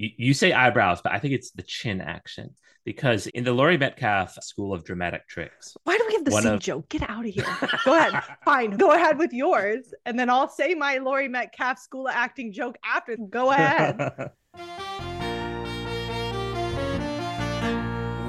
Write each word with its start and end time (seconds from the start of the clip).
You, 0.00 0.08
you 0.16 0.34
say 0.34 0.52
eyebrows, 0.54 1.02
but 1.02 1.12
I 1.12 1.18
think 1.18 1.34
it's 1.34 1.50
the 1.50 1.62
chin 1.62 2.00
action 2.00 2.54
because 2.86 3.26
in 3.26 3.44
the 3.44 3.52
Laurie 3.52 3.76
Metcalf 3.76 4.34
School 4.42 4.72
of 4.72 4.82
Dramatic 4.82 5.28
Tricks. 5.28 5.76
Why 5.84 5.98
do 5.98 6.04
we 6.08 6.14
have 6.14 6.24
the 6.24 6.30
same 6.30 6.54
of- 6.54 6.60
joke? 6.60 6.88
Get 6.88 7.08
out 7.08 7.26
of 7.26 7.30
here. 7.34 7.44
Go 7.84 7.94
ahead. 7.94 8.22
Fine. 8.46 8.78
Go 8.78 8.92
ahead 8.92 9.18
with 9.18 9.34
yours. 9.34 9.92
And 10.06 10.18
then 10.18 10.30
I'll 10.30 10.48
say 10.48 10.74
my 10.74 10.96
Laurie 10.96 11.28
Metcalf 11.28 11.78
School 11.78 12.08
of 12.08 12.14
Acting 12.14 12.50
joke 12.50 12.78
after. 12.82 13.18
Go 13.18 13.50
ahead. 13.52 14.30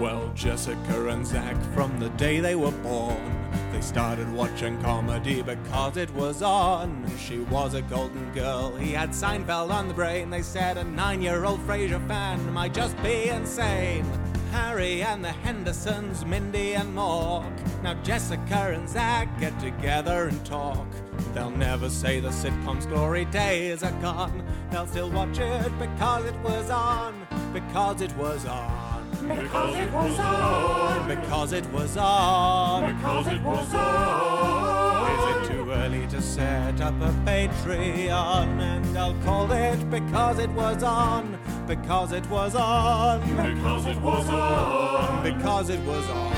Well, 0.01 0.31
Jessica 0.33 1.09
and 1.09 1.25
Zach, 1.25 1.55
from 1.75 1.99
the 1.99 2.09
day 2.09 2.39
they 2.39 2.55
were 2.55 2.71
born, 2.71 3.40
they 3.71 3.81
started 3.81 4.31
watching 4.33 4.81
comedy 4.81 5.41
because 5.41 5.97
it 5.97 6.09
was 6.11 6.41
on. 6.41 7.09
She 7.17 7.39
was 7.39 7.73
a 7.73 7.81
golden 7.81 8.31
girl, 8.33 8.75
he 8.75 8.91
had 8.91 9.11
Seinfeld 9.11 9.71
on 9.71 9.87
the 9.87 9.93
brain. 9.93 10.29
They 10.29 10.41
said 10.41 10.77
a 10.77 10.83
nine 10.83 11.21
year 11.21 11.45
old 11.45 11.59
Frasier 11.61 12.05
fan 12.07 12.51
might 12.51 12.73
just 12.73 13.01
be 13.01 13.29
insane. 13.29 14.05
Harry 14.51 15.01
and 15.01 15.23
the 15.23 15.31
Hendersons, 15.31 16.25
Mindy 16.25 16.73
and 16.73 16.93
Mork. 16.95 17.83
Now 17.83 17.93
Jessica 18.03 18.73
and 18.73 18.87
Zach 18.89 19.39
get 19.39 19.57
together 19.61 20.27
and 20.27 20.45
talk. 20.45 20.87
They'll 21.33 21.49
never 21.49 21.89
say 21.89 22.19
the 22.19 22.31
sitcom's 22.31 22.85
glory 22.85 23.25
days 23.25 23.83
are 23.83 24.01
gone. 24.01 24.45
They'll 24.69 24.87
still 24.87 25.09
watch 25.09 25.39
it 25.39 25.71
because 25.79 26.25
it 26.25 26.35
was 26.39 26.69
on. 26.69 27.25
Because 27.53 28.01
it 28.01 28.15
was 28.17 28.45
on. 28.45 28.90
Because 29.27 29.75
it 29.75 29.91
was 29.91 30.19
on. 30.19 31.07
Because 31.07 31.53
it 31.53 31.65
was 31.67 31.97
on. 31.97 32.95
Because 32.95 33.27
it 33.27 33.41
was 33.43 33.73
on. 33.73 35.11
Is 35.11 35.49
it 35.49 35.53
too 35.53 35.71
early 35.71 36.07
to 36.07 36.21
set 36.21 36.81
up 36.81 36.95
a 37.01 37.11
Patreon? 37.25 38.59
And 38.59 38.97
I'll 38.97 39.13
call 39.23 39.51
it 39.51 39.89
because 39.91 40.39
it 40.39 40.49
was 40.51 40.81
on. 40.81 41.37
Because 41.67 42.11
it 42.13 42.27
was 42.29 42.55
on. 42.55 43.21
Because 43.21 43.85
it 43.85 44.01
was 44.01 44.27
on. 44.29 45.23
Because 45.23 45.69
it 45.69 45.79
was 45.81 46.09
on. 46.09 46.33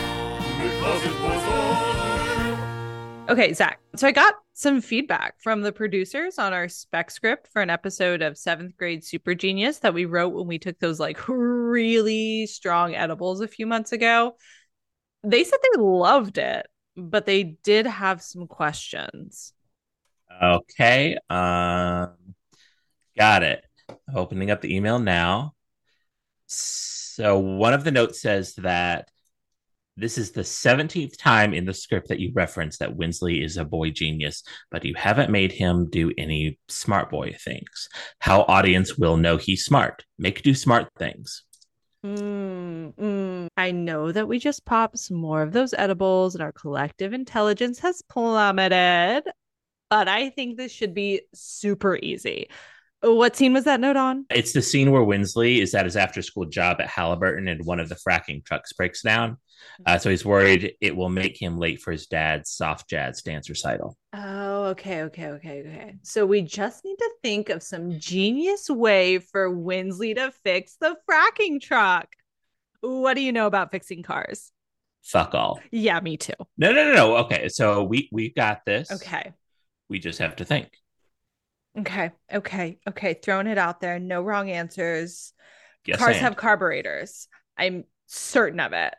Because 0.62 1.06
it 1.06 1.22
was 1.22 1.44
on. 1.44 2.13
Okay, 3.30 3.54
Zach. 3.54 3.80
So 3.96 4.06
I 4.06 4.12
got 4.12 4.36
some 4.54 4.82
feedback 4.82 5.36
from 5.42 5.62
the 5.62 5.72
producers 5.72 6.38
on 6.38 6.52
our 6.52 6.68
spec 6.68 7.10
script 7.10 7.48
for 7.54 7.62
an 7.62 7.70
episode 7.70 8.22
of 8.22 8.38
seventh 8.38 8.76
grade 8.76 9.04
Super 9.04 9.34
Genius 9.34 9.80
that 9.80 9.94
we 9.94 10.04
wrote 10.04 10.34
when 10.34 10.46
we 10.46 10.60
took 10.60 10.78
those 10.80 11.00
like 11.00 11.18
really 11.30 12.46
strong 12.48 12.96
edibles 12.96 13.40
a 13.40 13.48
few 13.48 13.66
months 13.66 13.94
ago. 13.94 14.36
They 15.24 15.46
said 15.46 15.58
they 15.64 15.82
loved 15.82 16.38
it, 16.38 16.68
but 16.98 17.26
they 17.26 17.44
did 17.44 17.88
have 17.88 18.22
some 18.22 18.46
questions. 18.46 19.54
Okay. 20.44 21.18
Um, 21.30 22.14
got 23.18 23.42
it. 23.44 23.64
Opening 24.14 24.52
up 24.52 24.60
the 24.60 24.76
email 24.76 25.00
now. 25.00 25.54
So 26.48 27.40
one 27.40 27.74
of 27.74 27.86
the 27.86 27.92
notes 27.92 28.22
says 28.22 28.56
that 28.56 29.10
this 29.96 30.18
is 30.18 30.32
the 30.32 30.42
17th 30.42 31.18
time 31.18 31.54
in 31.54 31.66
the 31.66 31.74
script 31.74 32.10
that 32.10 32.20
you 32.20 32.32
reference 32.34 32.78
that 32.78 32.96
Winsley 32.96 33.44
is 33.44 33.58
a 33.58 33.66
boy 33.66 33.92
genius, 33.92 34.44
but 34.72 34.86
you 34.86 34.94
haven't 34.96 35.30
made 35.30 35.52
him 35.52 35.90
do 35.90 36.12
any 36.18 36.58
smart 36.68 37.12
boy 37.12 37.36
things. 37.40 37.90
How 38.20 38.42
audience 38.44 38.98
will 38.98 39.18
know 39.18 39.38
he's 39.38 39.66
smart. 39.66 40.04
Make 40.18 40.42
do 40.42 40.56
smart 40.56 40.90
things. 40.98 41.44
Mm, 42.04 42.94
mm. 42.96 43.48
I 43.56 43.72
know 43.72 44.12
that 44.12 44.28
we 44.28 44.40
just 44.40 44.66
popped 44.66 44.98
some 44.98 45.18
more 45.18 45.42
of 45.42 45.54
those 45.54 45.74
edibles 45.74 46.36
and 46.36 46.44
our 46.44 46.52
collective 46.52 47.14
intelligence 47.14 47.80
has 47.80 48.02
plummeted, 48.02 49.24
but 49.90 50.08
I 50.08 50.30
think 50.32 50.58
this 50.58 50.72
should 50.72 50.94
be 50.94 51.22
super 51.34 51.98
easy. 52.02 52.50
What 53.02 53.36
scene 53.36 53.54
was 53.54 53.66
that 53.66 53.80
note 53.80 53.98
on? 53.98 54.26
It's 54.30 54.54
the 54.54 54.62
scene 54.62 54.92
where 54.92 55.04
Winsley 55.04 55.60
is 55.60 55.76
at 55.76 55.86
his 55.86 55.98
after 55.98 56.22
school 56.22 56.46
job 56.46 56.80
at 56.80 56.88
Halliburton 56.88 57.48
and 57.48 57.66
one 57.66 57.80
of 57.82 57.90
the 57.90 57.96
fracking 57.96 58.46
trucks 58.46 58.74
breaks 58.74 59.02
down. 59.02 59.38
Uh, 59.86 59.98
so 59.98 60.10
he's 60.10 60.26
worried 60.26 60.76
it 60.82 60.96
will 60.96 61.10
make 61.10 61.42
him 61.42 61.58
late 61.58 61.82
for 61.82 61.92
his 61.92 62.08
dad's 62.08 62.52
soft 62.52 62.90
jazz 62.90 63.22
dance 63.22 63.50
recital. 63.50 63.98
Oh, 64.14 64.66
okay, 64.66 65.04
okay, 65.04 65.28
okay, 65.30 65.60
okay. 65.62 65.96
So 66.04 66.26
we 66.26 66.42
just 66.42 66.86
need 66.86 66.98
to 66.98 67.12
think 67.22 67.50
of 67.50 67.64
some 67.64 68.00
genius 68.00 68.70
way 68.70 69.20
for 69.20 69.50
Winsley 69.50 70.14
to 70.14 70.32
fix 70.44 70.78
the 70.80 70.96
fracking 71.10 71.62
truck. 71.62 72.08
What 72.82 73.16
do 73.16 73.22
you 73.22 73.32
know 73.32 73.48
about 73.48 73.72
fixing 73.72 74.04
cars? 74.04 74.52
Fuck 75.04 75.36
all. 75.36 75.60
Yeah, 75.72 76.00
me 76.00 76.18
too. 76.18 76.34
No, 76.58 76.72
no, 76.72 76.86
no, 76.86 76.94
no. 76.94 77.18
Okay, 77.18 77.50
so 77.50 77.84
we 77.84 78.10
we 78.12 78.30
got 78.30 78.66
this. 78.66 78.92
Okay. 78.92 79.34
We 79.90 80.00
just 80.00 80.20
have 80.20 80.38
to 80.38 80.46
think. 80.46 80.70
Okay. 81.78 82.12
Okay. 82.32 82.78
Okay. 82.88 83.14
Throwing 83.16 83.48
it 83.48 83.58
out 83.58 83.82
there. 83.82 84.00
No 84.00 84.22
wrong 84.22 84.50
answers. 84.50 85.34
Yes, 85.86 86.00
Cars 86.00 86.18
have 86.18 86.38
carburetors. 86.38 87.28
I'm 87.58 87.84
certain 88.08 88.60
of 88.60 88.74
it. 88.74 88.94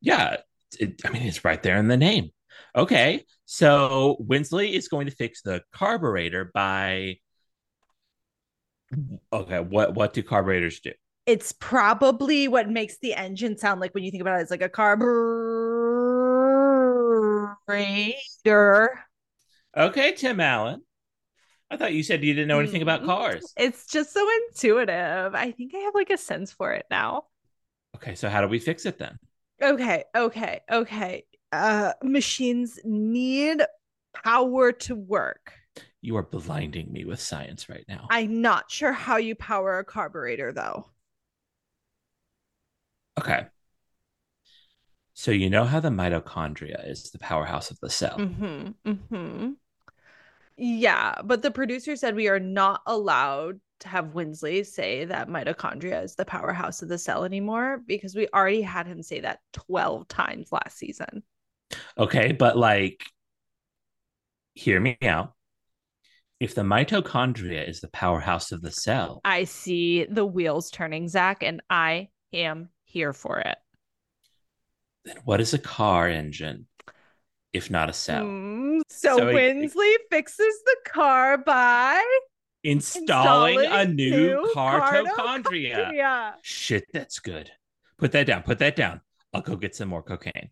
Yeah, 0.00 0.36
it, 0.78 1.00
I 1.04 1.10
mean 1.10 1.22
it's 1.22 1.44
right 1.44 1.62
there 1.62 1.76
in 1.76 1.88
the 1.88 1.96
name. 1.96 2.30
Okay, 2.76 3.24
so 3.44 4.16
Winsley 4.20 4.74
is 4.74 4.88
going 4.88 5.06
to 5.06 5.12
fix 5.14 5.42
the 5.42 5.62
carburetor 5.72 6.50
by. 6.52 7.16
Okay, 9.32 9.60
what 9.60 9.94
what 9.94 10.12
do 10.12 10.22
carburetors 10.22 10.80
do? 10.80 10.92
It's 11.26 11.52
probably 11.52 12.48
what 12.48 12.68
makes 12.70 12.98
the 12.98 13.14
engine 13.14 13.58
sound 13.58 13.80
like 13.80 13.94
when 13.94 14.04
you 14.04 14.10
think 14.10 14.22
about 14.22 14.38
it. 14.38 14.42
It's 14.42 14.50
like 14.50 14.62
a 14.62 14.68
carburetor. 14.68 15.58
Okay, 19.76 20.12
Tim 20.12 20.40
Allen. 20.40 20.82
I 21.70 21.76
thought 21.76 21.92
you 21.92 22.02
said 22.02 22.24
you 22.24 22.32
didn't 22.32 22.48
know 22.48 22.60
anything 22.60 22.80
about 22.80 23.02
Mm. 23.02 23.06
cars. 23.06 23.52
It's 23.58 23.86
just 23.86 24.14
so 24.14 24.26
intuitive. 24.48 25.34
I 25.34 25.52
think 25.52 25.74
I 25.74 25.80
have 25.80 25.94
like 25.94 26.08
a 26.08 26.16
sense 26.16 26.50
for 26.50 26.72
it 26.72 26.86
now. 26.90 27.24
Okay, 27.96 28.14
so 28.14 28.30
how 28.30 28.40
do 28.40 28.48
we 28.48 28.58
fix 28.58 28.86
it 28.86 28.98
then? 28.98 29.18
Okay, 29.62 30.04
okay, 30.14 30.60
okay. 30.70 31.24
Uh 31.50 31.92
machines 32.02 32.78
need 32.84 33.62
power 34.24 34.72
to 34.72 34.94
work. 34.94 35.52
You 36.00 36.16
are 36.16 36.22
blinding 36.22 36.92
me 36.92 37.04
with 37.04 37.20
science 37.20 37.68
right 37.68 37.84
now. 37.88 38.06
I'm 38.10 38.40
not 38.40 38.70
sure 38.70 38.92
how 38.92 39.16
you 39.16 39.34
power 39.34 39.78
a 39.78 39.84
carburetor 39.84 40.52
though. 40.52 40.90
Okay. 43.18 43.46
So 45.14 45.32
you 45.32 45.50
know 45.50 45.64
how 45.64 45.80
the 45.80 45.88
mitochondria 45.88 46.88
is 46.88 47.10
the 47.10 47.18
powerhouse 47.18 47.72
of 47.72 47.80
the 47.80 47.90
cell. 47.90 48.16
Mm-hmm. 48.18 48.90
Mm-hmm. 48.90 49.50
Yeah, 50.56 51.16
but 51.24 51.42
the 51.42 51.50
producer 51.50 51.96
said 51.96 52.14
we 52.14 52.28
are 52.28 52.38
not 52.38 52.82
allowed 52.86 53.60
to 53.80 53.88
have 53.88 54.14
Winsley 54.14 54.64
say 54.64 55.04
that 55.04 55.28
mitochondria 55.28 56.02
is 56.02 56.14
the 56.14 56.24
powerhouse 56.24 56.82
of 56.82 56.88
the 56.88 56.98
cell 56.98 57.24
anymore 57.24 57.80
because 57.86 58.14
we 58.14 58.28
already 58.34 58.62
had 58.62 58.86
him 58.86 59.02
say 59.02 59.20
that 59.20 59.40
12 59.52 60.08
times 60.08 60.48
last 60.50 60.76
season. 60.78 61.22
Okay, 61.96 62.32
but 62.32 62.56
like, 62.56 63.04
hear 64.54 64.80
me 64.80 64.96
out. 65.02 65.34
If 66.40 66.54
the 66.54 66.62
mitochondria 66.62 67.68
is 67.68 67.80
the 67.80 67.88
powerhouse 67.88 68.52
of 68.52 68.62
the 68.62 68.70
cell, 68.70 69.20
I 69.24 69.44
see 69.44 70.04
the 70.04 70.24
wheels 70.26 70.70
turning, 70.70 71.08
Zach, 71.08 71.42
and 71.42 71.60
I 71.68 72.08
am 72.32 72.68
here 72.84 73.12
for 73.12 73.38
it. 73.40 73.58
then 75.04 75.16
what 75.24 75.40
is 75.40 75.54
a 75.54 75.58
car 75.58 76.08
engine 76.08 76.66
if 77.52 77.70
not 77.70 77.88
a 77.88 77.92
cell? 77.92 78.24
Mm, 78.24 78.80
so, 78.90 79.16
So 79.16 79.28
it- 79.28 79.34
Winsley 79.34 79.94
fixes 80.10 80.54
the 80.64 80.76
car 80.86 81.38
by 81.38 82.02
Installing, 82.64 83.64
a 83.64 83.84
new, 83.84 84.50
cartochondria. 84.54 85.12
cartochondria. 85.14 85.92
Yeah. 85.94 86.32
Shit, 86.42 86.84
that's 86.92 87.20
good. 87.20 87.50
Put 87.98 88.12
that 88.12 88.26
down. 88.26 88.42
Put 88.42 88.58
that 88.58 88.76
down. 88.76 89.00
I'll 89.32 89.42
go 89.42 89.56
get 89.56 89.76
some 89.76 89.88
more 89.88 90.02
cocaine. 90.02 90.50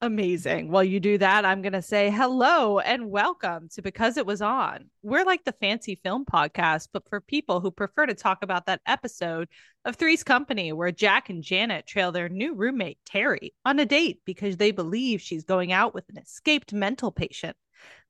Amazing. 0.00 0.70
While 0.70 0.84
you 0.84 1.00
do 1.00 1.16
that, 1.16 1.46
I'm 1.46 1.62
going 1.62 1.72
to 1.72 1.80
say 1.80 2.10
hello 2.10 2.78
and 2.78 3.10
welcome 3.10 3.70
to 3.70 3.80
Because 3.80 4.18
It 4.18 4.26
Was 4.26 4.42
On. 4.42 4.90
We're 5.02 5.24
like 5.24 5.44
the 5.44 5.52
fancy 5.52 5.98
film 6.02 6.26
podcast, 6.26 6.88
but 6.92 7.08
for 7.08 7.22
people 7.22 7.60
who 7.60 7.70
prefer 7.70 8.04
to 8.04 8.12
talk 8.12 8.42
about 8.42 8.66
that 8.66 8.82
episode 8.86 9.48
of 9.86 9.96
Three's 9.96 10.22
Company, 10.22 10.74
where 10.74 10.92
Jack 10.92 11.30
and 11.30 11.42
Janet 11.42 11.86
trail 11.86 12.12
their 12.12 12.28
new 12.28 12.54
roommate, 12.54 12.98
Terry, 13.06 13.54
on 13.64 13.78
a 13.78 13.86
date 13.86 14.20
because 14.26 14.58
they 14.58 14.72
believe 14.72 15.22
she's 15.22 15.44
going 15.44 15.72
out 15.72 15.94
with 15.94 16.04
an 16.10 16.18
escaped 16.18 16.74
mental 16.74 17.10
patient. 17.10 17.56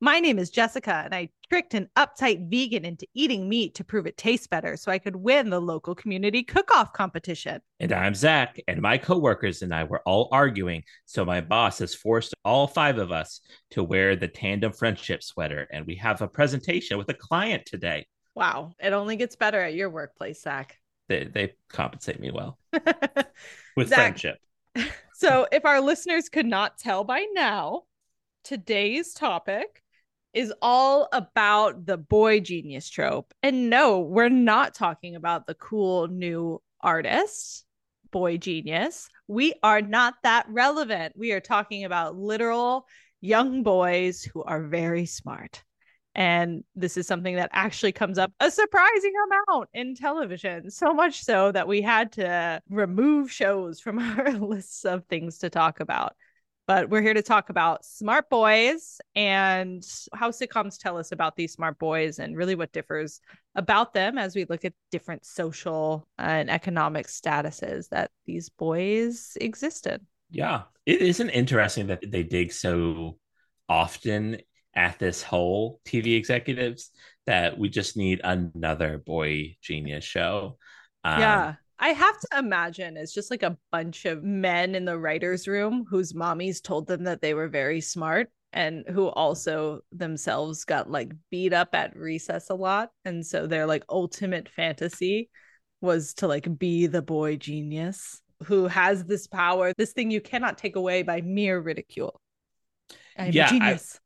My 0.00 0.20
name 0.20 0.38
is 0.38 0.50
Jessica, 0.50 1.02
and 1.04 1.14
I 1.14 1.30
tricked 1.48 1.74
an 1.74 1.88
uptight 1.96 2.50
vegan 2.50 2.84
into 2.84 3.06
eating 3.14 3.48
meat 3.48 3.74
to 3.76 3.84
prove 3.84 4.06
it 4.06 4.16
tastes 4.16 4.46
better 4.46 4.76
so 4.76 4.90
I 4.90 4.98
could 4.98 5.16
win 5.16 5.50
the 5.50 5.60
local 5.60 5.94
community 5.94 6.42
cook 6.42 6.70
off 6.74 6.92
competition. 6.92 7.60
And 7.80 7.92
I'm 7.92 8.14
Zach, 8.14 8.60
and 8.68 8.82
my 8.82 8.98
coworkers 8.98 9.62
and 9.62 9.74
I 9.74 9.84
were 9.84 10.02
all 10.04 10.28
arguing. 10.32 10.82
So 11.06 11.24
my 11.24 11.40
boss 11.40 11.78
has 11.78 11.94
forced 11.94 12.34
all 12.44 12.66
five 12.66 12.98
of 12.98 13.12
us 13.12 13.40
to 13.70 13.82
wear 13.82 14.16
the 14.16 14.28
tandem 14.28 14.72
friendship 14.72 15.22
sweater, 15.22 15.66
and 15.72 15.86
we 15.86 15.94
have 15.96 16.20
a 16.22 16.28
presentation 16.28 16.98
with 16.98 17.08
a 17.08 17.14
client 17.14 17.64
today. 17.64 18.06
Wow. 18.34 18.72
It 18.80 18.92
only 18.92 19.16
gets 19.16 19.36
better 19.36 19.60
at 19.62 19.74
your 19.74 19.90
workplace, 19.90 20.42
Zach. 20.42 20.78
They 21.08 21.24
they 21.24 21.54
compensate 21.68 22.18
me 22.18 22.30
well 22.30 22.58
with 23.76 23.88
Zach. 23.88 24.18
friendship. 24.18 24.38
so, 25.14 25.46
if 25.52 25.64
our 25.64 25.80
listeners 25.80 26.28
could 26.28 26.46
not 26.46 26.78
tell 26.78 27.04
by 27.04 27.26
now, 27.32 27.82
today's 28.44 29.14
topic 29.14 29.82
is 30.32 30.52
all 30.60 31.08
about 31.12 31.86
the 31.86 31.96
boy 31.96 32.40
genius 32.40 32.88
trope. 32.88 33.32
And 33.42 33.70
no, 33.70 34.00
we're 34.00 34.28
not 34.28 34.74
talking 34.74 35.16
about 35.16 35.46
the 35.46 35.54
cool 35.54 36.08
new 36.08 36.60
artist, 36.80 37.64
boy 38.10 38.36
genius. 38.38 39.08
We 39.28 39.54
are 39.62 39.80
not 39.80 40.14
that 40.22 40.46
relevant. 40.48 41.14
We 41.16 41.32
are 41.32 41.40
talking 41.40 41.84
about 41.84 42.16
literal 42.16 42.86
young 43.20 43.62
boys 43.62 44.22
who 44.22 44.42
are 44.42 44.62
very 44.62 45.06
smart. 45.06 45.62
And 46.16 46.62
this 46.76 46.96
is 46.96 47.06
something 47.06 47.36
that 47.36 47.50
actually 47.52 47.92
comes 47.92 48.18
up 48.18 48.32
a 48.38 48.50
surprising 48.50 49.12
amount 49.26 49.68
in 49.72 49.96
television, 49.96 50.70
so 50.70 50.94
much 50.94 51.24
so 51.24 51.50
that 51.50 51.66
we 51.66 51.82
had 51.82 52.12
to 52.12 52.62
remove 52.68 53.32
shows 53.32 53.80
from 53.80 53.98
our 54.18 54.32
lists 54.32 54.84
of 54.84 55.04
things 55.06 55.38
to 55.38 55.50
talk 55.50 55.80
about. 55.80 56.14
But 56.66 56.88
we're 56.88 57.02
here 57.02 57.14
to 57.14 57.22
talk 57.22 57.50
about 57.50 57.84
smart 57.84 58.30
boys 58.30 58.98
and 59.14 59.84
how 60.14 60.30
sitcoms 60.30 60.78
tell 60.78 60.96
us 60.96 61.12
about 61.12 61.36
these 61.36 61.52
smart 61.52 61.78
boys 61.78 62.18
and 62.18 62.36
really 62.36 62.54
what 62.54 62.72
differs 62.72 63.20
about 63.54 63.92
them 63.92 64.16
as 64.16 64.34
we 64.34 64.46
look 64.46 64.64
at 64.64 64.72
different 64.90 65.26
social 65.26 66.08
and 66.18 66.48
economic 66.48 67.06
statuses 67.06 67.90
that 67.90 68.10
these 68.24 68.48
boys 68.48 69.36
existed. 69.40 70.00
Yeah. 70.30 70.62
It 70.86 71.02
isn't 71.02 71.30
interesting 71.30 71.88
that 71.88 72.02
they 72.10 72.22
dig 72.22 72.52
so 72.52 73.18
often 73.68 74.38
at 74.74 74.98
this 74.98 75.22
whole 75.22 75.80
TV 75.84 76.16
executives 76.16 76.90
that 77.26 77.58
we 77.58 77.68
just 77.68 77.96
need 77.96 78.20
another 78.24 78.98
boy 78.98 79.56
genius 79.60 80.04
show. 80.04 80.56
Um, 81.04 81.20
yeah. 81.20 81.54
I 81.78 81.88
have 81.88 82.18
to 82.20 82.38
imagine 82.38 82.96
it's 82.96 83.12
just 83.12 83.30
like 83.30 83.42
a 83.42 83.58
bunch 83.72 84.04
of 84.04 84.22
men 84.22 84.74
in 84.74 84.84
the 84.84 84.98
writer's 84.98 85.48
room 85.48 85.84
whose 85.88 86.12
mommies 86.12 86.62
told 86.62 86.86
them 86.86 87.04
that 87.04 87.20
they 87.20 87.34
were 87.34 87.48
very 87.48 87.80
smart 87.80 88.30
and 88.52 88.84
who 88.88 89.08
also 89.08 89.80
themselves 89.90 90.64
got 90.64 90.88
like 90.88 91.12
beat 91.30 91.52
up 91.52 91.74
at 91.74 91.96
recess 91.96 92.50
a 92.50 92.54
lot. 92.54 92.90
And 93.04 93.26
so 93.26 93.46
their 93.46 93.66
like 93.66 93.84
ultimate 93.88 94.48
fantasy 94.48 95.28
was 95.80 96.14
to 96.14 96.28
like 96.28 96.58
be 96.58 96.86
the 96.86 97.02
boy 97.02 97.36
genius 97.36 98.22
who 98.44 98.66
has 98.66 99.04
this 99.04 99.26
power, 99.26 99.72
this 99.76 99.92
thing 99.92 100.10
you 100.10 100.20
cannot 100.20 100.58
take 100.58 100.76
away 100.76 101.02
by 101.02 101.20
mere 101.20 101.60
ridicule. 101.60 102.20
I'm 103.18 103.32
yeah, 103.32 103.48
genius. 103.48 103.98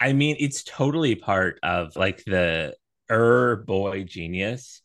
I, 0.00 0.08
I 0.08 0.12
mean, 0.12 0.36
it's 0.38 0.62
totally 0.64 1.14
part 1.14 1.58
of 1.62 1.94
like 1.96 2.24
the 2.24 2.74
er 3.10 3.64
boy 3.66 4.04
genius 4.04 4.80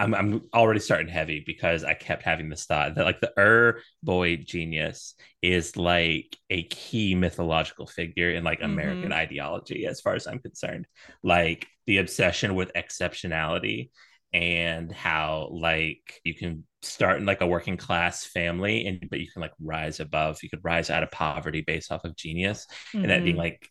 I'm 0.00 0.14
I'm 0.14 0.42
already 0.54 0.80
starting 0.80 1.08
heavy 1.08 1.42
because 1.46 1.84
I 1.84 1.92
kept 1.92 2.22
having 2.22 2.48
this 2.48 2.64
thought 2.64 2.94
that 2.94 3.04
like 3.04 3.20
the 3.20 3.32
Ur 3.38 3.82
boy 4.02 4.36
genius 4.36 5.14
is 5.42 5.76
like 5.76 6.34
a 6.48 6.62
key 6.64 7.14
mythological 7.14 7.86
figure 7.86 8.30
in 8.30 8.42
like 8.42 8.62
American 8.62 9.10
mm-hmm. 9.10 9.12
ideology 9.12 9.86
as 9.86 10.00
far 10.00 10.14
as 10.14 10.26
I'm 10.26 10.38
concerned. 10.38 10.86
Like 11.22 11.66
the 11.86 11.98
obsession 11.98 12.54
with 12.54 12.72
exceptionality 12.72 13.90
and 14.32 14.90
how 14.90 15.50
like 15.52 16.20
you 16.24 16.34
can 16.34 16.64
start 16.80 17.18
in 17.18 17.26
like 17.26 17.42
a 17.42 17.46
working 17.46 17.76
class 17.76 18.24
family 18.24 18.86
and 18.86 19.06
but 19.10 19.20
you 19.20 19.30
can 19.30 19.42
like 19.42 19.52
rise 19.60 20.00
above 20.00 20.38
you 20.42 20.48
could 20.48 20.64
rise 20.64 20.88
out 20.88 21.02
of 21.02 21.10
poverty 21.10 21.60
based 21.60 21.90
off 21.92 22.04
of 22.04 22.16
genius 22.16 22.66
mm-hmm. 22.88 22.98
and 22.98 23.10
that 23.10 23.24
being 23.24 23.34
mm-hmm. 23.34 23.42
like 23.42 23.68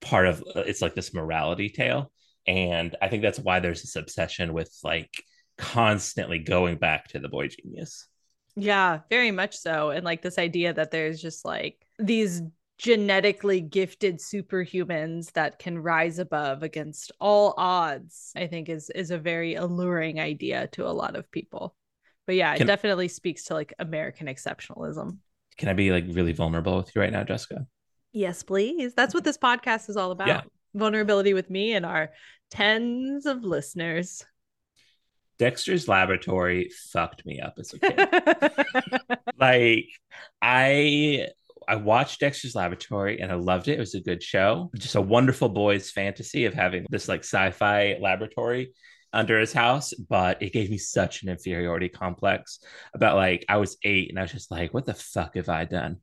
part 0.00 0.26
of 0.26 0.42
it's 0.56 0.80
like 0.80 0.94
this 0.94 1.12
morality 1.12 1.68
tale 1.68 2.10
and 2.46 2.96
i 3.02 3.08
think 3.08 3.22
that's 3.22 3.38
why 3.38 3.60
there's 3.60 3.82
this 3.82 3.96
obsession 3.96 4.54
with 4.54 4.74
like 4.82 5.10
constantly 5.58 6.38
going 6.38 6.76
back 6.76 7.08
to 7.08 7.18
the 7.18 7.28
boy 7.28 7.48
genius. 7.48 8.06
Yeah, 8.56 9.00
very 9.10 9.30
much 9.30 9.56
so. 9.56 9.90
And 9.90 10.04
like 10.04 10.22
this 10.22 10.38
idea 10.38 10.72
that 10.72 10.90
there's 10.90 11.20
just 11.20 11.44
like 11.44 11.84
these 11.98 12.42
genetically 12.78 13.60
gifted 13.60 14.18
superhumans 14.18 15.32
that 15.32 15.58
can 15.58 15.78
rise 15.78 16.18
above 16.18 16.62
against 16.62 17.12
all 17.20 17.54
odds, 17.56 18.32
I 18.36 18.46
think 18.46 18.68
is 18.68 18.90
is 18.90 19.10
a 19.10 19.18
very 19.18 19.54
alluring 19.54 20.20
idea 20.20 20.68
to 20.72 20.86
a 20.86 20.90
lot 20.90 21.16
of 21.16 21.30
people. 21.30 21.74
But 22.26 22.36
yeah, 22.36 22.54
it 22.54 22.66
definitely 22.66 23.08
speaks 23.08 23.44
to 23.44 23.54
like 23.54 23.74
American 23.78 24.26
exceptionalism. 24.26 25.18
Can 25.56 25.68
I 25.68 25.72
be 25.72 25.90
like 25.90 26.04
really 26.08 26.32
vulnerable 26.32 26.76
with 26.76 26.94
you 26.94 27.00
right 27.00 27.12
now, 27.12 27.24
Jessica? 27.24 27.66
Yes, 28.12 28.42
please. 28.42 28.94
That's 28.94 29.14
what 29.14 29.24
this 29.24 29.38
podcast 29.38 29.88
is 29.88 29.96
all 29.96 30.10
about. 30.10 30.28
Yeah. 30.28 30.42
Vulnerability 30.74 31.34
with 31.34 31.50
me 31.50 31.72
and 31.72 31.84
our 31.84 32.10
tens 32.50 33.26
of 33.26 33.44
listeners. 33.44 34.24
Dexter's 35.38 35.88
Laboratory 35.88 36.70
fucked 36.90 37.24
me 37.24 37.40
up 37.40 37.54
as 37.58 37.72
a 37.72 37.78
kid. 37.78 39.18
like 39.38 39.86
I 40.42 41.28
I 41.68 41.76
watched 41.76 42.20
Dexter's 42.20 42.54
Laboratory 42.54 43.20
and 43.20 43.30
I 43.30 43.34
loved 43.34 43.68
it. 43.68 43.76
It 43.76 43.80
was 43.80 43.94
a 43.94 44.00
good 44.00 44.22
show. 44.22 44.70
Just 44.76 44.94
a 44.94 45.00
wonderful 45.00 45.48
boy's 45.48 45.90
fantasy 45.90 46.46
of 46.46 46.54
having 46.54 46.86
this 46.90 47.08
like 47.08 47.20
sci-fi 47.20 47.98
laboratory 48.00 48.72
under 49.12 49.38
his 49.38 49.52
house, 49.52 49.92
but 49.94 50.42
it 50.42 50.52
gave 50.52 50.70
me 50.70 50.78
such 50.78 51.22
an 51.22 51.28
inferiority 51.28 51.88
complex 51.88 52.60
about 52.94 53.16
like 53.16 53.44
I 53.48 53.58
was 53.58 53.76
8 53.82 54.10
and 54.10 54.18
I 54.18 54.22
was 54.22 54.32
just 54.32 54.50
like 54.50 54.72
what 54.74 54.86
the 54.86 54.94
fuck 54.94 55.36
have 55.36 55.48
I 55.48 55.64
done? 55.64 55.98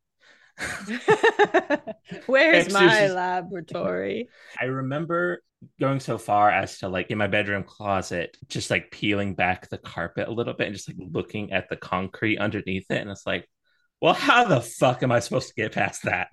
Where's 2.28 2.72
my 2.72 3.08
laboratory? 3.08 4.30
I 4.60 4.66
remember 4.66 5.42
going 5.80 6.00
so 6.00 6.18
far 6.18 6.50
as 6.52 6.80
to 6.80 6.90
like 6.90 7.12
in 7.12 7.18
my 7.18 7.28
bedroom 7.28 7.64
closet, 7.64 8.38
just 8.48 8.70
like 8.70 8.92
peeling 8.92 9.36
back 9.36 9.70
the 9.70 9.78
carpet 9.78 10.28
a 10.28 10.32
little 10.32 10.54
bit 10.54 10.68
and 10.68 10.76
just 10.76 10.88
like 10.88 10.98
looking 11.00 11.52
at 11.52 11.70
the 11.70 11.76
concrete 11.76 12.38
underneath 12.38 12.86
it. 12.90 13.02
And 13.02 13.10
it's 13.10 13.26
like, 13.26 13.48
well, 14.02 14.14
how 14.14 14.46
the 14.46 14.62
fuck 14.62 15.04
am 15.04 15.12
I 15.12 15.20
supposed 15.20 15.50
to 15.50 15.56
get 15.56 15.72
past 15.72 16.04
that? 16.04 16.30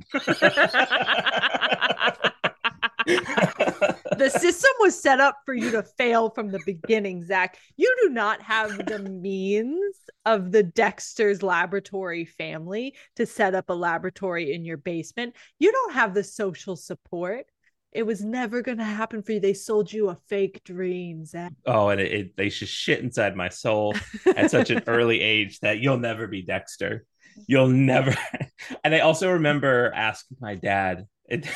the 4.19 4.31
system 4.31 4.70
was 4.81 5.00
set 5.00 5.20
up 5.20 5.38
for 5.44 5.55
you 5.55 5.70
to 5.73 5.82
fail 5.82 6.31
from 6.31 6.50
the 6.50 6.61
beginning, 6.64 7.25
Zach. 7.25 7.59
You 7.76 7.94
do 8.03 8.09
not 8.11 8.43
have 8.43 8.87
the 8.87 8.99
means 8.99 9.97
of 10.25 10.53
the 10.53 10.62
Dexter's 10.62 11.43
laboratory 11.43 12.25
family 12.25 12.94
to 13.17 13.26
set 13.26 13.55
up 13.55 13.70
a 13.70 13.75
laboratory 13.75 14.53
in 14.53 14.64
your 14.64 14.76
basement. 14.76 15.35
You 15.59 15.73
don't 15.73 15.94
have 15.94 16.14
the 16.14 16.25
social 16.25 16.76
support. 16.76 17.47
It 17.93 18.06
was 18.06 18.25
never 18.25 18.62
going 18.62 18.79
to 18.79 18.85
happen 18.85 19.23
for 19.23 19.32
you. 19.32 19.41
They 19.41 19.53
sold 19.53 19.93
you 19.93 20.09
a 20.09 20.17
fake 20.29 20.62
dream, 20.64 21.26
Zach. 21.26 21.53
Oh, 21.67 21.91
and 21.91 22.00
it, 22.00 22.12
it, 22.12 22.37
they 22.37 22.49
just 22.49 22.73
shit 22.73 23.00
inside 23.00 23.37
my 23.37 23.50
soul 23.50 23.94
at 24.35 24.50
such 24.50 24.70
an 24.70 24.82
early 24.87 25.20
age 25.20 25.61
that 25.61 25.79
you'll 25.79 25.99
never 25.99 26.26
be 26.26 26.43
Dexter. 26.43 27.05
You'll 27.47 27.69
never. 27.69 28.14
and 28.85 28.94
I 28.94 29.00
also 29.00 29.32
remember 29.32 29.93
asking 29.94 30.38
my 30.41 30.55
dad 30.55 31.06
it, 31.32 31.49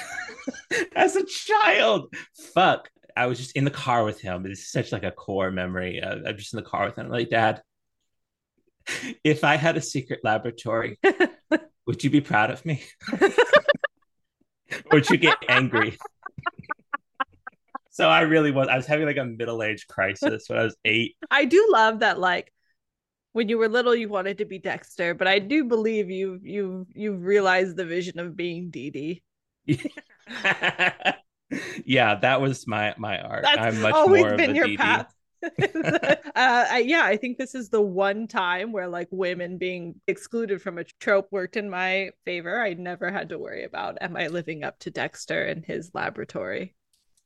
as 0.97 1.17
a 1.17 1.25
child. 1.25 2.13
Fuck. 2.55 2.91
I 3.17 3.27
was 3.27 3.39
just 3.39 3.57
in 3.57 3.65
the 3.65 3.71
car 3.71 4.05
with 4.05 4.21
him. 4.21 4.45
It's 4.47 4.71
such 4.71 4.93
like 4.93 5.05
a 5.05 5.11
core 5.11 5.51
memory. 5.51 6.03
I'm 6.03 6.37
just 6.37 6.53
in 6.53 6.59
the 6.59 6.69
car 6.69 6.87
with 6.87 6.99
him. 6.99 7.07
I'm 7.07 7.13
like, 7.13 7.31
Dad, 7.31 7.63
if 9.25 9.43
I 9.43 9.57
had 9.57 9.77
a 9.77 9.81
secret 9.81 10.21
laboratory, 10.23 10.99
would 11.87 12.05
you 12.05 12.11
be 12.11 12.21
proud 12.21 12.51
of 12.51 12.65
me? 12.67 12.83
would 14.93 15.09
you 15.09 15.17
get 15.17 15.39
angry? 15.49 15.97
so 17.91 18.09
I 18.09 18.23
really 18.23 18.51
was. 18.51 18.69
I 18.69 18.77
was 18.77 18.87
having 18.87 19.07
like 19.07 19.17
a 19.17 19.25
middle 19.25 19.63
age 19.63 19.87
crisis 19.87 20.49
when 20.49 20.59
I 20.59 20.65
was 20.65 20.77
eight. 20.85 21.17
I 21.31 21.47
do 21.47 21.67
love 21.71 22.01
that, 22.01 22.19
like 22.19 22.53
when 23.33 23.49
you 23.49 23.59
were 23.59 23.69
little, 23.69 23.95
you 23.95 24.09
wanted 24.09 24.39
to 24.39 24.45
be 24.45 24.59
Dexter, 24.59 25.15
but 25.15 25.27
I 25.27 25.39
do 25.39 25.65
believe 25.65 26.11
you 26.11 26.39
you 26.43 26.87
you've 26.95 27.23
realized 27.23 27.77
the 27.77 27.85
vision 27.85 28.19
of 28.19 28.37
being 28.37 28.71
Dee 28.71 28.91
Dee. 28.91 29.23
yeah, 31.85 32.15
that 32.17 32.41
was 32.41 32.67
my 32.67 32.95
my 32.99 33.19
art. 33.21 33.45
That's 33.45 33.59
I'm 33.59 33.81
much 33.81 33.95
always 33.95 34.25
more 34.25 34.37
been 34.37 34.51
of 34.51 34.57
your 34.57 34.67
Dee 34.67 34.77
path. 34.77 35.13
uh, 35.43 35.49
I, 36.35 36.85
yeah, 36.87 37.05
I 37.05 37.17
think 37.17 37.39
this 37.39 37.55
is 37.55 37.69
the 37.69 37.81
one 37.81 38.27
time 38.27 38.73
where 38.73 38.89
like 38.89 39.09
women 39.11 39.59
being 39.59 40.01
excluded 40.07 40.63
from 40.63 40.79
a 40.79 40.85
trope 41.01 41.29
worked 41.31 41.57
in 41.57 41.71
my 41.71 42.11
favor. 42.25 42.61
I 42.61 42.75
never 42.75 43.11
had 43.11 43.29
to 43.29 43.39
worry 43.39 43.65
about 43.65 43.99
am 44.01 44.17
I 44.17 44.29
living 44.29 44.65
up 44.65 44.79
to 44.81 44.91
Dexter 44.91 45.45
and 45.45 45.65
his 45.65 45.91
laboratory 45.95 46.75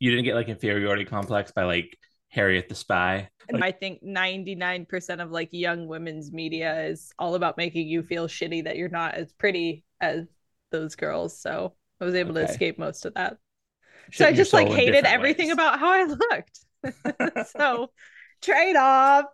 you 0.00 0.10
didn't 0.10 0.24
get 0.24 0.34
like 0.34 0.48
inferiority 0.48 1.04
complex 1.04 1.52
by 1.52 1.64
like 1.64 1.96
Harriet 2.30 2.68
the 2.68 2.74
Spy. 2.74 3.28
And 3.48 3.62
I 3.62 3.70
think 3.70 4.02
99% 4.02 5.22
of 5.22 5.30
like 5.30 5.50
young 5.52 5.86
women's 5.86 6.32
media 6.32 6.86
is 6.86 7.12
all 7.18 7.34
about 7.34 7.56
making 7.56 7.86
you 7.86 8.02
feel 8.02 8.26
shitty 8.26 8.64
that 8.64 8.76
you're 8.76 8.88
not 8.88 9.14
as 9.14 9.32
pretty 9.32 9.84
as 10.00 10.26
those 10.72 10.94
girls. 10.94 11.38
So 11.38 11.74
I 12.00 12.04
was 12.04 12.14
able 12.14 12.32
okay. 12.32 12.46
to 12.46 12.50
escape 12.50 12.78
most 12.78 13.04
of 13.04 13.14
that. 13.14 13.36
so 14.12 14.26
I 14.26 14.32
just 14.32 14.52
like 14.52 14.68
hated 14.68 15.04
everything 15.04 15.48
ways. 15.48 15.54
about 15.54 15.78
how 15.78 15.90
I 15.90 16.04
looked. 16.04 17.48
so 17.58 17.90
trade 18.42 18.76
off. 18.76 19.26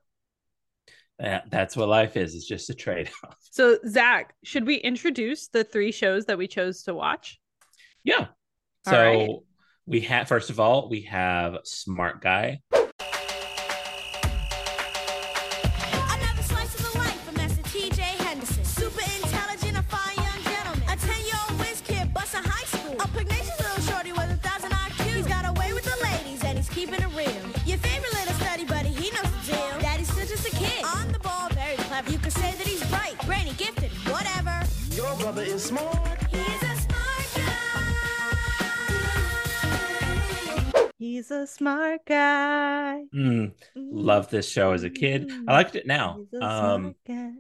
Yeah, 1.20 1.42
that's 1.50 1.76
what 1.76 1.88
life 1.88 2.16
is. 2.16 2.34
It's 2.34 2.46
just 2.46 2.68
a 2.68 2.74
trade 2.74 3.10
off. 3.24 3.36
So, 3.40 3.78
Zach, 3.88 4.34
should 4.44 4.66
we 4.66 4.76
introduce 4.76 5.48
the 5.48 5.64
three 5.64 5.92
shows 5.92 6.26
that 6.26 6.36
we 6.36 6.46
chose 6.46 6.82
to 6.82 6.94
watch? 6.94 7.40
Yeah. 8.04 8.26
So, 8.84 8.92
right 8.92 9.30
we 9.86 10.00
have 10.00 10.28
first 10.28 10.50
of 10.50 10.60
all 10.60 10.88
we 10.88 11.02
have 11.02 11.58
smart 11.64 12.20
guy 12.20 12.60
Your 35.06 35.14
brother 35.18 35.42
is 35.42 35.62
smart. 35.64 35.96
He's 36.32 36.62
a 36.62 36.76
smart 36.76 37.26
guy. 37.34 37.52
He's 40.98 41.30
a 41.30 41.46
smart 41.46 42.00
guy. 42.06 43.04
Mm, 43.14 43.52
love 43.76 44.30
this 44.30 44.50
show 44.50 44.72
as 44.72 44.82
a 44.82 44.90
kid. 44.90 45.30
I 45.46 45.52
liked 45.52 45.76
it 45.76 45.86
now. 45.86 46.18
He's 46.30 46.40
a 46.40 46.44
Um, 46.44 46.82
smart 46.82 46.96
guy. 47.06 47.30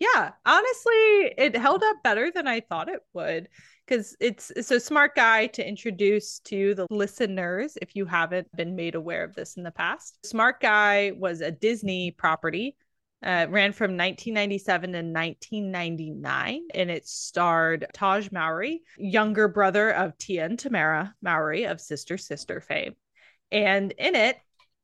Yeah, 0.00 0.32
honestly, 0.44 1.32
it 1.38 1.56
held 1.56 1.82
up 1.82 1.96
better 2.04 2.30
than 2.30 2.46
I 2.46 2.60
thought 2.60 2.90
it 2.90 3.00
would 3.14 3.48
because 3.86 4.14
it's 4.20 4.50
it's 4.50 4.70
a 4.70 4.78
smart 4.80 5.14
guy 5.14 5.46
to 5.46 5.66
introduce 5.66 6.40
to 6.40 6.74
the 6.74 6.86
listeners 6.90 7.78
if 7.80 7.96
you 7.96 8.04
haven't 8.04 8.54
been 8.54 8.76
made 8.76 8.96
aware 8.96 9.24
of 9.24 9.34
this 9.34 9.56
in 9.56 9.62
the 9.62 9.70
past. 9.70 10.18
Smart 10.26 10.60
Guy 10.60 11.12
was 11.16 11.40
a 11.40 11.50
Disney 11.50 12.10
property. 12.10 12.76
Uh, 13.24 13.46
ran 13.48 13.72
from 13.72 13.96
1997 13.96 14.92
to 14.92 14.98
1999, 14.98 16.60
and 16.74 16.90
it 16.90 17.08
starred 17.08 17.86
Tahj 17.94 18.30
Mowry, 18.30 18.82
younger 18.98 19.48
brother 19.48 19.90
of 19.90 20.18
Tia 20.18 20.44
and 20.44 20.58
Tamara 20.58 21.14
Mowry 21.22 21.64
of 21.64 21.80
Sister 21.80 22.18
Sister 22.18 22.60
fame. 22.60 22.94
And 23.50 23.92
in 23.92 24.14
it, 24.14 24.36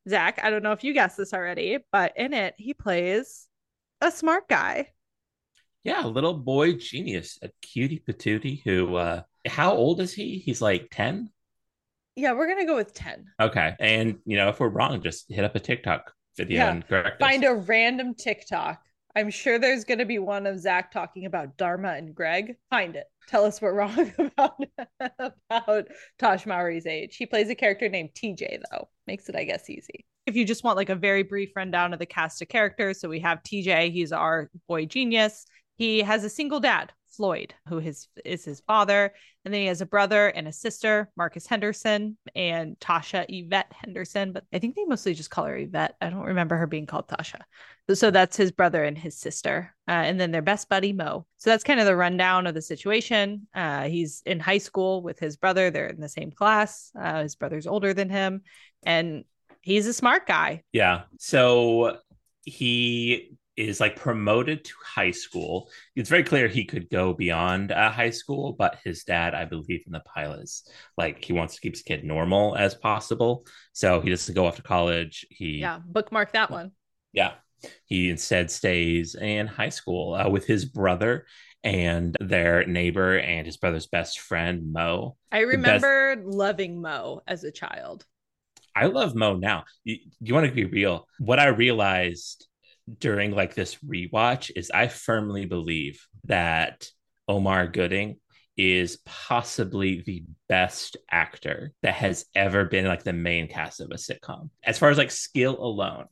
Zach, 0.09 0.41
I 0.43 0.49
don't 0.49 0.63
know 0.63 0.73
if 0.73 0.83
you 0.85 0.95
guessed 0.95 1.19
this 1.19 1.35
already, 1.35 1.79
but 1.93 2.15
in 2.17 2.33
it, 2.33 2.55
he 2.57 2.73
plays 2.73 3.47
a 4.01 4.11
smart 4.11 4.49
guy. 4.49 4.89
yeah, 5.83 6.05
little 6.07 6.35
boy 6.35 6.75
genius, 6.75 7.39
a 7.43 7.51
cutie 7.61 8.03
patootie 8.07 8.63
who 8.65 8.97
uh 8.97 9.23
how 9.47 9.73
old 9.75 10.01
is 10.01 10.13
he? 10.15 10.39
He's 10.39 10.61
like 10.63 10.89
10. 10.91 11.31
Yeah, 12.17 12.33
we're 12.33 12.49
gonna 12.49 12.67
go 12.67 12.77
with 12.77 12.93
10. 12.95 13.27
Okay. 13.41 13.75
And 13.79 14.19
you 14.25 14.37
know, 14.37 14.49
if 14.49 14.61
we're 14.61 14.69
wrong, 14.69 15.03
just 15.03 15.31
hit 15.31 15.45
up 15.45 15.55
a 15.57 15.61
TikTok 15.61 16.13
video 16.41 16.59
Yeah. 16.61 16.71
and 16.73 16.87
correct 16.89 17.21
Find 17.21 17.45
a 17.45 17.55
random 17.55 18.15
TikTok. 18.15 18.83
I'm 19.17 19.31
sure 19.31 19.59
there's 19.59 19.85
gonna 19.85 20.05
be 20.07 20.19
one 20.19 20.47
of 20.47 20.59
Zach 20.59 20.93
talking 20.93 21.27
about 21.27 21.57
Dharma 21.57 21.91
and 21.95 22.15
Greg. 22.15 22.57
Find 22.71 22.97
it. 22.97 23.07
Tell 23.29 23.45
us 23.45 23.61
we're 23.61 23.75
wrong 23.81 24.13
about 24.19 24.61
about 25.51 25.89
Tahj 26.21 26.47
Mowry's 26.47 26.87
age. 26.87 27.17
He 27.17 27.27
plays 27.27 27.51
a 27.51 27.55
character 27.55 27.89
named 27.89 28.11
TJ 28.15 28.61
though. 28.71 28.89
Makes 29.07 29.29
it, 29.29 29.37
I 29.37 29.45
guess, 29.45 29.69
easy. 29.69 30.05
If 30.27 30.37
you 30.37 30.45
just 30.45 30.63
want 30.65 30.77
like 30.77 30.91
a 30.91 30.95
very 30.95 31.23
brief 31.25 31.51
rundown 31.57 31.93
of 31.93 31.99
the 31.99 32.07
cast 32.07 32.41
of 32.43 32.49
characters, 32.49 33.01
so 33.01 33.09
we 33.09 33.21
have 33.21 33.43
TJ. 33.43 33.91
He's 33.93 34.13
our 34.13 34.49
boy 34.69 34.87
genius. 34.87 35.45
He 35.77 36.01
has 36.03 36.23
a 36.25 36.31
single 36.31 36.61
dad, 36.61 36.93
Floyd, 37.21 37.53
who 37.69 37.81
his 37.81 38.09
is 38.25 38.47
his 38.47 38.61
father, 38.61 39.13
and 39.45 39.53
then 39.53 39.61
he 39.61 39.67
has 39.67 39.83
a 39.83 39.87
brother 39.87 40.29
and 40.29 40.49
a 40.49 40.53
sister, 40.53 41.11
Marcus 41.19 41.47
Henderson 41.47 42.17
and 42.35 42.79
Tasha 42.79 43.27
Yvette 43.29 43.71
Henderson. 43.75 44.33
But 44.33 44.45
I 44.55 44.59
think 44.59 44.75
they 44.75 44.87
mostly 44.87 45.13
just 45.13 45.29
call 45.29 45.45
her 45.45 45.59
Yvette. 45.59 45.97
I 46.01 46.09
don't 46.09 46.25
remember 46.25 46.57
her 46.57 46.67
being 46.67 46.87
called 46.87 47.09
Tasha. 47.09 47.43
So 47.93 48.11
that's 48.11 48.39
his 48.39 48.53
brother 48.53 48.85
and 48.85 48.97
his 48.97 49.19
sister, 49.19 49.75
uh, 49.87 49.91
and 49.91 50.19
then 50.19 50.31
their 50.31 50.41
best 50.41 50.71
buddy 50.71 50.95
Mo. 50.95 51.27
So 51.37 51.51
that's 51.51 51.63
kind 51.63 51.79
of 51.79 51.85
the 51.85 51.95
rundown 51.95 52.47
of 52.47 52.55
the 52.55 52.63
situation. 52.63 53.47
Uh, 53.55 53.83
he's 53.83 54.23
in 54.25 54.41
high 54.41 54.57
school 54.57 55.03
with 55.03 55.19
his 55.19 55.37
brother. 55.37 55.71
They're 55.71 55.89
in 55.89 56.01
the 56.01 56.09
same 56.09 56.31
class. 56.31 56.91
Uh, 56.99 57.25
his 57.25 57.37
brother's 57.37 57.67
older 57.67 57.93
than 57.93 58.09
him, 58.09 58.45
and 58.83 59.25
he's 59.61 59.87
a 59.87 59.93
smart 59.93 60.27
guy. 60.27 60.63
Yeah. 60.73 61.03
So 61.19 61.99
he 62.45 63.37
is 63.69 63.81
like 63.81 63.97
promoted 63.97 64.65
to 64.65 64.73
high 64.85 65.11
school. 65.11 65.71
It's 65.97 66.09
very 66.09 66.23
clear 66.23 66.49
he 66.49 66.65
could 66.65 66.91
go 66.91 67.13
beyond 67.13 67.73
uh, 67.73 67.91
high 67.91 68.11
school, 68.11 68.53
but 68.53 68.79
his 68.85 69.05
dad, 69.05 69.35
I 69.35 69.45
believe, 69.45 69.83
in 69.87 69.93
the 69.93 70.01
pilot 70.01 70.43
is 70.43 70.69
like 70.97 71.25
he 71.25 71.33
wants 71.33 71.55
to 71.55 71.61
keep 71.61 71.75
his 71.75 71.83
kid 71.83 72.05
normal 72.05 72.57
as 72.57 72.75
possible. 72.75 73.47
So 73.73 74.01
he 74.01 74.11
doesn't 74.11 74.35
go 74.35 74.47
off 74.47 74.57
to 74.57 74.63
college. 74.63 75.27
He 75.31 75.59
Yeah, 75.59 75.81
bookmark 75.85 76.33
that 76.33 76.51
one. 76.51 76.73
Yeah. 77.13 77.33
He 77.85 78.09
instead 78.09 78.51
stays 78.51 79.15
in 79.15 79.47
high 79.47 79.69
school 79.69 80.15
uh, 80.15 80.29
with 80.29 80.47
his 80.47 80.65
brother 80.65 81.27
and 81.63 82.17
their 82.21 82.67
neighbor 82.67 83.19
and 83.19 83.47
his 83.47 83.59
brother's 83.59 83.87
best 83.87 84.21
friend, 84.21 84.73
Mo. 84.73 85.17
I 85.31 85.41
best- 85.41 85.49
remember 85.49 86.23
loving 86.25 86.81
Mo 86.81 87.23
as 87.27 87.45
a 87.45 87.51
child. 87.51 88.07
I 88.75 88.87
love 88.87 89.15
Mo 89.15 89.37
now. 89.37 89.65
You, 89.85 89.99
you 90.21 90.33
want 90.33 90.47
to 90.47 90.53
be 90.53 90.65
real? 90.65 91.07
What 91.19 91.39
I 91.39 91.49
realized 91.49 92.47
during 92.99 93.33
like 93.33 93.55
this 93.55 93.77
rewatch 93.77 94.51
is 94.55 94.71
I 94.71 94.89
firmly 94.89 95.47
believe 95.47 96.07
that 96.25 96.89
Omar 97.29 97.69
Gooding 97.69 98.17
is 98.57 98.99
possibly 99.07 100.03
the 100.03 100.25
best 100.49 100.97
actor 101.11 101.73
that 101.83 101.95
has 101.95 102.27
ever 102.35 102.65
been 102.65 102.87
like 102.87 103.03
the 103.03 103.13
main 103.13 103.49
cast 103.49 103.81
of 103.81 103.91
a 103.91 103.95
sitcom. 103.95 104.51
As 104.65 104.79
far 104.79 104.91
as 104.91 104.99
like 104.99 105.11
skill 105.11 105.57
alone, 105.59 106.07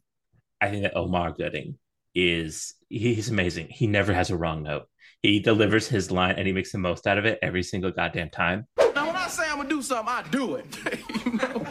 I 0.61 0.71
think 0.71 0.83
that 0.83 0.97
Omar 0.97 1.33
Gooding 1.33 1.79
is 2.15 2.75
he's 2.89 3.29
amazing. 3.29 3.69
He 3.71 3.87
never 3.87 4.15
has 4.15 4.31
a 4.31 4.37
wrong 4.37 4.63
note. 4.63 4.87
He 5.23 5.41
delivers 5.41 5.89
his 5.89 6.11
line 6.11 6.37
and 6.37 6.47
he 6.47 6.53
makes 6.53 6.73
the 6.73 6.79
most 6.79 7.07
out 7.07 7.19
of 7.19 7.27
it 7.27 7.39
every 7.43 7.63
single 7.63 7.91
goddamn 7.91 8.31
time. 8.31 8.67
Now, 8.95 9.07
when 9.07 9.17
I 9.17 9.29
say 9.29 9.45
I'm 9.49 9.59
gonna 9.59 9.69
do 9.69 9.83
something, 9.83 10.09
I 10.09 10.23
do 10.31 10.55
it. 10.55 10.67
you 11.27 11.33
know? 11.33 11.67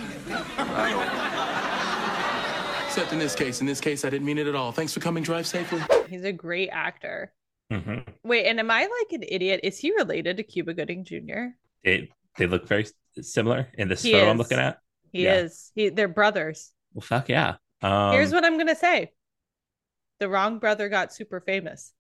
I 2.98 3.02
don't- 3.02 3.06
Except 3.10 3.14
in 3.14 3.20
this 3.20 3.36
case. 3.36 3.62
In 3.62 3.68
this 3.68 3.80
case, 3.80 4.06
I 4.06 4.10
didn't 4.10 4.26
mean 4.26 4.40
it 4.40 4.48
at 4.48 4.56
all. 4.56 4.72
Thanks 4.72 4.92
for 4.92 5.00
coming. 5.02 5.22
Drive 5.22 5.46
safely. 5.46 5.80
He's 6.10 6.24
a 6.24 6.32
great 6.32 6.70
actor. 6.70 7.32
Mhm. 7.72 8.08
Wait, 8.24 8.48
and 8.48 8.60
am 8.60 8.72
I 8.72 8.82
like 8.82 9.12
an 9.22 9.24
idiot? 9.28 9.60
Is 9.64 9.78
he 9.78 9.92
related 9.94 10.38
to 10.38 10.44
Cuba 10.44 10.74
Gooding 10.74 11.04
Jr.? 11.06 11.50
It, 11.84 12.10
they 12.38 12.48
look 12.48 12.68
very 12.68 12.88
similar 13.22 13.68
in 13.78 13.88
this 13.88 14.02
He 14.02 14.14
photo 14.14 14.32
I'm 14.32 14.38
looking 14.40 14.58
at. 14.58 14.80
He 15.12 15.26
Yeah. 15.26 15.36
is. 15.42 15.72
He 15.76 15.90
they're 15.90 16.08
brothers. 16.08 16.72
Well, 16.94 17.02
fuck 17.04 17.30
yeah. 17.30 17.58
Um, 17.84 18.14
Here's 18.14 18.32
what 18.34 18.44
I'm 18.44 18.58
gonna 18.58 18.76
say. 18.76 19.12
The 20.20 20.28
wrong 20.30 20.58
brother 20.58 20.90
got 20.90 21.14
super 21.14 21.40
famous. 21.40 21.94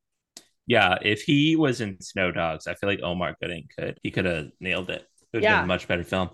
yeah, 0.65 0.97
if 1.03 1.21
he 1.21 1.55
was 1.55 1.79
in 1.79 2.01
Snow 2.01 2.31
Dogs, 2.31 2.65
I 2.65 2.73
feel 2.73 2.89
like 2.89 3.01
Omar 3.03 3.35
Gooding 3.39 3.69
could 3.77 3.99
he 4.01 4.09
could 4.09 4.25
have 4.25 4.49
nailed 4.59 4.89
it. 4.89 5.01
It 5.01 5.27
would 5.33 5.43
have 5.43 5.51
Yeah. 5.51 5.57
been 5.57 5.65
a 5.65 5.67
much 5.67 5.87
better 5.87 6.03
film. 6.03 6.31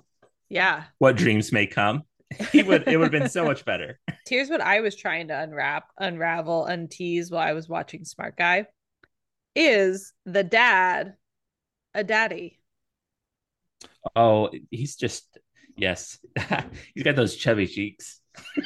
Yeah. 0.47 0.85
What 0.99 1.17
dreams 1.17 1.51
may 1.51 1.67
come. 1.67 2.03
He 2.51 2.63
would 2.63 2.87
it 2.87 2.97
would 2.97 3.13
have 3.13 3.21
been 3.21 3.29
so 3.29 3.45
much 3.45 3.65
better. 3.65 3.99
Here's 4.27 4.49
what 4.49 4.61
I 4.61 4.81
was 4.81 4.95
trying 4.95 5.27
to 5.29 5.39
unwrap, 5.39 5.85
unravel, 5.97 6.65
untease 6.65 7.31
while 7.31 7.47
I 7.47 7.53
was 7.53 7.67
watching 7.67 8.05
Smart 8.05 8.37
Guy. 8.37 8.67
Is 9.55 10.13
the 10.25 10.43
dad 10.43 11.15
a 11.93 12.03
daddy? 12.03 12.59
Oh, 14.15 14.49
he's 14.71 14.95
just 14.95 15.37
yes. 15.75 16.19
he's 16.93 17.03
got 17.03 17.15
those 17.15 17.35
chubby 17.35 17.67
cheeks. 17.67 18.19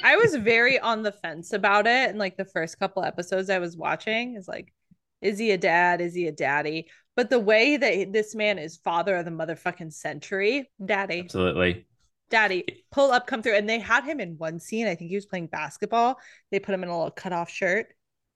I 0.04 0.16
was 0.16 0.36
very 0.40 0.80
on 0.80 1.04
the 1.04 1.12
fence 1.12 1.54
about 1.54 1.88
it. 1.88 2.10
And 2.10 2.20
like 2.20 2.38
the 2.38 2.46
first 2.46 2.80
couple 2.80 3.04
episodes 3.04 3.50
I 3.50 3.60
was 3.60 3.76
watching 3.76 4.36
is 4.36 4.48
like, 4.48 4.74
is 5.22 5.40
he 5.40 5.52
a 5.52 5.58
dad? 5.58 6.02
Is 6.02 6.14
he 6.14 6.28
a 6.28 6.32
daddy? 6.32 6.88
But 7.16 7.30
the 7.30 7.40
way 7.40 7.78
that 7.78 8.14
this 8.14 8.36
man 8.36 8.60
is 8.60 8.78
father 8.78 9.16
of 9.16 9.26
the 9.26 9.32
motherfucking 9.32 9.92
century, 9.92 10.70
daddy, 10.84 11.22
Absolutely. 11.22 11.88
Daddy, 12.30 12.84
pull 12.92 13.12
up, 13.12 13.28
come 13.28 13.42
through. 13.42 13.56
And 13.56 13.70
they 13.70 13.80
had 13.80 14.04
him 14.04 14.20
in 14.20 14.38
one 14.38 14.60
scene. 14.60 14.88
I 14.88 14.96
think 14.96 15.10
he 15.10 15.16
was 15.16 15.26
playing 15.26 15.48
basketball. 15.48 16.20
They 16.52 16.60
put 16.60 16.74
him 16.74 16.84
in 16.84 16.90
a 16.90 16.98
little 16.98 17.12
cutoff 17.12 17.50
shirt 17.50 17.88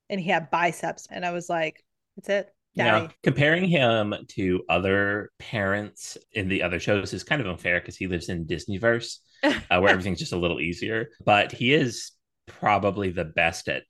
and 0.08 0.20
he 0.20 0.30
had 0.30 0.50
biceps. 0.50 1.08
And 1.10 1.24
I 1.24 1.32
was 1.32 1.48
like, 1.48 1.84
that's 2.16 2.28
it. 2.28 2.54
Daddy. 2.76 3.04
Yeah, 3.04 3.10
comparing 3.22 3.68
him 3.68 4.14
to 4.28 4.62
other 4.68 5.30
parents 5.38 6.16
in 6.32 6.48
the 6.48 6.62
other 6.62 6.80
shows 6.80 7.12
is 7.12 7.22
kind 7.22 7.42
of 7.42 7.46
unfair 7.46 7.80
because 7.80 7.96
he 7.96 8.06
lives 8.06 8.30
in 8.30 8.46
Disneyverse, 8.46 9.18
uh, 9.42 9.52
where 9.68 9.88
everything's 9.88 10.18
just 10.18 10.32
a 10.32 10.38
little 10.38 10.58
easier. 10.58 11.10
But 11.22 11.52
he 11.52 11.74
is 11.74 12.12
probably 12.46 13.10
the 13.10 13.26
best 13.26 13.68
at 13.68 13.82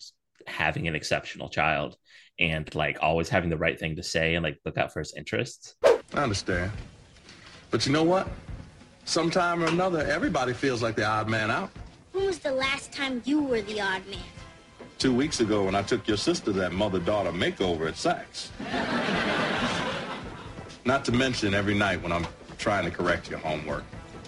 having 0.48 0.88
an 0.88 0.96
exceptional 0.96 1.48
child 1.48 1.96
and 2.40 2.72
like 2.74 2.98
always 3.00 3.28
having 3.28 3.50
the 3.50 3.56
right 3.56 3.78
thing 3.78 3.96
to 3.96 4.02
say 4.02 4.34
and 4.34 4.42
like 4.42 4.58
look 4.64 4.76
out 4.78 4.92
for 4.92 4.98
his 4.98 5.14
interests. 5.16 5.76
I 5.84 6.22
understand. 6.22 6.72
But 7.70 7.86
you 7.86 7.92
know 7.92 8.02
what? 8.02 8.28
Sometime 9.12 9.62
or 9.62 9.66
another, 9.66 9.98
everybody 10.06 10.54
feels 10.54 10.82
like 10.82 10.96
the 10.96 11.04
odd 11.04 11.28
man 11.28 11.50
out. 11.50 11.68
When 12.12 12.24
was 12.24 12.38
the 12.38 12.50
last 12.50 12.94
time 12.94 13.20
you 13.26 13.42
were 13.42 13.60
the 13.60 13.78
odd 13.78 14.06
man? 14.06 14.18
Two 14.96 15.14
weeks 15.14 15.40
ago, 15.40 15.64
when 15.64 15.74
I 15.74 15.82
took 15.82 16.08
your 16.08 16.16
sister 16.16 16.50
that 16.52 16.72
mother-daughter 16.72 17.30
makeover 17.32 17.88
at 17.88 17.96
Saks. 17.96 18.48
Not 20.86 21.04
to 21.04 21.12
mention 21.12 21.52
every 21.52 21.74
night 21.74 22.02
when 22.02 22.10
I'm 22.10 22.26
trying 22.56 22.86
to 22.86 22.90
correct 22.90 23.28
your 23.28 23.38
homework, 23.40 23.84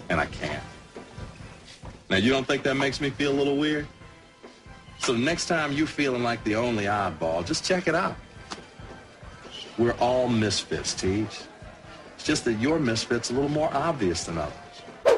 and 0.09 0.21
I 0.21 0.27
can't. 0.27 0.63
Now, 2.11 2.17
you 2.17 2.29
don't 2.29 2.45
think 2.45 2.61
that 2.61 2.75
makes 2.75 3.01
me 3.01 3.09
feel 3.09 3.31
a 3.31 3.37
little 3.39 3.57
weird? 3.57 3.87
So 4.99 5.15
next 5.15 5.47
time 5.47 5.71
you're 5.71 5.87
feeling 5.87 6.21
like 6.21 6.43
the 6.43 6.57
only 6.57 6.83
oddball, 6.83 7.43
just 7.43 7.65
check 7.65 7.87
it 7.87 7.95
out. 7.95 8.15
We're 9.79 9.93
all 9.93 10.29
misfits, 10.29 10.93
Teach. 10.93 11.39
It's 12.13 12.23
just 12.23 12.45
that 12.45 12.59
your 12.59 12.77
misfit's 12.77 13.31
a 13.31 13.33
little 13.33 13.49
more 13.49 13.73
obvious 13.73 14.25
than 14.25 14.37
others. 14.37 14.53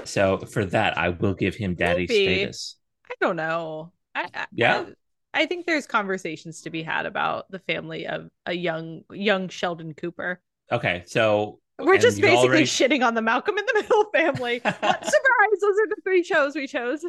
So 0.08 0.38
for 0.40 0.66
that, 0.66 0.98
I 0.98 1.10
will 1.10 1.34
give 1.34 1.56
him 1.56 1.76
daddy 1.76 2.06
Maybe. 2.10 2.36
status. 2.36 2.78
I 3.10 3.14
don't 3.22 3.36
know. 3.36 3.92
I, 4.16 4.30
I 4.34 4.46
Yeah. 4.52 4.86
I, 5.34 5.42
I 5.42 5.46
think 5.46 5.66
there's 5.66 5.86
conversations 5.86 6.62
to 6.62 6.70
be 6.70 6.82
had 6.84 7.06
about 7.06 7.50
the 7.52 7.60
family 7.60 8.08
of 8.08 8.30
a 8.46 8.54
young 8.54 9.04
young 9.12 9.50
Sheldon 9.50 9.94
Cooper. 9.94 10.42
Okay, 10.72 11.04
so 11.06 11.60
We're 11.80 11.98
just 11.98 12.20
basically 12.20 12.48
already- 12.48 12.64
shitting 12.78 13.06
on 13.06 13.14
the 13.14 13.22
Malcolm 13.22 13.58
in 13.58 13.66
the 13.66 13.74
Middle 13.82 14.06
family. 14.14 14.60
what 14.64 14.76
surprise! 15.06 15.60
Those 15.62 15.76
are 15.78 15.88
the 15.90 15.98
three 16.04 16.24
shows 16.24 16.56
we 16.56 16.66
chose. 16.68 17.04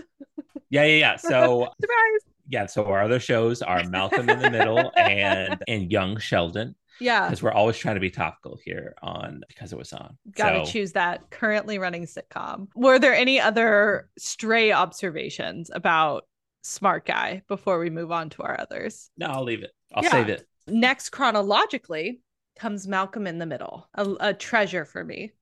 yeah, 0.71 0.85
yeah, 0.85 0.97
yeah. 0.99 1.17
So 1.17 1.69
Surprise! 1.81 2.21
yeah, 2.49 2.67
so 2.67 2.85
our 2.87 3.02
other 3.02 3.21
shows 3.21 3.62
are 3.62 3.83
Malcolm 3.85 4.28
in 4.28 4.38
the 4.40 4.50
Middle 4.50 4.93
and 4.97 5.62
and 5.67 5.90
Young 5.90 6.19
Sheldon 6.19 6.75
Yeah. 7.00 7.26
because 7.26 7.43
we're 7.43 7.52
always 7.52 7.76
trying 7.76 7.95
to 7.95 8.00
be 8.00 8.11
topical 8.11 8.59
here 8.64 8.95
on 9.02 9.43
because 9.49 9.73
it 9.73 9.78
was 9.78 9.93
on. 9.93 10.17
Gotta 10.33 10.64
So- 10.67 10.73
choose 10.73 10.93
that 10.93 11.31
currently 11.31 11.78
running 11.78 12.07
sitcom. 12.07 12.69
Were 12.75 12.99
there 12.99 13.14
any 13.14 13.40
other 13.40 14.09
stray 14.19 14.73
observations 14.73 15.71
about 15.73 16.26
Smart 16.62 17.07
Guy 17.07 17.43
before 17.49 17.78
we 17.78 17.88
move 17.90 18.11
on 18.12 18.31
to 18.31 18.43
our 18.43 18.61
others? 18.61 19.11
No, 19.17 19.26
I'll 19.26 19.45
leave 19.45 19.62
it. 19.62 19.73
I'll 19.95 20.02
Yeah. 20.05 20.11
save 20.11 20.28
it. 20.28 20.47
Next, 20.67 21.11
chronologically, 21.11 22.21
comes 22.59 22.88
Malcolm 22.88 23.26
in 23.26 23.38
the 23.38 23.47
Middle, 23.47 23.88
a, 23.95 24.07
a 24.21 24.35
treasure 24.35 24.85
for 24.85 25.05
me. 25.05 25.33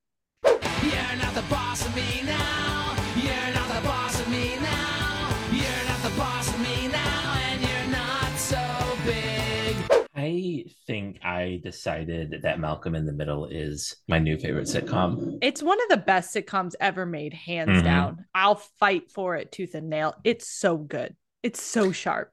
You're 0.45 1.15
not 1.17 1.33
the 1.33 1.43
boss 1.49 1.85
of 1.85 1.95
me 1.95 2.21
now. 2.23 2.36
I 10.27 10.65
think 10.85 11.19
I 11.23 11.61
decided 11.63 12.41
that 12.43 12.59
Malcolm 12.59 12.95
in 12.95 13.05
the 13.05 13.13
Middle 13.13 13.45
is 13.45 13.95
my 14.07 14.19
new 14.19 14.37
favorite 14.37 14.67
sitcom. 14.67 15.37
It's 15.41 15.63
one 15.63 15.77
of 15.83 15.89
the 15.89 15.97
best 16.05 16.35
sitcoms 16.35 16.73
ever 16.79 17.05
made, 17.05 17.33
hands 17.33 17.81
Mhm. 17.81 17.83
down. 17.83 18.25
I'll 18.35 18.55
fight 18.55 19.09
for 19.11 19.35
it 19.35 19.51
tooth 19.51 19.73
and 19.73 19.89
nail. 19.89 20.15
It's 20.23 20.47
so 20.47 20.77
good. 20.77 21.15
It's 21.43 21.61
so 21.61 21.91
sharp. 21.91 22.31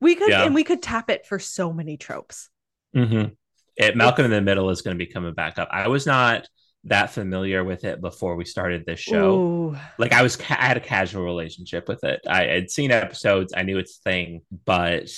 We 0.00 0.14
could 0.16 0.30
Yeah. 0.30 0.44
and 0.44 0.54
we 0.54 0.64
could 0.64 0.82
tap 0.82 1.08
it 1.08 1.26
for 1.26 1.38
so 1.38 1.72
many 1.72 1.96
tropes. 1.96 2.48
Mm-hmm. 2.94 3.34
It, 3.76 3.96
Malcolm 3.96 4.24
in 4.24 4.30
the 4.30 4.40
Middle 4.40 4.70
is 4.70 4.82
going 4.82 4.98
to 4.98 5.04
be 5.04 5.10
coming 5.10 5.34
back 5.34 5.58
up. 5.58 5.68
I 5.70 5.88
was 5.88 6.06
not 6.06 6.48
that 6.84 7.10
familiar 7.10 7.62
with 7.64 7.84
it 7.84 8.00
before 8.00 8.36
we 8.36 8.44
started 8.44 8.84
this 8.86 9.00
show. 9.00 9.38
Ooh. 9.38 9.76
Like 9.98 10.12
I 10.12 10.22
was, 10.22 10.38
I 10.50 10.54
had 10.66 10.76
a 10.76 10.80
casual 10.80 11.24
relationship 11.24 11.88
with 11.88 12.02
it. 12.04 12.20
I 12.28 12.44
had 12.44 12.70
seen 12.70 12.90
episodes, 12.90 13.52
I 13.56 13.62
knew 13.62 13.78
its 13.78 13.98
thing, 13.98 14.42
but 14.64 15.10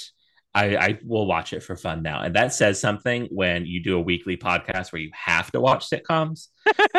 I, 0.54 0.76
I 0.76 0.98
will 1.04 1.26
watch 1.26 1.52
it 1.52 1.62
for 1.62 1.76
fun 1.76 2.02
now. 2.02 2.22
And 2.22 2.34
that 2.34 2.52
says 2.52 2.80
something 2.80 3.28
when 3.30 3.66
you 3.66 3.82
do 3.82 3.96
a 3.96 4.00
weekly 4.00 4.36
podcast 4.36 4.92
where 4.92 5.00
you 5.00 5.10
have 5.12 5.52
to 5.52 5.60
watch 5.60 5.88
sitcoms 5.88 6.48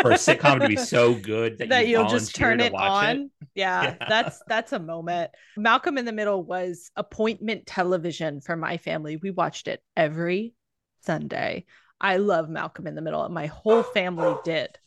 for 0.02 0.12
a 0.12 0.16
sitcom 0.16 0.62
to 0.62 0.68
be 0.68 0.76
so 0.78 1.16
good 1.16 1.58
that, 1.58 1.70
that 1.70 1.88
you 1.88 2.00
you'll 2.00 2.08
just 2.08 2.36
turn 2.36 2.60
it 2.60 2.72
watch 2.72 3.06
on. 3.06 3.32
Yeah, 3.56 3.84
Yeah. 4.00 4.08
that's 4.08 4.42
that's 4.48 4.72
a 4.72 4.80
moment. 4.80 5.32
Malcolm 5.58 5.98
in 5.98 6.06
the 6.06 6.14
Middle 6.14 6.44
was 6.44 6.92
appointment 6.96 7.66
television 7.66 8.40
for 8.40 8.56
my 8.56 8.78
family. 8.78 9.18
We 9.18 9.32
watched 9.32 9.68
it 9.68 9.82
every 9.98 10.54
Sunday. 11.02 11.66
I 12.00 12.18
love 12.18 12.50
Malcolm 12.50 12.88
in 12.88 12.96
the 12.96 13.02
Middle, 13.02 13.26
and 13.26 13.34
my 13.34 13.48
whole 13.48 13.84
family 13.84 14.36
did. 14.46 14.78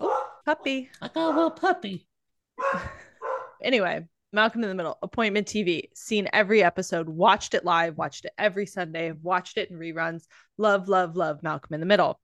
Oh, 0.00 0.26
puppy. 0.46 0.88
Like 1.00 1.14
a 1.16 1.20
little 1.20 1.50
puppy. 1.50 2.06
Anyway, 3.64 4.04
Malcolm 4.34 4.62
in 4.62 4.70
the 4.70 4.74
Middle, 4.74 4.98
appointment 5.02 5.46
TV, 5.46 5.88
seen 5.94 6.26
every 6.32 6.62
episode, 6.62 7.06
watched 7.08 7.52
it 7.52 7.66
live, 7.66 7.98
watched 7.98 8.24
it 8.24 8.32
every 8.38 8.64
Sunday, 8.64 9.12
watched 9.12 9.58
it 9.58 9.70
in 9.70 9.78
reruns. 9.78 10.26
Love, 10.56 10.88
love, 10.88 11.16
love 11.16 11.42
Malcolm 11.42 11.74
in 11.74 11.80
the 11.80 11.86
Middle. 11.86 12.18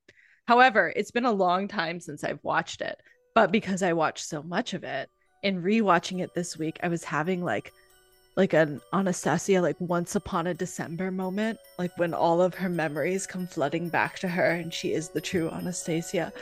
However, 0.46 0.90
it's 0.96 1.10
been 1.10 1.26
a 1.26 1.32
long 1.32 1.68
time 1.68 2.00
since 2.00 2.24
I've 2.24 2.42
watched 2.42 2.80
it, 2.80 2.98
but 3.34 3.52
because 3.52 3.82
I 3.82 3.92
watched 3.92 4.24
so 4.24 4.42
much 4.42 4.72
of 4.72 4.84
it, 4.84 5.10
in 5.42 5.62
rewatching 5.62 6.20
it 6.20 6.34
this 6.34 6.56
week, 6.56 6.78
I 6.82 6.88
was 6.88 7.04
having 7.04 7.44
like 7.44 7.72
like 8.36 8.52
an 8.52 8.80
Anastasia 8.92 9.60
like 9.60 9.76
once 9.80 10.14
upon 10.14 10.46
a 10.46 10.54
December 10.54 11.10
moment, 11.10 11.58
like 11.76 11.90
when 11.98 12.14
all 12.14 12.40
of 12.40 12.54
her 12.54 12.68
memories 12.68 13.26
come 13.26 13.46
flooding 13.48 13.88
back 13.88 14.18
to 14.20 14.28
her 14.28 14.50
and 14.52 14.72
she 14.72 14.92
is 14.92 15.08
the 15.08 15.20
true 15.20 15.50
Anastasia. 15.50 16.32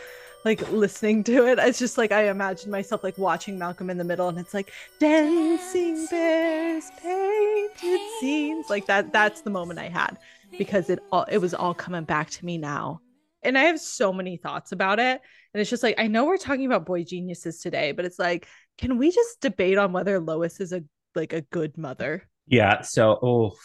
Like 0.47 0.71
listening 0.71 1.25
to 1.25 1.49
it, 1.49 1.59
it's 1.59 1.77
just 1.77 1.99
like 1.99 2.13
I 2.13 2.29
imagine 2.29 2.71
myself 2.71 3.03
like 3.03 3.19
watching 3.19 3.59
Malcolm 3.59 3.91
in 3.91 3.99
the 3.99 4.05
Middle, 4.05 4.29
and 4.29 4.39
it's 4.39 4.55
like 4.55 4.71
dancing 5.01 6.07
bears, 6.09 6.85
painted 7.03 8.01
scenes, 8.21 8.71
like 8.71 8.87
that. 8.87 9.13
That's 9.13 9.41
the 9.41 9.51
moment 9.51 9.81
I 9.81 9.89
had 9.89 10.19
because 10.57 10.89
it 10.89 11.01
all 11.11 11.25
it 11.25 11.39
was 11.39 11.53
all 11.53 11.75
coming 11.75 12.05
back 12.05 12.31
to 12.31 12.45
me 12.45 12.59
now, 12.59 13.01
and 13.43 13.59
I 13.59 13.65
have 13.65 13.81
so 13.81 14.13
many 14.13 14.37
thoughts 14.37 14.71
about 14.71 15.01
it. 15.01 15.21
And 15.53 15.61
it's 15.61 15.69
just 15.69 15.83
like 15.83 15.97
I 15.99 16.07
know 16.07 16.27
we're 16.27 16.37
talking 16.37 16.67
about 16.67 16.87
boy 16.87 17.03
geniuses 17.03 17.59
today, 17.59 17.91
but 17.91 18.05
it's 18.05 18.21
like, 18.21 18.47
can 18.79 18.99
we 18.99 19.11
just 19.11 19.41
debate 19.41 19.79
on 19.79 19.91
whether 19.91 20.21
Lois 20.21 20.61
is 20.61 20.73
a 20.73 20.85
like 21.17 21.33
a 21.33 21.41
good 21.41 21.77
mother? 21.77 22.23
Yeah. 22.47 22.83
So, 22.83 23.19
oh, 23.21 23.57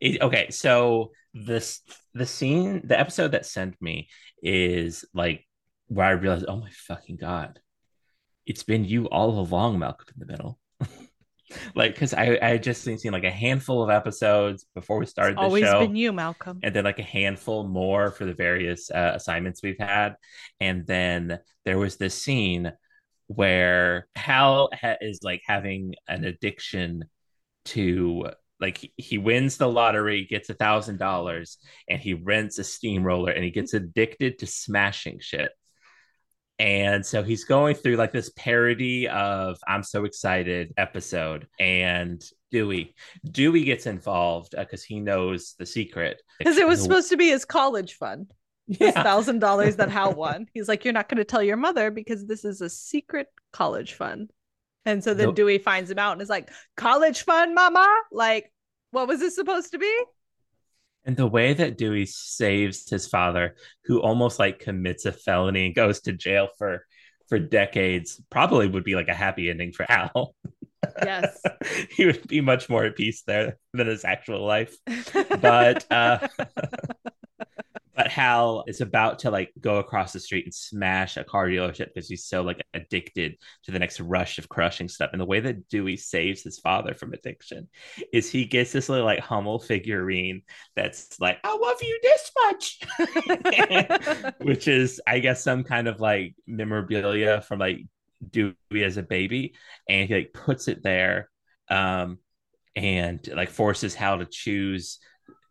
it, 0.00 0.22
okay. 0.22 0.48
So 0.48 1.12
this 1.34 1.82
the 2.14 2.24
scene, 2.24 2.80
the 2.82 2.98
episode 2.98 3.32
that 3.32 3.44
sent 3.44 3.74
me 3.82 4.08
is 4.42 5.04
like 5.12 5.43
where 5.88 6.06
I 6.06 6.10
realized, 6.12 6.46
oh 6.48 6.56
my 6.56 6.70
fucking 6.70 7.16
god, 7.16 7.60
it's 8.46 8.62
been 8.62 8.84
you 8.84 9.06
all 9.08 9.38
along, 9.38 9.78
Malcolm 9.78 10.06
in 10.14 10.26
the 10.26 10.32
Middle. 10.32 10.58
like, 11.74 11.94
because 11.94 12.14
I 12.14 12.38
I 12.42 12.58
just 12.58 12.82
seen, 12.82 12.98
seen 12.98 13.12
like 13.12 13.24
a 13.24 13.30
handful 13.30 13.82
of 13.82 13.90
episodes 13.90 14.66
before 14.74 14.98
we 14.98 15.06
started 15.06 15.32
It's 15.32 15.40
the 15.40 15.44
always 15.44 15.64
show, 15.64 15.80
been 15.80 15.96
you, 15.96 16.12
Malcolm. 16.12 16.60
and 16.62 16.74
then 16.74 16.84
like 16.84 16.98
a 16.98 17.02
handful 17.02 17.66
more 17.66 18.10
for 18.10 18.24
the 18.24 18.34
various 18.34 18.90
uh, 18.90 19.12
assignments 19.14 19.62
we've 19.62 19.78
had, 19.78 20.16
and 20.60 20.86
then 20.86 21.38
there 21.64 21.78
was 21.78 21.96
this 21.96 22.14
scene 22.20 22.72
where 23.26 24.06
Hal 24.16 24.68
ha- 24.78 24.96
is 25.00 25.20
like 25.22 25.42
having 25.46 25.94
an 26.08 26.24
addiction 26.24 27.04
to 27.66 28.26
like 28.60 28.78
he- 28.78 28.92
he 28.96 29.18
wins 29.18 29.56
the 29.56 29.68
lottery, 29.68 30.26
gets 30.26 30.50
a 30.50 30.54
thousand 30.54 30.98
dollars, 30.98 31.58
and 31.88 32.00
he 32.00 32.14
rents 32.14 32.58
a 32.58 32.64
steamroller, 32.64 33.30
and 33.32 33.44
he 33.44 33.50
gets 33.50 33.74
addicted 33.74 34.38
to 34.40 34.46
smashing 34.46 35.18
shit. 35.20 35.50
And 36.58 37.04
so 37.04 37.22
he's 37.24 37.44
going 37.44 37.74
through 37.74 37.96
like 37.96 38.12
this 38.12 38.30
parody 38.36 39.08
of 39.08 39.58
I'm 39.66 39.82
so 39.82 40.04
excited 40.04 40.72
episode, 40.76 41.48
and 41.58 42.22
Dewey 42.52 42.94
Dewey 43.28 43.64
gets 43.64 43.86
involved 43.86 44.54
uh, 44.54 44.60
because 44.62 44.84
he 44.84 45.00
knows 45.00 45.56
the 45.58 45.66
secret 45.66 46.22
Because 46.38 46.56
it 46.56 46.66
was 46.68 46.78
The- 46.78 46.84
supposed 46.84 47.08
to 47.10 47.16
be 47.16 47.28
his 47.28 47.44
college 47.44 47.94
fund. 47.94 48.30
His 48.68 48.78
yeah. 48.80 49.02
thousand 49.02 49.40
dollars 49.40 49.76
that 49.76 49.90
Hal 49.90 50.14
won. 50.16 50.46
He's 50.54 50.68
like, 50.68 50.84
You're 50.84 50.94
not 50.94 51.08
going 51.08 51.18
to 51.18 51.24
tell 51.24 51.42
your 51.42 51.56
mother 51.56 51.90
because 51.90 52.24
this 52.24 52.44
is 52.44 52.60
a 52.60 52.70
secret 52.70 53.26
college 53.52 53.94
fund. 53.94 54.30
And 54.86 55.02
so 55.02 55.12
then 55.12 55.26
The- 55.28 55.32
Dewey 55.34 55.58
finds 55.58 55.90
him 55.90 55.98
out 55.98 56.12
and 56.12 56.22
is 56.22 56.28
like, 56.30 56.50
College 56.76 57.24
fund, 57.24 57.54
mama? 57.54 57.86
Like, 58.12 58.52
what 58.92 59.08
was 59.08 59.18
this 59.18 59.34
supposed 59.34 59.72
to 59.72 59.78
be? 59.78 59.92
And 61.04 61.16
the 61.16 61.26
way 61.26 61.52
that 61.52 61.76
Dewey 61.76 62.06
saves 62.06 62.88
his 62.88 63.06
father, 63.06 63.56
who 63.84 64.00
almost 64.00 64.38
like 64.38 64.58
commits 64.58 65.04
a 65.04 65.12
felony 65.12 65.66
and 65.66 65.74
goes 65.74 66.00
to 66.02 66.12
jail 66.12 66.48
for 66.58 66.86
for 67.28 67.38
decades, 67.38 68.20
probably 68.30 68.68
would 68.68 68.84
be 68.84 68.94
like 68.94 69.08
a 69.08 69.14
happy 69.14 69.48
ending 69.50 69.72
for 69.72 69.86
Hal. 69.88 70.34
Yes. 71.02 71.42
he 71.90 72.06
would 72.06 72.26
be 72.28 72.40
much 72.40 72.68
more 72.68 72.84
at 72.84 72.96
peace 72.96 73.22
there 73.26 73.58
than 73.72 73.86
his 73.86 74.04
actual 74.04 74.44
life. 74.44 74.76
But 75.40 75.90
uh 75.90 76.26
but 77.94 78.08
Hal 78.08 78.64
is 78.66 78.80
about 78.80 79.20
to 79.20 79.30
like 79.30 79.52
go 79.60 79.76
across 79.76 80.12
the 80.12 80.20
street 80.20 80.44
and 80.44 80.54
smash 80.54 81.16
a 81.16 81.24
car 81.24 81.46
dealership 81.46 81.88
because 81.94 82.08
he's 82.08 82.24
so 82.24 82.42
like 82.42 82.60
addicted 82.74 83.36
to 83.64 83.70
the 83.70 83.78
next 83.78 84.00
rush 84.00 84.38
of 84.38 84.48
crushing 84.48 84.88
stuff. 84.88 85.10
And 85.12 85.20
the 85.20 85.26
way 85.26 85.40
that 85.40 85.68
Dewey 85.68 85.96
saves 85.96 86.42
his 86.42 86.58
father 86.58 86.94
from 86.94 87.12
addiction 87.12 87.68
is 88.12 88.30
he 88.30 88.44
gets 88.46 88.72
this 88.72 88.88
little 88.88 89.04
like 89.04 89.20
Hummel 89.20 89.60
figurine 89.60 90.42
that's 90.74 91.20
like, 91.20 91.38
I 91.44 91.56
love 91.56 91.82
you 91.82 92.00
this 92.02 92.32
much, 92.44 94.34
which 94.40 94.66
is, 94.68 95.00
I 95.06 95.20
guess, 95.20 95.42
some 95.44 95.62
kind 95.64 95.86
of 95.86 96.00
like 96.00 96.34
memorabilia 96.46 97.42
from 97.42 97.60
like 97.60 97.80
Dewey 98.28 98.54
as 98.74 98.96
a 98.96 99.02
baby. 99.02 99.54
And 99.88 100.08
he 100.08 100.14
like 100.14 100.32
puts 100.32 100.68
it 100.68 100.82
there 100.82 101.30
um, 101.68 102.18
and 102.74 103.26
like 103.34 103.50
forces 103.50 103.94
Hal 103.94 104.18
to 104.18 104.26
choose 104.26 104.98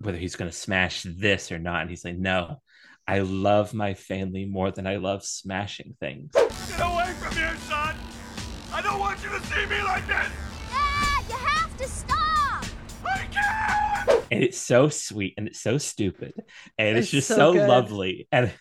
whether 0.03 0.17
he's 0.17 0.35
going 0.35 0.49
to 0.49 0.55
smash 0.55 1.03
this 1.03 1.51
or 1.51 1.59
not. 1.59 1.81
And 1.81 1.89
he's 1.89 2.05
like, 2.05 2.17
no, 2.17 2.61
I 3.07 3.19
love 3.19 3.73
my 3.73 3.93
family 3.93 4.45
more 4.45 4.71
than 4.71 4.87
I 4.87 4.97
love 4.97 5.23
smashing 5.23 5.95
things. 5.99 6.31
Get 6.33 6.79
away 6.79 7.13
from 7.19 7.35
here, 7.35 7.55
son! 7.67 7.95
I 8.73 8.81
don't 8.81 8.99
want 8.99 9.21
you 9.23 9.29
to 9.29 9.39
see 9.41 9.65
me 9.65 9.81
like 9.83 10.05
this! 10.07 10.27
Dad, 10.69 11.23
you 11.29 11.35
have 11.35 11.77
to 11.77 11.87
stop! 11.87 12.65
I 13.05 13.27
can't! 13.31 14.23
and 14.31 14.43
it's 14.43 14.57
so 14.57 14.89
sweet 14.89 15.35
and 15.37 15.47
it's 15.47 15.59
so 15.59 15.77
stupid 15.77 16.33
and 16.77 16.97
it's, 16.97 17.05
It's 17.05 17.11
just 17.11 17.27
so 17.27 17.53
so, 17.53 17.67
lovely 17.67 18.27
and 18.31 18.51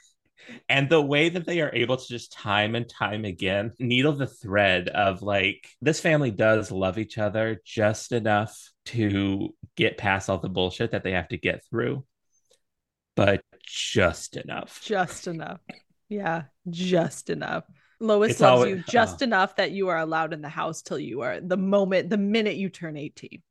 and 0.69 0.89
the 0.89 1.01
way 1.01 1.29
that 1.29 1.47
they 1.47 1.61
are 1.61 1.75
able 1.75 1.97
to 1.97 2.09
just 2.09 2.33
time 2.33 2.75
and 2.75 2.89
time 2.89 3.25
again 3.25 3.73
needle 3.79 4.13
the 4.13 4.27
thread 4.27 4.89
of 4.89 5.23
like 5.23 5.69
this 5.81 6.01
family 6.01 6.31
does 6.31 6.71
love 6.71 6.99
each 6.99 7.19
other 7.19 7.61
just 7.65 8.13
enough 8.13 8.71
to 8.85 9.55
get 9.77 9.99
past 9.99 10.29
all 10.29 10.39
the 10.39 10.49
bullshit 10.49 10.91
that 10.91 11.03
they 11.05 11.13
have 11.13 11.29
to 11.29 11.39
get 11.39 11.65
through 11.67 12.05
but 13.15 13.43
just 13.67 14.37
enough 14.37 14.81
just 14.83 15.27
enough. 15.27 15.61
Yeah, 16.13 16.43
just 16.69 17.31
enough. 17.31 17.65
Lois 17.99 18.33
It's 18.33 18.41
loves 18.41 18.53
always- 18.53 18.71
you 18.71 18.77
uh-huh. 18.81 18.91
just 18.93 19.23
oh. 19.23 19.25
enough 19.25 19.57
that 19.57 19.71
you 19.71 19.89
are 19.89 19.99
allowed 19.99 20.35
in 20.35 20.43
the 20.43 20.49
house 20.49 20.83
till 20.83 20.99
you 20.99 21.23
are 21.23 21.41
the 21.41 21.57
moment, 21.57 22.11
the 22.11 22.19
minute 22.19 22.57
you 22.57 22.69
turn 22.69 22.97
18. 22.99 23.43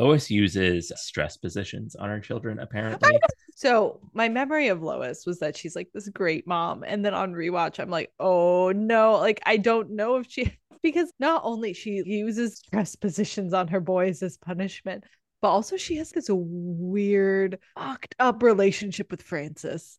Lois 0.00 0.30
uses 0.30 0.90
stress 0.96 1.36
positions 1.36 1.94
on 1.94 2.08
her 2.08 2.20
children 2.20 2.58
apparently. 2.58 3.18
So 3.54 4.00
my 4.14 4.30
memory 4.30 4.68
of 4.68 4.82
Lois 4.82 5.26
was 5.26 5.38
that 5.40 5.54
she's 5.54 5.76
like 5.76 5.88
this 5.92 6.08
great 6.08 6.46
mom, 6.46 6.82
and 6.82 7.04
then 7.04 7.12
on 7.12 7.34
rewatch, 7.34 7.78
I'm 7.78 7.90
like, 7.90 8.10
oh 8.18 8.72
no, 8.72 9.18
like 9.18 9.40
I 9.44 9.58
don't 9.58 9.90
know 9.90 10.16
if 10.16 10.30
she 10.30 10.56
because 10.82 11.12
not 11.20 11.42
only 11.44 11.74
she 11.74 12.02
uses 12.06 12.56
stress 12.56 12.96
positions 12.96 13.52
on 13.52 13.68
her 13.68 13.80
boys 13.80 14.22
as 14.22 14.38
punishment, 14.38 15.04
but 15.42 15.50
also 15.50 15.76
she 15.76 15.96
has 15.96 16.10
this 16.10 16.28
weird, 16.30 17.58
fucked 17.76 18.14
up 18.18 18.42
relationship 18.42 19.10
with 19.10 19.20
Francis. 19.20 19.98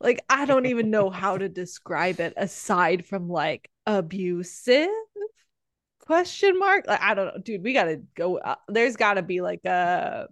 like, 0.00 0.24
I 0.28 0.44
don't 0.44 0.66
even 0.66 0.90
know 0.90 1.10
how 1.10 1.36
to 1.36 1.48
describe 1.48 2.20
it 2.20 2.34
aside 2.36 3.04
from 3.06 3.28
like 3.28 3.68
abusive 3.86 4.88
question 6.06 6.58
mark. 6.58 6.86
Like, 6.86 7.00
I 7.00 7.14
don't 7.14 7.26
know, 7.26 7.40
dude. 7.42 7.62
We 7.62 7.72
gotta 7.72 8.00
go. 8.14 8.38
Uh, 8.38 8.56
there's 8.68 8.96
gotta 8.96 9.22
be 9.22 9.40
like 9.40 9.64
a 9.64 10.28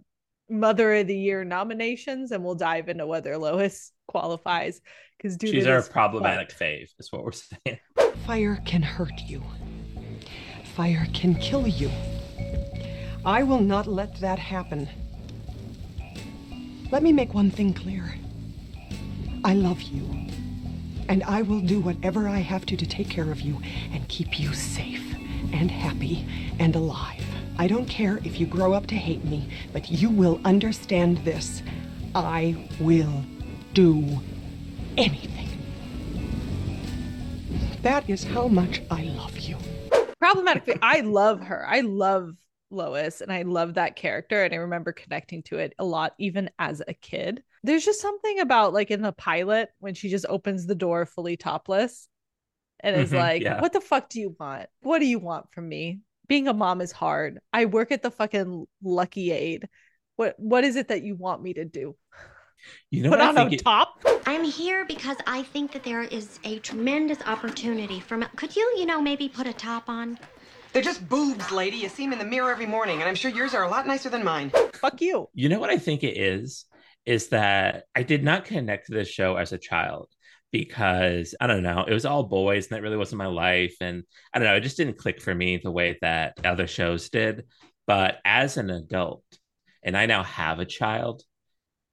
mother 0.49 0.93
of 0.93 1.07
the 1.07 1.17
year 1.17 1.43
nominations, 1.43 2.31
and 2.31 2.43
we'll 2.43 2.55
dive 2.55 2.89
into 2.89 3.07
whether 3.07 3.37
Lois 3.37 3.91
qualifies. 4.07 4.81
Because 5.17 5.37
dude, 5.37 5.51
She's 5.51 5.65
it 5.65 5.71
our 5.71 5.79
is 5.79 5.89
problematic 5.89 6.49
fave, 6.49 6.89
is 6.99 7.11
what 7.11 7.23
we're 7.23 7.31
saying. 7.31 7.79
Fire 8.25 8.61
can 8.65 8.81
hurt 8.81 9.21
you. 9.25 9.41
Fire 10.75 11.07
can 11.13 11.35
kill 11.35 11.67
you. 11.67 11.89
I 13.25 13.43
will 13.43 13.61
not 13.61 13.87
let 13.87 14.19
that 14.19 14.39
happen. 14.39 14.89
Let 16.91 17.03
me 17.03 17.13
make 17.13 17.33
one 17.33 17.49
thing 17.49 17.73
clear. 17.73 18.15
I 19.45 19.53
love 19.53 19.81
you. 19.81 20.03
And 21.09 21.23
I 21.23 21.41
will 21.41 21.61
do 21.61 21.79
whatever 21.79 22.27
I 22.27 22.39
have 22.39 22.65
to 22.67 22.77
to 22.77 22.85
take 22.85 23.09
care 23.09 23.31
of 23.31 23.41
you 23.41 23.61
and 23.91 24.07
keep 24.07 24.39
you 24.39 24.53
safe 24.53 25.12
and 25.53 25.71
happy 25.71 26.25
and 26.59 26.75
alive. 26.75 27.23
I 27.57 27.67
don't 27.67 27.85
care 27.85 28.19
if 28.23 28.39
you 28.39 28.47
grow 28.47 28.73
up 28.73 28.87
to 28.87 28.95
hate 28.95 29.23
me, 29.23 29.47
but 29.71 29.89
you 29.89 30.09
will 30.09 30.41
understand 30.43 31.19
this. 31.19 31.61
I 32.15 32.67
will 32.79 33.23
do 33.73 34.03
anything. 34.97 35.49
That 37.83 38.09
is 38.09 38.23
how 38.23 38.47
much 38.47 38.81
I 38.89 39.03
love 39.03 39.37
you. 39.39 39.57
Problematically, 40.19 40.77
I 40.81 41.01
love 41.01 41.41
her. 41.41 41.67
I 41.67 41.81
love 41.81 42.31
Lois, 42.71 43.21
and 43.21 43.31
I 43.31 43.43
love 43.43 43.75
that 43.75 43.95
character, 43.95 44.43
and 44.43 44.53
I 44.53 44.57
remember 44.57 44.91
connecting 44.91 45.43
to 45.43 45.59
it 45.59 45.73
a 45.77 45.85
lot, 45.85 46.13
even 46.17 46.49
as 46.57 46.81
a 46.87 46.93
kid. 46.93 47.43
There's 47.63 47.85
just 47.85 48.01
something 48.01 48.39
about 48.39 48.73
like 48.73 48.89
in 48.89 49.01
the 49.01 49.11
pilot 49.11 49.69
when 49.79 49.93
she 49.93 50.09
just 50.09 50.25
opens 50.27 50.65
the 50.65 50.75
door 50.75 51.05
fully 51.05 51.37
topless 51.37 52.07
and 52.83 52.95
is 52.97 53.11
Mhm, 53.11 53.17
like, 53.17 53.41
yeah. 53.41 53.61
"What 53.61 53.73
the 53.73 53.81
fuck 53.81 54.09
do 54.09 54.19
you 54.19 54.35
want? 54.39 54.67
What 54.81 54.99
do 54.99 55.05
you 55.05 55.17
want 55.19 55.51
from 55.51 55.67
me? 55.67 56.01
Being 56.27 56.47
a 56.47 56.53
mom 56.53 56.81
is 56.81 56.91
hard. 56.91 57.39
I 57.51 57.65
work 57.65 57.91
at 57.91 58.01
the 58.01 58.11
fucking 58.11 58.65
Lucky 58.83 59.31
Aid. 59.31 59.67
What 60.17 60.35
what 60.37 60.63
is 60.63 60.75
it 60.75 60.89
that 60.89 61.01
you 61.03 61.15
want 61.15 61.41
me 61.41 61.53
to 61.55 61.65
do? 61.65 61.95
You 62.91 63.03
know 63.03 63.09
Put 63.09 63.19
what 63.19 63.25
I 63.25 63.29
on 63.29 63.35
think 63.35 63.51
a 63.51 63.55
it- 63.55 63.63
top? 63.63 64.03
I'm 64.25 64.43
here 64.45 64.85
because 64.85 65.17
I 65.27 65.43
think 65.43 65.71
that 65.73 65.83
there 65.83 66.03
is 66.03 66.39
a 66.45 66.59
tremendous 66.59 67.21
opportunity 67.25 67.99
for. 67.99 68.15
Mel- 68.17 68.29
Could 68.37 68.55
you, 68.55 68.73
you 68.77 68.85
know, 68.85 69.01
maybe 69.01 69.27
put 69.27 69.47
a 69.47 69.53
top 69.53 69.89
on? 69.89 70.17
They're 70.71 70.81
just 70.81 71.07
boobs, 71.09 71.51
lady. 71.51 71.77
You 71.77 71.89
see 71.89 72.03
them 72.03 72.13
in 72.13 72.19
the 72.19 72.25
mirror 72.25 72.49
every 72.51 72.65
morning, 72.65 72.99
and 72.99 73.09
I'm 73.09 73.15
sure 73.15 73.29
yours 73.29 73.53
are 73.53 73.63
a 73.63 73.69
lot 73.69 73.85
nicer 73.85 74.09
than 74.09 74.23
mine. 74.23 74.51
Fuck 74.75 75.01
you. 75.01 75.29
You 75.33 75.49
know 75.49 75.59
what 75.59 75.69
I 75.69 75.77
think 75.77 76.03
it 76.03 76.17
is? 76.17 76.65
Is 77.05 77.27
that 77.29 77.83
I 77.93 78.03
did 78.03 78.23
not 78.23 78.45
connect 78.45 78.87
to 78.87 78.93
this 78.93 79.09
show 79.09 79.35
as 79.35 79.51
a 79.51 79.57
child 79.57 80.07
because 80.53 81.35
I 81.41 81.47
don't 81.47 81.63
know, 81.63 81.83
it 81.83 81.93
was 81.93 82.05
all 82.05 82.23
boys 82.23 82.67
and 82.67 82.75
that 82.75 82.83
really 82.83 82.95
wasn't 82.95 83.17
my 83.17 83.25
life. 83.25 83.75
And 83.81 84.03
I 84.31 84.37
don't 84.37 84.47
know, 84.47 84.55
it 84.55 84.61
just 84.61 84.77
didn't 84.77 84.99
click 84.99 85.19
for 85.19 85.33
me 85.33 85.57
the 85.57 85.71
way 85.71 85.97
that 86.01 86.37
other 86.45 86.67
shows 86.67 87.09
did. 87.09 87.45
But 87.87 88.19
as 88.23 88.57
an 88.57 88.69
adult, 88.69 89.23
and 89.81 89.97
I 89.97 90.05
now 90.05 90.21
have 90.23 90.59
a 90.59 90.65
child, 90.65 91.23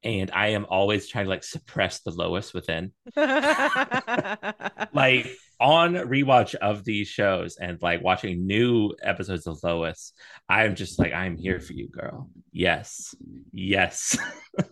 and 0.04 0.30
I 0.30 0.48
am 0.48 0.66
always 0.68 1.08
trying 1.08 1.24
to 1.24 1.30
like 1.30 1.42
suppress 1.42 2.00
the 2.00 2.10
Lois 2.10 2.52
within. 2.52 2.92
like 3.16 5.26
on 5.60 5.94
rewatch 5.94 6.54
of 6.54 6.84
these 6.84 7.06
shows 7.06 7.56
and 7.56 7.80
like 7.82 8.02
watching 8.02 8.46
new 8.46 8.94
episodes 9.02 9.46
of 9.46 9.62
Lois, 9.62 10.12
I'm 10.48 10.74
just 10.74 10.98
like, 10.98 11.12
I'm 11.12 11.36
here 11.36 11.60
for 11.60 11.74
you, 11.74 11.88
girl. 11.88 12.30
Yes. 12.50 13.14
Yes. 13.52 14.16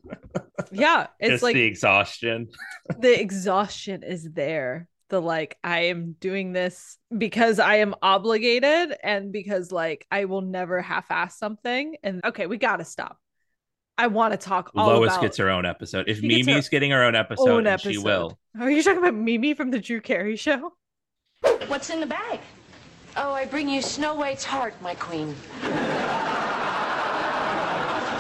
yeah, 0.73 1.09
it's 1.21 1.33
Just 1.33 1.43
like 1.43 1.55
the 1.55 1.65
exhaustion. 1.65 2.49
the 2.99 3.21
exhaustion 3.21 4.03
is 4.03 4.31
there 4.33 4.89
the 5.11 5.21
like 5.21 5.57
i 5.65 5.85
am 5.85 6.15
doing 6.21 6.53
this 6.53 6.99
because 7.17 7.59
i 7.59 7.77
am 7.77 7.95
obligated 8.03 8.95
and 9.03 9.33
because 9.33 9.73
like 9.73 10.07
i 10.11 10.27
will 10.27 10.43
never 10.43 10.83
half-ass 10.83 11.39
something 11.39 11.97
and 12.03 12.23
okay 12.25 12.47
we 12.47 12.59
gotta 12.59 12.85
stop 12.85 13.19
i 13.97 14.07
want 14.07 14.33
to 14.33 14.37
talk 14.37 14.71
all 14.77 14.89
Lois 14.89 15.13
about 15.13 15.23
gets 15.23 15.37
her 15.39 15.51
own 15.51 15.67
episode. 15.67 16.09
If 16.09 16.19
She 16.19 16.29
gets 16.29 16.47
her 16.47 16.53
Mimi's 16.53 16.69
getting 16.69 16.91
her 16.91 17.03
own 17.03 17.17
episode, 17.17 17.49
own 17.49 17.67
and 17.67 17.81
she 17.81 17.99
will. 17.99 18.39
Are 18.61 18.71
you 18.71 18.83
talking 18.83 18.99
about 18.99 19.15
mimi 19.15 19.55
from 19.55 19.71
the 19.71 19.79
drew 19.79 20.01
carey 20.01 20.37
show 20.37 20.73
What's 21.69 21.91
in 21.91 22.01
the 22.01 22.07
bag? 22.07 22.41
Oh, 23.17 23.33
I 23.33 23.45
bring 23.45 23.69
you 23.69 23.83
Snow 23.83 24.15
White's 24.15 24.45
heart, 24.45 24.75
my 24.83 24.95
queen. 24.95 25.35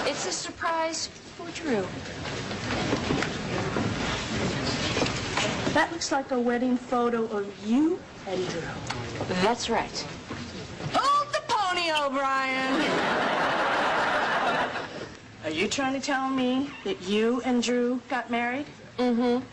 It's 0.07 0.27
a 0.27 0.33
surprise 0.33 1.09
for 1.09 1.47
Drew. 1.51 1.87
That 5.73 5.91
looks 5.93 6.13
like 6.13 6.31
a 6.31 6.39
wedding 6.39 6.77
photo 6.77 7.25
of 7.25 7.47
you 7.67 7.99
and 8.27 8.49
Drew. 8.49 8.63
That's 9.43 9.69
right. 9.71 10.07
Hold 10.93 11.33
the 11.33 11.43
pony, 11.49 11.91
O'Brien. 11.93 12.75
Are 15.45 15.51
you 15.51 15.69
trying 15.69 15.95
to 15.95 16.01
tell 16.01 16.29
me 16.29 16.71
that 16.85 17.03
you 17.03 17.41
and 17.45 17.63
Drew 17.63 18.01
got 18.09 18.31
married? 18.31 18.67
Mm-hmm. 18.99 19.45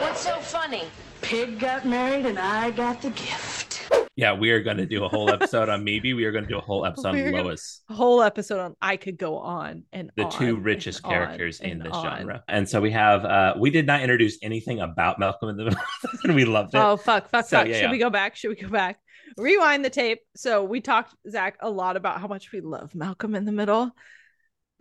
What's 0.00 0.20
so 0.22 0.36
funny? 0.40 0.84
Pig 1.22 1.58
got 1.60 1.86
married 1.86 2.26
and 2.26 2.38
I 2.38 2.70
got 2.70 3.00
the 3.02 3.10
gift. 3.10 3.90
Yeah, 4.16 4.32
we 4.34 4.50
are 4.50 4.60
going 4.62 4.76
to 4.78 4.86
do 4.86 5.04
a 5.04 5.08
whole 5.08 5.30
episode 5.30 5.68
on 5.68 5.84
maybe 5.84 6.12
We 6.14 6.24
are 6.24 6.32
going 6.32 6.44
to 6.44 6.48
do 6.50 6.58
a 6.58 6.60
whole 6.60 6.84
episode 6.84 7.12
We're 7.14 7.26
on 7.26 7.32
gonna- 7.32 7.44
Lois. 7.44 7.82
a 7.88 7.94
whole 7.94 8.22
episode 8.22 8.58
on 8.60 8.74
i 8.82 8.96
could 8.96 9.16
go 9.16 9.38
on 9.38 9.84
and 9.92 10.10
the 10.16 10.24
on 10.24 10.30
two 10.32 10.56
richest 10.56 11.02
characters 11.02 11.60
in 11.60 11.78
this 11.78 11.92
on. 11.92 12.04
genre. 12.18 12.42
And 12.48 12.68
so 12.68 12.80
we 12.80 12.90
have 12.90 13.24
uh 13.24 13.54
we 13.58 13.70
did 13.70 13.86
not 13.86 14.00
introduce 14.02 14.38
anything 14.42 14.80
about 14.80 15.18
Malcolm 15.18 15.48
in 15.50 15.56
the 15.56 15.64
Middle 15.64 15.80
and 16.24 16.34
we 16.34 16.44
loved 16.44 16.74
it. 16.74 16.78
Oh 16.78 16.96
fuck, 16.96 17.28
fuck, 17.30 17.46
So, 17.46 17.58
fuck. 17.58 17.68
yeah, 17.68 17.74
Should 17.74 17.82
yeah. 17.84 17.90
we 17.92 17.98
go 17.98 18.10
back? 18.10 18.36
Should 18.36 18.50
we 18.50 18.56
go 18.56 18.68
back? 18.68 18.98
Rewind 19.36 19.84
the 19.84 19.90
tape. 19.90 20.20
So 20.36 20.64
we 20.64 20.80
talked, 20.80 21.14
Zach, 21.28 21.56
a 21.60 21.70
lot 21.70 21.96
about 21.96 22.20
how 22.20 22.26
much 22.26 22.52
we 22.52 22.60
love 22.60 22.94
Malcolm 22.94 23.34
in 23.34 23.44
the 23.44 23.52
Middle. 23.52 23.90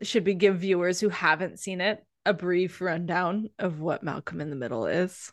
Should 0.02 0.26
we 0.26 0.34
give 0.34 0.58
viewers 0.58 1.00
who 1.00 1.10
haven't 1.10 1.60
seen 1.60 1.82
it 1.82 2.04
a 2.26 2.34
brief 2.34 2.82
rundown 2.82 3.50
of 3.60 3.80
what 3.80 4.04
Malcolm 4.04 4.42
in 4.42 4.50
the 4.50 4.56
Middle 4.56 4.86
is? 4.86 5.32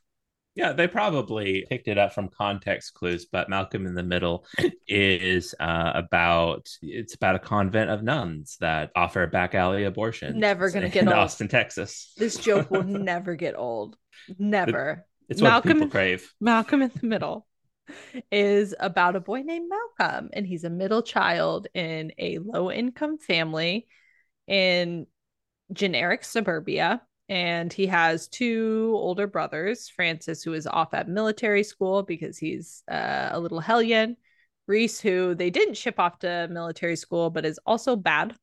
Yeah, 0.57 0.72
they 0.72 0.88
probably 0.88 1.66
picked 1.68 1.87
it 1.87 1.98
up 1.98 2.14
from 2.14 2.31
context 2.31 2.94
clues, 2.94 3.26
but 3.26 3.50
Malcolm 3.50 3.87
in 3.87 3.94
the 3.94 4.02
Middle 4.02 4.46
is 4.88 5.55
uh, 5.61 5.92
about 5.94 6.66
it's 6.81 7.14
about 7.14 7.37
a 7.37 7.38
convent 7.38 7.90
of 7.90 8.02
nuns 8.02 8.57
that 8.61 8.90
offer 8.96 9.26
back 9.26 9.55
alley 9.55 9.85
abortions. 9.85 10.35
Never 10.35 10.70
gonna 10.70 10.88
get 10.88 11.02
in 11.02 11.09
old. 11.09 11.18
Austin, 11.18 11.48
Texas. 11.48 12.14
This 12.16 12.37
joke 12.38 12.70
will 12.70 12.83
never 12.85 13.35
get 13.35 13.55
old. 13.55 13.98
Never. 14.38 15.05
It's 15.29 15.42
what 15.42 15.50
Malcolm- 15.50 15.72
people 15.74 15.88
crave. 15.88 16.33
Malcolm 16.40 16.81
in 16.81 16.90
the 16.98 17.07
Middle 17.07 17.46
is 18.31 18.75
about 18.79 19.16
a 19.16 19.20
boy 19.20 19.42
named 19.42 19.68
Malcolm, 19.68 20.31
and 20.33 20.46
he's 20.46 20.64
a 20.64 20.70
middle 20.70 21.03
child 21.03 21.68
in 21.75 22.12
a 22.18 22.38
low 22.38 22.70
income 22.70 23.18
family 23.18 23.87
in 24.46 25.07
generic 25.72 26.25
suburbia. 26.25 27.03
And 27.29 27.72
he 27.72 27.87
has 27.87 28.29
two 28.29 28.92
older 28.94 29.27
brothers 29.27 29.88
Francis, 29.88 30.42
who 30.42 30.53
is 30.53 30.66
off 30.66 30.94
at 30.94 31.09
military 31.09 31.64
school 31.64 32.05
because 32.05 32.38
he's 32.38 32.85
uh, 32.88 33.31
a 33.33 33.40
little 33.40 33.59
hellion, 33.59 34.16
Reese, 34.68 35.01
who 35.01 35.35
they 35.35 35.51
didn't 35.51 35.77
ship 35.77 35.99
off 35.99 36.20
to 36.20 36.49
military 36.51 36.96
school, 36.96 37.31
but 37.31 37.44
is 37.44 37.59
also 37.66 37.96
bad. 37.96 38.37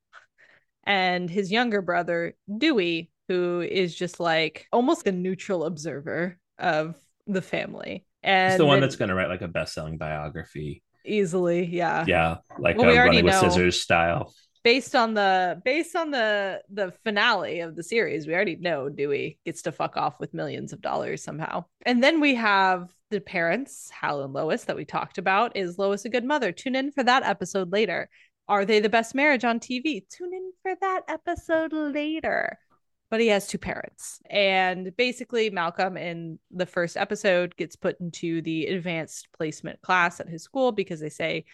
And 0.84 1.29
his 1.29 1.49
younger 1.49 1.82
brother, 1.82 2.36
Dewey, 2.58 3.10
who 3.29 3.62
is 3.62 3.95
just 3.95 4.19
like 4.19 4.67
almost 4.71 5.08
a 5.08 5.13
neutral 5.13 5.63
observer 5.63 6.38
of 6.58 6.97
the 7.25 7.41
family. 7.41 8.06
And 8.23 8.53
It's 8.53 8.57
the 8.57 8.65
one 8.65 8.79
that's 8.79 8.95
going 8.95 9.09
to 9.09 9.15
write 9.15 9.29
like 9.29 9.41
a 9.41 9.47
best-selling 9.47 9.97
biography. 9.97 10.81
easily, 11.05 11.65
yeah. 11.65 12.05
Yeah, 12.07 12.38
like 12.57 12.77
Well, 12.77 12.89
uh, 12.89 12.93
a 12.93 12.97
running 12.97 13.25
with 13.25 13.33
know. 13.33 13.41
scissors 13.41 13.81
style. 13.81 14.33
Based 14.63 14.95
on 14.95 15.13
the 15.13 15.62
based 15.65 15.93
on 15.93 16.09
the 16.12 16.62
the 16.71 16.93
finale 17.03 17.59
of 17.59 17.75
the 17.75 17.83
series, 17.83 18.25
we 18.25 18.33
already 18.33 18.55
know 18.55 18.88
Dewey 18.88 19.38
gets 19.43 19.63
to 19.63 19.73
fuck 19.73 19.97
off 19.97 20.21
with 20.21 20.33
millions 20.33 20.71
of 20.71 20.79
dollars 20.81 21.21
somehow. 21.21 21.65
And 21.86 22.01
then 22.01 22.21
we 22.21 22.36
have 22.36 22.89
the 23.12 23.19
parents, 23.19 23.89
Hal 23.89 24.23
and 24.23 24.31
Lois, 24.31 24.63
that 24.63 24.77
we 24.77 24.86
talked 24.86 25.17
about. 25.17 25.57
Is 25.57 25.77
Lois 25.77 26.05
a 26.05 26.09
good 26.09 26.23
mother? 26.23 26.53
Tune 26.53 26.75
in 26.75 26.91
for 26.93 27.03
that 27.03 27.23
episode 27.23 27.73
later. 27.73 28.09
Are 28.47 28.63
they 28.63 28.79
the 28.79 28.88
best 28.88 29.13
marriage 29.13 29.43
on 29.43 29.59
TV? 29.59 30.01
Tune 30.09 30.33
in 30.33 30.51
for 30.62 30.73
that 30.79 31.01
episode 31.09 31.73
later. 31.73 32.57
But 33.13 33.21
he 33.21 33.28
has 33.28 33.45
two 33.45 33.60
parents. 33.60 34.19
And 34.28 34.91
basically, 34.97 35.52
Malcolm 35.52 35.97
in 35.97 36.39
the 36.49 36.65
first 36.65 36.97
episode 36.97 37.56
gets 37.56 37.76
put 37.76 37.99
into 37.99 38.41
the 38.41 38.65
advanced 38.65 39.28
placement 39.38 39.80
class 39.84 40.19
at 40.19 40.28
his 40.28 40.41
school 40.41 40.71
because 40.71 40.99
they 40.99 41.10
say, 41.10 41.45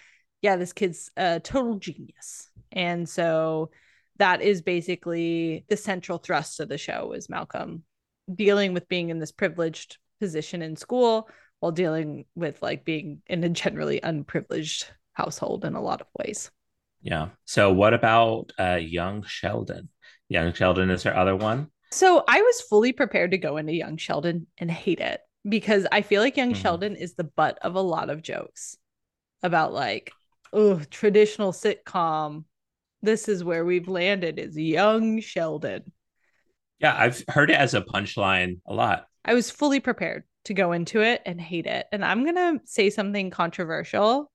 yeah, 0.42 0.56
this 0.56 0.72
kid's 0.72 1.12
a 1.18 1.42
total 1.42 1.76
genius. 1.76 2.50
And 2.72 3.10
so 3.10 3.72
that 4.20 4.42
is 4.42 4.62
basically 4.62 5.66
the 5.68 5.76
central 5.76 6.18
thrust 6.18 6.62
of 6.62 6.70
the 6.70 6.78
show 6.78 7.12
is 7.12 7.28
Malcolm 7.28 7.84
dealing 8.34 8.74
with 8.74 8.88
being 8.88 9.10
in 9.10 9.20
this 9.20 9.34
privileged 9.34 9.98
position 10.22 10.62
in 10.62 10.78
school 10.78 11.28
while 11.60 11.74
dealing 11.74 12.24
with 12.36 12.62
like 12.62 12.86
being 12.86 13.22
in 13.28 13.44
a 13.44 13.50
generally 13.50 14.00
unprivileged 14.02 14.86
household 15.12 15.66
in 15.66 15.76
a 15.76 15.82
lot 15.82 16.00
of 16.00 16.08
ways. 16.18 16.52
Yeah. 17.02 17.30
So 17.44 17.74
what 17.74 17.94
about 17.94 18.54
uh, 18.58 18.80
young 18.82 19.24
Sheldon? 19.24 19.90
Young 20.30 20.54
Sheldon 20.54 20.90
is 20.90 21.04
her 21.04 21.16
other 21.16 21.36
one. 21.36 21.70
So 21.92 22.24
I 22.28 22.42
was 22.42 22.62
fully 22.62 22.94
prepared 22.94 23.32
to 23.32 23.38
go 23.38 23.58
into 23.58 23.74
Young 23.74 23.98
Sheldon 23.98 24.48
and 24.60 24.70
hate 24.70 25.00
it 25.00 25.22
because 25.48 25.88
I 25.92 26.04
feel 26.04 26.22
like 26.22 26.38
Young 26.38 26.54
Mhm. 26.54 26.58
Sheldon 26.58 26.96
is 26.96 27.16
the 27.16 27.24
butt 27.24 27.58
of 27.62 27.76
a 27.76 27.82
lot 27.82 28.10
of 28.10 28.22
jokes 28.22 28.78
about 29.42 29.74
like, 29.74 30.12
oh, 30.54 30.80
traditional 30.92 31.52
sitcom. 31.52 32.46
This 33.02 33.28
is 33.28 33.44
where 33.44 33.66
we've 33.66 33.88
landed 33.88 34.38
is 34.40 34.58
Young 34.58 35.20
Sheldon. 35.20 35.92
Yeah, 36.80 36.96
I've 36.98 37.24
heard 37.28 37.50
it 37.50 37.56
as 37.58 37.74
a 37.74 37.82
punchline 37.82 38.60
a 38.66 38.74
lot. 38.74 39.06
I 39.26 39.34
was 39.34 39.50
fully 39.52 39.80
prepared 39.80 40.24
to 40.46 40.54
go 40.54 40.72
into 40.72 41.02
it 41.02 41.22
and 41.26 41.42
hate 41.42 41.66
it. 41.66 41.88
And 41.92 42.06
I'm 42.06 42.24
going 42.24 42.36
to 42.36 42.62
say 42.66 42.90
something 42.90 43.32
controversial. 43.32 44.32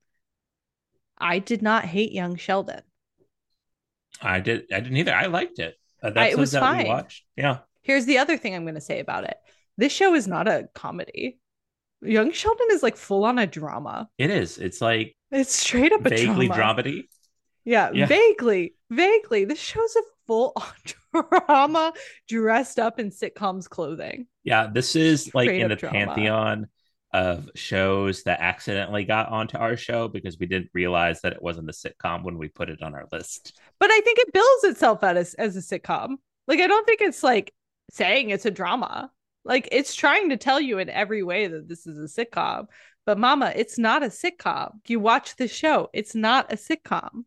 I 1.16 1.38
did 1.38 1.62
not 1.62 1.84
hate 1.84 2.12
Young 2.12 2.36
Sheldon. 2.36 2.82
I 4.20 4.40
did. 4.40 4.72
I 4.72 4.80
didn't 4.80 4.96
either. 4.98 5.14
I 5.14 5.26
liked 5.26 5.58
it. 5.58 5.76
Uh, 6.04 6.12
I- 6.14 6.28
it 6.28 6.38
was 6.38 6.52
that 6.52 6.62
we 6.62 6.82
fine. 6.84 6.86
watched. 6.88 7.24
Yeah. 7.36 7.58
Here's 7.82 8.06
the 8.06 8.18
other 8.18 8.36
thing 8.36 8.54
I'm 8.54 8.64
going 8.64 8.74
to 8.76 8.80
say 8.80 9.00
about 9.00 9.24
it 9.24 9.36
this 9.76 9.92
show 9.92 10.14
is 10.14 10.28
not 10.28 10.46
a 10.46 10.68
comedy. 10.74 11.38
Young 12.02 12.30
Sheldon 12.32 12.66
is 12.70 12.82
like 12.82 12.96
full 12.96 13.24
on 13.24 13.38
a 13.38 13.46
drama. 13.46 14.08
It 14.18 14.30
is. 14.30 14.58
It's 14.58 14.80
like 14.80 15.16
It's 15.30 15.54
straight 15.54 15.92
up 15.92 16.04
a 16.04 16.10
vaguely 16.10 16.46
drama. 16.48 16.82
dramedy. 16.82 17.02
Yeah, 17.64 17.90
Yeah. 17.92 18.06
vaguely, 18.06 18.74
vaguely. 18.90 19.46
This 19.46 19.58
show's 19.58 19.96
a 19.96 20.02
full 20.26 20.52
on 20.56 21.24
drama 21.48 21.92
dressed 22.28 22.78
up 22.78 23.00
in 23.00 23.10
sitcoms 23.10 23.68
clothing. 23.68 24.26
Yeah, 24.44 24.68
this 24.72 24.96
is 24.96 25.34
like 25.34 25.48
in 25.50 25.68
the 25.68 25.76
drama. 25.76 25.96
pantheon 26.06 26.68
of 27.14 27.48
shows 27.54 28.24
that 28.24 28.40
accidentally 28.40 29.04
got 29.04 29.28
onto 29.28 29.56
our 29.56 29.76
show 29.76 30.08
because 30.08 30.36
we 30.36 30.46
didn't 30.46 30.68
realize 30.74 31.20
that 31.20 31.32
it 31.32 31.40
wasn't 31.40 31.70
a 31.70 31.72
sitcom 31.72 32.24
when 32.24 32.36
we 32.36 32.48
put 32.48 32.68
it 32.68 32.82
on 32.82 32.92
our 32.92 33.06
list. 33.12 33.60
But 33.78 33.92
I 33.92 34.00
think 34.00 34.18
it 34.18 34.32
bills 34.32 34.64
itself 34.64 35.04
out 35.04 35.16
as, 35.16 35.32
as 35.34 35.56
a 35.56 35.60
sitcom. 35.60 36.16
Like, 36.48 36.58
I 36.58 36.66
don't 36.66 36.84
think 36.84 37.00
it's 37.00 37.22
like 37.22 37.54
saying 37.92 38.30
it's 38.30 38.46
a 38.46 38.50
drama. 38.50 39.12
Like, 39.44 39.68
it's 39.70 39.94
trying 39.94 40.30
to 40.30 40.36
tell 40.36 40.60
you 40.60 40.78
in 40.78 40.90
every 40.90 41.22
way 41.22 41.46
that 41.46 41.68
this 41.68 41.86
is 41.86 41.98
a 41.98 42.24
sitcom. 42.24 42.66
But, 43.06 43.18
mama, 43.18 43.52
it's 43.54 43.78
not 43.78 44.02
a 44.02 44.06
sitcom. 44.06 44.80
You 44.88 44.98
watch 44.98 45.36
the 45.36 45.46
show, 45.46 45.90
it's 45.92 46.16
not 46.16 46.52
a 46.52 46.56
sitcom. 46.56 47.26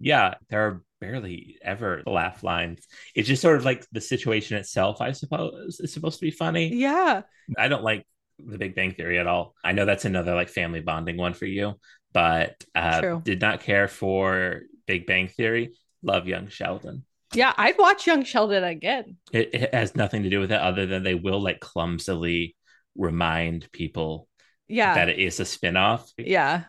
Yeah, 0.00 0.34
there 0.50 0.66
are 0.66 0.82
barely 1.00 1.58
ever 1.62 2.02
laugh 2.04 2.42
lines. 2.42 2.84
It's 3.14 3.28
just 3.28 3.42
sort 3.42 3.58
of 3.58 3.64
like 3.64 3.86
the 3.92 4.00
situation 4.00 4.56
itself, 4.56 5.00
I 5.00 5.12
suppose, 5.12 5.78
is 5.78 5.92
supposed 5.92 6.18
to 6.18 6.26
be 6.26 6.32
funny. 6.32 6.74
Yeah. 6.74 7.22
I 7.56 7.68
don't 7.68 7.84
like 7.84 8.06
the 8.38 8.58
Big 8.58 8.74
Bang 8.74 8.92
Theory 8.92 9.18
at 9.18 9.26
all. 9.26 9.54
I 9.62 9.72
know 9.72 9.84
that's 9.84 10.04
another 10.04 10.34
like 10.34 10.48
family 10.48 10.80
bonding 10.80 11.16
one 11.16 11.34
for 11.34 11.46
you, 11.46 11.74
but 12.12 12.62
uh, 12.74 13.00
True. 13.00 13.22
did 13.24 13.40
not 13.40 13.60
care 13.60 13.88
for 13.88 14.62
Big 14.86 15.06
Bang 15.06 15.28
Theory. 15.28 15.74
Love 16.02 16.26
Young 16.28 16.48
Sheldon. 16.48 17.04
Yeah, 17.32 17.52
I'd 17.56 17.78
watch 17.78 18.06
Young 18.06 18.24
Sheldon 18.24 18.62
again. 18.62 19.16
It, 19.32 19.54
it 19.54 19.74
has 19.74 19.96
nothing 19.96 20.22
to 20.22 20.30
do 20.30 20.40
with 20.40 20.52
it 20.52 20.60
other 20.60 20.86
than 20.86 21.02
they 21.02 21.14
will 21.14 21.42
like 21.42 21.60
clumsily 21.60 22.54
remind 22.96 23.70
people 23.72 24.28
Yeah. 24.68 24.94
that 24.94 25.08
it 25.08 25.18
is 25.18 25.40
a 25.40 25.44
spinoff. 25.44 26.10
Yeah. 26.16 26.64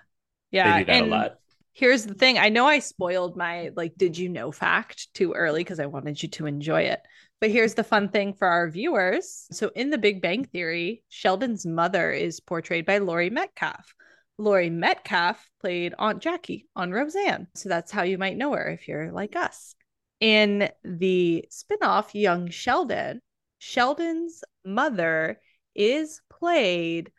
Yeah. 0.51 0.73
They 0.73 0.79
do 0.79 0.85
that 0.85 0.91
and 0.93 1.07
a 1.07 1.09
lot. 1.09 1.35
Here's 1.73 2.05
the 2.05 2.13
thing. 2.13 2.37
I 2.37 2.49
know 2.49 2.65
I 2.65 2.79
spoiled 2.79 3.35
my 3.35 3.71
like 3.75 3.95
did 3.97 4.17
you 4.17 4.29
know 4.29 4.51
fact 4.51 5.13
too 5.13 5.33
early 5.33 5.59
because 5.59 5.79
I 5.81 5.87
wanted 5.87 6.23
you 6.23 6.29
to 6.29 6.45
enjoy 6.45 6.83
it. 6.83 7.01
But 7.41 7.51
here's 7.51 7.73
the 7.73 7.83
fun 7.83 8.09
thing 8.09 8.33
for 8.33 8.47
our 8.47 8.69
viewers. 8.69 9.47
So 9.51 9.71
in 9.75 9.89
the 9.89 9.97
Big 9.97 10.21
Bang 10.21 10.45
Theory, 10.45 11.03
Sheldon's 11.09 11.65
mother 11.65 12.11
is 12.11 12.39
portrayed 12.39 12.85
by 12.85 12.99
Laurie 12.99 13.29
Metcalf. 13.29 13.93
Laurie 14.37 14.69
Metcalf 14.69 15.49
played 15.61 15.93
Aunt 15.97 16.21
Jackie 16.21 16.67
on 16.75 16.91
Roseanne. 16.91 17.47
So 17.55 17.69
that's 17.69 17.91
how 17.91 18.03
you 18.03 18.17
might 18.17 18.37
know 18.37 18.53
her 18.53 18.69
if 18.69 18.87
you're 18.87 19.11
like 19.11 19.35
us. 19.35 19.75
In 20.19 20.69
the 20.83 21.45
spinoff 21.51 22.13
Young 22.13 22.49
Sheldon, 22.49 23.21
Sheldon's 23.59 24.43
mother 24.63 25.39
is 25.73 26.21
played 26.29 27.11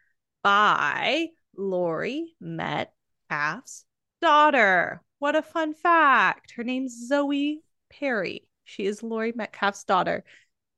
by 0.43 1.29
Laurie 1.57 2.35
Metcalf's 2.41 3.85
daughter. 4.21 5.03
What 5.19 5.37
a 5.37 5.43
fun 5.43 5.75
fact. 5.75 6.53
Her 6.57 6.65
name's 6.65 7.07
Zoe 7.09 7.63
Perry. 7.91 8.49
She 8.67 8.87
is 8.87 9.03
Laurie 9.03 9.33
Metcalf's 9.35 9.85
daughter. 9.85 10.25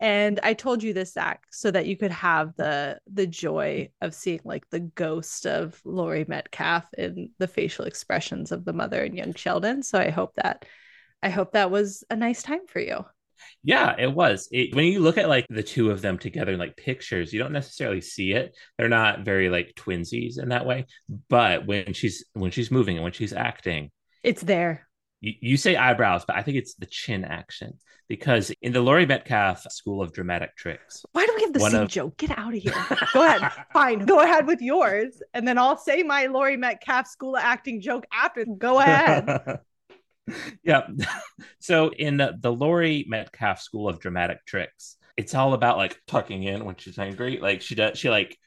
And 0.00 0.38
I 0.44 0.54
told 0.54 0.84
you 0.84 0.92
this, 0.92 1.14
Zach, 1.14 1.42
so 1.50 1.72
that 1.72 1.86
you 1.86 1.96
could 1.96 2.12
have 2.12 2.54
the 2.56 3.00
the 3.12 3.26
joy 3.26 3.90
of 4.00 4.14
seeing 4.14 4.40
like 4.44 4.68
the 4.70 4.78
ghost 4.80 5.44
of 5.46 5.80
Laurie 5.84 6.26
Metcalf 6.28 6.86
in 6.96 7.30
the 7.38 7.48
facial 7.48 7.84
expressions 7.84 8.52
of 8.52 8.64
the 8.64 8.72
mother 8.72 9.02
and 9.02 9.16
young 9.16 9.34
Sheldon. 9.34 9.82
So 9.82 9.98
I 9.98 10.10
hope 10.10 10.34
that 10.36 10.64
I 11.22 11.30
hope 11.30 11.52
that 11.52 11.72
was 11.72 12.04
a 12.10 12.16
nice 12.16 12.42
time 12.44 12.66
for 12.68 12.80
you. 12.80 13.04
Yeah, 13.62 13.94
it 13.98 14.12
was. 14.12 14.48
It, 14.52 14.74
when 14.74 14.86
you 14.86 15.00
look 15.00 15.18
at 15.18 15.28
like 15.28 15.46
the 15.48 15.62
two 15.62 15.90
of 15.90 16.00
them 16.02 16.18
together 16.18 16.52
in 16.52 16.58
like 16.58 16.76
pictures, 16.76 17.32
you 17.32 17.38
don't 17.38 17.52
necessarily 17.52 18.00
see 18.00 18.32
it. 18.32 18.56
They're 18.76 18.88
not 18.88 19.24
very 19.24 19.48
like 19.50 19.74
twinsies 19.74 20.40
in 20.40 20.50
that 20.50 20.66
way. 20.66 20.86
But 21.28 21.66
when 21.66 21.92
she's 21.92 22.24
when 22.34 22.50
she's 22.50 22.70
moving 22.70 22.96
and 22.96 23.04
when 23.04 23.12
she's 23.12 23.32
acting, 23.32 23.90
It's 24.22 24.42
there. 24.42 24.87
You, 25.20 25.34
you 25.40 25.56
say 25.56 25.76
eyebrows, 25.76 26.24
but 26.26 26.36
I 26.36 26.42
think 26.42 26.56
it's 26.56 26.74
the 26.74 26.86
chin 26.86 27.24
action 27.24 27.78
because 28.08 28.50
in 28.62 28.72
the 28.72 28.80
Laurie 28.80 29.06
Metcalf 29.06 29.70
School 29.70 30.02
of 30.02 30.12
Dramatic 30.12 30.56
Tricks, 30.56 31.04
Why 31.12 31.26
do 31.26 31.32
we 31.36 31.42
have 31.42 31.52
the 31.52 31.60
same 31.60 31.82
of- 31.82 31.88
joke? 31.88 32.16
Get 32.16 32.36
out 32.36 32.54
of 32.54 32.60
here. 32.60 32.74
Go 33.12 33.24
ahead. 33.24 33.52
Fine. 33.72 34.06
Go 34.06 34.20
ahead 34.20 34.46
with 34.46 34.60
yours. 34.60 35.20
And 35.34 35.46
then 35.46 35.58
I'll 35.58 35.76
say 35.76 36.02
my 36.02 36.26
Laurie 36.26 36.56
Metcalf 36.56 37.06
school 37.06 37.36
of 37.36 37.42
acting 37.42 37.80
joke 37.80 38.06
after. 38.12 38.44
Go 38.46 38.80
ahead. 38.80 39.60
yeah. 40.62 40.86
so 41.58 41.90
in 41.92 42.16
the, 42.16 42.36
the 42.40 42.52
Laurie 42.52 43.04
Metcalf 43.08 43.60
School 43.60 43.88
of 43.88 44.00
Dramatic 44.00 44.44
Tricks, 44.46 44.96
it's 45.16 45.34
all 45.34 45.52
about 45.52 45.76
like 45.76 46.00
tucking 46.06 46.44
in 46.44 46.64
when 46.64 46.76
she's 46.76 46.98
angry. 46.98 47.38
Like 47.40 47.60
she 47.60 47.74
does, 47.74 47.98
she 47.98 48.08
like 48.08 48.38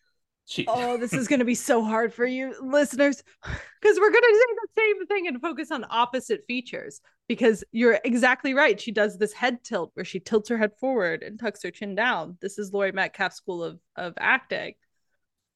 she. 0.52 0.66
oh, 0.68 0.98
this 0.98 1.14
is 1.14 1.28
going 1.28 1.40
to 1.40 1.46
be 1.46 1.56
so 1.56 1.84
hard 1.84 2.14
for 2.14 2.26
you 2.26 2.54
listeners 2.62 3.24
because 3.44 4.00
we're 4.00 4.12
going 4.12 4.22
to 4.22 4.40
say 4.40 4.56
the 4.56 4.82
same 4.82 5.08
thing 5.08 5.28
and 5.28 5.42
focus 5.42 5.72
on 5.72 5.86
opposite 5.90 6.46
features 6.48 7.02
because 7.28 7.64
you're 7.72 8.00
exactly 8.04 8.54
right. 8.54 8.80
She 8.80 8.92
does 8.92 9.18
this 9.18 9.34
head 9.34 9.64
tilt 9.64 9.92
where 9.94 10.06
she 10.06 10.20
tilts 10.20 10.50
her 10.50 10.58
head 10.58 10.72
forward 10.80 11.24
and 11.24 11.40
tucks 11.40 11.64
her 11.64 11.72
chin 11.72 11.96
down. 11.96 12.38
This 12.42 12.60
is 12.60 12.74
Laurie 12.74 12.92
Metcalf 12.92 13.34
School 13.34 13.64
of, 13.64 13.80
of 13.96 14.14
Acting. 14.20 14.74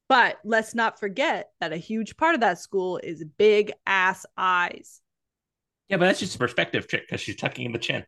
But 0.07 0.37
let's 0.43 0.75
not 0.75 0.99
forget 0.99 1.49
that 1.59 1.73
a 1.73 1.77
huge 1.77 2.15
part 2.15 2.35
of 2.35 2.41
that 2.41 2.59
school 2.59 2.99
is 3.03 3.23
big 3.37 3.73
ass 3.87 4.25
eyes. 4.37 5.01
Yeah, 5.89 5.97
but 5.97 6.05
that's 6.05 6.19
just 6.19 6.35
a 6.35 6.39
perspective 6.39 6.87
trick 6.87 7.03
because 7.07 7.21
she's 7.21 7.35
tucking 7.35 7.65
in 7.65 7.71
the 7.71 7.79
chin. 7.79 8.05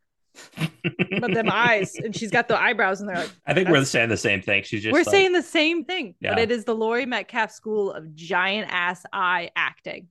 But 1.20 1.34
them 1.34 1.50
eyes 1.52 1.96
and 1.96 2.16
she's 2.16 2.32
got 2.32 2.48
the 2.48 2.60
eyebrows 2.60 3.00
and 3.02 3.10
they're 3.10 3.18
like 3.18 3.32
I 3.46 3.54
think 3.54 3.70
we're 3.70 3.84
saying 3.86 4.10
the 4.10 4.18
same 4.18 4.42
thing. 4.42 4.64
She's 4.64 4.84
just 4.84 4.94
we're 4.94 5.00
like- 5.00 5.10
saying 5.10 5.32
the 5.34 5.42
same 5.44 5.84
thing 5.86 6.16
but 6.22 6.38
Yeah. 6.38 6.44
it 6.44 6.52
is 6.52 6.66
the 6.66 6.76
Laurie 6.76 7.06
Metcalf 7.06 7.52
school 7.52 7.92
of 7.92 8.14
giant 8.16 8.70
ass 8.72 9.04
eye 9.14 9.52
acting. 9.56 10.08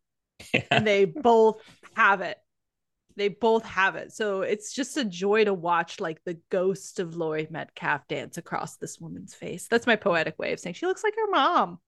And 0.71 0.87
they 0.87 1.05
both 1.07 1.61
have 1.95 2.21
it. 2.21 2.37
They 3.17 3.29
both 3.29 3.65
have 3.65 3.97
it. 3.97 4.13
So 4.13 4.43
it's 4.43 4.75
just 4.75 4.99
a 4.99 5.05
joy 5.05 5.45
to 5.45 5.55
watch 5.55 6.01
like 6.01 6.23
the 6.25 6.39
ghost 6.51 7.01
of 7.01 7.17
Laurie 7.17 7.47
Metcalf 7.51 8.07
dance 8.09 8.37
across 8.37 8.77
this 8.77 9.01
woman's 9.01 9.33
face. 9.35 9.69
That's 9.71 9.87
my 9.87 9.97
poetic 9.97 10.39
way 10.39 10.53
of 10.53 10.61
saying 10.61 10.75
she 10.75 10.85
looks 10.87 11.03
like 11.03 11.15
her 11.17 11.31
mom 11.31 11.79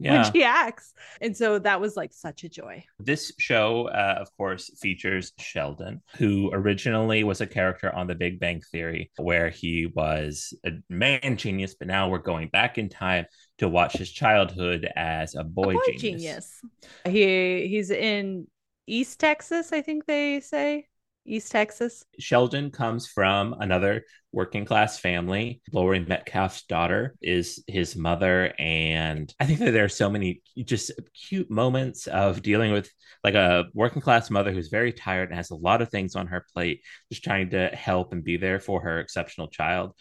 Yeah. 0.00 0.22
when 0.22 0.32
she 0.32 0.44
acts 0.44 0.92
and 1.20 1.36
so 1.36 1.58
that 1.58 1.80
was 1.80 1.96
like 1.96 2.12
such 2.12 2.44
a 2.44 2.48
joy 2.48 2.84
This 3.00 3.32
show, 3.38 3.88
uh, 3.88 4.16
of 4.20 4.28
course, 4.36 4.70
features 4.80 5.32
Sheldon, 5.38 6.02
who 6.16 6.50
originally 6.52 7.24
was 7.24 7.40
a 7.40 7.46
character 7.46 7.94
on 7.94 8.06
The 8.06 8.14
Big 8.14 8.38
Bang 8.38 8.60
Theory, 8.72 9.10
where 9.16 9.48
he 9.50 9.86
was 9.86 10.54
a 10.64 10.70
man 10.88 11.36
genius, 11.36 11.74
but 11.74 11.88
now 11.88 12.08
we're 12.08 12.18
going 12.18 12.48
back 12.48 12.78
in 12.78 12.88
time 12.88 13.26
to 13.58 13.68
watch 13.68 13.94
his 13.94 14.10
childhood 14.10 14.88
as 14.96 15.34
a 15.34 15.44
boy, 15.44 15.74
boy 15.74 15.80
genius. 15.96 16.22
genius 16.22 16.60
he 17.04 17.66
he's 17.68 17.90
in 17.90 18.46
East 18.86 19.20
Texas 19.20 19.72
I 19.72 19.82
think 19.82 20.06
they 20.06 20.40
say 20.40 20.87
East 21.28 21.52
Texas 21.52 22.04
Sheldon 22.18 22.70
comes 22.70 23.06
from 23.06 23.54
another 23.60 24.04
working 24.32 24.64
class 24.64 24.98
family. 24.98 25.60
Laurie 25.72 26.00
Metcalf's 26.04 26.64
daughter 26.64 27.14
is 27.22 27.62
his 27.66 27.96
mother. 27.96 28.52
And 28.58 29.32
I 29.38 29.46
think 29.46 29.58
that 29.60 29.72
there 29.72 29.84
are 29.84 29.88
so 29.88 30.10
many 30.10 30.42
just 30.64 30.90
cute 31.28 31.50
moments 31.50 32.06
of 32.06 32.42
dealing 32.42 32.72
with 32.72 32.90
like 33.24 33.34
a 33.34 33.64
working 33.74 34.02
class 34.02 34.30
mother 34.30 34.52
who's 34.52 34.68
very 34.68 34.92
tired 34.92 35.28
and 35.28 35.36
has 35.36 35.50
a 35.50 35.54
lot 35.56 35.82
of 35.82 35.90
things 35.90 36.16
on 36.16 36.26
her 36.28 36.44
plate, 36.54 36.82
just 37.10 37.24
trying 37.24 37.50
to 37.50 37.68
help 37.68 38.12
and 38.12 38.24
be 38.24 38.36
there 38.36 38.60
for 38.60 38.80
her 38.82 38.98
exceptional 39.00 39.48
child 39.48 39.92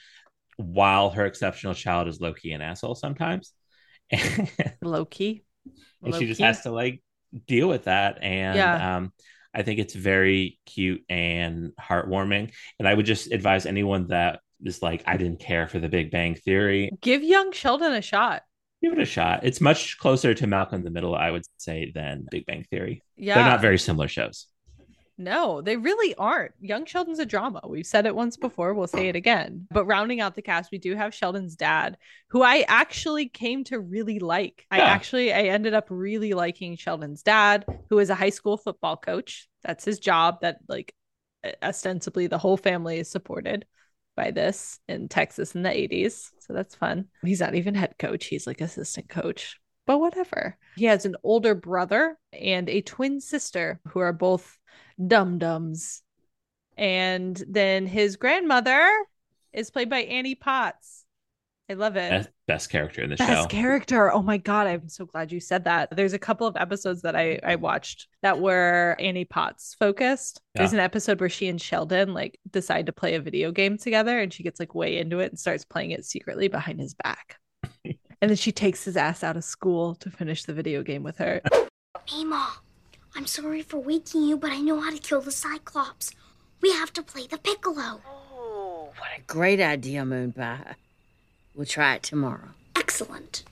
while 0.58 1.10
her 1.12 1.26
exceptional 1.26 1.74
child 1.74 2.08
is 2.08 2.20
low 2.20 2.34
key 2.34 2.52
an 2.54 2.62
asshole 2.62 2.96
sometimes. 2.96 3.54
low 4.82 5.06
key 5.10 5.44
and 6.04 6.16
she 6.16 6.26
just 6.28 6.40
Low-key. 6.40 6.44
has 6.44 6.62
to 6.62 6.72
like 6.72 7.02
deal 7.46 7.68
with 7.68 7.86
that 7.86 8.20
and 8.24 8.56
Yeah. 8.56 8.98
um 8.98 9.14
I 9.58 9.64
think 9.64 9.80
it's 9.80 9.96
very 9.96 10.60
cute 10.68 11.04
and 11.10 11.72
heartwarming. 11.82 12.54
And 12.78 12.88
I 12.88 12.94
would 12.94 13.08
just 13.08 13.32
advise 13.32 13.66
anyone 13.66 14.08
that 14.10 14.40
is 14.64 14.82
like, 14.84 15.04
I 15.08 15.18
didn't 15.18 15.40
care 15.40 15.68
for 15.68 15.80
the 15.80 15.90
Big 15.90 16.12
Bang 16.12 16.36
Theory, 16.36 16.92
Give 17.02 17.24
young 17.24 17.52
Sheldon 17.52 17.94
a 17.94 18.02
shot. 18.02 18.44
give 18.84 18.94
it 18.94 19.00
a 19.00 19.06
shot. 19.06 19.42
It's 19.44 19.60
much 19.60 19.98
closer 19.98 20.34
to 20.36 20.48
Malcolm 20.48 20.80
in 20.80 20.84
the 20.86 20.92
Middle, 20.92 21.16
I 21.16 21.32
would 21.32 21.44
say, 21.58 21.92
than 21.94 22.28
Big 22.30 22.46
Bang 22.46 22.66
Theory. 22.70 23.02
Yeah. 23.16 23.36
They're 23.36 23.50
not 23.50 23.62
very 23.62 23.80
similar 23.80 24.08
shows. 24.08 24.46
No, 25.18 25.62
they 25.62 25.78
really 25.78 26.14
aren't. 26.16 26.54
Young 26.60 26.86
Sheldon's 26.86 27.20
a 27.20 27.26
drama. 27.26 27.62
We've 27.68 27.86
said 27.86 28.06
it 28.06 28.16
once 28.16 28.38
mm. 28.38 28.42
before. 28.42 28.74
We'll 28.74 28.88
say 28.88 29.08
it 29.08 29.16
again. 29.16 29.68
But 29.72 29.86
rounding 29.86 30.22
out 30.22 30.36
the 30.36 30.42
cast, 30.42 30.72
we 30.72 30.78
do 30.78 30.96
have 30.96 31.14
Sheldon's 31.14 31.56
dad, 31.56 31.98
who 32.30 32.44
I 32.44 32.66
actually 32.68 33.28
came 33.28 33.64
to 33.66 33.80
really 33.80 34.20
like. 34.20 34.66
I 34.70 34.80
actually 34.80 35.34
I 35.34 35.44
ended 35.44 35.74
up 35.74 35.88
really 35.90 36.34
liking 36.34 36.76
Sheldon's 36.76 37.24
dad, 37.24 37.66
who 37.90 38.00
is 38.00 38.10
a 38.10 38.16
high 38.16 38.30
school 38.30 38.58
football 38.58 38.98
coach. 38.98 39.48
That's 39.64 39.86
his 39.86 40.00
job. 40.00 40.42
That 40.42 40.60
like 40.68 40.94
ostensibly 41.64 42.28
the 42.28 42.38
whole 42.38 42.58
family 42.58 43.00
is 43.00 43.10
supported 43.10 43.66
by 44.16 44.32
this 44.32 44.80
in 44.88 45.08
Texas 45.08 45.56
in 45.56 45.62
the 45.62 45.70
80s. 45.70 46.32
So 46.40 46.54
that's 46.54 46.76
fun. 46.76 47.06
He's 47.24 47.40
not 47.40 47.56
even 47.56 47.76
head 47.76 47.96
coach, 47.98 48.26
he's 48.26 48.48
like 48.48 48.62
assistant 48.62 49.10
coach. 49.10 49.60
But 49.86 50.00
whatever. 50.00 50.58
He 50.76 50.86
has 50.86 51.06
an 51.06 51.16
older 51.24 51.56
brother 51.56 52.18
and 52.34 52.68
a 52.68 52.82
twin 52.82 53.22
sister 53.22 53.80
who 53.88 54.00
are 54.00 54.12
both 54.12 54.57
dum 55.06 55.38
dums. 55.40 56.02
And 56.78 57.42
then 57.50 57.88
his 57.88 58.18
grandmother 58.18 58.88
is 59.54 59.72
played 59.72 59.90
by 59.90 60.00
Annie 60.00 60.36
Potts. 60.36 61.06
I 61.70 61.74
love 61.74 61.98
it. 61.98 62.10
Best, 62.12 62.30
best 62.48 62.70
character 62.70 63.02
in 63.02 63.10
the 63.10 63.18
Best 63.18 63.42
show. 63.42 63.48
character. 63.48 64.10
Oh 64.14 64.22
my 64.22 64.38
god, 64.38 64.68
I'm 64.68 64.88
so 64.88 65.06
glad 65.06 65.34
you 65.34 65.42
said 65.42 65.66
that. 65.66 65.94
There's 65.94 66.14
a 66.14 66.20
couple 66.20 66.48
of 66.48 66.56
episodes 66.56 67.02
that 67.02 67.14
I 67.14 67.40
I 67.44 67.56
watched 67.56 68.08
that 68.22 68.40
were 68.40 68.96
Annie 69.00 69.26
Potts 69.26 69.76
focused. 69.78 70.40
There's 70.56 70.72
Yeah. 70.72 70.80
an 70.80 70.86
episode 70.86 71.20
where 71.20 71.28
she 71.30 71.50
and 71.50 71.62
Sheldon 71.62 72.14
like 72.14 72.40
decide 72.50 72.86
to 72.86 72.94
play 72.94 73.16
a 73.16 73.22
video 73.22 73.52
game 73.52 73.78
together 73.78 74.18
and 74.18 74.32
she 74.34 74.44
gets 74.44 74.62
like 74.62 74.76
way 74.76 74.98
into 74.98 75.20
it 75.20 75.32
and 75.32 75.38
starts 75.40 75.66
playing 75.66 75.92
it 75.92 76.06
secretly 76.06 76.48
behind 76.48 76.80
his 76.80 76.94
back. 76.94 77.38
and 77.86 77.98
then 78.22 78.36
she 78.38 78.54
takes 78.54 78.86
his 78.86 78.96
ass 78.96 79.22
out 79.24 79.36
of 79.36 79.44
school 79.44 79.96
to 79.96 80.10
finish 80.10 80.46
the 80.46 80.54
video 80.54 80.84
game 80.84 81.04
with 81.04 81.18
her. 81.18 81.42
I'm 83.18 83.26
sorry 83.26 83.64
for 83.64 83.80
waking 83.80 84.22
you, 84.24 84.38
but 84.38 84.52
I 84.52 84.60
know 84.62 84.80
how 84.80 84.92
to 84.92 85.00
kill 85.00 85.22
the 85.22 85.32
Cyclops. 85.32 86.12
We 86.62 86.72
have 86.72 86.94
to 86.94 87.02
play 87.02 87.26
the 87.26 87.40
Piccolo. 87.40 88.00
Oh, 88.08 88.90
What 88.96 89.10
a 89.18 89.22
great 89.22 89.60
idea, 89.60 90.04
Moonpie. 90.04 90.76
We'll 91.56 91.66
try 91.66 91.96
it 91.96 92.04
tomorrow. 92.04 92.50
Excellent. 92.76 93.44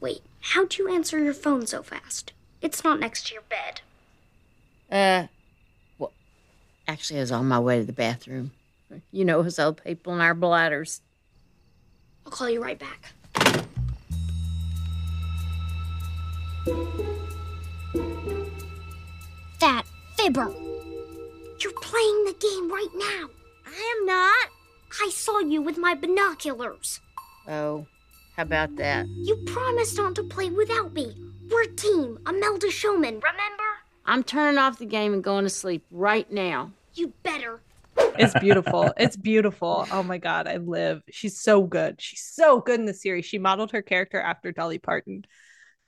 Wait, 0.00 0.22
how'd 0.40 0.76
you 0.76 0.92
answer 0.92 1.20
your 1.22 1.34
phone 1.34 1.68
so 1.68 1.84
fast? 1.84 2.32
It's 2.60 2.82
not 2.82 2.98
next 2.98 3.28
to 3.28 3.34
your 3.34 3.44
bed. 3.48 3.80
Uh, 4.90 5.28
well, 5.96 6.12
actually, 6.88 7.20
I 7.20 7.22
was 7.22 7.30
on 7.32 7.46
my 7.46 7.60
way 7.60 7.78
to 7.78 7.84
the 7.84 7.92
bathroom. 7.92 8.50
You 9.12 9.24
know, 9.24 9.40
us 9.42 9.60
old 9.60 9.84
people 9.84 10.12
and 10.14 10.20
our 10.22 10.34
bladders. 10.34 11.00
I'll 12.26 12.32
call 12.32 12.50
you 12.50 12.60
right 12.60 12.78
back. 12.78 13.12
Fibber. 20.24 20.54
You're 21.60 21.72
playing 21.82 22.24
the 22.24 22.36
game 22.40 22.72
right 22.72 22.88
now. 22.94 23.28
I 23.66 23.96
am 23.98 24.06
not. 24.06 24.50
I 25.02 25.10
saw 25.10 25.40
you 25.40 25.60
with 25.60 25.76
my 25.76 25.94
binoculars. 25.94 27.00
Oh, 27.46 27.86
how 28.36 28.44
about 28.44 28.76
that? 28.76 29.06
You 29.08 29.36
promised 29.46 29.98
not 29.98 30.14
to 30.16 30.24
play 30.24 30.48
without 30.48 30.94
me. 30.94 31.14
We're 31.50 31.64
a 31.64 31.74
team, 31.74 32.18
Amelda 32.24 32.70
Showman, 32.70 33.20
remember? 33.20 33.64
I'm 34.06 34.22
turning 34.22 34.58
off 34.58 34.78
the 34.78 34.86
game 34.86 35.12
and 35.12 35.22
going 35.22 35.44
to 35.44 35.50
sleep 35.50 35.84
right 35.90 36.30
now. 36.32 36.72
You 36.94 37.12
better. 37.22 37.60
It's 38.18 38.38
beautiful. 38.40 38.92
it's 38.96 39.16
beautiful. 39.16 39.86
Oh 39.90 40.02
my 40.02 40.18
god, 40.18 40.46
I 40.46 40.56
live. 40.56 41.02
She's 41.10 41.38
so 41.38 41.62
good. 41.62 42.00
She's 42.00 42.22
so 42.22 42.60
good 42.60 42.80
in 42.80 42.86
the 42.86 42.94
series. 42.94 43.26
She 43.26 43.38
modeled 43.38 43.72
her 43.72 43.82
character 43.82 44.20
after 44.20 44.52
Dolly 44.52 44.78
Parton. 44.78 45.24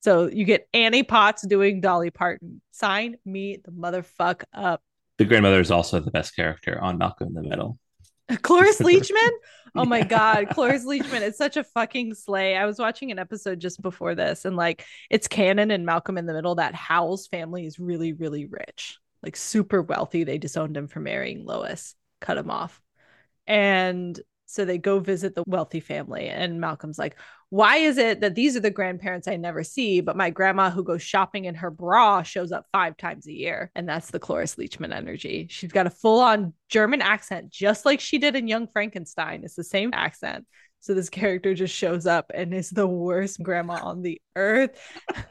So 0.03 0.29
you 0.29 0.45
get 0.45 0.69
Annie 0.73 1.03
Potts 1.03 1.47
doing 1.47 1.81
Dolly 1.81 2.11
Parton. 2.11 2.61
Sign 2.71 3.17
me 3.25 3.59
the 3.65 3.73
motherfuck 3.73 4.45
up. 4.53 4.83
The 5.19 5.25
grandmother 5.25 5.61
is 5.61 5.71
also 5.71 6.01
the 6.01 6.11
best 6.11 6.37
character 6.37 6.79
on 6.81 6.99
Malcolm 6.99 7.29
in 7.29 7.35
the 7.35 7.49
Middle. 7.49 7.79
Cloris 8.43 8.79
Leachman. 8.81 9.31
Oh 9.75 9.85
my 9.85 10.03
god, 10.03 10.49
Cloris 10.51 10.85
Leachman 10.85 11.23
is 11.23 11.37
such 11.37 11.57
a 11.57 11.65
fucking 11.65 12.15
slay. 12.15 12.57
I 12.57 12.67
was 12.67 12.79
watching 12.79 13.11
an 13.11 13.19
episode 13.19 13.61
just 13.61 13.83
before 13.83 14.15
this, 14.15 14.45
and 14.45 14.57
like 14.57 14.85
it's 15.11 15.29
canon 15.29 15.71
and 15.71 15.85
Malcolm 15.85 16.19
in 16.19 16.27
the 16.27 16.33
Middle 16.33 16.55
that 16.57 16.75
Hal's 16.75 17.27
family 17.27 17.67
is 17.67 17.79
really, 17.79 18.13
really 18.13 18.47
rich, 18.47 18.99
like 19.23 19.37
super 19.37 19.83
wealthy. 19.83 20.25
They 20.25 20.39
disowned 20.39 20.77
him 20.77 20.89
for 20.89 21.01
marrying 21.01 21.45
Lois, 21.45 21.95
cut 22.21 22.39
him 22.39 22.51
off, 22.51 22.81
and 23.47 24.19
so 24.57 24.65
they 24.65 24.79
go 24.79 24.99
visit 24.99 25.35
the 25.35 25.45
wealthy 25.47 25.81
family, 25.81 26.29
and 26.29 26.61
Malcolm's 26.61 26.99
like, 26.99 27.17
"Why 27.51 27.77
is 27.77 27.99
it 27.99 28.21
that 28.23 28.35
these 28.35 28.57
are 28.57 28.61
the 28.61 28.71
grandparents 28.71 29.29
I 29.29 29.37
never 29.37 29.63
see, 29.63 30.01
but 30.01 30.17
my 30.17 30.31
grandma 30.31 30.71
who 30.71 30.83
goes 30.83 31.03
shopping 31.03 31.45
in 31.45 31.55
her 31.57 31.71
bra 31.71 32.23
shows 32.23 32.53
up 32.53 32.67
five 32.73 32.97
times 32.97 33.27
a 33.27 33.33
year?" 33.33 33.71
And 33.75 33.87
that's 33.87 34.11
the 34.11 34.19
Cloris 34.19 34.57
Leachman 34.57 34.95
energy. 34.95 35.47
She's 35.51 35.73
got 35.73 35.87
a 35.87 35.91
full-on 35.91 36.55
German 36.71 37.03
accent, 37.03 37.51
just 37.51 37.85
like 37.85 38.01
she 38.01 38.19
did 38.19 38.35
in 38.35 38.49
Young 38.49 38.67
Frankenstein. 38.67 39.43
It's 39.45 39.57
the 39.57 39.65
same 39.65 39.91
accent. 39.93 40.47
So 40.81 40.95
this 40.95 41.11
character 41.11 41.55
just 41.55 41.75
shows 41.75 42.07
up 42.07 42.31
and 42.35 42.55
is 42.55 42.71
the 42.71 42.87
worst 42.87 43.43
grandma 43.43 43.81
on 43.83 44.03
the 44.03 44.21
earth. 44.37 44.81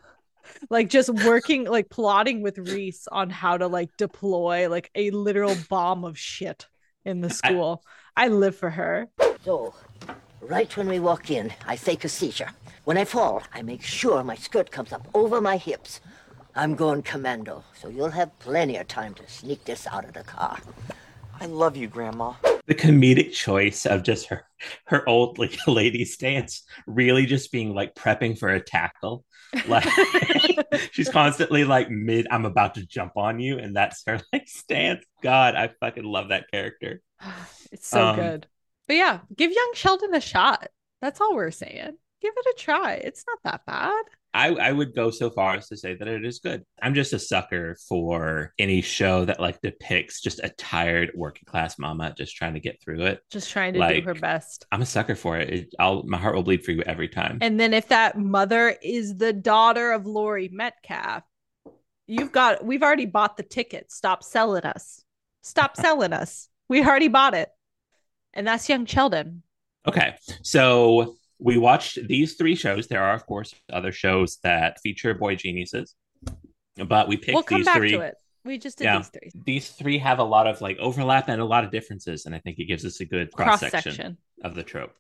like 0.70 0.90
just 0.90 1.10
working, 1.10 1.66
like 1.66 1.90
plotting 1.90 2.42
with 2.44 2.58
Reese 2.60 3.08
on 3.12 3.30
how 3.32 3.58
to 3.58 3.68
like 3.68 3.90
deploy 3.98 4.70
like 4.70 4.92
a 4.94 5.10
literal 5.10 5.56
bomb 5.70 6.04
of 6.06 6.18
shit 6.18 6.68
in 7.06 7.22
the 7.22 7.30
school. 7.30 7.84
I, 8.18 8.28
live 8.28 8.56
for 8.56 8.72
her. 8.72 9.08
So, 9.44 9.74
right 10.42 10.76
when 10.76 10.88
we 10.88 11.00
walk 11.00 11.30
in, 11.30 11.54
I 11.66 11.76
fake 11.76 12.04
a 12.04 12.10
seizure. 12.10 12.50
When 12.84 12.98
I 12.98 13.06
fall, 13.06 13.44
I 13.54 13.62
make 13.62 13.84
sure 13.84 14.24
my 14.24 14.36
skirt 14.36 14.72
comes 14.72 14.92
up 14.92 15.08
over 15.14 15.40
my 15.40 15.58
hips. 15.58 16.02
I'm 16.56 16.76
going 16.76 17.04
commando, 17.04 17.64
so 17.80 17.90
you'll 17.90 18.12
have 18.12 18.38
plenty 18.40 18.78
of 18.78 18.88
time 18.88 19.14
to 19.16 19.28
sneak 19.28 19.66
this 19.66 19.88
out 19.88 20.06
of 20.06 20.14
the 20.14 20.24
car. 20.24 20.60
I 21.40 21.48
love 21.48 21.76
you, 21.76 21.88
Grandma. 21.88 22.34
The 22.66 22.76
comedic 22.76 23.34
choice 23.34 23.86
of 23.86 24.04
just 24.04 24.28
her 24.28 24.46
her 24.86 25.08
old 25.08 25.38
like 25.38 25.58
lady 25.68 26.06
stance, 26.06 26.64
really 26.88 27.26
just 27.26 27.52
being 27.52 27.76
like 27.76 27.94
prepping 27.94 28.38
for 28.40 28.50
a 28.50 28.62
tackle. 28.62 29.26
Like 29.68 29.86
she's 30.92 31.10
constantly 31.10 31.64
like 31.64 31.90
mid, 31.90 32.28
I'm 32.30 32.46
about 32.46 32.76
to 32.76 32.86
jump 32.86 33.14
on 33.18 33.40
you, 33.40 33.58
and 33.60 33.76
that's 33.76 34.04
her 34.08 34.20
like 34.34 34.48
stance. 34.48 35.04
God, 35.22 35.56
I 35.56 35.70
fucking 35.80 36.04
love 36.04 36.30
that 36.30 36.52
character. 36.52 37.02
It's 37.72 37.88
so 37.88 38.06
Um, 38.10 38.16
good. 38.16 38.48
But 38.88 38.96
yeah, 38.96 39.20
give 39.36 39.52
young 39.52 39.72
Sheldon 39.74 40.14
a 40.14 40.22
shot. 40.22 40.68
That's 41.02 41.20
all 41.20 41.36
we're 41.36 41.52
saying. 41.52 41.98
Give 42.22 42.34
it 42.38 42.46
a 42.46 42.56
try. 42.58 42.94
It's 42.94 43.26
not 43.28 43.40
that 43.44 43.66
bad. 43.66 44.04
I, 44.36 44.50
I 44.50 44.72
would 44.74 44.94
go 44.94 45.12
so 45.12 45.30
far 45.30 45.56
as 45.56 45.70
to 45.70 45.78
say 45.78 45.96
that 45.96 46.08
it 46.08 46.26
is 46.26 46.40
good. 46.40 46.64
I'm 46.82 46.94
just 46.94 47.14
a 47.14 47.20
sucker 47.20 47.78
for 47.88 48.54
any 48.60 48.82
show 48.82 49.24
that 49.24 49.40
like 49.40 49.62
depicts 49.62 50.22
just 50.22 50.42
a 50.44 50.50
tired 50.50 51.12
working 51.16 51.46
class 51.46 51.80
mama 51.80 52.14
just 52.18 52.36
trying 52.36 52.56
to 52.56 52.60
get 52.60 52.82
through 52.84 53.06
it. 53.06 53.22
Just 53.32 53.50
trying 53.50 53.74
to 53.74 53.80
Like, 53.80 54.04
do 54.04 54.10
her 54.10 54.14
best. 54.14 54.66
I'm 54.74 54.82
a 54.82 54.86
sucker 54.86 55.16
for 55.16 55.38
it. 55.38 55.50
it. 55.50 55.76
I'll 55.80 56.04
my 56.04 56.18
heart 56.18 56.36
will 56.36 56.44
bleed 56.44 56.66
for 56.66 56.72
you 56.72 56.82
every 56.82 57.08
time. 57.08 57.38
And 57.40 57.58
then 57.58 57.74
if 57.74 57.88
that 57.88 58.20
mother 58.20 58.76
is 58.84 59.16
the 59.16 59.32
daughter 59.32 59.94
of 59.94 60.06
Laurie 60.06 60.50
Metcalf, 60.52 61.24
you've 62.06 62.34
got 62.34 62.64
we've 62.66 62.84
already 62.84 63.06
bought 63.06 63.38
the 63.38 63.44
ticket. 63.44 63.90
Stop 63.90 64.22
selling 64.22 64.66
us. 64.66 65.02
Stop 65.44 65.78
selling 65.78 66.12
us. 66.12 66.50
We 66.68 66.84
already 66.86 67.08
bought 67.08 67.36
it. 67.36 67.50
And 68.34 68.46
that's 68.46 68.68
young 68.68 68.86
Sheldon. 68.86 69.44
Okay. 69.88 70.16
So 70.42 71.16
we 71.40 71.58
watched 71.58 72.00
these 72.08 72.36
three 72.36 72.56
shows. 72.56 72.88
There 72.88 73.04
are, 73.04 73.14
of 73.14 73.26
course, 73.26 73.54
other 73.72 73.92
shows 73.92 74.38
that 74.44 74.80
feature 74.82 75.14
boy 75.14 75.36
geniuses, 75.36 75.96
but 76.78 77.08
we 77.08 77.18
picked 77.18 77.34
we'll 77.34 77.44
come 77.44 77.60
these 77.60 77.66
back 77.66 77.78
three. 77.78 77.92
to 77.92 78.02
it. 78.02 78.16
We 78.44 78.58
just 78.60 78.78
did 78.78 78.86
Yeah. 78.86 78.98
these 79.00 79.10
three. 79.10 79.32
These 79.46 79.70
three 79.72 79.98
have 79.98 80.20
a 80.20 80.24
lot 80.24 80.48
of 80.48 80.62
like 80.62 80.78
overlap 80.78 81.30
and 81.30 81.42
a 81.42 81.46
lot 81.46 81.64
of 81.64 81.72
differences, 81.72 82.26
and 82.26 82.36
I 82.36 82.40
think 82.40 82.60
it 82.60 82.66
gives 82.66 82.86
us 82.86 83.00
a 83.00 83.06
good 83.06 83.32
cross 83.32 83.60
section 83.60 84.18
of 84.44 84.56
the 84.56 84.64
trope. 84.64 84.94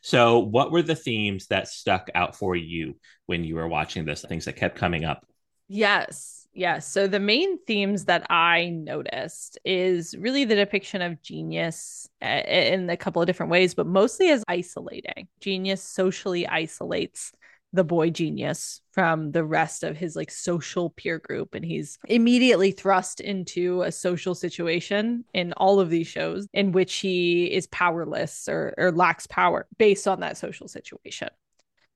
So, 0.00 0.38
what 0.38 0.72
were 0.72 0.82
the 0.82 0.96
themes 0.96 1.48
that 1.48 1.68
stuck 1.68 2.08
out 2.14 2.36
for 2.36 2.56
you 2.56 2.98
when 3.26 3.44
you 3.44 3.56
were 3.56 3.68
watching 3.68 4.06
this? 4.06 4.22
Things 4.22 4.46
that 4.46 4.56
kept 4.56 4.78
coming 4.78 5.04
up. 5.04 5.26
Yes. 5.68 6.45
Yes. 6.56 6.90
So 6.90 7.06
the 7.06 7.20
main 7.20 7.58
themes 7.66 8.06
that 8.06 8.26
I 8.30 8.70
noticed 8.70 9.58
is 9.62 10.16
really 10.16 10.46
the 10.46 10.54
depiction 10.54 11.02
of 11.02 11.20
genius 11.20 12.08
uh, 12.22 12.40
in 12.46 12.88
a 12.88 12.96
couple 12.96 13.20
of 13.20 13.26
different 13.26 13.52
ways, 13.52 13.74
but 13.74 13.86
mostly 13.86 14.30
as 14.30 14.42
isolating. 14.48 15.28
Genius 15.38 15.82
socially 15.82 16.48
isolates 16.48 17.32
the 17.74 17.84
boy 17.84 18.08
genius 18.08 18.80
from 18.92 19.32
the 19.32 19.44
rest 19.44 19.82
of 19.82 19.98
his 19.98 20.16
like 20.16 20.30
social 20.30 20.88
peer 20.88 21.18
group 21.18 21.54
and 21.54 21.62
he's 21.62 21.98
immediately 22.08 22.70
thrust 22.70 23.20
into 23.20 23.82
a 23.82 23.92
social 23.92 24.34
situation 24.34 25.26
in 25.34 25.52
all 25.58 25.78
of 25.78 25.90
these 25.90 26.06
shows 26.06 26.46
in 26.54 26.72
which 26.72 26.94
he 26.96 27.52
is 27.52 27.66
powerless 27.66 28.48
or, 28.48 28.72
or 28.78 28.92
lacks 28.92 29.26
power 29.26 29.66
based 29.76 30.08
on 30.08 30.20
that 30.20 30.38
social 30.38 30.68
situation 30.68 31.28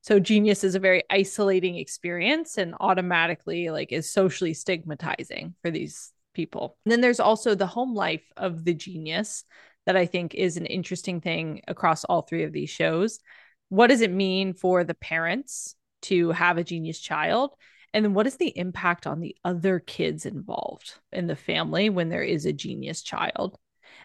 so 0.03 0.18
genius 0.18 0.64
is 0.64 0.74
a 0.74 0.80
very 0.80 1.03
isolating 1.11 1.76
experience 1.76 2.57
and 2.57 2.74
automatically 2.80 3.70
like 3.70 3.92
is 3.92 4.11
socially 4.11 4.55
stigmatizing 4.55 5.55
for 5.62 5.70
these 5.70 6.12
people. 6.34 6.78
And 6.84 6.92
then 6.92 7.01
there's 7.01 7.20
also 7.20 7.55
the 7.55 7.66
home 7.66 7.94
life 7.94 8.24
of 8.36 8.64
the 8.64 8.74
genius 8.74 9.44
that 9.86 9.96
I 9.96 10.07
think 10.07 10.34
is 10.34 10.57
an 10.57 10.66
interesting 10.66 11.20
thing 11.20 11.62
across 11.68 12.05
all 12.05 12.22
three 12.22 12.44
of 12.44 12.53
these 12.53 12.70
shows. 12.70 13.18
What 13.68 13.88
does 13.88 14.01
it 14.01 14.12
mean 14.12 14.55
for 14.55 14.84
the 14.84 14.94
parents 14.94 15.74
to 16.03 16.30
have 16.30 16.59
a 16.59 16.64
genius 16.64 16.98
child? 16.98 17.55
And 17.92 18.05
then 18.05 18.14
what 18.14 18.26
is 18.26 18.36
the 18.36 18.57
impact 18.57 19.07
on 19.07 19.20
the 19.20 19.36
other 19.44 19.80
kids 19.80 20.24
involved 20.24 20.94
in 21.12 21.26
the 21.26 21.36
family 21.36 21.90
when 21.90 22.09
there 22.09 22.22
is 22.22 22.46
a 22.46 22.53
genius 22.53 23.03
child? 23.03 23.59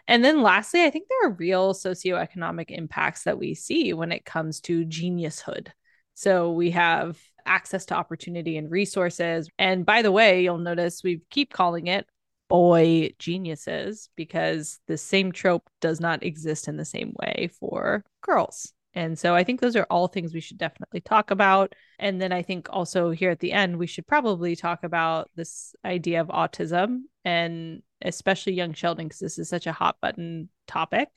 And 0.08 0.24
then 0.24 0.42
lastly, 0.42 0.84
I 0.84 0.90
think 0.90 1.08
there 1.08 1.30
are 1.30 1.34
real 1.34 1.72
socioeconomic 1.72 2.70
impacts 2.70 3.24
that 3.24 3.38
we 3.38 3.54
see 3.54 3.92
when 3.92 4.12
it 4.12 4.24
comes 4.24 4.60
to 4.62 4.84
geniushood. 4.84 5.68
So 6.16 6.50
we 6.50 6.70
have 6.70 7.20
access 7.44 7.84
to 7.86 7.94
opportunity 7.94 8.56
and 8.56 8.70
resources. 8.70 9.50
And 9.58 9.84
by 9.84 10.00
the 10.00 10.10
way, 10.10 10.42
you'll 10.42 10.56
notice 10.56 11.02
we 11.04 11.20
keep 11.30 11.52
calling 11.52 11.86
it 11.88 12.06
boy 12.48 13.10
geniuses 13.18 14.08
because 14.16 14.80
the 14.86 14.96
same 14.96 15.30
trope 15.30 15.68
does 15.80 16.00
not 16.00 16.22
exist 16.22 16.68
in 16.68 16.78
the 16.78 16.86
same 16.86 17.12
way 17.20 17.50
for 17.60 18.02
girls. 18.22 18.72
And 18.94 19.18
so 19.18 19.34
I 19.34 19.44
think 19.44 19.60
those 19.60 19.76
are 19.76 19.86
all 19.90 20.08
things 20.08 20.32
we 20.32 20.40
should 20.40 20.56
definitely 20.56 21.02
talk 21.02 21.30
about. 21.30 21.74
And 21.98 22.18
then 22.18 22.32
I 22.32 22.40
think 22.40 22.68
also 22.70 23.10
here 23.10 23.30
at 23.30 23.40
the 23.40 23.52
end, 23.52 23.76
we 23.76 23.86
should 23.86 24.06
probably 24.06 24.56
talk 24.56 24.84
about 24.84 25.30
this 25.36 25.74
idea 25.84 26.22
of 26.22 26.28
autism 26.28 27.02
and 27.22 27.82
especially 28.00 28.54
young 28.54 28.72
Sheldon, 28.72 29.06
because 29.06 29.18
this 29.18 29.38
is 29.38 29.50
such 29.50 29.66
a 29.66 29.72
hot 29.72 29.96
button 30.00 30.48
topic. 30.66 31.08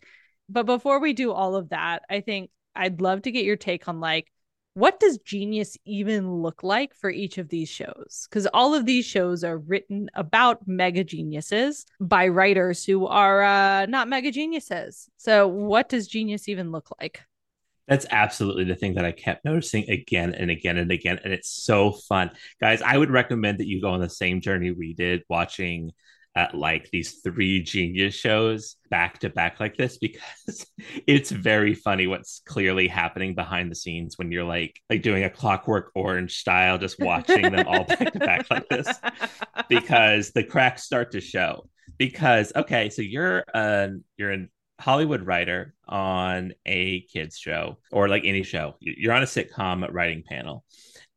But 0.49 0.65
before 0.65 0.99
we 0.99 1.13
do 1.13 1.31
all 1.31 1.55
of 1.55 1.69
that, 1.69 2.01
I 2.09 2.19
think 2.19 2.49
I'd 2.75 2.99
love 2.99 3.21
to 3.21 3.31
get 3.31 3.45
your 3.45 3.55
take 3.55 3.87
on 3.87 4.01
like, 4.01 4.27
what 4.79 4.99
does 4.99 5.17
genius 5.17 5.77
even 5.83 6.31
look 6.35 6.63
like 6.63 6.95
for 6.95 7.09
each 7.09 7.37
of 7.37 7.49
these 7.49 7.67
shows? 7.67 8.27
Because 8.29 8.47
all 8.53 8.73
of 8.73 8.85
these 8.85 9.05
shows 9.05 9.43
are 9.43 9.57
written 9.57 10.09
about 10.13 10.65
mega 10.65 11.03
geniuses 11.03 11.85
by 11.99 12.29
writers 12.29 12.85
who 12.85 13.05
are 13.05 13.43
uh, 13.43 13.85
not 13.87 14.07
mega 14.07 14.31
geniuses. 14.31 15.09
So, 15.17 15.47
what 15.47 15.89
does 15.89 16.07
genius 16.07 16.47
even 16.47 16.71
look 16.71 16.89
like? 17.01 17.21
That's 17.89 18.05
absolutely 18.09 18.63
the 18.63 18.75
thing 18.75 18.93
that 18.93 19.03
I 19.03 19.11
kept 19.11 19.43
noticing 19.43 19.89
again 19.89 20.33
and 20.33 20.49
again 20.49 20.77
and 20.77 20.91
again. 20.91 21.19
And 21.25 21.33
it's 21.33 21.49
so 21.49 21.91
fun. 21.91 22.31
Guys, 22.61 22.81
I 22.81 22.97
would 22.97 23.11
recommend 23.11 23.57
that 23.57 23.67
you 23.67 23.81
go 23.81 23.89
on 23.89 23.99
the 23.99 24.09
same 24.09 24.39
journey 24.39 24.71
we 24.71 24.93
did 24.93 25.23
watching 25.27 25.91
at 26.39 26.55
like 26.55 26.89
these 26.91 27.19
three 27.21 27.61
genius 27.61 28.15
shows 28.15 28.77
back 28.89 29.19
to 29.19 29.29
back 29.29 29.59
like 29.59 29.75
this 29.75 29.97
because 29.97 30.65
it's 31.05 31.31
very 31.31 31.73
funny 31.73 32.07
what's 32.07 32.41
clearly 32.45 32.87
happening 32.87 33.35
behind 33.35 33.69
the 33.69 33.75
scenes 33.75 34.17
when 34.17 34.31
you're 34.31 34.45
like 34.45 34.79
like 34.89 35.01
doing 35.01 35.25
a 35.25 35.29
clockwork 35.29 35.91
orange 35.95 36.37
style 36.37 36.77
just 36.77 36.97
watching 36.99 37.41
them 37.41 37.67
all 37.67 37.83
back 37.83 38.13
to 38.13 38.19
back 38.19 38.49
like 38.49 38.69
this 38.69 38.87
because 39.69 40.31
the 40.31 40.43
cracks 40.43 40.83
start 40.83 41.11
to 41.11 41.19
show. 41.19 41.67
Because 41.97 42.53
okay 42.55 42.89
so 42.89 43.01
you're 43.01 43.43
a 43.53 43.89
you're 44.15 44.31
a 44.31 44.47
hollywood 44.79 45.23
writer 45.23 45.75
on 45.89 46.53
a 46.65 47.01
kids 47.01 47.37
show 47.37 47.79
or 47.91 48.07
like 48.07 48.23
any 48.23 48.43
show. 48.43 48.75
You're 48.79 49.13
on 49.13 49.23
a 49.23 49.25
sitcom 49.25 49.85
writing 49.91 50.23
panel 50.25 50.63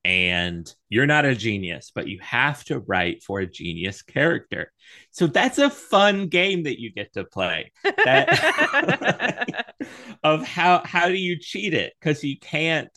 and 0.04 0.72
you're 0.88 1.06
not 1.06 1.24
a 1.24 1.34
genius, 1.34 1.92
but 1.94 2.08
you 2.08 2.18
have 2.20 2.64
to 2.64 2.80
write 2.80 3.22
for 3.22 3.40
a 3.40 3.46
genius 3.46 4.02
character. 4.02 4.72
So 5.10 5.26
that's 5.26 5.58
a 5.58 5.70
fun 5.70 6.28
game 6.28 6.64
that 6.64 6.80
you 6.80 6.92
get 6.92 7.12
to 7.14 7.24
play. 7.24 7.72
That, 7.84 9.64
of 10.24 10.46
how 10.46 10.82
how 10.84 11.08
do 11.08 11.14
you 11.14 11.38
cheat 11.38 11.74
it? 11.74 11.92
Because 12.00 12.24
you 12.24 12.38
can't 12.38 12.88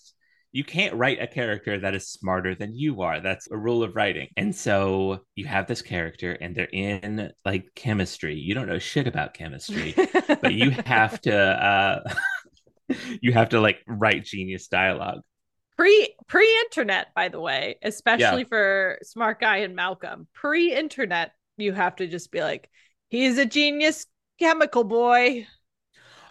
you 0.51 0.63
can't 0.63 0.95
write 0.95 1.21
a 1.21 1.27
character 1.27 1.77
that 1.79 1.95
is 1.95 2.07
smarter 2.07 2.55
than 2.55 2.73
you 2.73 3.01
are. 3.01 3.19
That's 3.19 3.51
a 3.51 3.57
rule 3.57 3.83
of 3.83 3.95
writing. 3.95 4.29
And 4.37 4.55
so 4.55 5.25
you 5.35 5.45
have 5.45 5.67
this 5.67 5.81
character 5.81 6.31
and 6.31 6.55
they're 6.55 6.69
in 6.71 7.31
like 7.43 7.67
chemistry. 7.75 8.35
You 8.35 8.53
don't 8.53 8.67
know 8.67 8.79
shit 8.79 9.05
about 9.05 9.33
chemistry, 9.33 9.93
but 10.41 10.53
you 10.53 10.71
have 10.85 11.19
to 11.21 11.37
uh 11.37 12.13
you 13.21 13.33
have 13.33 13.49
to 13.49 13.59
like 13.59 13.79
write 13.85 14.23
genius 14.23 14.67
dialogue 14.67 15.21
pre 15.77 16.15
pre 16.27 16.47
internet 16.65 17.13
by 17.15 17.29
the 17.29 17.39
way 17.39 17.75
especially 17.83 18.41
Yeah. 18.41 18.47
for 18.47 18.99
smart 19.03 19.39
guy 19.39 19.57
and 19.57 19.75
malcolm 19.75 20.27
pre 20.33 20.73
internet 20.73 21.33
you 21.57 21.73
have 21.73 21.95
to 21.97 22.07
just 22.07 22.31
be 22.31 22.41
like 22.41 22.69
he's 23.09 23.37
a 23.37 23.45
genius 23.45 24.05
chemical 24.39 24.83
boy 24.83 25.45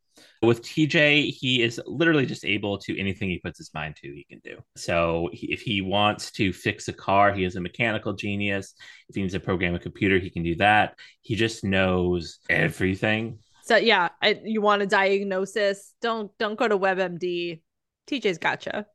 With 0.42 0.62
TJ, 0.62 1.30
he 1.30 1.62
is 1.62 1.80
literally 1.86 2.26
just 2.26 2.44
able 2.44 2.78
to 2.78 2.98
anything 3.00 3.30
he 3.30 3.38
puts 3.38 3.58
his 3.58 3.72
mind 3.72 3.96
to, 3.96 4.08
he 4.08 4.26
can 4.28 4.40
do. 4.44 4.58
So 4.76 5.30
he- 5.32 5.52
if 5.52 5.62
he 5.62 5.80
wants 5.80 6.30
to 6.32 6.52
fix 6.52 6.88
a 6.88 6.92
car, 6.92 7.32
he 7.32 7.44
is 7.44 7.56
a 7.56 7.60
mechanical 7.60 8.12
genius. 8.12 8.74
If 9.08 9.14
he 9.14 9.22
needs 9.22 9.34
to 9.34 9.40
program 9.40 9.74
a 9.74 9.78
computer, 9.78 10.18
he 10.18 10.30
can 10.30 10.42
do 10.42 10.56
that. 10.56 10.98
He 11.22 11.36
just 11.36 11.64
knows 11.64 12.38
everything. 12.50 13.38
So 13.62 13.76
yeah, 13.76 14.10
I, 14.22 14.40
you 14.44 14.60
want 14.60 14.82
a 14.82 14.86
diagnosis? 14.86 15.94
Don't 16.02 16.30
don't 16.38 16.58
go 16.58 16.68
to 16.68 16.76
WebMD. 16.78 17.62
TJ's 18.06 18.38
gotcha. 18.38 18.86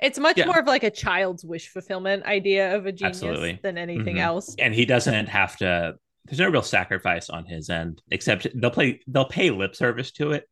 It's 0.00 0.18
much 0.18 0.38
Yeah. 0.38 0.46
more 0.46 0.58
of 0.58 0.66
like 0.66 0.84
a 0.84 0.90
child's 0.90 1.44
wish 1.44 1.68
fulfillment 1.68 2.24
idea 2.24 2.74
of 2.76 2.86
a 2.86 2.92
genius 2.92 3.16
Absolutely. 3.22 3.58
than 3.62 3.76
anything 3.78 4.16
Mhm. 4.16 4.20
else. 4.20 4.54
And 4.58 4.74
he 4.74 4.84
doesn't 4.84 5.26
have 5.26 5.56
to 5.58 5.96
there's 6.26 6.40
no 6.40 6.48
real 6.50 6.60
sacrifice 6.62 7.30
on 7.30 7.46
his 7.46 7.70
end, 7.70 8.02
except 8.10 8.46
they'll 8.54 8.70
play 8.70 9.00
they'll 9.06 9.24
pay 9.24 9.50
lip 9.50 9.74
service 9.74 10.10
to 10.12 10.32
it, 10.32 10.44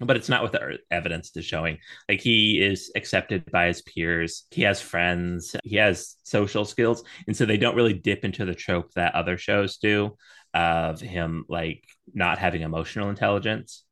but 0.00 0.16
it's 0.18 0.28
not 0.28 0.42
what 0.42 0.52
the 0.52 0.78
evidence 0.90 1.34
is 1.34 1.46
showing. 1.46 1.78
Like 2.10 2.20
he 2.20 2.60
is 2.62 2.92
accepted 2.94 3.50
by 3.50 3.68
his 3.68 3.80
peers, 3.80 4.44
he 4.50 4.62
has 4.62 4.82
friends, 4.82 5.56
he 5.64 5.76
has 5.76 6.16
social 6.24 6.66
skills, 6.66 7.04
and 7.26 7.34
so 7.34 7.46
they 7.46 7.56
don't 7.56 7.74
really 7.74 7.94
dip 7.94 8.22
into 8.22 8.44
the 8.44 8.54
trope 8.54 8.92
that 8.94 9.14
other 9.14 9.38
shows 9.38 9.78
do 9.78 10.16
of 10.52 11.00
him 11.00 11.46
like 11.48 11.84
not 12.12 12.38
having 12.38 12.60
emotional 12.60 13.08
intelligence. 13.08 13.84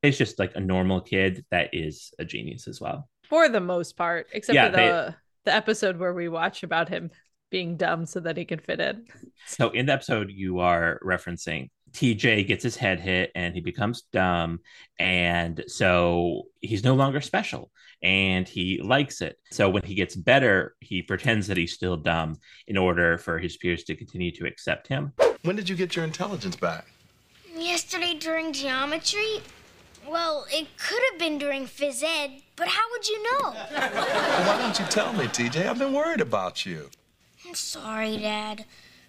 He's 0.00 0.16
just 0.18 0.38
like 0.38 0.56
a 0.56 0.60
normal 0.60 1.02
kid 1.02 1.44
that 1.50 1.74
is 1.74 2.14
a 2.18 2.24
genius 2.24 2.66
as 2.66 2.80
well. 2.80 3.10
For 3.32 3.48
the 3.48 3.60
most 3.60 3.96
part, 3.96 4.26
except 4.34 4.54
Yeah, 4.54 4.66
for 4.66 4.76
the 4.76 5.14
the 5.44 5.54
episode 5.54 5.98
where 5.98 6.12
we 6.12 6.28
watch 6.28 6.62
about 6.64 6.90
him 6.90 7.10
being 7.50 7.78
dumb 7.78 8.04
so 8.04 8.20
that 8.20 8.36
he 8.36 8.44
can 8.44 8.58
fit 8.58 8.78
in. 8.78 9.06
So 9.46 9.70
in 9.70 9.86
the 9.86 9.94
episode 9.94 10.30
you 10.30 10.58
are 10.58 11.00
referencing, 11.02 11.70
TJ 11.92 12.46
gets 12.46 12.62
his 12.62 12.76
head 12.76 13.00
hit 13.00 13.32
and 13.34 13.54
he 13.54 13.62
becomes 13.62 14.02
dumb. 14.12 14.60
And 14.98 15.64
so 15.66 16.42
he's 16.60 16.84
no 16.84 16.94
longer 16.94 17.22
special 17.22 17.70
and 18.02 18.46
he 18.46 18.82
likes 18.82 19.22
it. 19.22 19.38
So 19.50 19.70
when 19.70 19.82
he 19.82 19.94
gets 19.94 20.14
better, 20.14 20.74
he 20.80 21.00
pretends 21.00 21.46
that 21.46 21.56
he's 21.56 21.72
still 21.72 21.96
dumb 21.96 22.36
in 22.68 22.76
order 22.76 23.16
for 23.16 23.38
his 23.38 23.56
peers 23.56 23.82
to 23.84 23.96
continue 23.96 24.30
to 24.32 24.46
accept 24.46 24.88
him. 24.88 25.14
When 25.40 25.56
did 25.56 25.70
you 25.70 25.74
get 25.74 25.96
your 25.96 26.04
intelligence 26.04 26.56
back? 26.56 26.84
Yesterday 27.56 28.12
during 28.12 28.52
geometry? 28.52 29.40
Well, 30.08 30.46
it 30.50 30.66
could 30.78 31.02
have 31.10 31.18
been 31.18 31.38
during 31.38 31.66
phys 31.66 32.02
ed, 32.02 32.42
but 32.56 32.68
how 32.68 32.82
would 32.90 33.08
you 33.08 33.22
know? 33.22 33.50
Well, 33.52 34.46
why 34.46 34.58
don't 34.58 34.78
you 34.78 34.84
tell 34.86 35.12
me, 35.12 35.26
TJ? 35.26 35.68
I've 35.68 35.78
been 35.78 35.92
worried 35.92 36.20
about 36.20 36.66
you. 36.66 36.90
I'm 37.46 37.54
sorry, 37.54 38.18
Dad. 38.18 38.64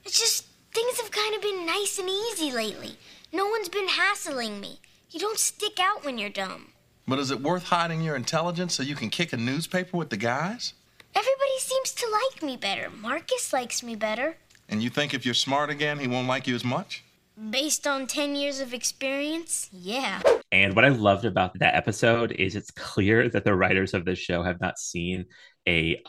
It's 0.06 0.20
just 0.20 0.46
things 0.72 1.00
have 1.00 1.12
kind 1.12 1.36
of 1.36 1.42
been 1.42 1.66
nice 1.66 2.00
and 2.00 2.10
easy 2.10 2.52
lately. 2.52 2.98
No 3.32 3.48
one's 3.48 3.70
been 3.70 3.88
hassling 3.88 4.60
me. 4.60 4.80
You 5.12 5.20
don't 5.20 5.40
stick 5.40 5.80
out 5.80 6.06
when 6.06 6.18
you're 6.18 6.30
dumb. 6.30 6.70
But 7.08 7.20
is 7.20 7.32
it 7.32 7.42
worth 7.42 7.64
hiding 7.64 8.02
your 8.02 8.16
intelligence 8.16 8.74
so 8.74 8.84
you 8.84 8.96
can 8.96 9.10
kick 9.10 9.34
a 9.34 9.38
newspaper 9.38 9.98
with 9.98 10.10
the 10.10 10.18
guys? 10.18 10.74
Everybody 11.16 11.60
seems 11.60 11.92
to 11.94 12.08
like 12.10 12.42
me 12.42 12.58
better. 12.58 12.90
Marcus 12.90 13.52
likes 13.54 13.84
me 13.84 13.96
better. 13.96 14.38
And 14.70 14.82
you 14.82 14.90
think 14.90 15.14
if 15.14 15.26
you're 15.26 15.34
smart 15.34 15.70
again, 15.70 16.00
he 16.00 16.08
won't 16.08 16.28
like 16.28 16.48
you 16.48 16.56
as 16.56 16.64
much? 16.64 17.03
Based 17.50 17.88
on 17.88 18.06
10 18.06 18.36
years 18.36 18.60
of 18.60 18.74
experience, 18.74 19.68
yeah. 19.72 20.22
And 20.52 20.76
what 20.76 20.86
I 20.86 20.90
loved 20.90 21.26
about 21.26 21.58
that 21.60 21.74
episode 21.74 22.32
is 22.32 22.56
it's 22.56 22.70
clear 22.70 23.28
that 23.28 23.44
the 23.44 23.56
writers 23.56 23.96
of 23.96 24.06
this 24.06 24.20
show 24.20 24.44
have 24.44 24.62
not 24.62 24.78
seen 24.78 25.26
a 25.68 26.04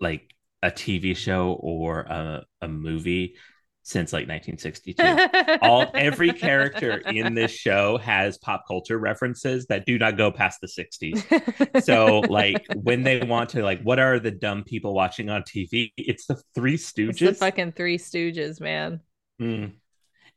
like 0.00 0.34
a 0.62 0.70
TV 0.70 1.14
show 1.14 1.52
or 1.60 2.00
a, 2.00 2.44
a 2.62 2.68
movie 2.68 3.36
since 3.82 4.12
like 4.12 4.26
1962. 4.28 5.58
All 5.62 5.90
every 5.94 6.32
character 6.32 6.98
in 6.98 7.34
this 7.34 7.50
show 7.50 7.98
has 7.98 8.38
pop 8.38 8.64
culture 8.66 8.98
references 8.98 9.66
that 9.66 9.84
do 9.84 9.98
not 9.98 10.16
go 10.16 10.30
past 10.30 10.60
the 10.62 10.66
60s. 10.66 11.82
So 11.82 12.20
like 12.20 12.64
when 12.74 13.02
they 13.02 13.20
want 13.20 13.50
to 13.50 13.62
like 13.62 13.82
what 13.82 13.98
are 13.98 14.18
the 14.18 14.30
dumb 14.30 14.64
people 14.64 14.94
watching 14.94 15.28
on 15.28 15.42
TV? 15.42 15.92
It's 15.98 16.26
the 16.26 16.40
Three 16.54 16.76
Stooges. 16.76 17.20
It's 17.20 17.20
the 17.20 17.34
fucking 17.34 17.72
Three 17.72 17.98
Stooges, 17.98 18.60
man. 18.60 19.00
Mm. 19.40 19.72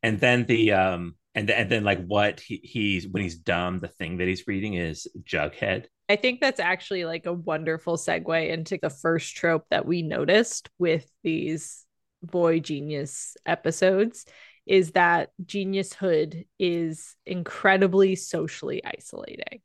And 0.04 0.20
then 0.20 0.46
the 0.46 0.74
um 0.74 1.16
and 1.34 1.50
and 1.50 1.70
then 1.70 1.84
like 1.84 2.06
what 2.06 2.40
he, 2.40 2.58
he's 2.64 3.08
when 3.08 3.24
he's 3.24 3.38
dumb, 3.38 3.80
the 3.80 3.88
thing 3.88 4.18
that 4.18 4.28
he's 4.28 4.48
reading 4.48 4.76
is 4.76 5.08
Jughead. 5.24 5.86
I 6.10 6.18
think 6.18 6.42
that's 6.42 6.60
actually 6.60 7.06
like 7.06 7.26
a 7.26 7.34
wonderful 7.34 7.98
segue 7.98 8.50
into 8.50 8.78
the 8.82 8.90
first 8.90 9.36
trope 9.36 9.66
that 9.72 9.86
we 9.86 10.02
noticed 10.02 10.70
with 10.78 11.10
these 11.24 11.86
boy 12.22 12.60
genius 12.60 13.36
episodes 13.46 14.26
is 14.66 14.92
that 14.92 15.32
geniushood 15.44 16.46
is 16.60 17.16
incredibly 17.26 18.16
socially 18.16 18.84
isolating. 18.86 19.62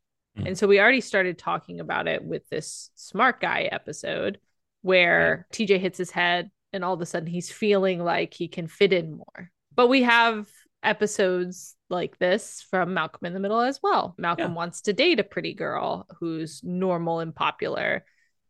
And 0.46 0.56
so 0.56 0.68
we 0.68 0.80
already 0.80 1.00
started 1.00 1.36
talking 1.36 1.80
about 1.80 2.06
it 2.06 2.24
with 2.24 2.48
this 2.48 2.90
smart 2.94 3.40
guy 3.40 3.68
episode 3.72 4.38
where 4.82 5.48
TJ 5.52 5.80
hits 5.80 5.98
his 5.98 6.12
head 6.12 6.50
and 6.72 6.84
all 6.84 6.94
of 6.94 7.00
a 7.00 7.06
sudden 7.06 7.26
he's 7.26 7.50
feeling 7.50 7.98
like 8.02 8.34
he 8.34 8.46
can 8.46 8.68
fit 8.68 8.92
in 8.92 9.10
more. 9.16 9.50
But 9.78 9.86
we 9.86 10.02
have 10.02 10.48
episodes 10.82 11.76
like 11.88 12.18
this 12.18 12.66
from 12.68 12.94
Malcolm 12.94 13.26
in 13.26 13.32
the 13.32 13.38
Middle 13.38 13.60
as 13.60 13.78
well. 13.80 14.16
Malcolm 14.18 14.56
wants 14.56 14.80
to 14.82 14.92
date 14.92 15.20
a 15.20 15.22
pretty 15.22 15.54
girl 15.54 16.04
who's 16.18 16.60
normal 16.64 17.20
and 17.20 17.32
popular. 17.32 18.04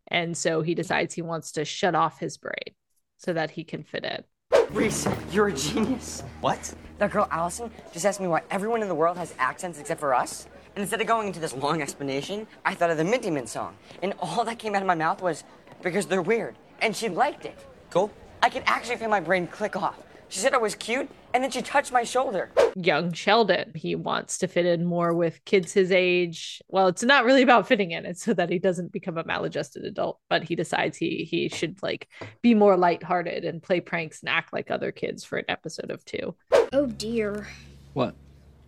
And 0.07 0.35
so 0.35 0.63
he 0.63 0.75
decides 0.75 1.13
he 1.13 1.21
wants 1.21 1.53
to 1.53 1.67
shut 1.67 1.95
off 1.95 2.19
his 2.19 2.39
brain 2.39 2.75
so 3.19 3.35
that 3.35 3.51
he 3.51 3.63
can 3.63 3.83
fit 3.83 4.07
in. 4.07 4.25
Reese, 4.71 5.07
you're 5.31 5.49
a 5.49 5.53
genius. 5.53 6.23
What? 6.41 6.75
That 6.97 7.11
girl 7.11 7.29
Allison 7.31 7.71
just 7.93 8.07
asked 8.07 8.23
me 8.23 8.29
why 8.29 8.41
everyone 8.51 8.81
in 8.81 8.89
the 8.89 8.95
world 8.95 9.19
has 9.19 9.35
accents 9.39 9.79
except 9.79 10.01
for 10.01 10.15
us. 10.15 10.49
And 10.77 10.81
instead 10.81 11.03
of 11.03 11.07
going 11.07 11.27
into 11.27 11.41
this 11.41 11.53
long 11.53 11.83
explanation, 11.83 12.47
I 12.65 12.75
thought 12.75 12.89
of 12.89 12.97
the 12.97 13.05
Minty 13.05 13.31
Mint 13.31 13.51
song. 13.51 13.77
And 14.03 14.15
all 14.19 14.47
that 14.47 14.59
came 14.59 14.75
out 14.75 14.81
of 14.81 14.89
my 14.89 14.95
mouth 14.95 15.21
was 15.21 15.45
because 15.83 16.07
they're 16.07 16.23
weird. 16.23 16.57
And 16.81 16.97
she 16.97 17.11
liked 17.11 17.45
it. 17.45 17.59
Cool. 17.91 18.11
I 18.43 18.49
could 18.49 18.63
actually 18.65 18.97
feel 18.97 19.11
my 19.11 19.21
brain 19.21 19.47
click 19.47 19.77
off. 19.77 19.99
She 20.31 20.41
said 20.41 20.53
I 20.53 20.59
was 20.59 20.75
cute, 20.75 21.09
and 21.33 21.43
then 21.43 21.51
she 21.51 21.63
touched 21.63 21.91
my 21.91 22.05
shoulder. 22.05 22.51
Young 22.77 23.13
Sheldon, 23.13 23.73
he 23.75 23.95
wants 23.95 24.39
to 24.39 24.49
fit 24.49 24.67
in 24.67 24.85
more 24.85 25.15
with 25.15 25.45
kids 25.45 25.73
his 25.73 25.91
age. 25.91 26.61
Well, 26.69 26.89
it's 26.89 27.03
not 27.03 27.25
really 27.25 27.43
about 27.43 27.67
fitting 27.67 27.93
in, 27.93 28.05
it's 28.05 28.23
so 28.23 28.35
that 28.35 28.51
he 28.51 28.59
doesn't 28.59 28.93
become 28.93 29.17
a 29.17 29.25
maladjusted 29.25 29.85
adult, 29.85 30.19
but 30.29 30.45
he 30.45 30.55
decides 30.55 30.99
he 30.99 31.27
he 31.29 31.49
should 31.49 31.83
like 31.83 32.09
be 32.43 32.55
more 32.55 32.77
lighthearted 32.77 33.45
and 33.45 33.63
play 33.63 33.81
pranks 33.81 34.21
and 34.21 34.29
act 34.29 34.53
like 34.53 34.71
other 34.71 34.93
kids 34.93 35.25
for 35.25 35.39
an 35.39 35.47
episode 35.49 35.91
of 35.91 36.05
two. 36.05 36.35
Oh 36.73 36.87
dear. 36.87 37.49
What? 37.95 38.15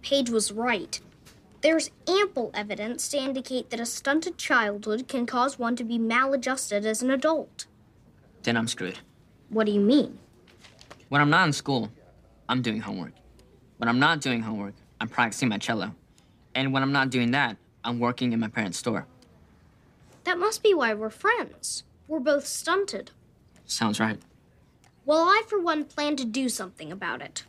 Paige 0.03 0.31
was 0.31 0.53
right. 0.53 0.99
There's 1.61 1.91
ample 2.09 2.51
evidence 2.55 3.09
to 3.11 3.19
indicate 3.19 3.69
that 3.69 3.81
a 3.81 3.87
stunted 3.87 4.39
childhood 4.39 5.09
can 5.09 5.27
cause 5.27 5.59
one 5.59 5.77
to 5.77 5.85
be 5.85 5.99
maladjusted 5.99 6.87
as 6.87 7.03
an 7.03 7.11
adult. 7.11 7.67
Then 8.45 8.57
I'm 8.57 8.67
screwed. 8.67 9.01
What 9.51 9.67
do 9.67 9.73
you 9.73 9.81
mean? 9.81 10.19
When 11.11 11.21
I'm 11.21 11.29
not 11.29 11.49
in 11.49 11.53
school, 11.53 11.91
I'm 12.49 12.63
doing 12.63 12.81
homework. 12.81 13.15
When 13.79 13.89
I'm 13.89 13.99
not 13.99 14.21
doing 14.21 14.43
homework, 14.43 14.75
I'm 15.01 15.09
practicing 15.09 15.49
my 15.49 15.59
cello. 15.59 15.93
And 16.55 16.73
when 16.73 16.85
I'm 16.85 16.93
not 16.93 17.11
doing 17.11 17.33
that, 17.33 17.57
I'm 17.83 17.99
working 17.99 18.33
in 18.33 18.39
my 18.39 18.47
parents' 18.47 18.79
store. 18.79 19.09
That 20.23 20.39
must 20.39 20.63
be 20.63 20.73
why 20.73 20.95
we're 20.95 21.11
friends. 21.11 21.83
We're 22.07 22.21
both 22.21 22.47
stunted. 22.47 23.11
Sounds 23.67 23.99
right. 23.99 24.21
Well, 25.05 25.25
I, 25.25 25.43
for 25.49 25.61
one, 25.61 25.85
plan 25.85 26.15
to 26.15 26.25
do 26.25 26.49
something 26.49 26.93
about 26.93 27.23
it. 27.23 27.43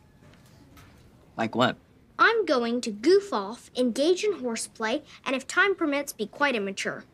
Like 1.36 1.54
what? 1.54 1.76
I'm 2.18 2.44
going 2.44 2.80
to 2.80 2.90
goof 2.90 3.32
off, 3.32 3.70
engage 3.76 4.24
in 4.24 4.40
horseplay, 4.40 5.02
and 5.24 5.36
if 5.36 5.46
time 5.46 5.76
permits, 5.76 6.12
be 6.12 6.26
quite 6.26 6.56
immature. 6.56 7.04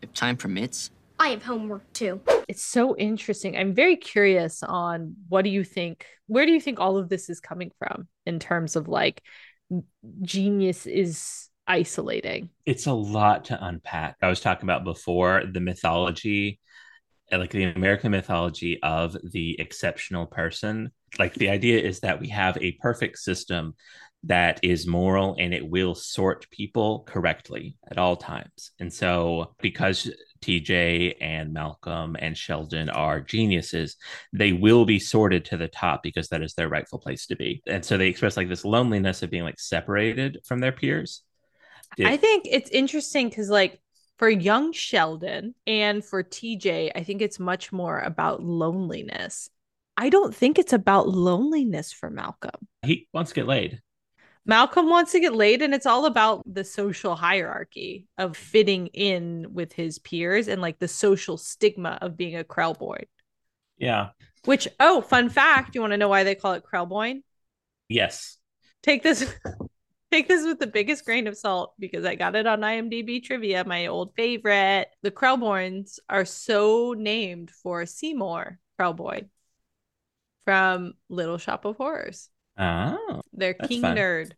If 0.00 0.12
time 0.12 0.36
permits. 0.36 0.90
I 1.22 1.28
have 1.28 1.44
homework 1.44 1.92
too. 1.92 2.20
It's 2.48 2.64
so 2.64 2.96
interesting. 2.96 3.56
I'm 3.56 3.74
very 3.74 3.94
curious 3.94 4.64
on 4.64 5.14
what 5.28 5.42
do 5.42 5.50
you 5.50 5.62
think? 5.62 6.04
Where 6.26 6.44
do 6.44 6.50
you 6.50 6.60
think 6.60 6.80
all 6.80 6.96
of 6.96 7.08
this 7.08 7.30
is 7.30 7.38
coming 7.38 7.70
from 7.78 8.08
in 8.26 8.40
terms 8.40 8.74
of 8.74 8.88
like 8.88 9.22
genius 10.22 10.84
is 10.84 11.48
isolating? 11.64 12.48
It's 12.66 12.88
a 12.88 12.92
lot 12.92 13.44
to 13.46 13.64
unpack. 13.64 14.16
I 14.20 14.26
was 14.26 14.40
talking 14.40 14.64
about 14.64 14.82
before 14.82 15.44
the 15.48 15.60
mythology, 15.60 16.58
uh, 17.32 17.38
like 17.38 17.50
the 17.50 17.64
American 17.70 18.10
mythology 18.10 18.82
of 18.82 19.16
the 19.22 19.60
exceptional 19.60 20.26
person. 20.26 20.90
Like 21.20 21.34
the 21.34 21.50
idea 21.50 21.80
is 21.80 22.00
that 22.00 22.20
we 22.20 22.30
have 22.30 22.58
a 22.60 22.72
perfect 22.80 23.18
system 23.18 23.76
that 24.24 24.60
is 24.62 24.86
moral 24.86 25.36
and 25.38 25.52
it 25.52 25.68
will 25.68 25.94
sort 25.94 26.48
people 26.50 27.04
correctly 27.06 27.76
at 27.90 27.98
all 27.98 28.16
times. 28.16 28.70
And 28.78 28.92
so, 28.92 29.54
because 29.60 30.10
TJ 30.42 31.16
and 31.20 31.52
Malcolm 31.52 32.16
and 32.18 32.36
Sheldon 32.36 32.88
are 32.88 33.20
geniuses, 33.20 33.96
they 34.32 34.52
will 34.52 34.84
be 34.84 34.98
sorted 34.98 35.44
to 35.46 35.56
the 35.56 35.68
top 35.68 36.02
because 36.02 36.28
that 36.28 36.42
is 36.42 36.54
their 36.54 36.68
rightful 36.68 36.98
place 36.98 37.26
to 37.26 37.36
be. 37.36 37.62
And 37.66 37.84
so 37.84 37.96
they 37.96 38.08
express 38.08 38.36
like 38.36 38.48
this 38.48 38.64
loneliness 38.64 39.22
of 39.22 39.30
being 39.30 39.44
like 39.44 39.60
separated 39.60 40.38
from 40.44 40.60
their 40.60 40.72
peers. 40.72 41.22
I 42.02 42.16
think 42.16 42.46
it's 42.50 42.70
interesting 42.70 43.28
because, 43.28 43.50
like, 43.50 43.78
for 44.18 44.28
young 44.28 44.72
Sheldon 44.72 45.54
and 45.66 46.04
for 46.04 46.22
TJ, 46.22 46.92
I 46.94 47.02
think 47.02 47.20
it's 47.20 47.38
much 47.38 47.72
more 47.72 47.98
about 47.98 48.42
loneliness. 48.42 49.50
I 49.96 50.08
don't 50.08 50.34
think 50.34 50.58
it's 50.58 50.72
about 50.72 51.08
loneliness 51.08 51.92
for 51.92 52.08
Malcolm. 52.08 52.66
He 52.82 53.08
wants 53.12 53.32
to 53.32 53.34
get 53.34 53.46
laid. 53.46 53.82
Malcolm 54.44 54.88
wants 54.88 55.12
to 55.12 55.20
get 55.20 55.34
laid, 55.34 55.62
and 55.62 55.72
it's 55.72 55.86
all 55.86 56.06
about 56.06 56.42
the 56.52 56.64
social 56.64 57.14
hierarchy 57.14 58.08
of 58.18 58.36
fitting 58.36 58.88
in 58.88 59.46
with 59.52 59.72
his 59.72 59.98
peers 60.00 60.48
and 60.48 60.60
like 60.60 60.78
the 60.78 60.88
social 60.88 61.36
stigma 61.36 61.98
of 62.02 62.16
being 62.16 62.36
a 62.36 62.42
Krelboyne. 62.42 63.06
Yeah. 63.78 64.10
Which, 64.44 64.66
oh, 64.80 65.00
fun 65.00 65.28
fact, 65.28 65.74
you 65.74 65.80
want 65.80 65.92
to 65.92 65.96
know 65.96 66.08
why 66.08 66.24
they 66.24 66.34
call 66.34 66.54
it 66.54 66.64
Krelboyne? 66.64 67.22
Yes. 67.88 68.38
Take 68.82 69.02
this. 69.02 69.32
Take 70.10 70.28
this 70.28 70.44
with 70.44 70.58
the 70.58 70.66
biggest 70.66 71.06
grain 71.06 71.26
of 71.26 71.38
salt 71.38 71.72
because 71.78 72.04
I 72.04 72.16
got 72.16 72.36
it 72.36 72.46
on 72.46 72.60
IMDb 72.60 73.24
trivia, 73.24 73.64
my 73.64 73.86
old 73.86 74.12
favorite. 74.14 74.88
The 75.00 75.10
Krelboynes 75.10 76.00
are 76.06 76.26
so 76.26 76.92
named 76.92 77.50
for 77.50 77.86
Seymour 77.86 78.58
Krelborn 78.78 79.30
from 80.44 80.92
Little 81.08 81.38
Shop 81.38 81.64
of 81.64 81.76
Horrors. 81.76 82.28
Oh. 82.58 83.22
They're 83.32 83.54
King 83.54 83.82
fun. 83.82 83.96
Nerd, 83.96 84.32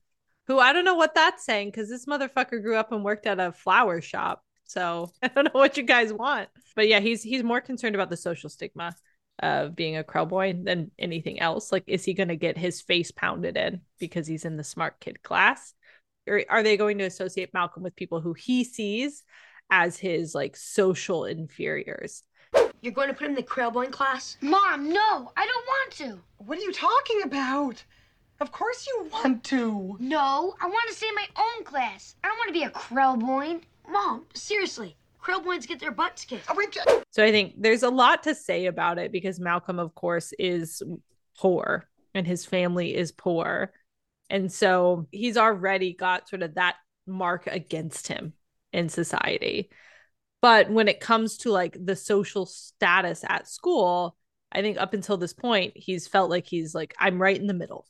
who 0.46 0.58
I 0.58 0.72
don't 0.72 0.84
know 0.84 0.94
what 0.94 1.14
that's 1.14 1.44
saying 1.44 1.68
because 1.68 1.88
this 1.88 2.06
motherfucker 2.06 2.62
grew 2.62 2.76
up 2.76 2.92
and 2.92 3.04
worked 3.04 3.26
at 3.26 3.40
a 3.40 3.52
flower 3.52 4.00
shop. 4.00 4.42
So 4.64 5.10
I 5.22 5.28
don't 5.28 5.44
know 5.44 5.60
what 5.60 5.76
you 5.76 5.82
guys 5.82 6.12
want. 6.12 6.48
But 6.76 6.88
yeah, 6.88 7.00
he's 7.00 7.22
he's 7.22 7.42
more 7.42 7.60
concerned 7.60 7.94
about 7.94 8.10
the 8.10 8.16
social 8.16 8.50
stigma 8.50 8.94
of 9.40 9.74
being 9.74 9.96
a 9.96 10.04
Krelboyne 10.04 10.64
than 10.64 10.90
anything 10.98 11.40
else. 11.40 11.72
Like, 11.72 11.84
is 11.86 12.04
he 12.04 12.14
going 12.14 12.28
to 12.28 12.36
get 12.36 12.56
his 12.56 12.80
face 12.80 13.10
pounded 13.10 13.56
in 13.56 13.80
because 13.98 14.26
he's 14.26 14.44
in 14.44 14.56
the 14.56 14.64
smart 14.64 15.00
kid 15.00 15.22
class? 15.22 15.74
Or 16.26 16.42
are 16.48 16.62
they 16.62 16.76
going 16.76 16.98
to 16.98 17.04
associate 17.04 17.52
Malcolm 17.52 17.82
with 17.82 17.96
people 17.96 18.20
who 18.20 18.32
he 18.32 18.64
sees 18.64 19.24
as 19.70 19.98
his 19.98 20.34
like 20.34 20.56
social 20.56 21.24
inferiors? 21.24 22.22
You're 22.80 22.92
going 22.92 23.08
to 23.08 23.14
put 23.14 23.24
him 23.24 23.30
in 23.30 23.36
the 23.36 23.42
Krelboyne 23.42 23.90
class? 23.90 24.36
Mom, 24.40 24.90
no, 24.90 25.32
I 25.36 25.46
don't 25.46 25.66
want 25.66 25.92
to. 25.92 26.20
What 26.38 26.58
are 26.58 26.62
you 26.62 26.72
talking 26.72 27.22
about? 27.22 27.82
Of 28.40 28.52
course 28.52 28.86
you 28.86 29.08
want 29.12 29.44
to. 29.44 29.96
No, 30.00 30.54
I 30.60 30.66
want 30.66 30.88
to 30.88 30.94
stay 30.94 31.08
in 31.08 31.14
my 31.14 31.28
own 31.36 31.64
class. 31.64 32.16
I 32.22 32.28
don't 32.28 32.38
want 32.38 32.48
to 32.48 32.52
be 32.52 32.64
a 32.64 32.70
Krelboyne. 32.70 33.62
Mom, 33.88 34.26
seriously, 34.34 34.96
Krelboynes 35.22 35.66
get 35.66 35.80
their 35.80 35.92
butts 35.92 36.24
kicked. 36.24 36.46
Oh, 36.48 37.02
so 37.10 37.24
I 37.24 37.30
think 37.30 37.54
there's 37.56 37.82
a 37.82 37.90
lot 37.90 38.24
to 38.24 38.34
say 38.34 38.66
about 38.66 38.98
it 38.98 39.12
because 39.12 39.40
Malcolm, 39.40 39.78
of 39.78 39.94
course, 39.94 40.32
is 40.38 40.82
poor 41.38 41.88
and 42.14 42.26
his 42.26 42.44
family 42.44 42.94
is 42.94 43.12
poor. 43.12 43.72
And 44.30 44.52
so 44.52 45.06
he's 45.10 45.36
already 45.36 45.94
got 45.94 46.28
sort 46.28 46.42
of 46.42 46.54
that 46.54 46.76
mark 47.06 47.46
against 47.46 48.08
him 48.08 48.32
in 48.72 48.88
society. 48.88 49.70
But 50.40 50.70
when 50.70 50.88
it 50.88 51.00
comes 51.00 51.38
to 51.38 51.50
like 51.50 51.76
the 51.82 51.96
social 51.96 52.46
status 52.46 53.24
at 53.26 53.48
school, 53.48 54.16
I 54.52 54.60
think 54.60 54.78
up 54.78 54.92
until 54.92 55.16
this 55.16 55.32
point, 55.32 55.72
he's 55.76 56.06
felt 56.06 56.30
like 56.30 56.46
he's 56.46 56.74
like, 56.74 56.94
I'm 56.98 57.20
right 57.20 57.38
in 57.38 57.46
the 57.46 57.54
middle. 57.54 57.86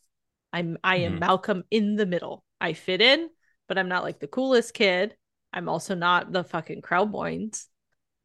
I'm 0.55 0.79
I 0.85 0.97
am 0.99 1.17
Mhm. 1.17 1.21
Malcolm 1.21 1.65
in 1.71 1.97
the 1.97 2.07
middle. 2.07 2.45
I 2.61 2.73
fit 2.73 3.01
in, 3.01 3.29
but 3.69 3.77
I'm 3.77 3.89
not 3.89 4.05
like 4.05 4.21
the 4.21 4.29
coolest 4.29 4.73
kid. 4.73 5.17
I'm 5.53 5.69
also 5.69 5.95
not 5.95 6.33
the 6.33 6.45
fucking 6.45 6.81
Krelboynes. 6.83 7.67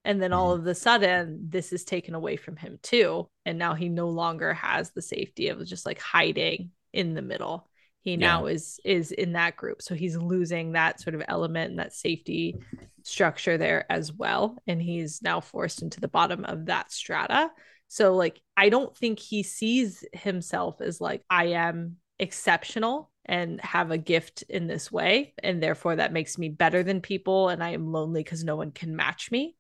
And 0.06 0.22
then 0.22 0.32
all 0.32 0.54
of 0.54 0.66
a 0.66 0.74
sudden, 0.74 1.50
this 1.50 1.74
is 1.74 1.84
taken 1.84 2.16
away 2.16 2.38
from 2.38 2.56
him 2.56 2.80
too. 2.82 3.30
And 3.46 3.60
now 3.60 3.74
he 3.74 3.90
no 3.90 4.08
longer 4.10 4.54
has 4.54 4.92
the 4.92 5.02
safety 5.02 5.50
of 5.50 5.66
just 5.66 5.86
like 5.86 6.00
hiding 6.00 6.72
in 6.94 7.16
the 7.16 7.22
middle. 7.22 7.68
He 8.02 8.16
now 8.16 8.46
is 8.46 8.80
is 8.86 9.12
in 9.12 9.34
that 9.34 9.58
group. 9.58 9.82
So 9.82 9.94
he's 9.96 10.16
losing 10.16 10.72
that 10.72 11.02
sort 11.02 11.16
of 11.16 11.24
element 11.28 11.72
and 11.72 11.80
that 11.80 11.94
safety 11.94 12.56
structure 13.04 13.58
there 13.58 13.86
as 13.92 14.14
well. 14.14 14.58
And 14.68 14.82
he's 14.82 15.22
now 15.22 15.42
forced 15.42 15.82
into 15.82 16.00
the 16.00 16.08
bottom 16.08 16.46
of 16.46 16.68
that 16.68 16.92
strata. 16.92 17.52
So 17.90 18.16
like 18.16 18.40
I 18.56 18.70
don't 18.70 18.96
think 18.96 19.20
he 19.20 19.44
sees 19.44 20.06
himself 20.14 20.80
as 20.80 21.02
like 21.02 21.24
I 21.30 21.48
am 21.48 21.98
exceptional 22.20 23.12
and 23.26 23.62
have 23.62 23.92
a 23.92 23.98
gift 23.98 24.44
in 24.50 24.68
this 24.68 24.92
way 24.92 25.34
and 25.44 25.62
therefore 25.62 25.96
that 25.98 26.14
makes 26.14 26.38
me 26.38 26.50
better 26.50 26.84
than 26.84 27.02
people 27.02 27.50
and 27.50 27.64
I 27.64 27.72
am 27.72 27.92
lonely 27.92 28.24
cuz 28.24 28.44
no 28.44 28.56
one 28.56 28.72
can 28.72 28.96
match 28.96 29.32
me. 29.32 29.56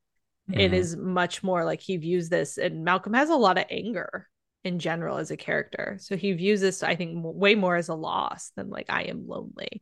It 0.51 0.71
Mhm. 0.71 0.73
is 0.73 0.95
much 0.97 1.43
more 1.43 1.63
like 1.63 1.81
he 1.81 1.97
views 1.97 2.29
this 2.29 2.57
and 2.57 2.83
Malcolm 2.83 3.13
has 3.13 3.29
a 3.29 3.35
lot 3.35 3.57
of 3.57 3.65
anger 3.69 4.27
in 4.63 4.79
general 4.79 5.17
as 5.17 5.31
a 5.31 5.37
character. 5.37 5.97
So 5.99 6.17
he 6.17 6.33
views 6.33 6.61
this 6.61 6.83
I 6.83 6.95
think 6.95 7.21
way 7.23 7.55
more 7.55 7.75
as 7.75 7.89
a 7.89 7.95
loss 7.95 8.51
than 8.55 8.69
like 8.69 8.89
I 8.89 9.03
am 9.03 9.27
lonely. 9.27 9.81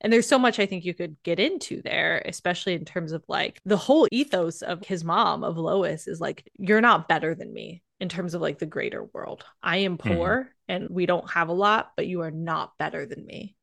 And 0.00 0.12
there's 0.12 0.28
so 0.28 0.38
much 0.38 0.58
I 0.58 0.66
think 0.66 0.84
you 0.84 0.92
could 0.94 1.16
get 1.22 1.40
into 1.40 1.80
there, 1.82 2.22
especially 2.26 2.74
in 2.74 2.84
terms 2.84 3.12
of 3.12 3.24
like 3.28 3.60
the 3.64 3.76
whole 3.76 4.06
ethos 4.12 4.60
of 4.62 4.84
his 4.84 5.02
mom, 5.02 5.42
of 5.44 5.56
Lois, 5.56 6.06
is 6.06 6.20
like, 6.20 6.46
you're 6.58 6.82
not 6.82 7.08
better 7.08 7.34
than 7.34 7.52
me 7.52 7.82
in 8.00 8.08
terms 8.10 8.34
of 8.34 8.42
like 8.42 8.58
the 8.58 8.66
greater 8.66 9.02
world. 9.04 9.44
I 9.62 9.78
am 9.78 9.96
Mhm. 10.04 10.06
poor 10.06 10.53
and 10.68 10.88
we 10.90 11.06
don't 11.06 11.30
have 11.30 11.48
a 11.48 11.52
lot, 11.52 11.92
but 11.96 12.06
you 12.06 12.22
are 12.22 12.30
not 12.30 12.76
better 12.78 13.06
than 13.06 13.24
me. 13.24 13.56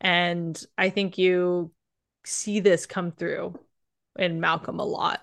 And 0.00 0.60
I 0.76 0.90
think 0.90 1.18
you 1.18 1.72
see 2.24 2.60
this 2.60 2.86
come 2.86 3.12
through 3.12 3.58
in 4.18 4.40
Malcolm 4.40 4.78
a 4.78 4.84
lot 4.84 5.20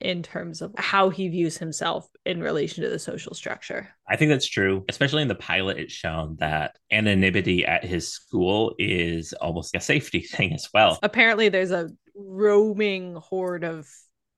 in 0.00 0.22
terms 0.22 0.62
of 0.62 0.72
how 0.78 1.10
he 1.10 1.28
views 1.28 1.58
himself 1.58 2.08
in 2.24 2.40
relation 2.40 2.84
to 2.84 2.90
the 2.90 2.98
social 2.98 3.34
structure. 3.34 3.88
I 4.08 4.16
think 4.16 4.28
that's 4.28 4.46
true. 4.46 4.84
Especially 4.88 5.22
in 5.22 5.28
the 5.28 5.34
pilot, 5.34 5.78
it's 5.78 5.92
shown 5.92 6.36
that 6.38 6.76
anonymity 6.92 7.66
at 7.66 7.84
his 7.84 8.08
school 8.12 8.74
is 8.78 9.32
almost 9.32 9.74
a 9.74 9.80
safety 9.80 10.20
thing 10.32 10.52
as 10.52 10.68
well. 10.72 10.98
apparently 11.02 11.48
there's 11.48 11.72
a 11.72 11.90
roaming 12.14 13.14
horde 13.16 13.64
of 13.64 13.88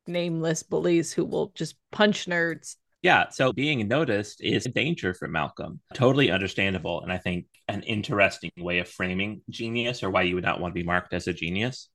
nameless 0.06 0.62
bullies 0.62 1.12
who 1.12 1.24
will 1.24 1.52
just 1.54 1.76
punch 1.92 2.26
nerds. 2.26 2.76
Yeah, 3.02 3.30
so 3.30 3.52
being 3.52 3.86
noticed 3.88 4.42
is 4.42 4.66
a 4.66 4.70
danger 4.70 5.14
for 5.14 5.26
Malcolm. 5.26 5.80
Totally 5.94 6.30
understandable. 6.30 7.00
And 7.02 7.10
I 7.10 7.16
think 7.18 7.46
an 7.66 7.82
interesting 7.82 8.50
way 8.58 8.78
of 8.80 8.88
framing 8.88 9.40
genius 9.48 10.02
or 10.02 10.10
why 10.10 10.22
you 10.22 10.34
would 10.34 10.44
not 10.44 10.60
want 10.60 10.74
to 10.74 10.78
be 10.80 10.86
marked 10.86 11.14
as 11.14 11.26
a 11.26 11.32
genius. 11.32 11.88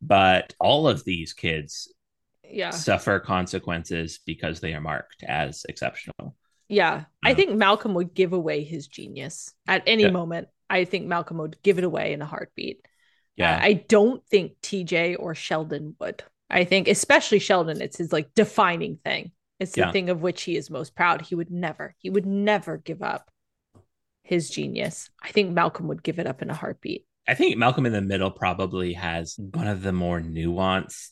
But 0.00 0.54
all 0.60 0.86
of 0.86 1.04
these 1.04 1.32
kids 1.32 1.92
Yeah. 2.48 2.70
suffer 2.70 3.18
consequences 3.18 4.20
because 4.24 4.60
they 4.60 4.74
are 4.74 4.80
marked 4.80 5.24
as 5.24 5.64
exceptional. 5.68 6.36
Yeah. 6.68 7.04
I 7.24 7.34
think 7.34 7.52
Malcolm 7.56 7.94
would 7.94 8.14
give 8.14 8.32
away 8.32 8.62
his 8.62 8.86
genius 8.86 9.52
at 9.66 9.82
any 9.86 10.04
Yeah. 10.04 10.10
moment. 10.10 10.48
I 10.70 10.84
think 10.84 11.06
Malcolm 11.06 11.38
would 11.38 11.60
give 11.62 11.78
it 11.78 11.84
away 11.84 12.12
in 12.12 12.22
a 12.22 12.26
heartbeat. 12.26 12.86
Yeah. 13.36 13.56
Uh, 13.56 13.60
I 13.60 13.72
don't 13.88 14.24
think 14.28 14.60
TJ 14.62 15.16
or 15.18 15.34
Sheldon 15.34 15.96
would. 15.98 16.22
I 16.48 16.64
think, 16.64 16.86
especially 16.86 17.38
Sheldon, 17.40 17.80
it's 17.80 17.96
his 17.96 18.12
like 18.12 18.32
defining 18.34 18.98
thing. 18.98 19.32
It's 19.60 19.72
the 19.72 19.82
Yeah. 19.82 19.92
thing 19.92 20.10
of 20.10 20.22
which 20.22 20.42
he 20.42 20.56
is 20.56 20.70
most 20.70 20.94
proud. 20.94 21.22
He 21.22 21.34
would 21.34 21.50
never, 21.50 21.94
he 21.98 22.10
would 22.10 22.26
never 22.26 22.76
give 22.78 23.02
up 23.02 23.30
his 24.22 24.50
genius. 24.50 25.10
I 25.22 25.30
think 25.30 25.52
Malcolm 25.52 25.88
would 25.88 26.02
give 26.02 26.18
it 26.18 26.26
up 26.26 26.42
in 26.42 26.50
a 26.50 26.54
heartbeat. 26.54 27.06
I 27.28 27.34
think 27.34 27.56
Malcolm 27.56 27.86
in 27.86 27.92
the 27.92 28.02
Middle 28.02 28.30
probably 28.30 28.92
has 28.94 29.36
one 29.38 29.66
of 29.66 29.82
the 29.82 29.92
more 29.92 30.20
nuanced 30.20 31.10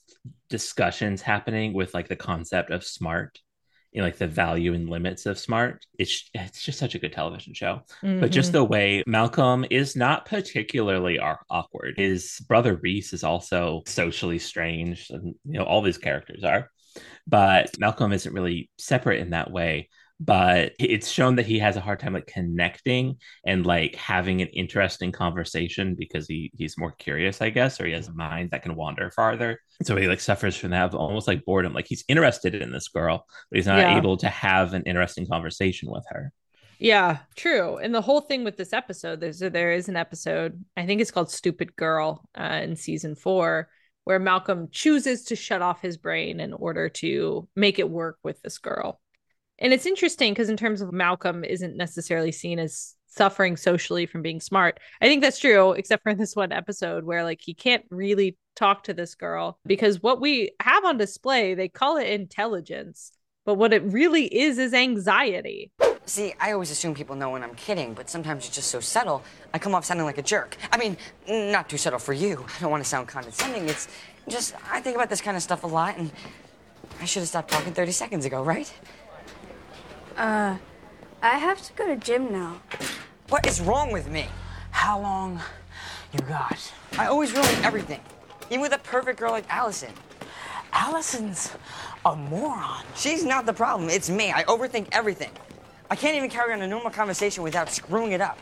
discussions 0.50 1.22
happening 1.22 1.72
with 1.72 1.94
like 1.94 2.08
the 2.08 2.16
concept 2.16 2.70
of 2.70 2.84
smart, 2.84 3.38
you 3.92 4.00
know, 4.00 4.06
like 4.06 4.18
the 4.18 4.26
value 4.26 4.74
and 4.74 4.88
limits 4.90 5.24
of 5.24 5.38
smart. 5.38 5.86
It's 5.98 6.28
it's 6.34 6.62
just 6.62 6.78
such 6.78 6.94
a 6.94 6.98
good 6.98 7.12
television 7.14 7.54
show. 7.54 7.82
But 8.02 8.30
just 8.30 8.50
Mhm. 8.50 8.52
the 8.52 8.64
way 8.64 9.02
Malcolm 9.06 9.64
is 9.70 9.96
not 9.96 10.26
particularly 10.26 11.18
awkward. 11.18 11.94
His 11.96 12.40
brother 12.46 12.76
Reese 12.76 13.12
is 13.14 13.24
also 13.24 13.82
socially 13.86 14.38
strange, 14.38 15.08
and 15.10 15.28
you 15.44 15.58
know 15.58 15.64
all 15.64 15.80
these 15.80 15.98
characters 15.98 16.44
are. 16.44 16.70
But 17.26 17.70
Malcolm 17.78 18.12
isn't 18.12 18.32
really 18.34 18.70
separate 18.78 19.20
in 19.20 19.30
that 19.30 19.50
way. 19.50 19.88
But 20.20 20.74
it's 20.78 21.08
shown 21.10 21.34
that 21.36 21.46
he 21.46 21.58
has 21.58 21.76
a 21.76 21.80
hard 21.80 21.98
time 21.98 22.12
like 22.12 22.28
connecting 22.28 23.16
and 23.44 23.66
like 23.66 23.96
having 23.96 24.40
an 24.40 24.46
interesting 24.48 25.10
conversation 25.10 25.96
because 25.98 26.28
he 26.28 26.52
he's 26.56 26.78
more 26.78 26.92
curious, 26.92 27.42
I 27.42 27.50
guess, 27.50 27.80
or 27.80 27.86
he 27.86 27.92
has 27.92 28.06
a 28.06 28.12
mind 28.14 28.50
that 28.52 28.62
can 28.62 28.76
wander 28.76 29.10
farther. 29.10 29.58
So 29.82 29.96
he 29.96 30.06
like 30.06 30.20
suffers 30.20 30.54
from 30.56 30.70
that 30.70 30.94
almost 30.94 31.26
like 31.26 31.44
boredom. 31.44 31.72
Like 31.72 31.86
he's 31.88 32.04
interested 32.06 32.54
in 32.54 32.70
this 32.70 32.86
girl, 32.88 33.26
but 33.50 33.56
he's 33.56 33.66
not 33.66 33.80
Yeah. 33.80 33.88
able 33.88 34.16
to 34.18 34.28
have 34.28 34.74
an 34.74 34.84
interesting 34.86 35.26
conversation 35.26 35.90
with 35.90 36.04
her. 36.10 36.32
Yeah, 36.78 37.20
true. 37.36 37.76
And 37.78 37.94
the 37.94 38.00
whole 38.02 38.20
thing 38.22 38.42
with 38.44 38.56
this 38.56 38.72
episode, 38.72 39.20
there's 39.20 39.38
there 39.38 39.72
is 39.72 39.88
an 39.88 39.96
episode, 39.96 40.64
I 40.76 40.84
think 40.86 41.00
it's 41.00 41.12
called 41.12 41.30
Stupid 41.30 41.76
Girl 41.76 42.28
uh, 42.36 42.60
in 42.62 42.74
season 42.76 43.14
four, 43.14 43.68
where 44.04 44.18
Malcolm 44.18 44.68
chooses 44.70 45.24
to 45.24 45.36
shut 45.36 45.62
off 45.62 45.80
his 45.80 45.96
brain 45.96 46.40
in 46.40 46.52
order 46.52 46.88
to 46.88 47.48
make 47.54 47.78
it 47.78 47.88
work 47.88 48.18
with 48.22 48.40
this 48.42 48.58
girl. 48.58 49.00
And 49.58 49.72
it's 49.72 49.86
interesting 49.86 50.32
because 50.32 50.48
in 50.48 50.56
terms 50.56 50.80
of 50.80 50.92
Malcolm 50.92 51.44
isn't 51.44 51.76
necessarily 51.76 52.32
seen 52.32 52.58
as 52.58 52.96
suffering 53.06 53.56
socially 53.56 54.06
from 54.06 54.22
being 54.22 54.40
smart. 54.40 54.80
I 55.00 55.06
think 55.06 55.22
that's 55.22 55.38
true, 55.38 55.72
except 55.72 56.02
for 56.02 56.10
in 56.10 56.18
this 56.18 56.34
one 56.34 56.52
episode 56.52 57.04
where 57.04 57.22
like 57.24 57.40
he 57.42 57.54
can't 57.54 57.84
really 57.90 58.36
talk 58.56 58.84
to 58.84 58.94
this 58.94 59.14
girl 59.14 59.58
because 59.66 60.02
what 60.02 60.20
we 60.20 60.50
have 60.60 60.84
on 60.84 60.98
display, 60.98 61.54
they 61.54 61.68
call 61.68 61.96
it 61.96 62.08
intelligence, 62.08 63.12
but 63.44 63.54
what 63.54 63.72
it 63.72 63.82
really 63.84 64.24
is 64.24 64.58
is 64.58 64.74
anxiety. 64.74 65.70
See, 66.04 66.34
I 66.40 66.52
always 66.52 66.70
assume 66.70 66.94
people 66.94 67.14
know 67.14 67.30
when 67.30 67.42
I'm 67.44 67.54
kidding, 67.54 67.94
but 67.94 68.10
sometimes 68.10 68.46
it's 68.46 68.54
just 68.54 68.70
so 68.70 68.80
subtle, 68.80 69.22
I 69.54 69.58
come 69.58 69.74
off 69.74 69.84
sounding 69.84 70.04
like 70.04 70.18
a 70.18 70.22
jerk. 70.22 70.56
I 70.72 70.76
mean, 70.76 70.96
not 71.28 71.68
too 71.68 71.78
subtle 71.78 72.00
for 72.00 72.12
you. 72.12 72.44
I 72.56 72.60
don't 72.60 72.70
want 72.70 72.82
to 72.82 72.88
sound 72.88 73.06
condescending. 73.06 73.68
It's 73.68 73.88
just, 74.28 74.54
I 74.70 74.80
think 74.80 74.96
about 74.96 75.08
this 75.08 75.20
kind 75.20 75.36
of 75.36 75.42
stuff 75.42 75.62
a 75.62 75.66
lot, 75.68 75.96
and 75.98 76.10
I 77.00 77.04
should 77.04 77.20
have 77.20 77.28
stopped 77.28 77.50
talking 77.52 77.72
30 77.72 77.92
seconds 77.92 78.24
ago, 78.24 78.42
right? 78.42 78.72
Uh, 80.16 80.56
I 81.22 81.38
have 81.38 81.62
to 81.62 81.72
go 81.74 81.86
to 81.86 81.96
gym 81.96 82.32
now. 82.32 82.60
What 83.28 83.46
is 83.46 83.60
wrong 83.60 83.92
with 83.92 84.10
me? 84.10 84.26
How 84.72 85.00
long 85.00 85.40
You 86.12 86.20
got? 86.20 86.72
I 86.98 87.06
always 87.06 87.32
ruin 87.32 87.46
everything, 87.64 88.00
even 88.50 88.60
with 88.60 88.72
a 88.72 88.78
perfect 88.78 89.18
girl 89.18 89.30
like 89.30 89.46
Allison. 89.48 89.92
Allison's 90.72 91.52
a 92.04 92.16
moron. 92.16 92.84
She's 92.96 93.24
not 93.24 93.46
the 93.46 93.52
problem. 93.52 93.88
It's 93.88 94.10
me. 94.10 94.32
I 94.32 94.42
overthink 94.44 94.88
everything. 94.92 95.30
I 95.92 95.94
can't 95.94 96.16
even 96.16 96.30
carry 96.30 96.54
on 96.54 96.62
a 96.62 96.66
normal 96.66 96.90
conversation 96.90 97.42
without 97.42 97.70
screwing 97.70 98.12
it 98.12 98.22
up. 98.22 98.38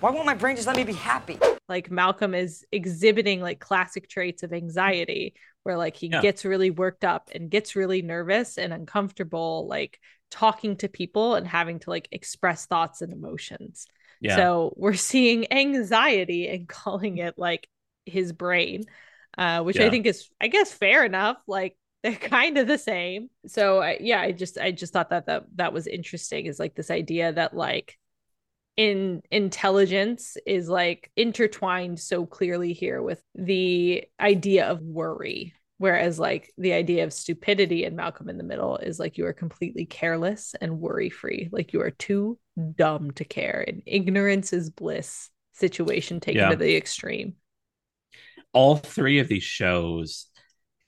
Why 0.00 0.10
won't 0.10 0.24
my 0.24 0.32
brain 0.32 0.56
just 0.56 0.66
let 0.66 0.76
me 0.76 0.84
be 0.84 0.94
happy? 0.94 1.38
like 1.68 1.90
Malcolm 1.90 2.32
is 2.34 2.64
exhibiting 2.72 3.42
like 3.42 3.58
classic 3.58 4.08
traits 4.08 4.42
of 4.42 4.54
anxiety 4.54 5.34
where 5.64 5.76
like 5.76 5.94
he 5.94 6.08
Yeah. 6.08 6.20
gets 6.20 6.46
really 6.46 6.70
worked 6.70 7.04
up 7.04 7.28
and 7.34 7.50
gets 7.50 7.76
really 7.76 8.00
nervous 8.00 8.56
and 8.56 8.72
uncomfortable 8.72 9.66
like 9.68 10.00
talking 10.30 10.76
to 10.76 10.88
people 10.88 11.34
and 11.34 11.46
having 11.46 11.78
to 11.80 11.90
like 11.90 12.08
express 12.12 12.64
thoughts 12.64 13.02
and 13.02 13.12
emotions. 13.12 13.86
Yeah. 14.20 14.36
So 14.36 14.72
we're 14.76 14.94
seeing 14.94 15.52
anxiety 15.52 16.48
and 16.48 16.66
calling 16.66 17.18
it 17.18 17.34
like 17.36 17.68
his 18.06 18.32
brain 18.32 18.84
uh 19.36 19.60
which 19.62 19.80
I 19.80 19.90
think 19.90 20.06
is 20.06 20.30
I 20.40 20.48
guess 20.48 20.72
fair 20.72 21.04
enough 21.04 21.36
like 21.46 21.76
they're 22.02 22.12
kind 22.14 22.58
of 22.58 22.66
the 22.68 22.78
same. 22.78 23.30
So 23.46 23.82
I, 23.82 23.98
yeah, 24.00 24.20
I 24.20 24.32
just 24.32 24.58
I 24.58 24.70
just 24.70 24.92
thought 24.92 25.10
that 25.10 25.26
that 25.26 25.44
that 25.56 25.72
was 25.72 25.86
interesting 25.86 26.46
is 26.46 26.58
like 26.58 26.74
this 26.74 26.90
idea 26.90 27.32
that 27.32 27.54
like 27.56 27.96
in 28.76 29.22
intelligence 29.30 30.36
is 30.46 30.68
like 30.68 31.10
intertwined 31.16 31.98
so 31.98 32.26
clearly 32.26 32.72
here 32.74 33.02
with 33.02 33.22
the 33.34 34.04
idea 34.20 34.66
of 34.66 34.82
worry 34.82 35.54
whereas 35.78 36.18
like 36.18 36.52
the 36.58 36.72
idea 36.74 37.04
of 37.04 37.12
stupidity 37.12 37.84
in 37.84 37.96
malcolm 37.96 38.28
in 38.28 38.36
the 38.36 38.44
middle 38.44 38.76
is 38.76 38.98
like 38.98 39.16
you 39.16 39.24
are 39.26 39.32
completely 39.32 39.86
careless 39.86 40.54
and 40.60 40.78
worry 40.78 41.08
free 41.08 41.48
like 41.52 41.72
you 41.72 41.80
are 41.80 41.90
too 41.90 42.38
dumb 42.76 43.10
to 43.12 43.24
care 43.24 43.64
and 43.66 43.82
ignorance 43.86 44.52
is 44.52 44.68
bliss 44.68 45.30
situation 45.54 46.20
taken 46.20 46.40
Yeah. 46.42 46.48
to 46.50 46.56
the 46.56 46.76
extreme 46.76 47.34
all 48.52 48.76
three 48.76 49.18
of 49.18 49.28
these 49.28 49.42
shows 49.42 50.26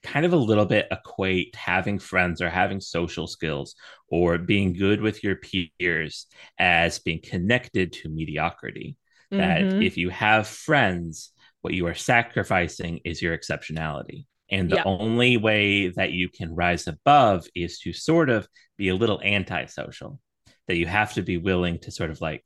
kind 0.03 0.25
of 0.25 0.33
a 0.33 0.37
little 0.37 0.67
bit 0.67 0.87
equate 0.91 1.55
having 1.57 1.99
friends 1.99 2.41
or 2.41 2.49
having 2.51 2.81
social 2.81 3.27
skills 3.27 3.75
or 4.09 4.39
being 4.39 4.73
good 4.73 5.01
with 5.01 5.23
your 5.25 5.37
peers 5.37 6.27
as 6.59 6.99
being 7.01 7.21
connected 7.23 7.93
to 7.93 8.09
mediocrity. 8.09 8.97
that 9.37 9.61
Mhm. 9.63 9.83
if 9.83 9.97
you 9.99 10.09
have 10.09 10.47
friends, 10.49 11.33
what 11.61 11.75
you 11.75 11.87
are 11.87 11.95
sacrificing 11.95 12.99
is 13.05 13.21
your 13.21 13.37
exceptionality. 13.37 14.25
And 14.51 14.71
the 14.71 14.77
Yeah. 14.77 14.85
only 14.87 15.37
way 15.37 15.89
that 15.89 16.13
you 16.13 16.31
can 16.31 16.55
rise 16.55 16.87
above 16.87 17.47
is 17.55 17.79
to 17.81 17.93
sort 17.93 18.31
of 18.31 18.49
be 18.79 18.89
a 18.89 18.95
little 18.95 19.21
antisocial, 19.23 20.19
that 20.67 20.77
you 20.77 20.87
have 20.87 21.13
to 21.15 21.23
be 21.23 21.37
willing 21.37 21.79
to 21.81 21.91
sort 21.91 22.11
of 22.11 22.21
like 22.23 22.43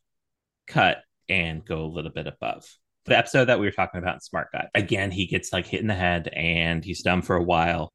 cut 0.66 1.04
and 1.28 1.64
go 1.64 1.84
a 1.84 1.92
little 1.94 2.10
bit 2.10 2.26
above. 2.26 2.64
The 3.04 3.18
episode 3.18 3.46
that 3.46 3.58
we 3.58 3.66
were 3.66 3.72
talking 3.72 3.98
about 3.98 4.14
in 4.14 4.20
Smart 4.20 4.48
Guy, 4.52 4.68
again, 4.74 5.10
he 5.10 5.26
gets 5.26 5.52
like 5.52 5.66
hit 5.66 5.80
in 5.80 5.88
the 5.88 5.94
head 5.94 6.28
and 6.28 6.84
he's 6.84 7.02
dumb 7.02 7.22
for 7.22 7.34
a 7.36 7.42
while. 7.42 7.92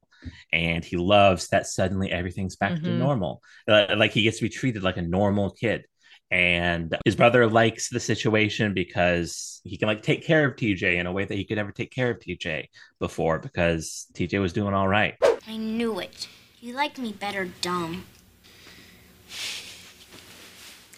And 0.52 0.84
he 0.84 0.96
loves 0.96 1.48
that 1.48 1.66
suddenly 1.66 2.10
everything's 2.10 2.56
back 2.56 2.74
to 2.74 2.88
Mhm. 2.90 2.98
normal. 2.98 3.40
Uh, 3.66 3.86
like 3.96 4.12
he 4.12 4.22
gets 4.22 4.38
to 4.38 4.42
be 4.44 4.48
treated 4.50 4.82
like 4.82 4.96
a 4.98 5.02
normal 5.02 5.50
kid. 5.50 5.86
And 6.30 6.94
his 7.06 7.16
brother 7.16 7.46
likes 7.48 7.88
the 7.88 8.00
situation 8.00 8.74
because 8.74 9.62
he 9.64 9.78
can 9.78 9.88
like 9.88 10.02
take 10.02 10.26
care 10.26 10.44
of 10.44 10.56
TJ 10.56 10.98
in 10.98 11.06
a 11.06 11.12
way 11.12 11.24
that 11.24 11.34
he 11.34 11.44
could 11.46 11.56
never 11.56 11.72
take 11.72 11.90
care 11.90 12.10
of 12.10 12.18
TJ 12.20 12.68
before 13.00 13.38
because 13.38 14.06
TJ 14.12 14.38
was 14.40 14.52
doing 14.52 14.74
all 14.74 14.88
right. 14.88 15.14
I 15.46 15.56
knew 15.56 15.98
it. 16.00 16.28
You 16.60 16.74
liked 16.74 16.98
me 16.98 17.12
better 17.12 17.46
dumb. 17.62 18.04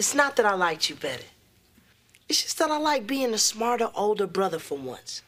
It's 0.01 0.15
not 0.15 0.35
that 0.37 0.47
I 0.47 0.55
liked 0.55 0.89
you 0.91 0.97
better. 0.97 1.25
It's 2.31 2.45
just 2.45 2.59
that 2.59 2.71
I 2.71 2.79
like 2.79 3.09
being 3.09 3.35
a 3.35 3.39
smarter, 3.39 3.91
older 3.93 4.29
brother 4.29 4.61
for 4.61 4.79
once. 4.79 5.23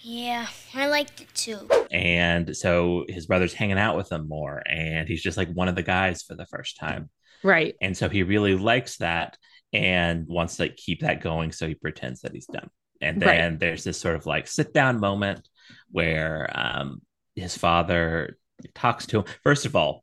Yeah, 0.00 0.48
I 0.74 0.88
liked 0.88 1.20
it 1.20 1.32
too. 1.32 1.68
And 1.92 2.56
so 2.56 3.04
his 3.08 3.26
brother's 3.26 3.54
hanging 3.54 3.78
out 3.78 3.96
with 3.96 4.10
him 4.10 4.28
more, 4.28 4.60
and 4.66 5.06
he's 5.06 5.22
just 5.22 5.36
like 5.36 5.48
one 5.52 5.68
of 5.68 5.76
the 5.76 5.84
guys 5.84 6.24
for 6.24 6.34
the 6.34 6.46
first 6.46 6.76
time. 6.76 7.08
Right. 7.44 7.76
And 7.80 7.96
so 7.96 8.08
he 8.08 8.24
really 8.24 8.56
likes 8.56 8.96
that 8.96 9.38
and 9.72 10.26
wants 10.26 10.56
to 10.56 10.64
like, 10.64 10.76
keep 10.76 11.02
that 11.02 11.22
going. 11.22 11.52
So 11.52 11.68
he 11.68 11.74
pretends 11.76 12.22
that 12.22 12.32
he's 12.32 12.46
dumb. 12.46 12.68
And 13.00 13.22
Right. 13.22 13.36
then 13.36 13.58
there's 13.58 13.84
this 13.84 14.00
sort 14.00 14.16
of 14.16 14.26
like 14.26 14.48
sit 14.48 14.74
down 14.74 14.98
moment 14.98 15.48
where 15.92 16.50
um, 16.52 17.00
his 17.36 17.56
father 17.56 18.38
talks 18.74 19.06
to 19.06 19.20
him. 19.20 19.24
First 19.44 19.66
of 19.66 19.76
all, 19.76 20.02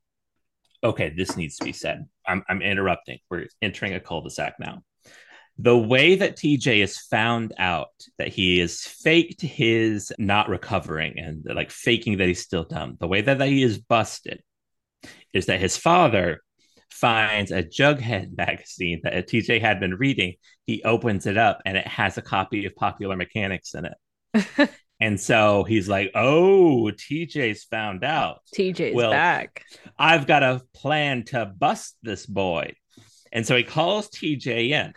okay, 0.81 1.09
this 1.09 1.35
needs 1.35 1.57
to 1.57 1.65
be 1.65 1.73
said. 1.73 2.05
I'm, 2.25 2.41
I'm 2.47 2.61
interrupting. 2.61 3.19
We're 3.29 3.47
entering 3.61 3.95
a 3.95 3.99
cul 3.99 4.21
de 4.21 4.29
sac 4.29 4.53
now. 4.61 4.83
The 5.59 5.77
way 5.77 6.15
that 6.15 6.37
TJ 6.37 6.83
is 6.83 6.99
found 6.99 7.53
out 7.57 7.89
that 8.19 8.27
he 8.27 8.59
is 8.59 8.81
faked 8.81 9.41
his 9.41 10.13
not 10.19 10.49
recovering 10.49 11.17
and 11.17 11.43
like 11.45 11.71
faking 11.71 12.17
that 12.17 12.27
he's 12.27 12.43
still 12.43 12.63
dumb, 12.63 12.97
the 12.99 13.07
way 13.07 13.21
that, 13.21 13.39
that 13.39 13.47
he 13.47 13.63
is 13.63 13.79
busted 13.79 14.41
is 15.33 15.47
that 15.47 15.59
his 15.59 15.75
father 15.75 16.41
finds 16.89 17.51
a 17.51 17.63
Jughead 17.63 18.35
magazine 18.37 19.01
that 19.03 19.27
TJ 19.27 19.61
had 19.61 19.79
been 19.79 19.95
reading. 19.95 20.35
He 20.65 20.83
opens 20.83 21.25
it 21.25 21.37
up 21.37 21.61
and 21.65 21.77
it 21.77 21.87
has 21.87 22.17
a 22.17 22.21
copy 22.21 22.65
of 22.65 22.75
Popular 22.75 23.15
Mechanics 23.15 23.73
in 23.73 23.85
it. 23.85 24.69
and 24.99 25.19
so 25.19 25.63
he's 25.63 25.87
like, 25.87 26.11
Oh, 26.15 26.91
TJ's 26.93 27.63
found 27.63 28.03
out. 28.03 28.41
TJ's 28.55 28.95
Well, 28.95 29.11
back. 29.11 29.63
I've 29.97 30.27
got 30.27 30.43
a 30.43 30.61
plan 30.73 31.23
to 31.25 31.45
bust 31.45 31.97
this 32.03 32.25
boy. 32.25 32.73
And 33.31 33.45
so 33.45 33.55
he 33.55 33.63
calls 33.63 34.09
TJ 34.09 34.69
in. 34.69 34.93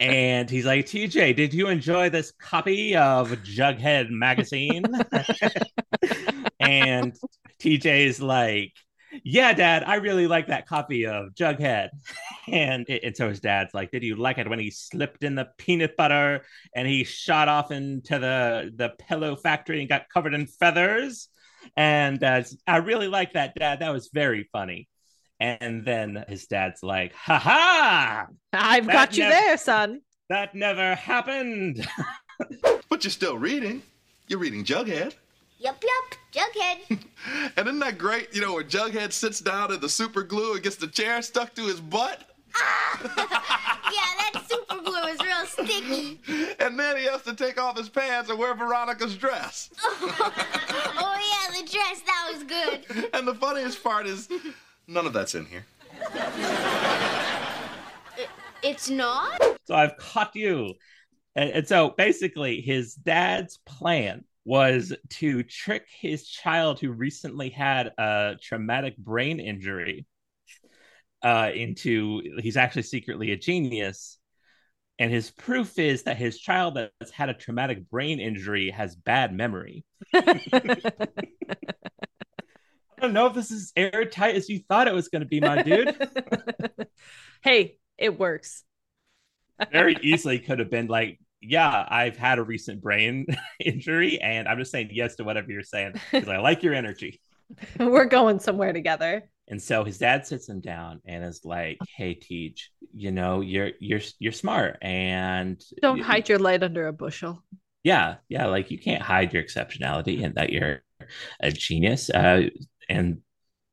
And 0.00 0.48
he's 0.48 0.64
like, 0.66 0.86
TJ, 0.86 1.36
did 1.36 1.54
you 1.54 1.68
enjoy 1.68 2.10
this 2.10 2.32
copy 2.32 2.96
of 2.96 3.30
Jughead 3.30 4.10
magazine? 4.10 4.84
and 6.60 7.14
TJ 7.60 8.06
is 8.06 8.20
like, 8.20 8.72
Yeah, 9.24 9.52
dad, 9.52 9.84
I 9.84 9.96
really 9.96 10.26
like 10.26 10.48
that 10.48 10.66
copy 10.66 11.06
of 11.06 11.34
Jughead. 11.34 11.88
And, 12.48 12.88
and 12.88 13.16
so 13.16 13.28
his 13.28 13.40
dad's 13.40 13.74
like, 13.74 13.90
Did 13.90 14.02
you 14.02 14.16
like 14.16 14.38
it 14.38 14.48
when 14.48 14.58
he 14.58 14.70
slipped 14.70 15.24
in 15.24 15.34
the 15.34 15.48
peanut 15.58 15.96
butter 15.96 16.44
and 16.74 16.86
he 16.86 17.04
shot 17.04 17.48
off 17.48 17.70
into 17.70 18.18
the, 18.18 18.70
the 18.74 18.90
pillow 18.98 19.36
factory 19.36 19.80
and 19.80 19.88
got 19.88 20.08
covered 20.12 20.34
in 20.34 20.46
feathers? 20.46 21.28
And 21.76 22.22
uh, 22.22 22.42
I 22.66 22.76
really 22.78 23.08
like 23.08 23.32
that, 23.32 23.54
dad. 23.56 23.80
That 23.80 23.92
was 23.92 24.10
very 24.12 24.48
funny. 24.52 24.88
And 25.40 25.84
then 25.84 26.24
his 26.28 26.46
dad's 26.46 26.82
like, 26.82 27.12
Ha 27.14 27.38
ha! 27.38 28.26
I've 28.52 28.86
got 28.86 29.16
you 29.16 29.24
nev- 29.24 29.32
there, 29.32 29.56
son. 29.58 30.00
That 30.28 30.54
never 30.54 30.94
happened. 30.94 31.86
But 32.88 33.02
you're 33.02 33.10
still 33.10 33.36
reading. 33.38 33.82
You're 34.28 34.38
reading 34.38 34.62
Jughead. 34.64 35.14
Yup, 35.58 35.82
yup, 35.82 36.18
Jughead. 36.32 36.98
And 37.56 37.66
isn't 37.66 37.78
that 37.80 37.96
great? 37.98 38.34
You 38.34 38.42
know, 38.42 38.52
where 38.54 38.62
Jughead 38.62 39.12
sits 39.12 39.40
down 39.40 39.72
in 39.72 39.80
the 39.80 39.88
super 39.88 40.22
glue 40.22 40.54
and 40.54 40.62
gets 40.62 40.76
the 40.76 40.86
chair 40.86 41.20
stuck 41.22 41.54
to 41.54 41.64
his 41.66 41.80
butt? 41.80 42.20
Ah! 42.54 43.00
yeah, 43.92 44.32
that 44.32 44.44
super 44.48 44.82
glue 44.82 45.02
is 45.08 45.20
real 45.20 45.46
sticky. 45.46 46.20
And 46.60 46.78
then 46.78 46.96
he 46.98 47.04
has 47.06 47.22
to 47.22 47.34
take 47.34 47.60
off 47.60 47.76
his 47.76 47.88
pants 47.88 48.28
and 48.30 48.38
wear 48.38 48.54
Veronica's 48.54 49.16
dress. 49.16 49.70
oh 49.82 51.18
yeah, 51.50 51.60
the 51.60 51.66
dress 51.68 52.02
that 52.06 52.30
was 52.32 52.44
good. 52.44 53.10
And 53.14 53.26
the 53.26 53.34
funniest 53.34 53.82
part 53.82 54.06
is, 54.06 54.28
none 54.86 55.06
of 55.06 55.12
that's 55.12 55.34
in 55.34 55.46
here. 55.46 55.66
It's 58.62 58.90
not. 58.90 59.40
so 59.64 59.74
I've 59.74 59.96
caught 59.96 60.34
you. 60.34 60.74
And, 61.36 61.50
and 61.50 61.68
so 61.68 61.90
basically, 61.90 62.60
his 62.60 62.94
dad's 62.94 63.58
plan 63.64 64.24
was 64.44 64.92
to 65.10 65.42
trick 65.42 65.86
his 66.00 66.28
child 66.28 66.80
who 66.80 66.90
recently 66.90 67.50
had 67.50 67.92
a 67.98 68.36
traumatic 68.42 68.96
brain 68.96 69.40
injury 69.40 70.06
uh, 71.22 71.50
into 71.54 72.22
he's 72.40 72.56
actually 72.56 72.82
secretly 72.82 73.32
a 73.32 73.36
genius. 73.36 74.18
And 74.98 75.12
his 75.12 75.30
proof 75.30 75.78
is 75.78 76.04
that 76.04 76.16
his 76.16 76.38
child 76.38 76.76
that's 76.76 77.10
had 77.10 77.28
a 77.28 77.34
traumatic 77.34 77.90
brain 77.90 78.18
injury 78.18 78.70
has 78.70 78.96
bad 78.96 79.32
memory. 79.34 79.84
I 82.98 83.02
don't 83.02 83.12
know 83.12 83.26
if 83.26 83.34
this 83.34 83.50
is 83.50 83.72
airtight 83.76 84.36
as 84.36 84.48
you 84.48 84.60
thought 84.68 84.88
it 84.88 84.94
was 84.94 85.08
going 85.08 85.20
to 85.20 85.26
be, 85.28 85.40
my 85.40 85.62
dude. 85.62 85.94
hey, 87.42 87.78
it 87.98 88.18
works. 88.18 88.64
very 89.72 89.96
easily 90.02 90.38
could 90.38 90.58
have 90.58 90.70
been 90.70 90.86
like, 90.86 91.18
yeah, 91.40 91.86
I've 91.88 92.16
had 92.16 92.38
a 92.38 92.42
recent 92.42 92.80
brain 92.82 93.26
injury, 93.60 94.20
and 94.20 94.48
I'm 94.48 94.58
just 94.58 94.70
saying 94.72 94.90
yes 94.92 95.16
to 95.16 95.24
whatever 95.24 95.50
you're 95.52 95.62
saying 95.62 95.94
because 96.12 96.28
I 96.28 96.38
like 96.38 96.62
your 96.62 96.74
energy. 96.74 97.20
We're 97.78 98.06
going 98.06 98.40
somewhere 98.40 98.72
together. 98.72 99.28
And 99.48 99.62
so 99.62 99.84
his 99.84 99.98
dad 99.98 100.26
sits 100.26 100.48
him 100.48 100.60
down 100.60 101.00
and 101.04 101.24
is 101.24 101.44
like, 101.44 101.78
"Hey, 101.96 102.14
Teach, 102.14 102.70
you 102.92 103.12
know 103.12 103.40
you're 103.42 103.70
you're 103.78 104.00
you're 104.18 104.32
smart, 104.32 104.78
and 104.82 105.62
Don't 105.80 106.00
hide 106.00 106.28
your 106.28 106.38
light 106.40 106.62
under 106.64 106.88
a 106.88 106.92
bushel. 106.92 107.44
yeah, 107.84 108.16
yeah, 108.28 108.46
like 108.46 108.70
you 108.72 108.78
can't 108.78 109.02
hide 109.02 109.32
your 109.32 109.44
exceptionality 109.44 110.24
and 110.24 110.34
that 110.34 110.50
you're 110.50 110.82
a 111.40 111.52
genius. 111.52 112.10
Uh, 112.10 112.48
and 112.88 113.18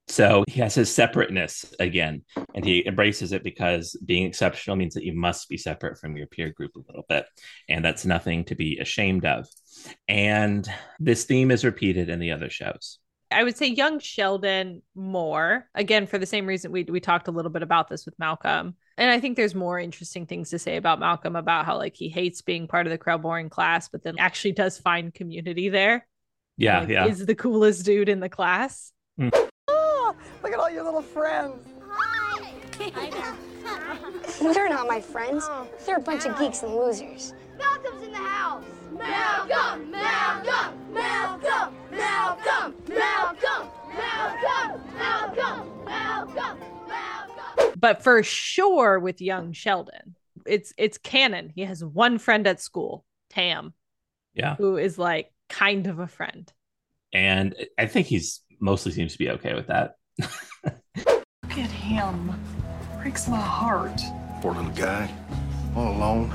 so 0.08 0.44
he 0.48 0.60
has 0.60 0.76
his 0.76 0.94
separateness 0.94 1.74
again, 1.80 2.24
and 2.54 2.66
he 2.66 2.86
embraces 2.86 3.32
it 3.32 3.44
because 3.44 3.96
being 4.06 4.26
exceptional 4.26 4.76
means 4.76 4.94
that 4.96 5.06
you 5.06 5.14
must 5.14 5.48
be 5.48 5.58
separate 5.58 5.98
from 5.98 6.18
your 6.18 6.28
peer 6.28 6.52
group 6.52 6.76
a 6.76 6.84
little 6.88 7.06
bit, 7.08 7.26
and 7.70 7.84
that's 7.86 8.06
nothing 8.06 8.44
to 8.46 8.56
be 8.56 8.80
ashamed 8.80 9.26
of. 9.26 9.48
And 10.08 10.68
this 11.00 11.24
theme 11.24 11.52
is 11.52 11.64
repeated 11.64 12.10
in 12.10 12.20
the 12.20 12.32
other 12.32 12.50
shows. 12.50 13.00
I 13.32 13.44
would 13.44 13.58
say 13.58 13.68
young 13.68 14.00
Sheldon 14.00 14.82
more. 14.94 15.68
Again, 15.74 16.06
for 16.06 16.18
the 16.18 16.26
same 16.26 16.46
reason 16.46 16.72
we 16.72 16.84
we 16.84 17.00
talked 17.00 17.28
a 17.28 17.32
little 17.32 17.52
bit 17.52 17.64
about 17.64 17.88
this 17.90 18.06
with 18.06 18.20
Malcolm. 18.20 18.76
And 18.98 19.10
I 19.10 19.20
think 19.20 19.36
there's 19.36 19.56
more 19.56 19.80
interesting 19.80 20.28
things 20.28 20.52
to 20.52 20.60
say 20.60 20.78
about 20.78 21.00
Malcolm 21.00 21.36
about 21.36 21.66
how 21.66 21.78
like 21.78 21.96
he 21.96 22.10
hates 22.10 22.42
being 22.42 22.68
part 22.68 22.86
of 22.86 22.92
the 22.92 22.98
Krelboyne 22.98 23.50
class, 23.50 23.90
but 23.90 24.04
then 24.04 24.16
actually 24.20 24.52
does 24.52 24.78
find 24.78 25.14
community 25.14 25.70
there. 25.70 26.08
Yeah, 26.58 26.82
Like, 26.82 26.90
yeah. 26.90 27.08
Is 27.08 27.26
the 27.26 27.34
coolest 27.34 27.86
dude 27.86 28.10
in 28.10 28.20
the 28.20 28.30
class. 28.30 28.93
Oh, 29.20 30.16
look 30.42 30.52
at 30.54 30.60
all 30.60 30.70
your 30.70 30.84
little 30.84 31.02
friends. 31.02 31.66
Hi. 31.90 32.52
They're 34.54 34.70
not 34.70 34.88
my 34.88 35.00
friends. 35.02 35.48
They're 35.86 35.98
a 35.98 36.02
bunch 36.02 36.26
of 36.26 36.38
geeks 36.40 36.64
and 36.64 36.76
losers. 36.76 37.34
Malcolm's 37.58 38.04
in 38.04 38.12
the 38.12 38.18
house. 38.18 38.64
Malcolm, 38.92 39.92
Malcolm, 39.92 40.94
Malcolm, 40.94 41.76
Malcolm, 41.92 42.76
Malcolm, 42.90 43.70
Malcolm, 43.96 44.82
Malcolm, 44.98 45.86
Malcolm, 45.86 46.60
Malcolm. 46.88 47.74
But 47.80 48.04
for 48.04 48.24
sure 48.24 49.00
with 49.00 49.22
young 49.22 49.54
Sheldon, 49.54 50.16
it's 50.46 50.74
it's 50.78 50.98
canon. 50.98 51.52
He 51.56 51.62
has 51.62 51.84
one 51.84 52.18
friend 52.18 52.46
at 52.48 52.60
school, 52.62 53.06
Tam, 53.30 53.74
Yeah, 54.34 54.56
who 54.56 54.78
is 54.78 54.98
like 54.98 55.32
kind 55.50 55.88
of 55.88 56.00
a 56.00 56.08
friend. 56.08 56.52
and 57.14 57.56
I 57.78 57.86
think 57.88 58.08
he's 58.08 58.42
mostly 58.60 58.92
seems 58.92 59.14
to 59.14 59.18
be 59.18 59.30
okay 59.32 59.54
with 59.54 59.68
that. 59.68 59.96
Look 60.20 61.58
at 61.58 61.70
him. 61.70 62.34
Breaks 63.02 63.28
my 63.28 63.40
heart. 63.40 64.02
Poor 64.42 64.54
little 64.54 64.72
guy. 64.72 65.14
All 65.76 65.96
alone. 65.96 66.32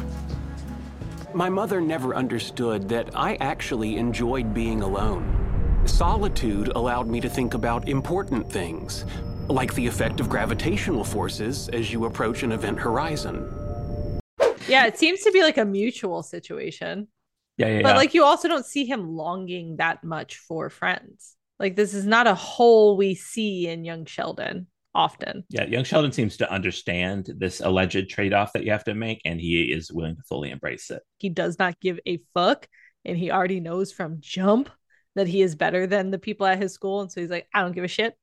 My 1.34 1.48
mother 1.48 1.80
never 1.80 2.14
understood 2.14 2.88
that 2.88 3.10
I 3.14 3.36
actually 3.36 3.96
enjoyed 3.96 4.54
being 4.54 4.82
alone. 4.82 5.82
Solitude 5.84 6.68
allowed 6.74 7.06
me 7.06 7.20
to 7.20 7.28
think 7.28 7.54
about 7.54 7.88
important 7.88 8.50
things, 8.50 9.04
like 9.48 9.74
the 9.74 9.86
effect 9.86 10.20
of 10.20 10.28
gravitational 10.28 11.04
forces 11.04 11.68
as 11.70 11.92
you 11.92 12.04
approach 12.04 12.42
an 12.42 12.52
event 12.52 12.78
horizon. 12.78 14.20
Yeah, 14.68 14.86
it 14.86 14.98
seems 14.98 15.22
to 15.22 15.32
be 15.32 15.42
like 15.42 15.56
a 15.56 15.64
mutual 15.64 16.22
situation. 16.22 17.08
Yeah, 17.56 17.68
yeah, 17.68 17.82
but 17.82 17.90
yeah. 17.90 17.96
like 17.96 18.14
you 18.14 18.24
also 18.24 18.48
don't 18.48 18.66
see 18.66 18.84
him 18.84 19.08
longing 19.08 19.76
that 19.76 20.04
much 20.04 20.36
for 20.36 20.70
friends. 20.70 21.36
Like 21.58 21.76
this 21.76 21.94
is 21.94 22.06
not 22.06 22.26
a 22.26 22.34
hole 22.34 22.96
we 22.96 23.14
see 23.14 23.66
in 23.66 23.84
young 23.84 24.04
Sheldon 24.04 24.66
often. 24.94 25.44
Yeah, 25.48 25.64
young 25.64 25.84
Sheldon 25.84 26.12
seems 26.12 26.36
to 26.38 26.50
understand 26.50 27.32
this 27.36 27.60
alleged 27.60 28.08
trade 28.08 28.32
off 28.32 28.52
that 28.52 28.64
you 28.64 28.72
have 28.72 28.84
to 28.84 28.94
make, 28.94 29.20
and 29.24 29.40
he 29.40 29.62
is 29.62 29.92
willing 29.92 30.16
to 30.16 30.22
fully 30.22 30.50
embrace 30.50 30.90
it. 30.90 31.02
He 31.18 31.28
does 31.28 31.58
not 31.58 31.80
give 31.80 31.98
a 32.06 32.20
fuck, 32.34 32.68
and 33.04 33.16
he 33.16 33.30
already 33.30 33.60
knows 33.60 33.92
from 33.92 34.18
jump 34.20 34.70
that 35.14 35.26
he 35.26 35.42
is 35.42 35.54
better 35.54 35.86
than 35.86 36.10
the 36.10 36.18
people 36.18 36.46
at 36.46 36.60
his 36.62 36.72
school. 36.72 37.00
And 37.00 37.10
so 37.10 37.20
he's 37.20 37.30
like, 37.30 37.48
I 37.52 37.62
don't 37.62 37.74
give 37.74 37.84
a 37.84 37.88
shit 37.88 38.14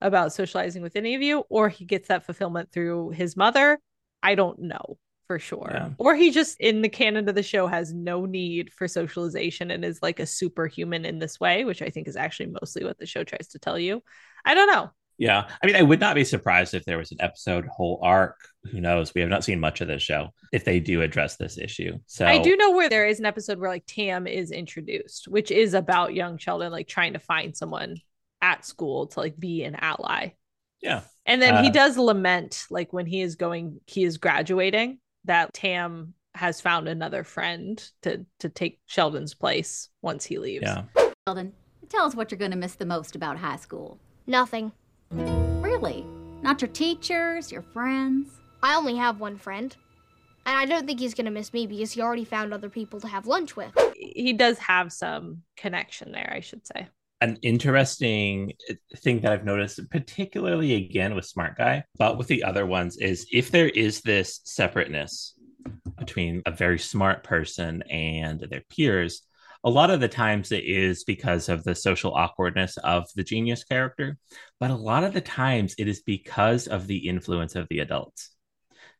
about 0.00 0.32
socializing 0.32 0.82
with 0.82 0.96
any 0.96 1.14
of 1.14 1.22
you. 1.22 1.44
Or 1.48 1.68
he 1.68 1.86
gets 1.86 2.08
that 2.08 2.26
fulfillment 2.26 2.70
through 2.70 3.10
his 3.10 3.36
mother. 3.36 3.78
I 4.22 4.34
don't 4.34 4.58
know 4.58 4.98
for 5.26 5.38
sure. 5.38 5.70
Yeah. 5.72 5.90
Or 5.98 6.14
he 6.14 6.30
just 6.30 6.60
in 6.60 6.82
the 6.82 6.88
canon 6.88 7.28
of 7.28 7.34
the 7.34 7.42
show 7.42 7.66
has 7.66 7.92
no 7.92 8.26
need 8.26 8.72
for 8.72 8.88
socialization 8.88 9.70
and 9.70 9.84
is 9.84 10.02
like 10.02 10.20
a 10.20 10.26
superhuman 10.26 11.04
in 11.04 11.18
this 11.18 11.40
way, 11.40 11.64
which 11.64 11.82
I 11.82 11.90
think 11.90 12.08
is 12.08 12.16
actually 12.16 12.54
mostly 12.60 12.84
what 12.84 12.98
the 12.98 13.06
show 13.06 13.24
tries 13.24 13.48
to 13.48 13.58
tell 13.58 13.78
you. 13.78 14.02
I 14.44 14.54
don't 14.54 14.68
know. 14.68 14.90
Yeah. 15.16 15.48
I 15.62 15.66
mean, 15.66 15.76
I 15.76 15.82
would 15.82 16.00
not 16.00 16.16
be 16.16 16.24
surprised 16.24 16.74
if 16.74 16.84
there 16.84 16.98
was 16.98 17.12
an 17.12 17.20
episode, 17.20 17.66
whole 17.66 18.00
arc. 18.02 18.36
Who 18.72 18.80
knows? 18.80 19.14
We 19.14 19.20
have 19.20 19.30
not 19.30 19.44
seen 19.44 19.60
much 19.60 19.80
of 19.80 19.86
this 19.86 20.02
show 20.02 20.30
if 20.52 20.64
they 20.64 20.80
do 20.80 21.02
address 21.02 21.36
this 21.36 21.56
issue. 21.56 21.98
So 22.06 22.26
I 22.26 22.42
do 22.42 22.56
know 22.56 22.72
where 22.72 22.88
there 22.88 23.06
is 23.06 23.20
an 23.20 23.26
episode 23.26 23.58
where 23.58 23.70
like 23.70 23.84
Tam 23.86 24.26
is 24.26 24.50
introduced, 24.50 25.28
which 25.28 25.50
is 25.52 25.74
about 25.74 26.14
young 26.14 26.36
Sheldon 26.38 26.72
like 26.72 26.88
trying 26.88 27.12
to 27.12 27.20
find 27.20 27.56
someone 27.56 27.98
at 28.42 28.64
school 28.64 29.06
to 29.06 29.20
like 29.20 29.38
be 29.38 29.62
an 29.62 29.76
ally. 29.76 30.30
Yeah. 30.82 31.02
And 31.24 31.40
then 31.40 31.62
he 31.62 31.70
Uh, 31.70 31.72
does 31.72 31.96
lament 31.96 32.64
like 32.68 32.92
when 32.92 33.06
he 33.06 33.22
is 33.22 33.36
going 33.36 33.80
he 33.86 34.04
is 34.04 34.18
graduating 34.18 34.98
that 35.24 35.52
Tam 35.52 36.14
has 36.34 36.60
found 36.60 36.88
another 36.88 37.24
friend 37.24 37.90
to 38.02 38.24
to 38.40 38.48
take 38.48 38.80
Sheldon's 38.86 39.34
place 39.34 39.88
once 40.02 40.24
he 40.24 40.38
leaves. 40.38 40.64
Yeah. 40.64 40.82
Sheldon, 41.26 41.52
tell 41.88 42.04
us 42.06 42.14
what 42.14 42.30
you're 42.30 42.38
going 42.38 42.50
to 42.50 42.56
miss 42.56 42.74
the 42.74 42.86
most 42.86 43.14
about 43.14 43.38
high 43.38 43.56
school. 43.56 43.98
Nothing. 44.26 44.72
Really? 45.10 46.06
Not 46.42 46.60
your 46.60 46.70
teachers, 46.70 47.52
your 47.52 47.62
friends? 47.62 48.28
I 48.62 48.74
only 48.74 48.96
have 48.96 49.20
one 49.20 49.38
friend. 49.38 49.74
And 50.46 50.56
I 50.56 50.66
don't 50.66 50.86
think 50.86 51.00
he's 51.00 51.14
going 51.14 51.24
to 51.24 51.30
miss 51.30 51.52
me 51.54 51.66
because 51.66 51.92
he 51.92 52.02
already 52.02 52.24
found 52.24 52.52
other 52.52 52.68
people 52.68 53.00
to 53.00 53.08
have 53.08 53.26
lunch 53.26 53.56
with. 53.56 53.72
He 53.96 54.34
does 54.34 54.58
have 54.58 54.92
some 54.92 55.42
connection 55.56 56.12
there, 56.12 56.30
I 56.34 56.40
should 56.40 56.66
say. 56.66 56.88
An 57.24 57.38
interesting 57.40 58.52
thing 58.98 59.20
that 59.20 59.32
I've 59.32 59.46
noticed, 59.46 59.80
particularly 59.90 60.74
again 60.74 61.14
with 61.14 61.24
Smart 61.24 61.56
Guy, 61.56 61.84
but 61.96 62.18
with 62.18 62.26
the 62.28 62.44
other 62.44 62.66
ones, 62.66 62.98
is 62.98 63.26
if 63.32 63.50
there 63.50 63.68
is 63.68 64.02
this 64.02 64.40
separateness 64.44 65.34
between 65.98 66.42
a 66.44 66.50
very 66.50 66.78
smart 66.78 67.24
person 67.24 67.82
and 67.90 68.40
their 68.50 68.62
peers, 68.68 69.22
a 69.64 69.70
lot 69.70 69.88
of 69.88 70.00
the 70.00 70.08
times 70.08 70.52
it 70.52 70.64
is 70.64 71.04
because 71.04 71.48
of 71.48 71.64
the 71.64 71.74
social 71.74 72.12
awkwardness 72.12 72.76
of 72.78 73.06
the 73.16 73.24
genius 73.24 73.64
character, 73.64 74.18
but 74.60 74.70
a 74.70 74.76
lot 74.76 75.02
of 75.02 75.14
the 75.14 75.22
times 75.22 75.74
it 75.78 75.88
is 75.88 76.02
because 76.02 76.66
of 76.66 76.86
the 76.86 77.08
influence 77.08 77.54
of 77.56 77.66
the 77.70 77.78
adults 77.78 78.32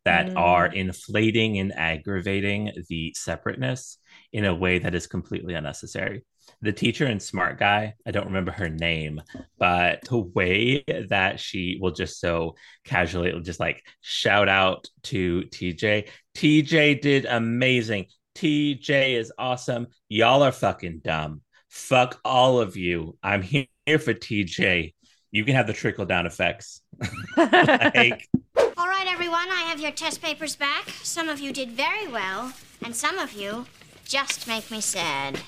that 0.07 0.31
Mm. 0.31 0.39
are 0.39 0.67
inflating 0.67 1.59
and 1.59 1.73
aggravating 1.75 2.73
the 2.89 3.13
separateness 3.15 3.99
in 4.33 4.47
a 4.47 4.55
way 4.55 4.79
that 4.79 4.95
is 4.95 5.07
completely 5.07 5.53
unnecessary. 5.55 6.25
The 6.63 6.73
teacher 6.73 7.07
and 7.07 7.23
smart 7.23 7.59
guy, 7.59 7.95
I 8.07 8.11
don't 8.11 8.27
remember 8.27 8.53
her 8.53 8.69
name, 8.69 9.21
but 9.59 10.03
the 10.09 10.19
way 10.19 10.85
that 11.09 11.41
she 11.41 11.79
will 11.81 11.91
just 11.91 12.21
so 12.21 12.57
casually 12.85 13.39
just 13.43 13.61
like 13.61 13.85
shout 14.01 14.49
out 14.49 14.89
to 15.05 15.43
TJ, 15.43 16.09
TJ 16.37 17.01
did 17.01 17.27
amazing. 17.27 18.07
TJ 18.35 19.15
is 19.15 19.33
awesome. 19.39 19.89
Y'all 20.09 20.43
are 20.43 20.53
fucking 20.53 21.01
dumb. 21.05 21.43
Fuck 21.69 22.21
all 22.25 22.61
of 22.61 22.77
you. 22.77 23.17
I'm 23.23 23.43
here 23.43 23.67
for 23.87 24.15
TJ. 24.15 24.95
You 25.31 25.45
can 25.45 25.55
have 25.57 25.67
the 25.67 25.73
trickle 25.73 26.05
down 26.05 26.27
effects. 26.27 26.81
like, 27.37 28.29
All 28.57 28.89
right, 28.89 29.07
everyone, 29.09 29.49
I 29.51 29.67
have 29.69 29.81
your 29.81 29.91
test 29.91 30.23
papers 30.23 30.55
back. 30.55 30.89
Some 31.03 31.29
of 31.29 31.41
you 31.41 31.53
did 31.53 31.73
very 31.73 32.07
well, 32.07 32.53
and 32.85 32.95
some 32.95 33.19
of 33.19 33.33
you 33.33 33.67
just 34.05 34.47
make 34.47 34.71
me 34.71 34.81
sad. 34.81 35.41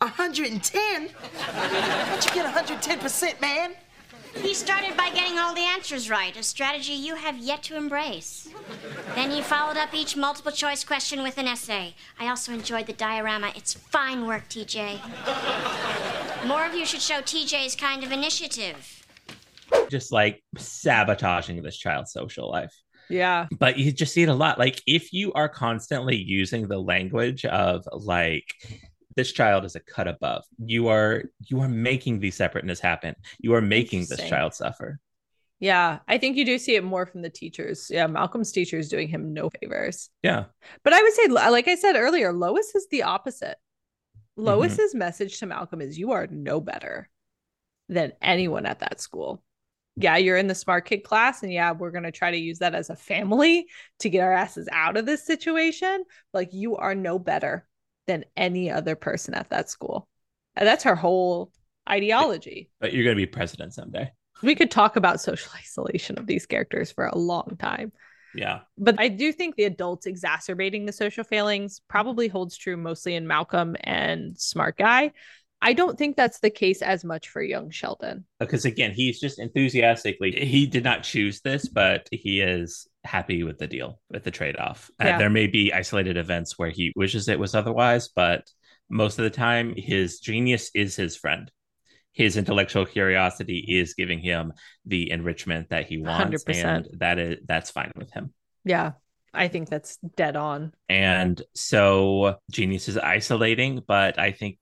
110? 0.00 1.08
How'd 1.08 2.24
you 2.24 2.30
get 2.32 2.54
110%, 2.54 3.40
man? 3.40 3.74
He 4.36 4.54
started 4.54 4.96
by 4.96 5.10
getting 5.10 5.38
all 5.38 5.54
the 5.54 5.62
answers 5.62 6.08
right, 6.10 6.36
a 6.36 6.42
strategy 6.42 6.92
you 6.92 7.14
have 7.16 7.38
yet 7.38 7.62
to 7.64 7.76
embrace. 7.76 8.48
Then 9.14 9.30
he 9.30 9.40
followed 9.42 9.76
up 9.76 9.94
each 9.94 10.16
multiple 10.16 10.52
choice 10.52 10.84
question 10.84 11.22
with 11.22 11.38
an 11.38 11.48
essay. 11.48 11.94
I 12.20 12.28
also 12.28 12.52
enjoyed 12.52 12.86
the 12.86 12.92
diorama. 12.92 13.52
It's 13.56 13.74
fine 13.74 14.26
work, 14.26 14.48
TJ. 14.48 15.00
More 16.46 16.64
of 16.66 16.74
you 16.74 16.84
should 16.86 17.00
show 17.00 17.20
TJ's 17.20 17.74
kind 17.74 18.04
of 18.04 18.12
initiative. 18.12 18.94
just 19.90 20.12
like 20.12 20.42
sabotaging 20.56 21.62
this 21.62 21.76
child's 21.76 22.12
social 22.12 22.48
life. 22.50 22.74
Yeah. 23.10 23.46
But 23.58 23.78
you 23.78 23.92
just 23.92 24.12
see 24.12 24.22
it 24.22 24.28
a 24.28 24.34
lot. 24.34 24.58
Like 24.58 24.82
if 24.86 25.12
you 25.12 25.32
are 25.32 25.48
constantly 25.48 26.16
using 26.16 26.68
the 26.68 26.78
language 26.78 27.44
of 27.44 27.88
like 27.92 28.52
this 29.16 29.32
child 29.32 29.64
is 29.64 29.76
a 29.76 29.80
cut 29.80 30.08
above, 30.08 30.44
you 30.64 30.88
are 30.88 31.24
you 31.46 31.60
are 31.60 31.68
making 31.68 32.20
the 32.20 32.30
separateness 32.30 32.80
happen. 32.80 33.14
You 33.38 33.54
are 33.54 33.60
making 33.60 34.06
this 34.06 34.28
child 34.28 34.54
suffer. 34.54 35.00
Yeah, 35.60 35.98
I 36.06 36.18
think 36.18 36.36
you 36.36 36.44
do 36.44 36.56
see 36.56 36.76
it 36.76 36.84
more 36.84 37.04
from 37.04 37.22
the 37.22 37.30
teachers. 37.30 37.88
Yeah, 37.90 38.06
Malcolm's 38.06 38.52
teacher 38.52 38.78
is 38.78 38.88
doing 38.88 39.08
him 39.08 39.32
no 39.32 39.50
favors. 39.50 40.08
Yeah. 40.22 40.44
But 40.84 40.92
I 40.92 41.02
would 41.02 41.12
say, 41.14 41.26
like 41.26 41.66
I 41.66 41.74
said 41.74 41.96
earlier, 41.96 42.32
Lois 42.32 42.72
is 42.76 42.86
the 42.90 43.02
opposite. 43.02 43.56
Mm-hmm. 44.38 44.46
Lois's 44.46 44.94
message 44.94 45.40
to 45.40 45.46
Malcolm 45.46 45.80
is 45.80 45.98
you 45.98 46.12
are 46.12 46.28
no 46.28 46.60
better 46.60 47.08
than 47.88 48.12
anyone 48.22 48.66
at 48.66 48.80
that 48.80 49.00
school. 49.00 49.42
Yeah, 50.00 50.16
you're 50.16 50.36
in 50.36 50.46
the 50.46 50.54
smart 50.54 50.84
kid 50.84 51.04
class, 51.04 51.42
and 51.42 51.52
yeah, 51.52 51.72
we're 51.72 51.90
going 51.90 52.04
to 52.04 52.12
try 52.12 52.30
to 52.30 52.36
use 52.36 52.58
that 52.60 52.74
as 52.74 52.90
a 52.90 52.96
family 52.96 53.66
to 54.00 54.08
get 54.08 54.22
our 54.22 54.32
asses 54.32 54.68
out 54.72 54.96
of 54.96 55.06
this 55.06 55.24
situation. 55.24 56.04
Like, 56.32 56.52
you 56.52 56.76
are 56.76 56.94
no 56.94 57.18
better 57.18 57.66
than 58.06 58.24
any 58.36 58.70
other 58.70 58.96
person 58.96 59.34
at 59.34 59.50
that 59.50 59.70
school. 59.70 60.08
And 60.56 60.66
that's 60.66 60.84
her 60.84 60.96
whole 60.96 61.52
ideology. 61.88 62.70
But 62.80 62.92
you're 62.92 63.04
gonna 63.04 63.16
be 63.16 63.26
president 63.26 63.74
someday. 63.74 64.10
We 64.42 64.54
could 64.54 64.70
talk 64.70 64.96
about 64.96 65.20
social 65.20 65.50
isolation 65.56 66.18
of 66.18 66.26
these 66.26 66.46
characters 66.46 66.90
for 66.90 67.06
a 67.06 67.16
long 67.16 67.56
time. 67.58 67.92
Yeah. 68.34 68.60
But 68.76 68.96
I 68.98 69.08
do 69.08 69.32
think 69.32 69.56
the 69.56 69.64
adults 69.64 70.06
exacerbating 70.06 70.86
the 70.86 70.92
social 70.92 71.24
failings 71.24 71.80
probably 71.88 72.28
holds 72.28 72.56
true 72.56 72.76
mostly 72.76 73.14
in 73.14 73.26
Malcolm 73.26 73.76
and 73.80 74.38
Smart 74.38 74.76
Guy. 74.76 75.12
I 75.60 75.72
don't 75.72 75.98
think 75.98 76.16
that's 76.16 76.38
the 76.40 76.50
case 76.50 76.82
as 76.82 77.04
much 77.04 77.28
for 77.28 77.42
young 77.42 77.70
Sheldon. 77.70 78.24
Because 78.38 78.64
again, 78.64 78.92
he's 78.92 79.18
just 79.18 79.38
enthusiastically 79.38 80.32
he 80.32 80.66
did 80.66 80.84
not 80.84 81.02
choose 81.02 81.40
this, 81.40 81.68
but 81.68 82.08
he 82.12 82.40
is 82.40 82.86
happy 83.04 83.42
with 83.42 83.58
the 83.58 83.66
deal, 83.66 84.00
with 84.10 84.22
the 84.22 84.30
trade-off. 84.30 84.90
Uh, 85.00 85.18
there 85.18 85.30
may 85.30 85.46
be 85.46 85.72
isolated 85.72 86.16
events 86.16 86.58
where 86.58 86.70
he 86.70 86.92
wishes 86.94 87.28
it 87.28 87.38
was 87.38 87.54
otherwise, 87.54 88.08
but 88.08 88.48
most 88.88 89.18
of 89.18 89.24
the 89.24 89.30
time 89.30 89.74
his 89.76 90.20
genius 90.20 90.70
is 90.74 90.94
his 90.94 91.16
friend. 91.16 91.50
His 92.12 92.36
intellectual 92.36 92.86
curiosity 92.86 93.58
is 93.58 93.94
giving 93.94 94.18
him 94.18 94.52
the 94.86 95.10
enrichment 95.10 95.70
that 95.70 95.86
he 95.86 95.98
wants, 95.98 96.44
100%. 96.44 96.64
and 96.64 96.88
that 96.98 97.18
is 97.18 97.38
that's 97.46 97.70
fine 97.70 97.92
with 97.96 98.12
him. 98.12 98.32
Yeah, 98.64 98.92
I 99.32 99.48
think 99.48 99.68
that's 99.68 99.98
dead 100.16 100.34
on. 100.34 100.72
And 100.88 101.40
so 101.54 102.36
genius 102.50 102.88
is 102.88 102.98
isolating, 102.98 103.82
but 103.86 104.18
I 104.18 104.32
think 104.32 104.58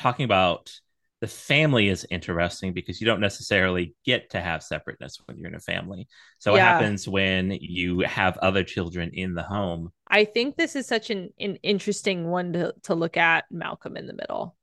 talking 0.00 0.24
about 0.24 0.72
the 1.20 1.28
family 1.28 1.88
is 1.88 2.06
interesting 2.10 2.72
because 2.72 3.00
you 3.00 3.06
don't 3.06 3.20
necessarily 3.20 3.94
get 4.06 4.30
to 4.30 4.40
have 4.40 4.62
separateness 4.62 5.18
when 5.26 5.36
you're 5.36 5.48
in 5.48 5.54
a 5.54 5.60
family. 5.60 6.08
So 6.38 6.52
what 6.52 6.58
Yeah. 6.58 6.72
happens 6.72 7.06
when 7.06 7.50
you 7.50 8.00
have 8.00 8.38
other 8.38 8.64
children 8.64 9.10
in 9.12 9.34
the 9.34 9.42
home? 9.42 9.92
I 10.08 10.24
think 10.24 10.56
this 10.56 10.76
is 10.76 10.86
such 10.86 11.10
an, 11.10 11.28
an 11.38 11.56
interesting 11.56 12.28
one 12.28 12.54
to, 12.54 12.74
to 12.84 12.94
look 12.94 13.18
at 13.18 13.44
Malcolm 13.50 13.98
in 13.98 14.06
the 14.06 14.14
middle. 14.14 14.56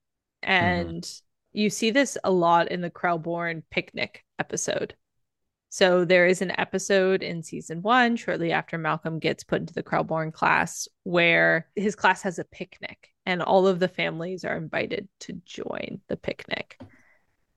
Mm-hmm. 0.44 0.52
And 0.52 1.12
you 1.54 1.70
see 1.70 1.92
this 1.92 2.18
a 2.24 2.32
lot 2.32 2.72
in 2.72 2.82
the 2.82 2.90
Krellborn 2.90 3.62
picnic 3.70 4.26
episode. 4.40 4.96
So 5.70 6.06
there 6.06 6.26
is 6.26 6.42
an 6.42 6.58
episode 6.58 7.22
in 7.22 7.44
season 7.44 7.82
one, 7.82 8.16
shortly 8.16 8.52
after 8.52 8.78
Malcolm 8.78 9.20
gets 9.20 9.44
put 9.44 9.62
into 9.62 9.74
the 9.74 9.84
Krellborn 9.84 10.32
class, 10.32 10.88
where 11.04 11.68
his 11.76 11.96
class 11.96 12.22
has 12.22 12.40
a 12.40 12.46
picnic 12.46 13.10
and 13.26 13.42
all 13.42 13.68
of 13.68 13.80
the 13.80 13.90
families 13.90 14.46
are 14.46 14.56
invited 14.56 15.10
to 15.22 15.34
join 15.46 16.00
the 16.08 16.16
picnic. 16.16 16.80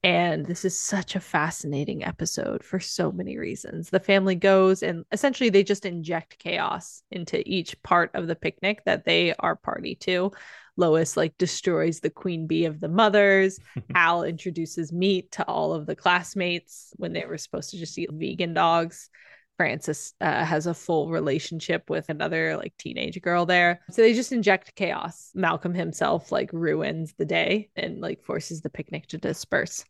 And 0.02 0.46
this 0.46 0.64
is 0.64 0.78
such 0.78 1.14
a 1.14 1.20
fascinating 1.20 2.04
episode 2.04 2.64
for 2.64 2.80
so 2.80 3.12
many 3.12 3.36
reasons. 3.36 3.90
The 3.90 4.00
family 4.00 4.34
goes 4.34 4.82
and 4.82 5.04
essentially 5.12 5.50
they 5.50 5.62
just 5.62 5.84
inject 5.84 6.38
chaos 6.38 7.02
into 7.10 7.46
each 7.46 7.80
part 7.82 8.10
of 8.14 8.26
the 8.26 8.34
picnic 8.34 8.82
that 8.86 9.04
they 9.04 9.34
are 9.34 9.56
party 9.56 9.94
to. 9.96 10.32
Lois 10.80 11.16
like 11.16 11.38
destroys 11.38 12.00
the 12.00 12.10
queen 12.10 12.46
bee 12.46 12.64
of 12.64 12.80
the 12.80 12.88
mothers. 12.88 13.60
Hal 13.94 14.24
introduces 14.24 14.92
meat 14.92 15.30
to 15.32 15.44
all 15.44 15.72
of 15.72 15.86
the 15.86 15.94
classmates 15.94 16.92
when 16.96 17.12
they 17.12 17.24
were 17.24 17.38
supposed 17.38 17.70
to 17.70 17.78
just 17.78 17.96
eat 17.98 18.10
vegan 18.12 18.54
dogs. 18.54 19.10
Francis 19.56 20.14
uh, 20.22 20.42
has 20.42 20.66
a 20.66 20.72
full 20.72 21.10
relationship 21.10 21.90
with 21.90 22.08
another 22.08 22.56
like 22.56 22.74
teenage 22.78 23.20
girl 23.20 23.44
there. 23.44 23.82
So 23.90 24.00
they 24.00 24.14
just 24.14 24.32
inject 24.32 24.74
chaos. 24.74 25.30
Malcolm 25.34 25.74
himself 25.74 26.32
like 26.32 26.50
ruins 26.54 27.12
the 27.18 27.26
day 27.26 27.68
and 27.76 28.00
like 28.00 28.22
forces 28.22 28.62
the 28.62 28.70
picnic 28.70 29.06
to 29.08 29.18
disperse. 29.18 29.84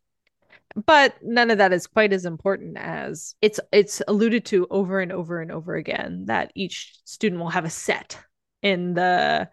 But 0.87 1.15
none 1.23 1.53
of 1.53 1.59
that 1.59 1.73
is 1.73 1.87
quite 1.87 2.13
as 2.13 2.25
important 2.25 2.79
as 2.79 3.37
it's 3.41 3.61
it's 3.71 4.03
alluded 4.09 4.45
to 4.47 4.67
over 4.71 4.99
and 4.99 5.13
over 5.13 5.41
and 5.41 5.53
over 5.53 5.77
again 5.77 6.25
that 6.27 6.51
each 6.57 6.99
student 7.05 7.41
will 7.41 7.51
have 7.51 7.65
a 7.65 7.71
set 7.71 8.19
in 8.63 8.95
the 8.95 9.49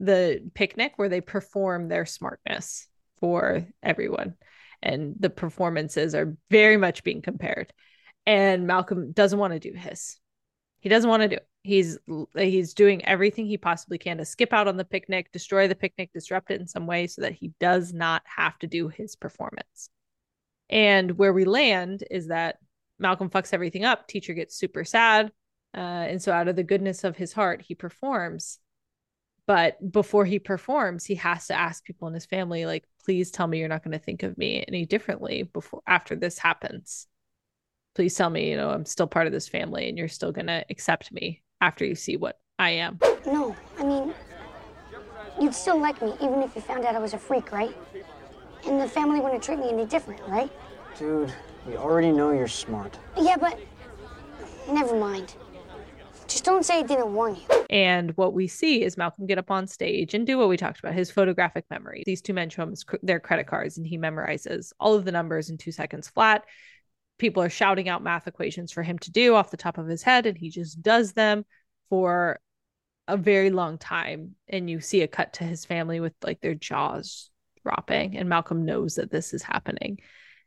the 0.00 0.48
picnic 0.54 0.92
where 0.96 1.08
they 1.08 1.20
perform 1.20 1.88
their 1.88 2.06
smartness 2.06 2.86
for 3.20 3.66
everyone 3.82 4.34
and 4.80 5.16
the 5.18 5.30
performances 5.30 6.14
are 6.14 6.36
very 6.50 6.76
much 6.76 7.02
being 7.02 7.20
compared 7.20 7.72
and 8.28 8.66
Malcolm 8.66 9.12
doesn't 9.12 9.38
want 9.38 9.54
to 9.54 9.58
do 9.58 9.72
his. 9.72 10.18
He 10.80 10.90
doesn't 10.90 11.08
want 11.08 11.22
to 11.22 11.28
do 11.28 11.36
it. 11.36 11.48
He's 11.62 11.98
he's 12.36 12.74
doing 12.74 13.04
everything 13.06 13.46
he 13.46 13.56
possibly 13.56 13.96
can 13.96 14.18
to 14.18 14.26
skip 14.26 14.52
out 14.52 14.68
on 14.68 14.76
the 14.76 14.84
picnic, 14.84 15.32
destroy 15.32 15.66
the 15.66 15.74
picnic, 15.74 16.10
disrupt 16.12 16.50
it 16.50 16.60
in 16.60 16.66
some 16.66 16.86
way 16.86 17.06
so 17.06 17.22
that 17.22 17.32
he 17.32 17.52
does 17.58 17.94
not 17.94 18.22
have 18.24 18.58
to 18.58 18.66
do 18.66 18.88
his 18.88 19.16
performance. 19.16 19.88
And 20.68 21.16
where 21.16 21.32
we 21.32 21.46
land 21.46 22.04
is 22.10 22.28
that 22.28 22.58
Malcolm 22.98 23.30
fucks 23.30 23.54
everything 23.54 23.86
up. 23.86 24.06
Teacher 24.06 24.34
gets 24.34 24.56
super 24.56 24.84
sad. 24.84 25.32
Uh, 25.74 25.80
and 25.80 26.22
so, 26.22 26.30
out 26.30 26.48
of 26.48 26.56
the 26.56 26.62
goodness 26.62 27.04
of 27.04 27.16
his 27.16 27.32
heart, 27.32 27.62
he 27.66 27.74
performs. 27.74 28.58
But 29.48 29.90
before 29.90 30.24
he 30.24 30.38
performs, 30.38 31.04
he 31.04 31.16
has 31.16 31.48
to 31.48 31.54
ask 31.54 31.84
people 31.84 32.06
in 32.06 32.14
his 32.14 32.26
family, 32.26 32.66
like, 32.66 32.84
please 33.04 33.32
tell 33.32 33.48
me 33.48 33.58
you're 33.58 33.68
not 33.68 33.82
going 33.82 33.98
to 33.98 34.04
think 34.04 34.22
of 34.22 34.38
me 34.38 34.64
any 34.68 34.86
differently 34.86 35.42
before 35.42 35.82
after 35.88 36.14
this 36.14 36.38
happens 36.38 37.08
please 37.98 38.14
tell 38.14 38.30
me, 38.30 38.48
you 38.48 38.56
know, 38.56 38.70
I'm 38.70 38.84
still 38.84 39.08
part 39.08 39.26
of 39.26 39.32
this 39.32 39.48
family 39.48 39.88
and 39.88 39.98
you're 39.98 40.06
still 40.06 40.30
going 40.30 40.46
to 40.46 40.64
accept 40.70 41.10
me 41.10 41.42
after 41.60 41.84
you 41.84 41.96
see 41.96 42.16
what 42.16 42.38
I 42.56 42.70
am. 42.70 43.00
No, 43.26 43.56
I 43.76 43.82
mean, 43.82 44.14
you'd 45.40 45.52
still 45.52 45.80
like 45.80 46.00
me 46.00 46.14
even 46.22 46.40
if 46.42 46.54
you 46.54 46.62
found 46.62 46.84
out 46.84 46.94
I 46.94 47.00
was 47.00 47.14
a 47.14 47.18
freak, 47.18 47.50
right? 47.50 47.76
And 48.66 48.80
the 48.80 48.88
family 48.88 49.18
wouldn't 49.18 49.42
treat 49.42 49.58
me 49.58 49.70
any 49.70 49.84
different, 49.84 50.20
right? 50.28 50.48
Dude, 50.96 51.34
we 51.66 51.76
already 51.76 52.12
know 52.12 52.30
you're 52.30 52.46
smart. 52.46 52.96
Yeah, 53.16 53.36
but 53.36 53.58
never 54.70 54.94
mind. 54.94 55.34
Just 56.28 56.44
don't 56.44 56.64
say 56.64 56.78
I 56.78 56.82
didn't 56.82 57.12
warn 57.12 57.36
you. 57.36 57.66
And 57.70 58.16
what 58.16 58.34
we 58.34 58.46
see 58.46 58.82
is 58.82 58.96
Malcolm 58.96 59.26
get 59.26 59.38
up 59.38 59.50
on 59.50 59.66
stage 59.66 60.14
and 60.14 60.26
do 60.26 60.38
what 60.38 60.48
we 60.48 60.56
talked 60.56 60.78
about 60.78 60.94
his 60.94 61.10
photographic 61.10 61.64
memory. 61.70 62.02
These 62.06 62.22
two 62.22 62.34
men 62.34 62.50
show 62.50 62.62
him 62.62 62.74
their 63.02 63.20
credit 63.20 63.46
cards 63.46 63.78
and 63.78 63.86
he 63.86 63.98
memorizes 63.98 64.72
all 64.78 64.94
of 64.94 65.04
the 65.04 65.12
numbers 65.12 65.50
in 65.50 65.58
two 65.58 65.72
seconds 65.72 66.08
flat 66.08 66.44
people 67.18 67.42
are 67.42 67.50
shouting 67.50 67.88
out 67.88 68.02
math 68.02 68.26
equations 68.26 68.72
for 68.72 68.82
him 68.82 68.98
to 69.00 69.10
do 69.10 69.34
off 69.34 69.50
the 69.50 69.56
top 69.56 69.76
of 69.76 69.86
his 69.86 70.02
head 70.02 70.26
and 70.26 70.38
he 70.38 70.50
just 70.50 70.80
does 70.80 71.12
them 71.12 71.44
for 71.90 72.40
a 73.06 73.16
very 73.16 73.50
long 73.50 73.78
time 73.78 74.34
and 74.48 74.70
you 74.70 74.80
see 74.80 75.02
a 75.02 75.08
cut 75.08 75.34
to 75.34 75.44
his 75.44 75.64
family 75.64 76.00
with 76.00 76.12
like 76.22 76.40
their 76.40 76.54
jaws 76.54 77.30
dropping 77.64 78.16
and 78.16 78.28
Malcolm 78.28 78.64
knows 78.64 78.94
that 78.94 79.10
this 79.10 79.34
is 79.34 79.42
happening. 79.42 79.98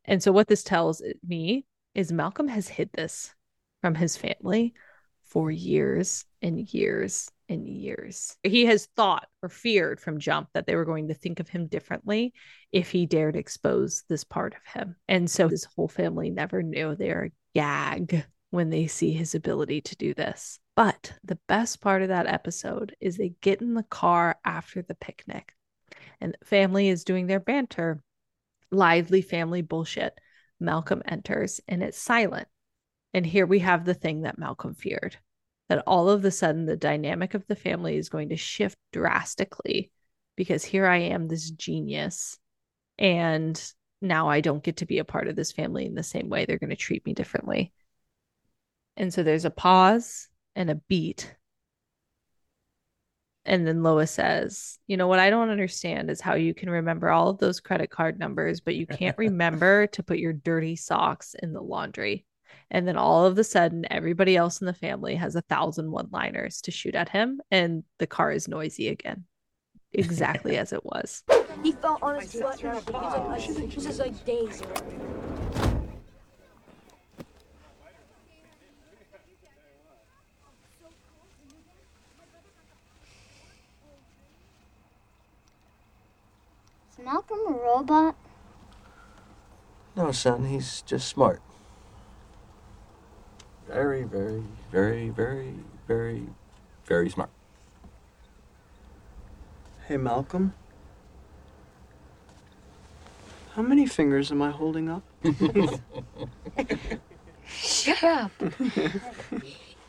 And 0.05 0.23
so 0.23 0.31
what 0.31 0.47
this 0.47 0.63
tells 0.63 1.03
me 1.27 1.65
is 1.93 2.11
Malcolm 2.11 2.47
has 2.47 2.67
hid 2.67 2.89
this 2.93 3.33
from 3.81 3.95
his 3.95 4.15
family 4.15 4.73
for 5.31 5.49
years 5.49 6.25
and 6.41 6.59
years 6.73 7.31
and 7.47 7.65
years. 7.65 8.35
He 8.43 8.65
has 8.65 8.89
thought 8.97 9.27
or 9.41 9.47
feared 9.47 10.01
from 10.01 10.19
jump 10.19 10.49
that 10.53 10.67
they 10.67 10.75
were 10.75 10.85
going 10.85 11.07
to 11.07 11.13
think 11.13 11.39
of 11.39 11.47
him 11.47 11.67
differently 11.67 12.33
if 12.73 12.91
he 12.91 13.05
dared 13.05 13.37
expose 13.37 14.03
this 14.09 14.25
part 14.25 14.53
of 14.53 14.73
him. 14.73 14.97
And 15.07 15.31
so 15.31 15.47
his 15.47 15.63
whole 15.63 15.87
family 15.87 16.29
never 16.29 16.61
knew. 16.61 16.95
They're 16.95 17.31
gag 17.55 18.25
when 18.49 18.69
they 18.69 18.87
see 18.87 19.13
his 19.13 19.33
ability 19.33 19.79
to 19.81 19.95
do 19.95 20.13
this. 20.13 20.59
But 20.75 21.13
the 21.23 21.39
best 21.47 21.79
part 21.79 22.01
of 22.01 22.09
that 22.09 22.27
episode 22.27 22.93
is 22.99 23.15
they 23.15 23.33
get 23.41 23.61
in 23.61 23.73
the 23.73 23.83
car 23.83 24.37
after 24.43 24.81
the 24.81 24.95
picnic 24.95 25.53
and 26.19 26.35
the 26.37 26.45
family 26.45 26.89
is 26.89 27.05
doing 27.05 27.27
their 27.27 27.39
banter, 27.39 28.03
lively 28.69 29.21
family 29.21 29.61
bullshit. 29.61 30.19
Malcolm 30.59 31.01
enters 31.05 31.59
and 31.67 31.81
it's 31.81 31.97
silent. 31.97 32.47
And 33.13 33.25
here 33.25 33.45
we 33.45 33.59
have 33.59 33.85
the 33.85 33.93
thing 33.93 34.21
that 34.21 34.37
Malcolm 34.37 34.73
feared 34.73 35.17
that 35.69 35.83
all 35.87 36.09
of 36.09 36.25
a 36.25 36.31
sudden 36.31 36.65
the 36.65 36.75
dynamic 36.75 37.33
of 37.33 37.47
the 37.47 37.55
family 37.55 37.95
is 37.95 38.09
going 38.09 38.29
to 38.29 38.35
shift 38.35 38.77
drastically 38.91 39.89
because 40.35 40.65
here 40.65 40.85
I 40.85 40.97
am, 40.97 41.27
this 41.27 41.49
genius, 41.49 42.37
and 42.97 43.61
now 44.01 44.27
I 44.27 44.41
don't 44.41 44.63
get 44.63 44.77
to 44.77 44.85
be 44.85 44.97
a 44.97 45.05
part 45.05 45.27
of 45.27 45.35
this 45.35 45.51
family 45.51 45.85
in 45.85 45.95
the 45.95 46.03
same 46.03 46.29
way. 46.29 46.45
They're 46.45 46.57
going 46.57 46.71
to 46.71 46.75
treat 46.75 47.05
me 47.05 47.13
differently. 47.13 47.71
And 48.97 49.13
so 49.13 49.23
there's 49.23 49.45
a 49.45 49.49
pause 49.49 50.27
and 50.55 50.69
a 50.69 50.75
beat. 50.75 51.33
And 53.45 53.65
then 53.65 53.81
Lois 53.81 54.11
says, 54.11 54.77
You 54.87 54.97
know, 54.97 55.07
what 55.07 55.19
I 55.19 55.29
don't 55.29 55.49
understand 55.49 56.09
is 56.09 56.21
how 56.21 56.35
you 56.35 56.53
can 56.53 56.69
remember 56.69 57.09
all 57.09 57.29
of 57.29 57.37
those 57.37 57.59
credit 57.59 57.89
card 57.89 58.19
numbers, 58.19 58.59
but 58.59 58.75
you 58.75 58.85
can't 58.85 59.17
remember 59.19 59.87
to 59.87 60.03
put 60.03 60.19
your 60.19 60.33
dirty 60.33 60.75
socks 60.75 61.35
in 61.41 61.53
the 61.53 61.61
laundry. 61.61 62.25
And 62.69 62.87
then 62.87 62.95
all 62.95 63.25
of 63.25 63.37
a 63.37 63.43
sudden, 63.43 63.85
everybody 63.91 64.37
else 64.37 64.61
in 64.61 64.67
the 64.67 64.73
family 64.73 65.15
has 65.15 65.35
a 65.35 65.41
thousand 65.41 65.91
one 65.91 66.07
liners 66.11 66.61
to 66.61 66.71
shoot 66.71 66.95
at 66.95 67.09
him, 67.09 67.41
and 67.51 67.83
the 67.99 68.07
car 68.07 68.31
is 68.31 68.47
noisy 68.47 68.87
again, 68.87 69.25
exactly 69.91 70.57
as 70.57 70.71
it 70.71 70.85
was. 70.85 71.23
He 71.63 71.73
fell 71.73 71.99
on 72.01 72.21
his 72.21 72.33
butt. 72.33 72.59
He 72.59 72.67
was 72.67 73.57
like, 73.57 73.75
this 73.75 73.85
is 73.85 73.99
like 73.99 74.25
days. 74.25 74.61
Is 86.89 86.99
Malcolm 87.03 87.39
a 87.47 87.51
robot? 87.51 88.15
No, 89.95 90.11
son, 90.13 90.45
he's 90.45 90.81
just 90.83 91.09
smart. 91.09 91.41
Very, 93.71 94.03
very, 94.03 94.43
very, 94.69 95.09
very, 95.09 95.53
very, 95.87 96.27
very 96.85 97.09
smart. 97.09 97.29
Hey, 99.87 99.95
Malcolm. 99.95 100.53
How 103.55 103.61
many 103.61 103.85
fingers 103.85 104.29
am 104.29 104.41
I 104.41 104.51
holding 104.51 104.89
up? 104.89 105.03
Shut 107.47 108.03
up. 108.03 108.31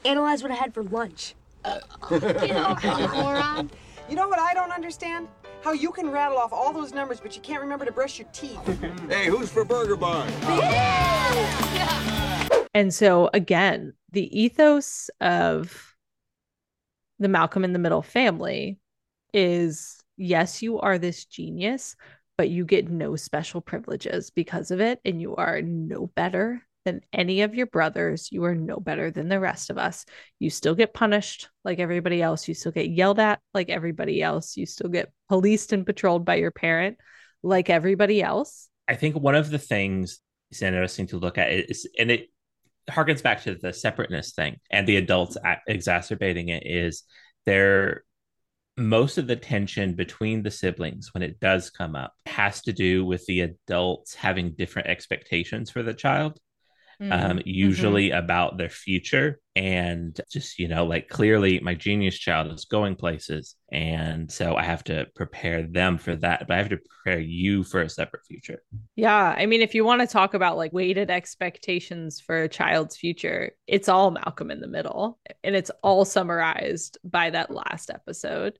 Analyze 0.04 0.42
what 0.44 0.52
I 0.52 0.54
had 0.54 0.72
for 0.72 0.84
lunch. 0.84 1.34
Uh, 1.64 1.80
moron. 3.12 3.68
You 4.08 4.14
know 4.14 4.28
what 4.28 4.38
I 4.38 4.54
don't 4.54 4.70
understand? 4.70 5.26
How 5.62 5.72
you 5.72 5.90
can 5.90 6.08
rattle 6.08 6.38
off 6.38 6.52
all 6.52 6.72
those 6.72 6.92
numbers, 6.92 7.18
but 7.20 7.34
you 7.34 7.42
can't 7.42 7.60
remember 7.60 7.84
to 7.84 7.92
brush 7.92 8.18
your 8.20 8.28
teeth. 8.32 8.60
hey, 9.08 9.26
who's 9.26 9.50
for 9.50 9.64
Burger 9.64 9.96
Barn? 9.96 10.30
And 12.74 12.92
so, 12.92 13.28
again, 13.32 13.92
the 14.12 14.40
ethos 14.40 15.10
of 15.20 15.94
the 17.18 17.28
Malcolm 17.28 17.64
in 17.64 17.72
the 17.72 17.78
Middle 17.78 18.02
family 18.02 18.78
is 19.32 19.98
yes, 20.16 20.62
you 20.62 20.80
are 20.80 20.98
this 20.98 21.24
genius, 21.24 21.96
but 22.36 22.50
you 22.50 22.64
get 22.64 22.90
no 22.90 23.16
special 23.16 23.60
privileges 23.60 24.30
because 24.30 24.70
of 24.70 24.80
it. 24.80 25.00
And 25.04 25.20
you 25.20 25.36
are 25.36 25.62
no 25.62 26.06
better 26.06 26.62
than 26.84 27.00
any 27.12 27.42
of 27.42 27.54
your 27.54 27.66
brothers. 27.66 28.30
You 28.32 28.44
are 28.44 28.54
no 28.54 28.76
better 28.76 29.10
than 29.10 29.28
the 29.28 29.38
rest 29.38 29.70
of 29.70 29.78
us. 29.78 30.04
You 30.38 30.50
still 30.50 30.74
get 30.74 30.94
punished 30.94 31.48
like 31.64 31.78
everybody 31.78 32.20
else. 32.20 32.48
You 32.48 32.54
still 32.54 32.72
get 32.72 32.90
yelled 32.90 33.20
at 33.20 33.40
like 33.54 33.70
everybody 33.70 34.22
else. 34.22 34.56
You 34.56 34.66
still 34.66 34.90
get 34.90 35.12
policed 35.28 35.72
and 35.72 35.86
patrolled 35.86 36.24
by 36.24 36.36
your 36.36 36.50
parent 36.50 36.98
like 37.42 37.70
everybody 37.70 38.22
else. 38.22 38.68
I 38.88 38.96
think 38.96 39.16
one 39.16 39.34
of 39.34 39.50
the 39.50 39.58
things 39.58 40.20
is 40.50 40.62
interesting 40.62 41.06
to 41.08 41.18
look 41.18 41.38
at 41.38 41.50
is, 41.52 41.88
and 41.98 42.10
it 42.10 42.31
harkens 42.90 43.22
back 43.22 43.42
to 43.42 43.54
the 43.54 43.72
separateness 43.72 44.32
thing 44.32 44.56
and 44.70 44.86
the 44.86 44.96
adults 44.96 45.36
exacerbating 45.66 46.48
it 46.48 46.66
is 46.66 47.04
there 47.46 48.04
most 48.76 49.18
of 49.18 49.26
the 49.26 49.36
tension 49.36 49.94
between 49.94 50.42
the 50.42 50.50
siblings 50.50 51.12
when 51.12 51.22
it 51.22 51.38
does 51.38 51.70
come 51.70 51.94
up 51.94 52.14
has 52.26 52.62
to 52.62 52.72
do 52.72 53.04
with 53.04 53.24
the 53.26 53.40
adults 53.40 54.14
having 54.14 54.52
different 54.52 54.88
expectations 54.88 55.70
for 55.70 55.82
the 55.82 55.94
child 55.94 56.38
mm-hmm. 57.00 57.12
um, 57.12 57.40
usually 57.44 58.08
mm-hmm. 58.08 58.24
about 58.24 58.56
their 58.56 58.68
future 58.68 59.40
and 59.54 60.18
just 60.30 60.58
you 60.58 60.66
know 60.66 60.84
like 60.84 61.08
clearly 61.08 61.60
my 61.60 61.74
genius 61.74 62.18
child 62.18 62.50
is 62.50 62.64
going 62.64 62.94
places 62.94 63.54
and 63.70 64.30
so 64.30 64.56
i 64.56 64.62
have 64.62 64.82
to 64.82 65.06
prepare 65.14 65.62
them 65.62 65.98
for 65.98 66.16
that 66.16 66.46
but 66.48 66.54
i 66.54 66.58
have 66.58 66.70
to 66.70 66.78
prepare 66.78 67.20
you 67.20 67.62
for 67.62 67.82
a 67.82 67.88
separate 67.88 68.24
future 68.24 68.62
yeah 68.96 69.34
i 69.36 69.44
mean 69.44 69.60
if 69.60 69.74
you 69.74 69.84
want 69.84 70.00
to 70.00 70.06
talk 70.06 70.32
about 70.32 70.56
like 70.56 70.72
weighted 70.72 71.10
expectations 71.10 72.18
for 72.18 72.42
a 72.42 72.48
child's 72.48 72.96
future 72.96 73.50
it's 73.66 73.90
all 73.90 74.10
malcolm 74.10 74.50
in 74.50 74.60
the 74.60 74.66
middle 74.66 75.18
and 75.44 75.54
it's 75.54 75.70
all 75.82 76.04
summarized 76.04 76.96
by 77.04 77.28
that 77.28 77.50
last 77.50 77.90
episode 77.90 78.58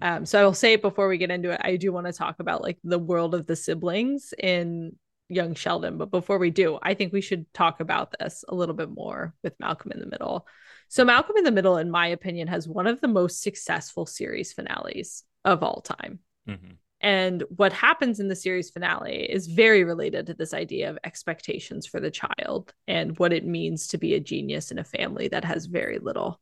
um, 0.00 0.26
so 0.26 0.40
I'll 0.40 0.54
say 0.54 0.74
it 0.74 0.82
before 0.82 1.08
we 1.08 1.18
get 1.18 1.30
into 1.30 1.50
it. 1.50 1.60
I 1.62 1.76
do 1.76 1.92
want 1.92 2.06
to 2.06 2.12
talk 2.12 2.40
about 2.40 2.62
like 2.62 2.78
the 2.84 2.98
world 2.98 3.34
of 3.34 3.46
the 3.46 3.56
siblings 3.56 4.32
in 4.38 4.94
young 5.28 5.54
Sheldon. 5.54 5.98
But 5.98 6.10
before 6.10 6.38
we 6.38 6.50
do, 6.50 6.78
I 6.82 6.94
think 6.94 7.12
we 7.12 7.20
should 7.20 7.52
talk 7.52 7.80
about 7.80 8.14
this 8.18 8.44
a 8.48 8.54
little 8.54 8.74
bit 8.74 8.90
more 8.90 9.34
with 9.42 9.58
Malcolm 9.60 9.92
in 9.92 10.00
the 10.00 10.06
Middle. 10.06 10.46
So, 10.88 11.04
Malcolm 11.04 11.36
in 11.36 11.44
the 11.44 11.52
Middle, 11.52 11.76
in 11.76 11.90
my 11.90 12.08
opinion, 12.08 12.48
has 12.48 12.66
one 12.66 12.86
of 12.86 13.00
the 13.00 13.08
most 13.08 13.42
successful 13.42 14.06
series 14.06 14.52
finales 14.52 15.24
of 15.44 15.62
all 15.62 15.82
time. 15.82 16.20
Mm-hmm. 16.48 16.72
And 17.00 17.44
what 17.54 17.72
happens 17.72 18.18
in 18.18 18.28
the 18.28 18.34
series 18.34 18.70
finale 18.70 19.30
is 19.30 19.46
very 19.46 19.84
related 19.84 20.26
to 20.26 20.34
this 20.34 20.52
idea 20.52 20.90
of 20.90 20.98
expectations 21.04 21.86
for 21.86 22.00
the 22.00 22.10
child 22.10 22.72
and 22.88 23.16
what 23.18 23.32
it 23.32 23.46
means 23.46 23.88
to 23.88 23.98
be 23.98 24.14
a 24.14 24.20
genius 24.20 24.72
in 24.72 24.78
a 24.78 24.84
family 24.84 25.28
that 25.28 25.44
has 25.44 25.66
very 25.66 26.00
little 26.00 26.40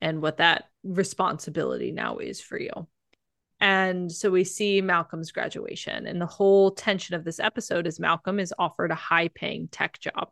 and 0.00 0.22
what 0.22 0.36
that 0.36 0.64
responsibility 0.84 1.90
now 1.90 2.18
is 2.18 2.40
for 2.40 2.60
you. 2.60 2.70
And 3.62 4.10
so 4.10 4.28
we 4.28 4.42
see 4.42 4.80
Malcolm's 4.80 5.30
graduation, 5.30 6.08
and 6.08 6.20
the 6.20 6.26
whole 6.26 6.72
tension 6.72 7.14
of 7.14 7.22
this 7.22 7.38
episode 7.38 7.86
is 7.86 8.00
Malcolm 8.00 8.40
is 8.40 8.52
offered 8.58 8.90
a 8.90 8.96
high 8.96 9.28
paying 9.28 9.68
tech 9.68 10.00
job 10.00 10.30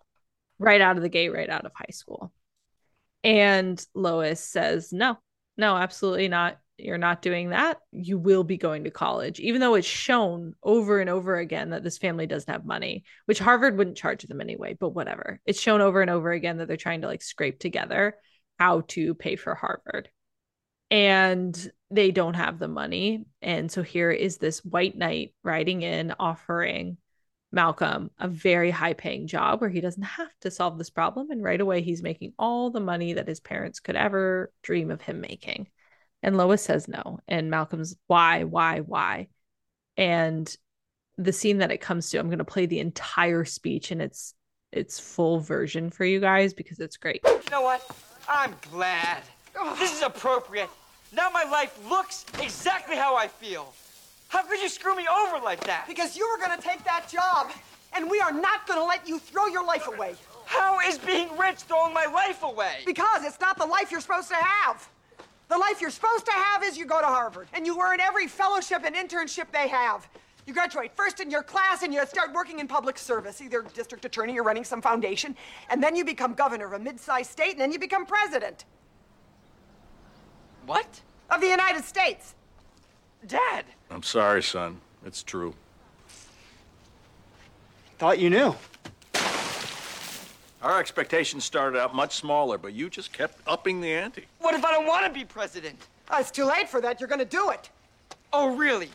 right 0.59 0.81
out 0.81 0.97
of 0.97 1.03
the 1.03 1.09
gate, 1.09 1.33
right 1.33 1.49
out 1.49 1.65
of 1.65 1.73
high 1.73 1.93
school. 1.93 2.33
And 3.23 3.83
Lois 3.95 4.41
says, 4.41 4.93
No, 4.93 5.17
no, 5.57 5.77
absolutely 5.77 6.27
not 6.27 6.59
you're 6.77 6.99
not 6.99 7.23
doing 7.23 7.51
that, 7.51 7.79
you 7.93 8.19
will 8.19 8.43
be 8.43 8.57
going 8.57 8.85
to 8.85 8.91
college, 8.91 9.39
even 9.39 9.61
though 9.61 9.75
it's 9.75 9.87
shown 9.87 10.55
over 10.63 10.99
and 10.99 11.11
over 11.11 11.37
again 11.37 11.71
that 11.71 11.85
this 11.85 11.99
family 11.99 12.27
doesn't 12.27 12.53
have 12.53 12.65
money, 12.65 13.05
which 13.27 13.39
Harvard 13.39 13.77
wouldn't 13.77 13.97
charge 13.97 14.23
them 14.25 14.41
anyway, 14.41 14.77
but 14.79 14.91
whatever. 14.91 15.41
It's 15.47 15.61
shown 15.61 15.81
over 15.81 16.01
and 16.01 16.11
over 16.11 16.33
again 16.33 16.59
that 16.59 16.69
they're 16.69 16.77
trying 16.77 17.03
to 17.03 17.07
like 17.07 17.23
scrape 17.23 17.59
together 17.59 18.17
how 18.59 18.83
to 18.89 19.15
pay 19.15 19.37
for 19.37 19.55
Harvard. 19.55 20.09
And 20.91 21.73
they 21.91 22.11
don't 22.11 22.35
have 22.35 22.59
the 22.59 22.69
money. 22.69 23.27
And 23.43 23.71
so 23.71 23.83
here 23.83 24.11
is 24.11 24.39
this 24.39 24.65
white 24.65 24.97
knight 24.97 25.35
riding 25.43 25.83
in, 25.83 26.15
offering 26.19 26.97
Malcolm 27.53 28.11
a 28.19 28.29
very 28.29 28.71
high 28.71 28.93
paying 28.93 29.27
job 29.27 29.61
where 29.61 29.71
he 29.71 29.81
doesn't 29.81 30.03
have 30.03 30.31
to 30.41 30.51
solve 30.51 30.79
this 30.79 30.91
problem. 30.91 31.31
And 31.31 31.43
right 31.43 31.61
away, 31.61 31.83
he's 31.83 32.03
making 32.03 32.33
all 32.39 32.71
the 32.71 32.81
money 32.81 33.15
that 33.15 33.29
his 33.29 33.41
parents 33.41 33.81
could 33.81 33.97
ever 33.97 34.53
dream 34.63 34.91
of 34.91 35.03
him 35.03 35.21
making. 35.21 35.69
And 36.23 36.37
Lois 36.37 36.63
says 36.63 36.87
no. 36.87 37.19
And 37.27 37.51
Malcolm's 37.51 37.97
why, 38.07 38.45
why, 38.45 38.81
why? 38.81 39.29
And 39.97 40.55
the 41.19 41.33
scene 41.33 41.59
that 41.59 41.73
it 41.73 41.81
comes 41.81 42.11
to, 42.11 42.19
I'm 42.19 42.29
going 42.29 42.39
to 42.39 42.45
play 42.45 42.67
the 42.67 42.81
entire 42.81 43.45
speech 43.45 43.91
and 43.91 44.01
its 44.01 44.35
its 44.73 45.01
full 45.01 45.41
version 45.41 45.91
for 45.91 46.05
you 46.05 46.21
guys 46.21 46.55
because 46.55 46.79
it's 46.79 46.97
great. 46.97 47.21
You 47.25 47.41
know 47.51 47.63
what? 47.63 47.85
I'm 48.29 48.55
glad. 48.71 49.23
This 49.79 49.93
is 49.97 50.03
appropriate. 50.03 50.71
Now 51.13 51.29
my 51.29 51.43
life 51.45 51.77
looks 51.89 52.25
exactly 52.41 52.97
how 52.97 53.17
I 53.17 53.27
feel. 53.27 53.73
How 54.29 54.43
could 54.43 54.61
you 54.61 54.69
screw 54.69 54.95
me 54.95 55.07
over 55.09 55.43
like 55.45 55.65
that? 55.65 55.87
Because 55.89 56.17
you 56.17 56.29
were 56.31 56.45
going 56.45 56.57
to 56.57 56.63
take 56.65 56.85
that 56.85 57.09
job, 57.09 57.51
and 57.97 58.09
we 58.09 58.21
are 58.21 58.33
not 58.33 58.67
going 58.69 58.79
to 58.79 58.85
let 58.85 59.09
you 59.09 59.19
throw 59.19 59.47
your 59.47 59.65
life 59.65 59.89
away. 59.89 60.15
How 60.45 60.79
is 60.89 60.99
being 60.99 61.37
rich 61.37 61.57
throwing 61.59 61.93
my 61.93 62.07
life 62.07 62.45
away? 62.45 62.83
Because 62.87 63.25
it's 63.25 63.41
not 63.41 63.59
the 63.59 63.67
life 63.67 63.91
you're 63.91 64.01
supposed 64.01 64.29
to 64.29 64.37
have. 64.37 64.89
The 65.49 65.59
life 65.59 65.81
you're 65.81 65.91
supposed 65.91 66.27
to 66.27 66.33
have 66.33 66.63
is 66.63 66.79
you 66.79 66.87
go 66.87 67.01
to 67.01 67.07
Harvard 67.07 67.49
and 67.55 67.67
you 67.67 67.81
earn 67.81 67.99
every 67.99 68.29
fellowship 68.29 68.85
and 68.85 68.95
internship 68.95 69.51
they 69.53 69.67
have. 69.67 70.09
You 70.47 70.55
graduate 70.55 70.93
first 70.95 71.19
in 71.19 71.29
your 71.29 71.43
class 71.43 71.83
and 71.83 71.93
you 71.93 72.05
start 72.07 72.33
working 72.33 72.61
in 72.61 72.69
public 72.69 72.99
service, 72.99 73.41
either 73.41 73.63
district 73.75 74.05
attorney 74.05 74.39
or 74.39 74.45
running 74.45 74.65
some 74.65 74.81
foundation, 74.81 75.37
and 75.69 75.83
then 75.83 75.97
you 75.97 76.05
become 76.05 76.35
governor 76.35 76.67
of 76.67 76.73
a 76.75 76.79
mid-sized 76.79 77.31
state 77.31 77.53
and 77.53 77.61
then 77.61 77.73
you 77.73 77.81
become 77.81 78.07
president. 78.07 78.65
What? 80.71 81.01
Of 81.31 81.41
the 81.41 81.49
United 81.49 81.83
States. 81.83 82.37
Dad! 83.27 83.65
I'm 83.91 84.05
sorry, 84.05 84.41
son. 84.41 84.81
It's 85.05 85.25
true. 85.25 85.53
Thought 87.99 88.21
you 88.21 88.31
knew. 88.31 88.55
Our 90.63 90.79
expectations 90.79 91.45
started 91.45 91.77
out 91.77 91.93
much 91.93 92.15
smaller, 92.15 92.57
but 92.57 92.73
you 92.73 92.89
just 92.89 93.13
kept 93.13 93.41
upping 93.49 93.81
the 93.81 93.93
ante. 93.93 94.27
What 94.39 94.55
if 94.55 94.65
I 94.65 94.71
don't 94.71 94.87
want 94.87 95.05
to 95.07 95.13
be 95.13 95.25
president? 95.25 95.89
Oh, 96.09 96.21
it's 96.21 96.31
too 96.31 96.45
late 96.45 96.69
for 96.69 96.81
that. 96.83 97.01
You're 97.01 97.09
going 97.09 97.19
to 97.19 97.25
do 97.25 97.51
it. 97.51 97.69
Oh, 98.33 98.55
really? 98.55 98.91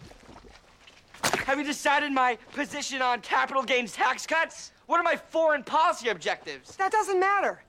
Have 1.45 1.59
you 1.59 1.65
decided 1.65 2.09
my 2.13 2.37
position 2.53 3.01
on 3.01 3.19
capital 3.19 3.63
gains 3.63 3.91
tax 3.91 4.25
cuts? 4.25 4.71
What 4.85 5.01
are 5.01 5.03
my 5.03 5.17
foreign 5.17 5.61
policy 5.61 6.07
objectives? 6.07 6.77
That 6.77 6.93
doesn't 6.93 7.19
matter. 7.19 7.59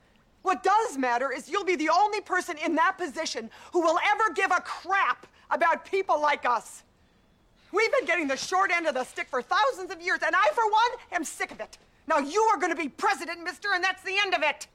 What 0.47 0.63
does 0.63 0.97
matter 0.97 1.29
is 1.29 1.49
you'll 1.49 1.65
be 1.65 1.75
the 1.75 1.89
only 1.89 2.21
person 2.21 2.55
in 2.65 2.73
that 2.75 2.97
position 2.97 3.49
who 3.73 3.81
will 3.81 3.99
ever 4.13 4.31
give 4.33 4.49
a 4.49 4.61
crap 4.61 5.27
about 5.51 5.83
people 5.83 6.21
like 6.21 6.45
us. 6.45 6.83
We've 7.73 7.91
been 7.91 8.05
getting 8.05 8.29
the 8.29 8.37
short 8.37 8.71
end 8.71 8.87
of 8.87 8.93
the 8.93 9.03
stick 9.03 9.27
for 9.27 9.41
thousands 9.41 9.91
of 9.91 10.01
years, 10.01 10.19
and 10.25 10.33
I, 10.33 10.47
for 10.53 10.63
one, 10.71 10.91
am 11.11 11.25
sick 11.25 11.51
of 11.51 11.59
it. 11.59 11.77
Now 12.07 12.19
you 12.19 12.41
are 12.43 12.57
going 12.57 12.73
to 12.73 12.81
be 12.81 12.87
president, 12.87 13.43
mister, 13.43 13.73
and 13.73 13.83
that's 13.83 14.01
the 14.03 14.17
end 14.17 14.33
of 14.33 14.41
it. 14.41 14.67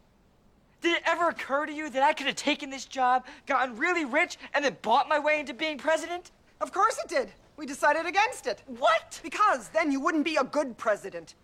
Did 0.83 0.99
it 0.99 1.05
ever 1.07 1.31
occur 1.31 1.65
to 1.65 1.73
you 1.73 1.89
that 1.89 2.03
I 2.03 2.13
could 2.13 2.27
have 2.27 2.37
taken 2.37 2.69
this 2.69 2.85
job, 2.85 3.25
gotten 3.47 3.75
really 3.79 4.05
rich, 4.05 4.37
and 4.53 4.63
then 4.63 4.77
bought 4.83 5.09
my 5.09 5.19
way 5.19 5.41
into 5.41 5.55
being 5.55 5.79
president? 5.79 6.33
Of 6.61 6.71
course 6.71 6.99
it 7.03 7.09
did. 7.09 7.33
We 7.57 7.65
decided 7.65 8.05
against 8.05 8.47
it. 8.47 8.63
What? 8.67 9.19
Because 9.23 9.69
then 9.71 9.91
you 9.91 10.01
wouldn't 10.01 10.27
be 10.27 10.37
a 10.37 10.45
good 10.45 10.77
president. 10.77 11.35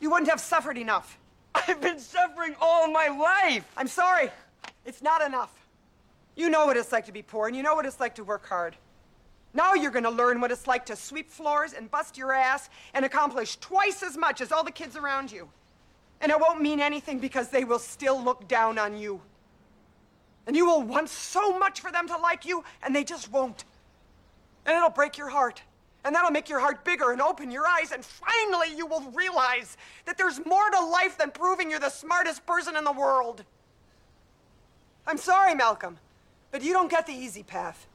You 0.00 0.10
wouldn't 0.10 0.28
have 0.28 0.40
suffered 0.40 0.76
enough. 0.76 1.20
I've 1.66 1.80
been 1.80 1.98
suffering 1.98 2.54
all 2.60 2.90
my 2.90 3.08
life. 3.08 3.70
I'm 3.76 3.88
sorry. 3.88 4.30
It's 4.84 5.02
not 5.02 5.22
enough. 5.22 5.52
You 6.34 6.50
know 6.50 6.66
what 6.66 6.76
it's 6.76 6.92
like 6.92 7.06
to 7.06 7.12
be 7.12 7.22
poor, 7.22 7.46
and 7.46 7.56
you 7.56 7.62
know 7.62 7.74
what 7.74 7.86
it's 7.86 7.98
like 7.98 8.14
to 8.16 8.24
work 8.24 8.46
hard. 8.46 8.76
Now 9.54 9.72
you're 9.72 9.90
going 9.90 10.04
to 10.04 10.10
learn 10.10 10.40
what 10.40 10.52
it's 10.52 10.66
like 10.66 10.84
to 10.86 10.96
sweep 10.96 11.30
floors 11.30 11.72
and 11.72 11.90
bust 11.90 12.18
your 12.18 12.32
ass 12.32 12.68
and 12.92 13.06
accomplish 13.06 13.56
twice 13.56 14.02
as 14.02 14.16
much 14.16 14.42
as 14.42 14.52
all 14.52 14.62
the 14.62 14.70
kids 14.70 14.96
around 14.96 15.32
you. 15.32 15.48
And 16.20 16.30
it 16.30 16.38
won't 16.38 16.60
mean 16.60 16.78
anything 16.78 17.20
because 17.20 17.48
they 17.48 17.64
will 17.64 17.78
still 17.78 18.22
look 18.22 18.46
down 18.48 18.78
on 18.78 18.98
you. 18.98 19.22
And 20.46 20.54
you 20.54 20.66
will 20.66 20.82
want 20.82 21.08
so 21.08 21.58
much 21.58 21.80
for 21.80 21.90
them 21.90 22.06
to 22.08 22.16
like 22.18 22.44
you, 22.44 22.64
and 22.82 22.94
they 22.94 23.02
just 23.02 23.32
won't. 23.32 23.64
And 24.66 24.76
it'll 24.76 24.90
break 24.90 25.16
your 25.16 25.30
heart. 25.30 25.62
And 26.06 26.14
that'll 26.14 26.30
make 26.30 26.48
your 26.48 26.60
heart 26.60 26.84
bigger 26.84 27.10
and 27.10 27.20
open 27.20 27.50
your 27.50 27.66
eyes, 27.66 27.90
and 27.90 28.04
finally 28.04 28.68
you 28.76 28.86
will 28.86 29.02
realize 29.10 29.76
that 30.04 30.16
there's 30.16 30.38
more 30.46 30.70
to 30.70 30.80
life 30.86 31.18
than 31.18 31.32
proving 31.32 31.68
you're 31.68 31.80
the 31.80 31.88
smartest 31.88 32.46
person 32.46 32.76
in 32.76 32.84
the 32.84 32.92
world. 32.92 33.42
I'm 35.04 35.18
sorry, 35.18 35.52
Malcolm, 35.56 35.98
but 36.52 36.62
you 36.62 36.72
don't 36.72 36.88
get 36.88 37.08
the 37.08 37.12
easy 37.12 37.42
path. 37.42 37.88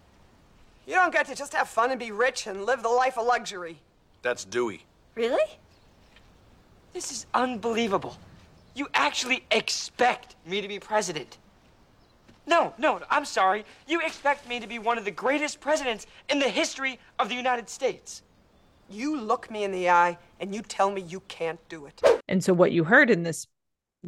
You 0.86 0.96
don't 0.96 1.14
get 1.14 1.26
to 1.28 1.36
just 1.36 1.54
have 1.54 1.70
fun 1.70 1.90
and 1.90 2.00
be 2.02 2.12
rich 2.12 2.48
and 2.48 2.66
live 2.66 2.84
the 2.84 2.90
life 2.90 3.18
of 3.18 3.26
luxury. 3.26 3.80
That's 4.24 4.44
Dewey. 4.44 4.84
Really? 5.16 5.50
This 6.92 7.14
is 7.14 7.26
unbelievable. 7.34 8.18
You 8.76 8.90
actually 8.94 9.46
expect 9.52 10.36
me 10.46 10.60
to 10.60 10.68
be 10.68 10.80
president. 10.80 11.38
No, 12.48 12.74
no, 12.78 13.02
I'm 13.10 13.26
sorry. 13.26 13.66
You 13.88 14.02
expect 14.02 14.48
me 14.48 14.60
to 14.60 14.68
be 14.68 14.80
one 14.80 14.98
of 14.98 15.06
the 15.06 15.12
greatest 15.12 15.60
presidents 15.60 16.08
in 16.30 16.40
the 16.40 16.50
history 16.50 17.00
of 17.20 17.30
the 17.30 17.36
United 17.36 17.70
States. 17.70 18.24
You 18.90 19.20
look 19.20 19.50
me 19.50 19.64
in 19.64 19.72
the 19.72 19.90
eye 19.90 20.18
and 20.40 20.54
you 20.54 20.62
tell 20.62 20.92
me 20.92 21.02
you 21.02 21.22
can't 21.22 21.60
do 21.70 21.86
it. 21.86 22.02
And 22.28 22.44
so, 22.44 22.54
what 22.54 22.72
you 22.72 22.84
heard 22.84 23.10
in 23.10 23.24
this 23.24 23.48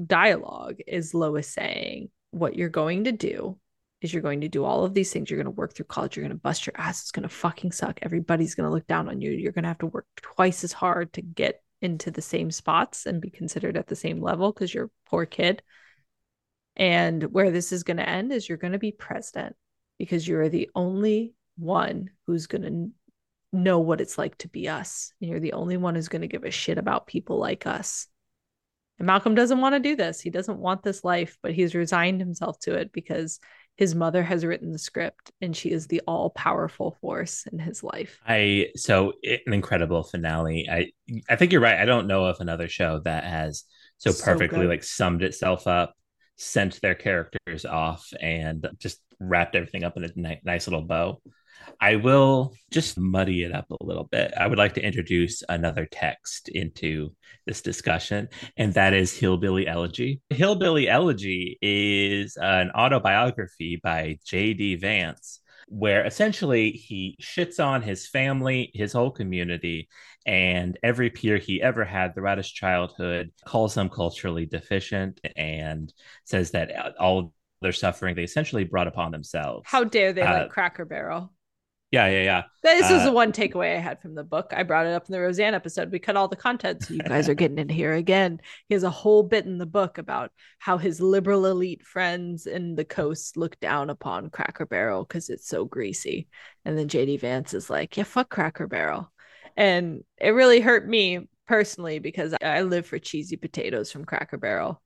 dialogue 0.08 0.80
is 0.88 1.14
Lois 1.14 1.48
saying, 1.48 2.10
What 2.32 2.56
you're 2.56 2.70
going 2.70 3.06
to 3.06 3.12
do 3.12 3.58
is 4.02 4.14
you're 4.14 4.22
going 4.22 4.42
to 4.42 4.50
do 4.50 4.66
all 4.66 4.84
of 4.84 4.94
these 4.94 5.12
things. 5.14 5.30
You're 5.30 5.42
going 5.42 5.46
to 5.46 5.52
work 5.52 5.74
through 5.74 5.86
college. 5.86 6.18
You're 6.18 6.26
going 6.26 6.38
to 6.38 6.42
bust 6.42 6.66
your 6.66 6.74
ass. 6.78 7.02
It's 7.02 7.12
going 7.12 7.24
to 7.24 7.30
fucking 7.30 7.72
suck. 7.72 8.00
Everybody's 8.02 8.56
going 8.56 8.68
to 8.68 8.74
look 8.74 8.88
down 8.88 9.08
on 9.08 9.22
you. 9.22 9.32
You're 9.32 9.54
going 9.54 9.64
to 9.64 9.70
have 9.70 9.78
to 9.80 9.88
work 9.88 10.06
twice 10.18 10.64
as 10.64 10.74
hard 10.74 11.14
to 11.14 11.22
get 11.22 11.62
into 11.82 12.12
the 12.12 12.22
same 12.22 12.52
spots 12.52 13.06
and 13.06 13.22
be 13.22 13.30
considered 13.30 13.78
at 13.78 13.88
the 13.88 13.96
same 13.96 14.22
level 14.22 14.52
because 14.52 14.74
you're 14.74 14.86
a 14.86 15.10
poor 15.10 15.26
kid. 15.26 15.62
And 16.76 17.24
where 17.34 17.52
this 17.52 17.72
is 17.72 17.84
going 17.84 17.98
to 17.98 18.10
end 18.10 18.32
is 18.32 18.48
you're 18.48 18.58
going 18.58 18.74
to 18.74 18.80
be 18.80 18.92
president 18.92 19.56
because 20.00 20.28
you're 20.28 20.50
the 20.50 20.70
only 20.76 21.34
one 21.58 22.10
who's 22.26 22.48
going 22.48 22.64
to 22.64 22.92
know 23.56 23.80
what 23.80 24.02
it's 24.02 24.18
like 24.18 24.38
to 24.40 24.48
be 24.48 24.68
us. 24.68 25.14
And 25.22 25.30
you're 25.30 25.40
the 25.40 25.54
only 25.54 25.78
one 25.78 25.96
who's 25.96 26.10
going 26.10 26.24
to 26.24 26.28
give 26.28 26.44
a 26.44 26.52
shit 26.52 26.78
about 26.78 27.08
people 27.08 27.38
like 27.38 27.68
us. 27.68 28.08
And 29.00 29.06
Malcolm 29.06 29.36
doesn't 29.36 29.62
want 29.62 29.76
to 29.76 29.80
do 29.80 29.96
this. 29.96 30.20
He 30.22 30.30
doesn't 30.30 30.60
want 30.60 30.84
this 30.84 31.04
life, 31.04 31.38
but 31.42 31.54
he's 31.54 31.76
resigned 31.76 32.20
himself 32.20 32.60
to 32.62 32.76
it 32.76 32.92
because 32.92 33.40
his 33.76 33.96
mother 33.96 34.22
has 34.22 34.46
written 34.46 34.72
the 34.72 34.78
script 34.78 35.32
and 35.42 35.56
she 35.56 35.72
is 35.72 35.88
the 35.88 36.02
all 36.08 36.30
powerful 36.30 36.96
force 37.02 37.46
in 37.52 37.58
his 37.58 37.84
life. 37.84 38.20
I 38.26 38.68
so 38.76 39.14
an 39.24 39.54
incredible 39.54 40.04
finale. 40.04 40.68
I 40.70 40.92
I 41.28 41.36
think 41.36 41.52
you're 41.52 41.62
right. 41.62 41.80
I 41.80 41.86
don't 41.86 42.08
know 42.08 42.26
of 42.26 42.40
another 42.40 42.68
show 42.68 43.00
that 43.04 43.24
has 43.24 43.64
so, 43.98 44.12
So 44.12 44.24
perfectly 44.26 44.62
good. 44.62 44.70
like 44.70 44.84
summed 44.84 45.24
itself 45.24 45.66
up, 45.66 45.96
sent 46.36 46.82
their 46.82 46.96
characters 46.96 47.66
off, 47.66 48.12
and 48.22 48.68
just 48.80 49.00
wrapped 49.20 49.56
everything 49.56 49.84
up 49.84 49.98
in 49.98 50.04
a 50.04 50.12
ni- 50.16 50.42
nice 50.44 50.68
little 50.68 50.82
bow. 50.82 51.22
I 51.80 51.96
will 51.96 52.54
just 52.72 52.98
muddy 52.98 53.44
it 53.44 53.54
up 53.54 53.70
a 53.72 53.84
little 53.84 54.06
bit. 54.06 54.34
I 54.38 54.48
would 54.48 54.58
like 54.58 54.74
to 54.76 54.86
introduce 54.86 55.44
another 55.48 55.88
text 55.90 56.50
into 56.50 57.14
this 57.46 57.62
discussion, 57.62 58.30
and 58.58 58.74
that 58.74 58.94
is 58.94 59.18
Hillbilly 59.18 59.68
Elegy. 59.68 60.22
Hillbilly 60.30 60.90
Elegy 60.90 61.58
is 61.62 62.38
an 62.38 62.72
autobiography 62.72 63.80
by 63.82 64.18
J.D. 64.26 64.76
Vance, 64.78 65.40
where 65.74 66.06
essentially 66.06 66.70
he 66.70 67.18
shits 67.20 67.64
on 67.64 67.82
his 67.82 68.08
family, 68.08 68.70
his 68.76 68.94
whole 68.94 69.10
community, 69.10 69.90
and 70.24 70.78
every 70.84 71.10
peer 71.10 71.38
he 71.38 71.62
ever 71.64 71.84
had 71.84 72.14
throughout 72.14 72.38
his 72.38 72.52
childhood, 72.52 73.32
calls 73.46 73.74
them 73.74 73.90
culturally 73.90 74.46
deficient 74.46 75.20
and 75.36 75.92
says 76.26 76.52
that 76.52 76.96
all 77.00 77.34
their 77.62 77.72
suffering 77.72 78.16
they 78.16 78.24
essentially 78.24 78.66
brought 78.66 78.88
upon 78.88 79.12
themselves. 79.12 79.64
How 79.66 79.84
dare 79.84 80.14
they 80.14 80.22
Uh, 80.22 80.42
like 80.42 80.52
Cracker 80.52 80.86
Barrel? 80.86 81.34
Yeah, 81.94 82.08
yeah, 82.08 82.24
yeah. 82.24 82.44
This 82.64 82.90
is 82.90 83.02
Uh, 83.02 83.06
the 83.06 83.12
one 83.12 83.32
takeaway 83.32 83.76
I 83.76 83.80
had 83.80 84.02
from 84.02 84.16
the 84.16 84.24
book. 84.24 84.52
I 84.52 84.64
brought 84.64 84.88
it 84.88 84.94
up 84.94 85.06
in 85.08 85.12
the 85.14 85.20
Roseanne 85.20 85.54
episode. 85.54 85.92
We 85.92 86.00
cut 86.00 86.16
all 86.16 86.28
the 86.28 86.36
content, 86.36 86.82
so 86.84 86.96
you 86.96 87.02
guys 87.02 87.30
are 87.30 87.36
getting 87.36 87.60
it 87.60 87.70
here 87.70 87.94
again. 87.94 88.40
He 88.68 88.74
has 88.74 88.82
a 88.82 88.90
whole 88.90 89.22
bit 89.22 89.46
in 89.46 89.60
the 89.60 89.68
book 89.68 90.00
about 90.00 90.32
how 90.58 90.80
his 90.80 91.00
liberal 91.00 91.46
elite 91.46 91.84
friends 91.86 92.48
in 92.48 92.74
the 92.74 92.84
coast 92.84 93.38
look 93.38 93.60
down 93.60 93.92
upon 93.92 94.32
Cracker 94.32 94.66
Barrel 94.66 95.04
because 95.06 95.30
it's 95.30 95.48
so 95.48 95.66
greasy. 95.66 96.28
And 96.66 96.76
then 96.76 96.88
JD 96.88 97.18
Vance 97.20 97.54
is 97.54 97.70
like, 97.70 97.96
"Yeah, 97.96 98.06
fuck 98.06 98.28
Cracker 98.32 98.66
Barrel," 98.66 99.14
and 99.56 100.04
it 100.20 100.32
really 100.32 100.62
hurt 100.62 100.88
me 100.90 101.28
personally 101.48 102.00
because 102.00 102.34
I 102.42 102.62
live 102.64 102.88
for 102.88 102.98
cheesy 102.98 103.36
potatoes 103.38 103.92
from 103.92 104.04
Cracker 104.04 104.38
Barrel. 104.38 104.82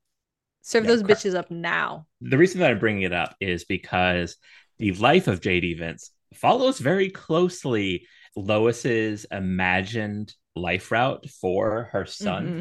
Serve 0.60 0.84
Yeah, 0.84 0.88
those 0.90 1.02
cra- 1.04 1.14
bitches 1.14 1.34
up 1.34 1.50
now. 1.50 2.06
the 2.20 2.36
reason 2.36 2.60
that 2.60 2.70
I'm 2.70 2.78
bringing 2.78 3.04
it 3.04 3.14
up 3.14 3.34
is 3.40 3.64
because 3.64 4.36
the 4.76 4.92
life 4.92 5.26
of 5.26 5.40
JD 5.40 5.78
Vance 5.78 6.10
follows 6.34 6.78
very 6.78 7.10
closely 7.10 8.06
Lois's 8.36 9.26
imagined 9.30 10.34
life 10.54 10.90
route 10.90 11.28
for 11.40 11.88
her 11.92 12.06
son. 12.06 12.46
Mm-hmm. 12.46 12.60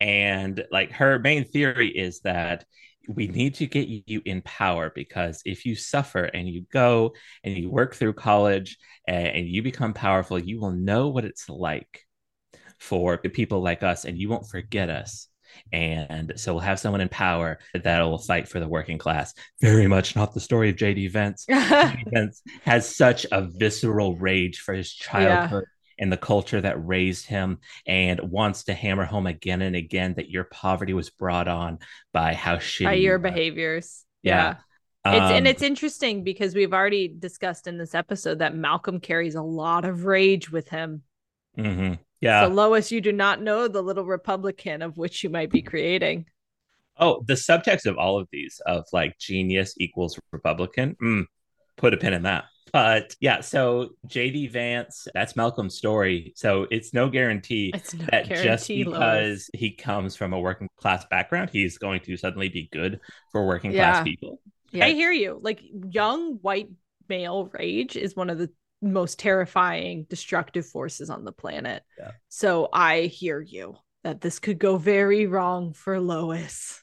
And 0.00 0.64
like 0.70 0.92
her 0.92 1.18
main 1.18 1.44
theory 1.44 1.88
is 1.88 2.20
that 2.20 2.64
we 3.08 3.26
need 3.28 3.54
to 3.54 3.66
get 3.66 3.88
you 3.88 4.22
in 4.24 4.42
power 4.42 4.92
because 4.94 5.42
if 5.44 5.64
you 5.66 5.74
suffer 5.74 6.24
and 6.24 6.48
you 6.48 6.64
go 6.72 7.12
and 7.42 7.56
you 7.56 7.70
work 7.70 7.94
through 7.94 8.12
college 8.12 8.78
and, 9.06 9.28
and 9.28 9.48
you 9.48 9.62
become 9.62 9.92
powerful, 9.92 10.38
you 10.38 10.60
will 10.60 10.72
know 10.72 11.08
what 11.08 11.24
it's 11.24 11.48
like 11.48 12.02
for 12.78 13.18
people 13.18 13.60
like 13.60 13.82
us 13.82 14.04
and 14.04 14.18
you 14.18 14.28
won't 14.28 14.48
forget 14.48 14.88
us. 14.90 15.28
And 15.72 16.32
so 16.36 16.54
we'll 16.54 16.60
have 16.62 16.80
someone 16.80 17.00
in 17.00 17.08
power 17.08 17.58
that 17.74 18.00
will 18.02 18.18
fight 18.18 18.48
for 18.48 18.60
the 18.60 18.68
working 18.68 18.98
class. 18.98 19.34
Very 19.60 19.86
much 19.86 20.16
not 20.16 20.34
the 20.34 20.40
story 20.40 20.70
of 20.70 20.76
JD 20.76 21.10
Vance. 21.10 21.46
JD 21.50 22.10
Vance 22.12 22.42
has 22.62 22.94
such 22.94 23.26
a 23.32 23.42
visceral 23.42 24.16
rage 24.16 24.60
for 24.60 24.74
his 24.74 24.92
childhood 24.92 25.64
and 25.98 26.10
the 26.12 26.16
culture 26.16 26.60
that 26.60 26.84
raised 26.84 27.26
him 27.26 27.58
and 27.86 28.18
wants 28.20 28.64
to 28.64 28.74
hammer 28.74 29.04
home 29.04 29.26
again 29.26 29.62
and 29.62 29.76
again 29.76 30.14
that 30.14 30.30
your 30.30 30.44
poverty 30.44 30.94
was 30.94 31.10
brought 31.10 31.48
on 31.48 31.78
by 32.12 32.34
how 32.34 32.56
shitty 32.56 32.84
by 32.84 32.94
your 32.94 33.18
behaviors. 33.18 34.04
Yeah. 34.22 34.56
It's 35.04 35.14
and 35.16 35.46
Um, 35.46 35.46
it's 35.46 35.62
interesting 35.62 36.22
because 36.22 36.54
we've 36.54 36.72
already 36.72 37.08
discussed 37.08 37.66
in 37.66 37.76
this 37.76 37.94
episode 37.94 38.38
that 38.38 38.54
Malcolm 38.54 39.00
carries 39.00 39.34
a 39.34 39.42
lot 39.42 39.84
of 39.84 40.04
rage 40.04 40.50
with 40.50 40.68
him. 40.68 41.02
mhm. 41.58 41.98
Yeah. 42.22 42.46
So 42.46 42.52
Lois, 42.54 42.90
you 42.90 43.00
do 43.02 43.12
not 43.12 43.42
know 43.42 43.68
the 43.68 43.82
little 43.82 44.04
Republican 44.06 44.80
of 44.80 44.96
which 44.96 45.22
you 45.22 45.28
might 45.28 45.50
be 45.50 45.60
creating. 45.60 46.24
Oh, 46.96 47.22
the 47.26 47.34
subtext 47.34 47.84
of 47.84 47.98
all 47.98 48.18
of 48.18 48.28
these 48.32 48.60
of 48.64 48.84
like 48.92 49.18
genius 49.18 49.74
equals 49.78 50.18
Republican. 50.30 50.96
Mm, 51.02 51.24
put 51.76 51.92
a 51.92 51.96
pin 51.98 52.12
in 52.14 52.22
that. 52.22 52.44
But 52.72 53.14
yeah, 53.20 53.40
so 53.40 53.90
JD 54.06 54.50
Vance, 54.52 55.06
that's 55.12 55.34
Malcolm's 55.36 55.74
story. 55.74 56.32
So 56.36 56.66
it's 56.70 56.94
no 56.94 57.10
guarantee 57.10 57.72
It's 57.74 57.92
no 57.92 58.06
that 58.10 58.28
just 58.28 58.68
guarantee, 58.68 58.84
Lois. 58.84 58.94
because 58.94 59.50
he 59.52 59.70
comes 59.72 60.16
from 60.16 60.32
a 60.32 60.40
working 60.40 60.68
class 60.78 61.04
background, 61.10 61.50
he's 61.52 61.76
going 61.76 62.00
to 62.02 62.16
suddenly 62.16 62.48
be 62.48 62.68
good 62.72 63.00
for 63.32 63.46
working 63.46 63.72
Yeah. 63.72 63.90
class 63.92 64.04
people. 64.04 64.40
I 64.74 64.90
hear 64.92 65.12
you. 65.12 65.38
Like 65.42 65.60
young 65.90 66.36
white 66.36 66.68
male 67.08 67.50
rage 67.52 67.96
is 67.96 68.16
one 68.16 68.30
of 68.30 68.38
the 68.38 68.48
most 68.82 69.18
terrifying 69.18 70.06
destructive 70.10 70.66
forces 70.66 71.08
on 71.08 71.24
the 71.24 71.32
planet. 71.32 71.82
Yeah. 71.98 72.10
So 72.28 72.68
I 72.72 73.02
hear 73.02 73.40
you 73.40 73.76
that 74.02 74.20
this 74.20 74.38
could 74.38 74.58
go 74.58 74.76
very 74.76 75.26
wrong 75.26 75.72
for 75.72 76.00
Lois. 76.00 76.82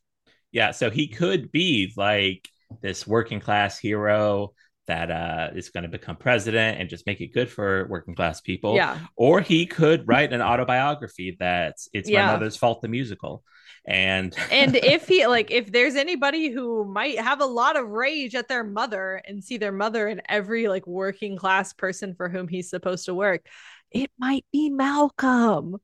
Yeah, 0.52 0.72
so 0.72 0.90
he 0.90 1.08
could 1.08 1.52
be 1.52 1.94
like 1.96 2.48
this 2.82 3.06
working 3.06 3.40
class 3.40 3.78
hero 3.78 4.54
that 4.88 5.12
uh, 5.12 5.50
is 5.54 5.70
going 5.70 5.84
to 5.84 5.90
become 5.90 6.16
president 6.16 6.80
and 6.80 6.90
just 6.90 7.06
make 7.06 7.22
it 7.22 7.34
good 7.34 7.50
for 7.50 7.88
working 7.90 8.16
class 8.16 8.42
people. 8.42 8.76
Yeah. 8.76 8.98
Or 9.16 9.40
he 9.40 9.68
could 9.68 10.08
write 10.08 10.34
an 10.34 10.42
autobiography 10.42 11.38
that's 11.40 11.90
It's 11.94 12.10
Yeah. 12.10 12.26
My 12.26 12.34
Mother's 12.34 12.58
Fault 12.58 12.82
the 12.82 12.88
Musical. 12.88 13.44
And 13.90 14.36
and 14.52 14.76
if 14.76 15.08
he 15.08 15.26
like 15.28 15.50
if 15.52 15.72
there's 15.72 15.96
anybody 15.96 16.50
who 16.52 16.86
might 16.86 17.20
have 17.20 17.42
a 17.42 17.46
lot 17.46 17.76
of 17.76 17.90
rage 17.90 18.36
at 18.36 18.48
their 18.48 18.64
mother 18.64 19.22
and 19.26 19.44
see 19.44 19.58
their 19.58 19.72
mother 19.72 20.08
in 20.08 20.22
every 20.30 20.68
like 20.68 20.86
working 20.86 21.36
class 21.36 21.74
person 21.74 22.14
for 22.16 22.30
whom 22.30 22.48
he's 22.48 22.70
supposed 22.70 23.06
to 23.06 23.16
work 23.16 23.46
it 23.92 24.12
might 24.20 24.46
be 24.54 24.70
malcolm 24.70 25.78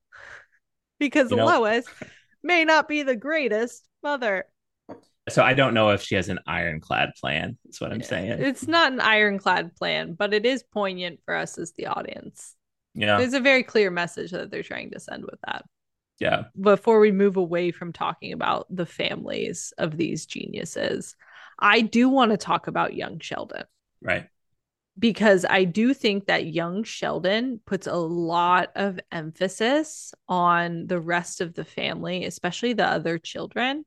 because 1.00 1.32
You 1.32 1.38
know- 1.38 1.46
lois 1.46 1.86
may 2.44 2.64
not 2.64 2.88
be 2.88 3.02
the 3.02 3.16
greatest 3.16 3.84
mother 4.04 4.46
so 5.28 5.42
I 5.42 5.56
don't 5.56 5.74
know 5.74 5.90
if 5.90 6.04
she 6.04 6.14
has 6.14 6.30
an 6.30 6.38
ironclad 6.46 7.14
plan, 7.20 7.58
is 7.68 7.82
what 7.82 7.92
I'm 7.92 8.04
saying. 8.04 8.30
it's 8.44 8.68
not 8.68 8.92
an 8.92 9.00
ironclad 9.02 9.76
plan 9.76 10.14
but 10.14 10.32
it 10.36 10.46
is 10.46 10.62
poignant 10.62 11.22
for 11.26 11.34
us 11.36 11.58
as 11.58 11.72
the 11.74 11.88
audience 11.88 12.56
Yeah. 12.94 13.18
there's 13.18 13.34
a 13.34 13.40
very 13.40 13.64
clear 13.64 13.90
message 13.90 14.30
that 14.30 14.52
they're 14.52 14.62
trying 14.62 14.92
to 14.92 15.00
send 15.00 15.24
with 15.24 15.40
that 15.48 15.66
Yeah. 16.20 16.44
before 16.60 17.00
we 17.00 17.12
move 17.12 17.36
away 17.38 17.72
from 17.72 17.92
talking 17.92 18.32
about 18.32 18.68
the 18.70 18.86
families 18.86 19.74
of 19.78 19.98
these 19.98 20.26
geniuses, 20.26 21.16
I 21.60 21.82
do 21.82 22.08
want 22.10 22.32
to 22.32 22.38
talk 22.38 22.68
about 22.68 22.94
young 22.96 23.20
Sheldon 23.20 23.64
Right. 24.02 24.28
because 24.98 25.46
I 25.50 25.66
do 25.66 25.94
think 25.94 26.28
that 26.28 26.46
young 26.48 26.84
Sheldon 26.84 27.60
puts 27.66 27.88
a 27.88 27.96
lot 27.96 28.72
of 28.76 29.00
emphasis 29.12 30.14
on 30.28 30.88
the 30.88 31.00
rest 31.00 31.42
of 31.42 31.54
the 31.54 31.66
family, 31.66 32.26
especially 32.26 32.74
the 32.74 32.88
other 32.88 33.18
children. 33.18 33.86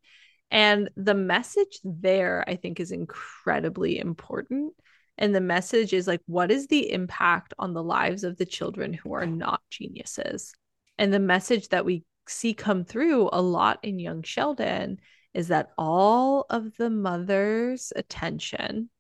And 0.51 0.91
the 0.97 1.15
message 1.15 1.79
there, 1.85 2.45
I 2.47 2.57
think, 2.57 2.81
is 2.81 2.91
incredibly 2.91 3.99
important. 3.99 4.73
And 5.19 5.35
the 5.35 5.41
message 5.41 5.93
is 5.93 6.07
like, 6.07 6.23
what 6.27 6.51
is 6.51 6.69
the 6.69 6.93
impact 6.93 7.53
on 7.59 7.75
the 7.75 7.83
lives 7.83 8.25
of 8.25 8.37
the 8.39 8.47
children 8.47 8.93
who 8.93 9.13
are 9.15 9.27
not 9.27 9.61
geniuses? 9.71 10.55
And 10.97 11.13
the 11.13 11.19
message 11.19 11.69
that 11.69 11.85
we 11.85 12.05
see 12.29 12.55
come 12.55 12.85
through 12.85 13.31
a 13.33 13.41
lot 13.43 13.81
in 13.83 13.99
young 13.99 14.23
Sheldon 14.23 14.99
is 15.35 15.49
that 15.49 15.71
all 15.79 16.47
of 16.51 16.77
the 16.77 16.91
mother's 16.91 17.93
attention 17.95 18.91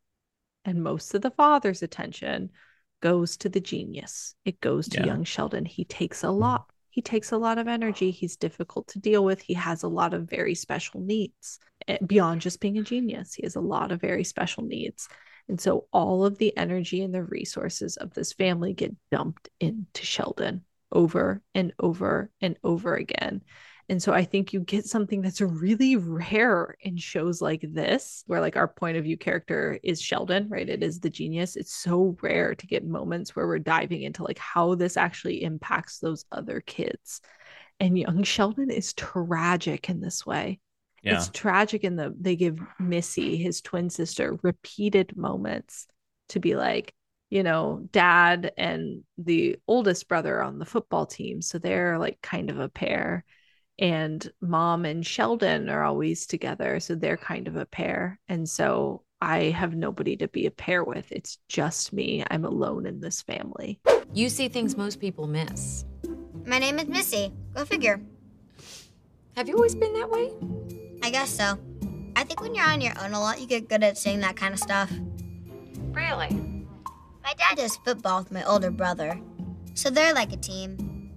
and 0.64 0.82
most 0.82 1.14
of 1.14 1.22
the 1.22 1.30
father's 1.30 1.82
attention 1.82 2.50
goes 3.00 3.36
to 3.38 3.48
the 3.48 3.60
genius. 3.60 4.34
It 4.44 4.60
goes 4.60 4.88
to 4.88 4.98
Yeah. 5.00 5.06
young 5.06 5.24
Sheldon. 5.24 5.64
He 5.64 5.84
takes 5.84 6.24
a 6.24 6.30
lot. 6.30 6.66
He 6.90 7.00
takes 7.00 7.32
a 7.32 7.38
lot 7.38 7.58
of 7.58 7.68
energy. 7.68 8.10
He's 8.10 8.36
difficult 8.36 8.88
to 8.88 8.98
deal 8.98 9.24
with. 9.24 9.40
He 9.40 9.54
has 9.54 9.82
a 9.82 9.88
lot 9.88 10.14
of 10.14 10.28
very 10.28 10.54
special 10.54 11.00
needs 11.00 11.58
eh, 11.86 11.98
beyond 12.04 12.40
just 12.40 12.60
being 12.60 12.76
a 12.76 12.82
genius. 12.82 13.34
He 13.34 13.44
has 13.44 13.56
a 13.56 13.60
lot 13.60 13.92
of 13.92 14.00
very 14.00 14.24
special 14.24 14.64
needs. 14.64 15.08
And 15.48 15.60
so 15.60 15.86
all 15.92 16.24
of 16.24 16.38
the 16.38 16.54
energy 16.56 17.02
and 17.02 17.14
the 17.14 17.22
resources 17.22 17.96
of 17.96 18.12
this 18.14 18.32
family 18.32 18.74
get 18.74 18.94
dumped 19.10 19.48
into 19.60 20.04
Sheldon 20.04 20.64
over 20.92 21.42
and 21.54 21.72
over 21.78 22.30
and 22.40 22.56
over 22.64 22.94
again. 22.94 23.42
And 23.90 24.02
so 24.02 24.12
I 24.12 24.24
think 24.24 24.52
you 24.52 24.60
get 24.60 24.84
something 24.84 25.22
that's 25.22 25.40
really 25.40 25.96
rare 25.96 26.76
in 26.80 26.98
shows 26.98 27.40
like 27.40 27.62
this, 27.62 28.22
where 28.26 28.40
like 28.40 28.56
our 28.56 28.68
point 28.68 28.98
of 28.98 29.04
view 29.04 29.16
character 29.16 29.78
is 29.82 30.00
Sheldon, 30.00 30.48
right? 30.50 30.68
It 30.68 30.82
is 30.82 31.00
the 31.00 31.08
genius. 31.08 31.56
It's 31.56 31.74
so 31.74 32.14
rare 32.20 32.54
to 32.54 32.66
get 32.66 32.86
moments 32.86 33.34
where 33.34 33.46
we're 33.46 33.58
diving 33.58 34.02
into 34.02 34.24
like 34.24 34.38
how 34.38 34.74
this 34.74 34.98
actually 34.98 35.42
impacts 35.42 36.00
those 36.00 36.26
other 36.30 36.60
kids. 36.60 37.22
And 37.80 37.98
young 37.98 38.24
Sheldon 38.24 38.70
is 38.70 38.92
tragic 38.92 39.88
in 39.88 40.00
this 40.00 40.26
way. 40.26 40.60
Yeah. 41.02 41.16
It's 41.16 41.30
tragic 41.30 41.84
in 41.84 41.96
the 41.96 42.14
they 42.20 42.36
give 42.36 42.58
Missy, 42.78 43.36
his 43.36 43.62
twin 43.62 43.88
sister, 43.88 44.38
repeated 44.42 45.16
moments 45.16 45.86
to 46.30 46.40
be 46.40 46.56
like, 46.56 46.92
you 47.30 47.42
know, 47.42 47.86
dad 47.92 48.52
and 48.56 49.02
the 49.18 49.56
oldest 49.66 50.08
brother 50.08 50.42
on 50.42 50.58
the 50.58 50.64
football 50.64 51.06
team. 51.06 51.42
So 51.42 51.58
they're 51.58 51.98
like 51.98 52.20
kind 52.22 52.50
of 52.50 52.58
a 52.58 52.68
pair. 52.68 53.24
And 53.78 54.28
mom 54.40 54.84
and 54.84 55.06
Sheldon 55.06 55.68
are 55.68 55.84
always 55.84 56.26
together. 56.26 56.80
So 56.80 56.94
they're 56.94 57.16
kind 57.16 57.46
of 57.48 57.56
a 57.56 57.66
pair. 57.66 58.18
And 58.28 58.48
so 58.48 59.04
I 59.20 59.44
have 59.44 59.74
nobody 59.74 60.16
to 60.16 60.28
be 60.28 60.46
a 60.46 60.50
pair 60.50 60.82
with. 60.82 61.10
It's 61.12 61.38
just 61.48 61.92
me. 61.92 62.24
I'm 62.30 62.44
alone 62.44 62.86
in 62.86 63.00
this 63.00 63.22
family. 63.22 63.80
You 64.12 64.30
see 64.30 64.48
things 64.48 64.76
most 64.76 65.00
people 65.00 65.26
miss. 65.26 65.84
My 66.46 66.58
name 66.58 66.78
is 66.78 66.88
Missy. 66.88 67.32
Go 67.54 67.64
figure. 67.64 68.00
Have 69.36 69.48
you 69.48 69.54
always 69.54 69.74
been 69.74 69.92
that 69.94 70.10
way? 70.10 70.32
I 71.02 71.10
guess 71.10 71.30
so. 71.30 71.58
I 72.16 72.24
think 72.24 72.40
when 72.40 72.54
you're 72.54 72.66
on 72.66 72.80
your 72.80 72.94
own 73.00 73.12
a 73.12 73.20
lot, 73.20 73.40
you 73.40 73.46
get 73.46 73.68
good 73.68 73.84
at 73.84 73.98
saying 73.98 74.20
that 74.20 74.36
kind 74.36 74.54
of 74.54 74.58
stuff. 74.58 74.90
Really? 75.92 76.57
My 77.28 77.34
dad 77.34 77.58
does 77.58 77.76
football 77.76 78.20
with 78.20 78.32
my 78.32 78.42
older 78.44 78.70
brother, 78.70 79.20
so 79.74 79.90
they're 79.90 80.14
like 80.14 80.32
a 80.32 80.38
team. 80.38 81.12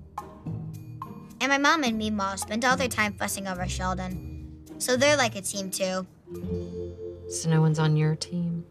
And 1.40 1.50
my 1.50 1.58
mom 1.58 1.86
and 1.86 1.98
me 1.98 2.12
Meemaw 2.12 2.38
spend 2.38 2.66
all 2.66 2.76
their 2.76 2.90
time 2.90 3.14
fussing 3.14 3.48
over 3.48 3.66
Sheldon, 3.66 4.62
so 4.78 4.98
they're 4.98 5.16
like 5.16 5.38
a 5.38 5.42
team 5.42 5.72
too. 5.72 6.06
So 7.30 7.50
no 7.50 7.62
one's 7.62 7.80
on 7.80 7.96
your 7.96 8.18
team. 8.18 8.66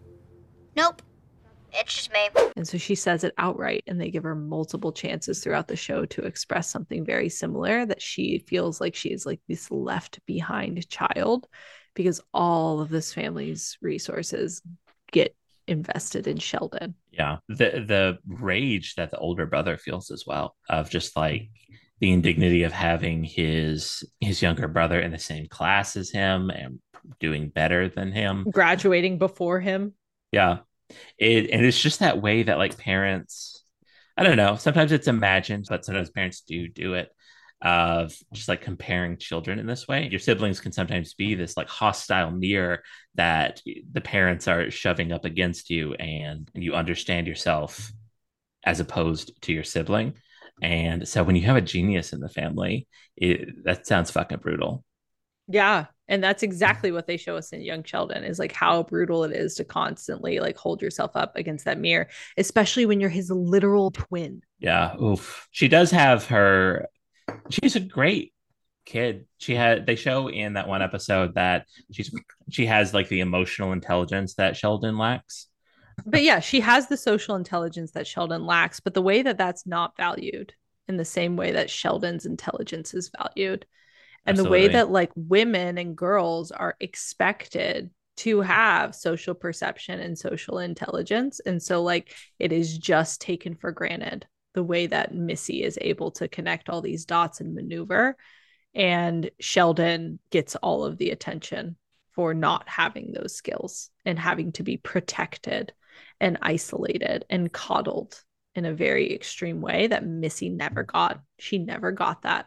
Nope. 0.76 1.00
It's 1.72 1.94
just 1.94 2.12
me. 2.12 2.28
And 2.56 2.68
so 2.68 2.76
she 2.76 2.94
says 2.94 3.24
it 3.24 3.32
outright, 3.38 3.84
and 3.86 3.98
they 3.98 4.10
give 4.10 4.24
her 4.24 4.34
multiple 4.34 4.92
chances 4.92 5.40
throughout 5.40 5.66
the 5.66 5.76
show 5.76 6.04
to 6.04 6.26
express 6.26 6.70
something 6.70 7.06
very 7.06 7.30
similar 7.30 7.86
that 7.86 8.02
she 8.02 8.44
feels 8.48 8.82
like 8.82 8.94
she 8.94 9.08
is 9.08 9.24
like 9.24 9.40
this 9.48 9.70
left 9.70 10.20
behind 10.26 10.86
child 10.90 11.48
because 11.94 12.20
all 12.34 12.82
of 12.82 12.90
this 12.90 13.14
family's 13.14 13.78
resources 13.80 14.60
get 15.10 15.34
invested 15.70 16.26
in 16.26 16.38
Sheldon. 16.38 16.94
Yeah. 17.10 17.38
The 17.48 17.84
the 17.86 18.18
rage 18.26 18.94
that 18.96 19.10
the 19.10 19.18
older 19.18 19.46
brother 19.46 19.76
feels 19.76 20.10
as 20.10 20.24
well 20.26 20.56
of 20.68 20.90
just 20.90 21.16
like 21.16 21.50
the 22.00 22.08
mm-hmm. 22.08 22.14
indignity 22.14 22.62
of 22.64 22.72
having 22.72 23.24
his 23.24 24.04
his 24.20 24.42
younger 24.42 24.68
brother 24.68 25.00
in 25.00 25.10
the 25.10 25.18
same 25.18 25.48
class 25.48 25.96
as 25.96 26.10
him 26.10 26.50
and 26.50 26.80
doing 27.18 27.48
better 27.48 27.88
than 27.88 28.12
him. 28.12 28.46
Graduating 28.50 29.18
before 29.18 29.60
him. 29.60 29.94
Yeah. 30.32 30.58
It 31.18 31.50
and 31.50 31.64
it's 31.64 31.80
just 31.80 32.00
that 32.00 32.20
way 32.20 32.42
that 32.42 32.58
like 32.58 32.78
parents 32.78 33.64
I 34.16 34.22
don't 34.22 34.36
know, 34.36 34.56
sometimes 34.56 34.92
it's 34.92 35.08
imagined, 35.08 35.66
but 35.68 35.84
sometimes 35.84 36.10
parents 36.10 36.42
do 36.42 36.68
do 36.68 36.94
it 36.94 37.10
of 37.62 38.14
just 38.32 38.48
like 38.48 38.62
comparing 38.62 39.18
children 39.18 39.58
in 39.58 39.66
this 39.66 39.86
way. 39.86 40.08
Your 40.08 40.20
siblings 40.20 40.60
can 40.60 40.72
sometimes 40.72 41.14
be 41.14 41.34
this 41.34 41.56
like 41.56 41.68
hostile 41.68 42.30
mirror 42.30 42.82
that 43.16 43.60
the 43.92 44.00
parents 44.00 44.48
are 44.48 44.70
shoving 44.70 45.12
up 45.12 45.24
against 45.24 45.68
you 45.68 45.94
and 45.94 46.50
you 46.54 46.74
understand 46.74 47.26
yourself 47.26 47.92
as 48.64 48.80
opposed 48.80 49.40
to 49.42 49.52
your 49.52 49.64
sibling. 49.64 50.14
And 50.62 51.06
so 51.06 51.22
when 51.22 51.36
you 51.36 51.42
have 51.42 51.56
a 51.56 51.62
genius 51.62 52.12
in 52.12 52.20
the 52.20 52.28
family, 52.28 52.86
it, 53.16 53.64
that 53.64 53.86
sounds 53.86 54.10
fucking 54.10 54.38
brutal. 54.38 54.84
Yeah. 55.48 55.86
And 56.08 56.22
that's 56.22 56.42
mm-hmm. 56.42 56.52
exactly 56.52 56.92
what 56.92 57.06
they 57.06 57.16
show 57.16 57.36
us 57.36 57.52
in 57.52 57.60
Young 57.60 57.82
Sheldon 57.84 58.24
is 58.24 58.38
like 58.38 58.52
how 58.52 58.82
brutal 58.84 59.24
it 59.24 59.32
is 59.32 59.54
to 59.56 59.64
constantly 59.64 60.40
like 60.40 60.56
hold 60.56 60.80
yourself 60.80 61.12
up 61.14 61.36
against 61.36 61.64
that 61.64 61.78
mirror, 61.78 62.08
especially 62.36 62.86
when 62.86 63.00
you're 63.00 63.10
his 63.10 63.30
literal 63.30 63.90
twin. 63.90 64.42
Yeah. 64.58 64.96
Oof. 64.96 65.48
She 65.50 65.68
does 65.68 65.90
have 65.90 66.26
her 66.26 66.88
she's 67.50 67.76
a 67.76 67.80
great 67.80 68.32
kid. 68.86 69.26
She 69.38 69.54
had 69.54 69.86
they 69.86 69.96
show 69.96 70.28
in 70.28 70.54
that 70.54 70.68
one 70.68 70.82
episode 70.82 71.34
that 71.34 71.66
she's 71.92 72.14
she 72.50 72.66
has 72.66 72.94
like 72.94 73.08
the 73.08 73.20
emotional 73.20 73.72
intelligence 73.72 74.34
that 74.34 74.56
Sheldon 74.56 74.98
lacks. 74.98 75.46
But 76.06 76.22
yeah, 76.22 76.40
she 76.40 76.60
has 76.60 76.88
the 76.88 76.96
social 76.96 77.36
intelligence 77.36 77.92
that 77.92 78.06
Sheldon 78.06 78.46
lacks, 78.46 78.80
but 78.80 78.94
the 78.94 79.02
way 79.02 79.22
that 79.22 79.38
that's 79.38 79.66
not 79.66 79.96
valued 79.96 80.54
in 80.88 80.96
the 80.96 81.04
same 81.04 81.36
way 81.36 81.52
that 81.52 81.70
Sheldon's 81.70 82.26
intelligence 82.26 82.94
is 82.94 83.10
valued. 83.16 83.66
And 84.26 84.34
Absolutely. 84.34 84.42
the 84.42 84.66
way 84.66 84.72
that 84.72 84.90
like 84.90 85.10
women 85.14 85.78
and 85.78 85.96
girls 85.96 86.50
are 86.50 86.76
expected 86.80 87.90
to 88.18 88.40
have 88.42 88.94
social 88.94 89.34
perception 89.34 90.00
and 90.00 90.18
social 90.18 90.58
intelligence. 90.58 91.40
And 91.40 91.62
so 91.62 91.82
like 91.82 92.14
it 92.38 92.52
is 92.52 92.76
just 92.76 93.20
taken 93.20 93.54
for 93.54 93.72
granted 93.72 94.26
the 94.54 94.62
way 94.62 94.86
that 94.86 95.14
Missy 95.14 95.62
is 95.62 95.78
able 95.80 96.10
to 96.12 96.28
connect 96.28 96.68
all 96.68 96.80
these 96.80 97.04
dots 97.04 97.40
and 97.40 97.54
maneuver. 97.54 98.16
And 98.74 99.30
Sheldon 99.40 100.18
gets 100.30 100.56
all 100.56 100.84
of 100.84 100.98
the 100.98 101.10
attention 101.10 101.76
for 102.12 102.34
not 102.34 102.68
having 102.68 103.12
those 103.12 103.34
skills 103.34 103.90
and 104.04 104.18
having 104.18 104.52
to 104.52 104.62
be 104.62 104.76
protected 104.76 105.72
and 106.20 106.38
isolated 106.42 107.24
and 107.30 107.52
coddled 107.52 108.22
in 108.54 108.64
a 108.64 108.74
very 108.74 109.14
extreme 109.14 109.60
way 109.60 109.86
that 109.86 110.06
Missy 110.06 110.48
never 110.48 110.82
got. 110.82 111.20
She 111.38 111.58
never 111.58 111.92
got 111.92 112.22
that. 112.22 112.46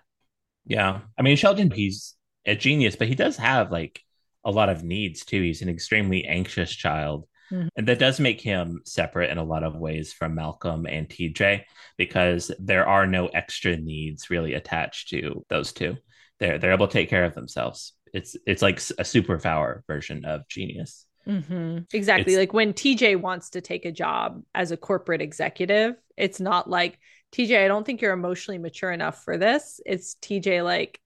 Yeah. 0.65 1.01
I 1.17 1.21
mean, 1.21 1.37
Sheldon, 1.37 1.71
he's 1.71 2.15
a 2.45 2.55
genius, 2.55 2.95
but 2.95 3.07
he 3.07 3.15
does 3.15 3.37
have 3.37 3.71
like 3.71 4.01
a 4.43 4.51
lot 4.51 4.69
of 4.69 4.83
needs 4.83 5.25
too. 5.25 5.41
He's 5.41 5.61
an 5.61 5.69
extremely 5.69 6.25
anxious 6.25 6.71
child. 6.71 7.25
Mm-hmm. 7.53 7.67
And 7.75 7.87
that 7.87 7.99
does 7.99 8.19
make 8.19 8.41
him 8.41 8.81
separate 8.83 9.29
in 9.29 9.37
a 9.37 9.43
lot 9.43 9.63
of 9.63 9.75
ways 9.75 10.11
from 10.11 10.35
Malcolm 10.35 10.87
and 10.87 11.07
TJ 11.07 11.63
because 11.97 12.51
there 12.59 12.87
are 12.87 13.05
no 13.05 13.27
extra 13.27 13.77
needs 13.77 14.29
really 14.29 14.53
attached 14.53 15.09
to 15.09 15.45
those 15.49 15.71
two. 15.71 15.97
They're 16.39 16.57
they're 16.57 16.73
able 16.73 16.87
to 16.87 16.93
take 16.93 17.09
care 17.09 17.25
of 17.25 17.35
themselves. 17.35 17.93
It's 18.13 18.35
it's 18.47 18.61
like 18.61 18.77
a 18.77 19.03
superpower 19.03 19.85
version 19.85 20.25
of 20.25 20.47
genius. 20.47 21.05
Mm-hmm. 21.27 21.79
Exactly. 21.93 22.33
It's, 22.33 22.39
like 22.39 22.53
when 22.53 22.73
TJ 22.73 23.21
wants 23.21 23.51
to 23.51 23.61
take 23.61 23.85
a 23.85 23.91
job 23.91 24.41
as 24.55 24.71
a 24.71 24.77
corporate 24.77 25.21
executive, 25.21 25.95
it's 26.17 26.39
not 26.39 26.69
like 26.69 26.99
TJ, 27.33 27.63
I 27.63 27.67
don't 27.67 27.85
think 27.85 28.01
you're 28.01 28.13
emotionally 28.13 28.57
mature 28.57 28.91
enough 28.91 29.23
for 29.23 29.37
this. 29.37 29.79
It's 29.85 30.15
TJ 30.21 30.63
like 30.63 30.99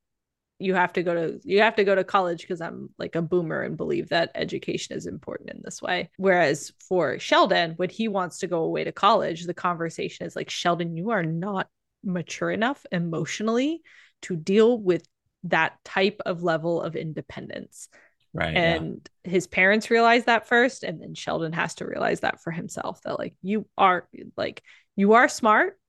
you 0.59 0.73
have 0.73 0.93
to 0.93 1.03
go 1.03 1.13
to 1.13 1.39
you 1.43 1.61
have 1.61 1.75
to 1.75 1.84
go 1.84 1.93
to 1.93 2.03
college 2.03 2.41
because 2.41 2.61
I'm 2.61 2.89
like 2.97 3.15
a 3.15 3.21
boomer 3.21 3.61
and 3.61 3.77
believe 3.77 4.09
that 4.09 4.31
education 4.34 4.97
is 4.97 5.05
important 5.05 5.51
in 5.51 5.61
this 5.63 5.81
way. 5.81 6.09
Whereas 6.17 6.73
for 6.88 7.19
Sheldon, 7.19 7.73
when 7.77 7.89
he 7.89 8.07
wants 8.07 8.39
to 8.39 8.47
go 8.47 8.63
away 8.63 8.84
to 8.84 8.91
college, 8.91 9.45
the 9.45 9.53
conversation 9.53 10.25
is 10.25 10.35
like, 10.35 10.49
Sheldon, 10.49 10.97
you 10.97 11.11
are 11.11 11.23
not 11.23 11.67
mature 12.03 12.49
enough 12.49 12.85
emotionally 12.91 13.81
to 14.23 14.35
deal 14.35 14.79
with 14.79 15.07
that 15.43 15.77
type 15.85 16.21
of 16.25 16.41
level 16.41 16.81
of 16.81 16.95
independence. 16.95 17.89
Right. 18.34 18.55
And 18.55 19.07
yeah. 19.23 19.31
his 19.31 19.47
parents 19.47 19.91
realize 19.91 20.25
that 20.25 20.47
first, 20.47 20.84
and 20.84 21.01
then 21.01 21.13
Sheldon 21.13 21.53
has 21.53 21.75
to 21.75 21.88
realize 21.88 22.21
that 22.21 22.41
for 22.41 22.51
himself 22.51 23.01
that 23.03 23.19
like 23.19 23.35
you 23.43 23.67
are 23.77 24.07
like 24.35 24.63
you 24.95 25.13
are 25.13 25.27
smart, 25.27 25.79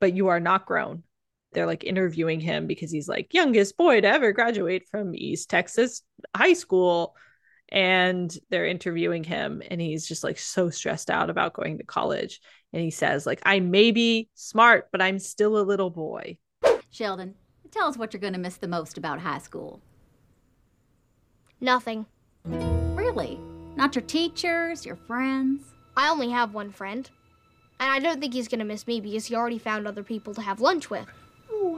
but 0.00 0.12
you 0.12 0.28
are 0.28 0.40
not 0.40 0.66
grown 0.66 1.02
they're 1.54 1.66
like 1.66 1.84
interviewing 1.84 2.40
him 2.40 2.66
because 2.66 2.90
he's 2.90 3.08
like 3.08 3.32
youngest 3.32 3.76
boy 3.76 4.00
to 4.00 4.08
ever 4.08 4.32
graduate 4.32 4.86
from 4.90 5.14
East 5.14 5.48
Texas 5.48 6.02
High 6.36 6.52
School 6.52 7.14
and 7.70 8.36
they're 8.50 8.66
interviewing 8.66 9.24
him 9.24 9.62
and 9.70 9.80
he's 9.80 10.06
just 10.06 10.22
like 10.22 10.38
so 10.38 10.70
stressed 10.70 11.10
out 11.10 11.30
about 11.30 11.54
going 11.54 11.78
to 11.78 11.84
college 11.84 12.40
and 12.72 12.82
he 12.82 12.90
says 12.90 13.24
like 13.24 13.40
I 13.44 13.60
may 13.60 13.90
be 13.90 14.28
smart 14.34 14.88
but 14.92 15.00
I'm 15.00 15.18
still 15.18 15.58
a 15.58 15.62
little 15.62 15.90
boy. 15.90 16.38
Sheldon, 16.90 17.34
tell 17.70 17.88
us 17.88 17.96
what 17.96 18.12
you're 18.12 18.20
going 18.20 18.34
to 18.34 18.38
miss 18.38 18.56
the 18.56 18.68
most 18.68 18.98
about 18.98 19.20
high 19.20 19.38
school. 19.38 19.80
Nothing. 21.60 22.06
Really? 22.44 23.40
Not 23.76 23.94
your 23.94 24.02
teachers, 24.02 24.84
your 24.84 24.96
friends? 24.96 25.62
I 25.96 26.10
only 26.10 26.30
have 26.30 26.54
one 26.54 26.70
friend. 26.70 27.08
And 27.80 27.90
I 27.90 27.98
don't 27.98 28.20
think 28.20 28.34
he's 28.34 28.48
going 28.48 28.60
to 28.60 28.64
miss 28.64 28.86
me 28.86 29.00
because 29.00 29.26
he 29.26 29.34
already 29.34 29.58
found 29.58 29.86
other 29.86 30.02
people 30.02 30.34
to 30.34 30.42
have 30.42 30.60
lunch 30.60 30.90
with. 30.90 31.06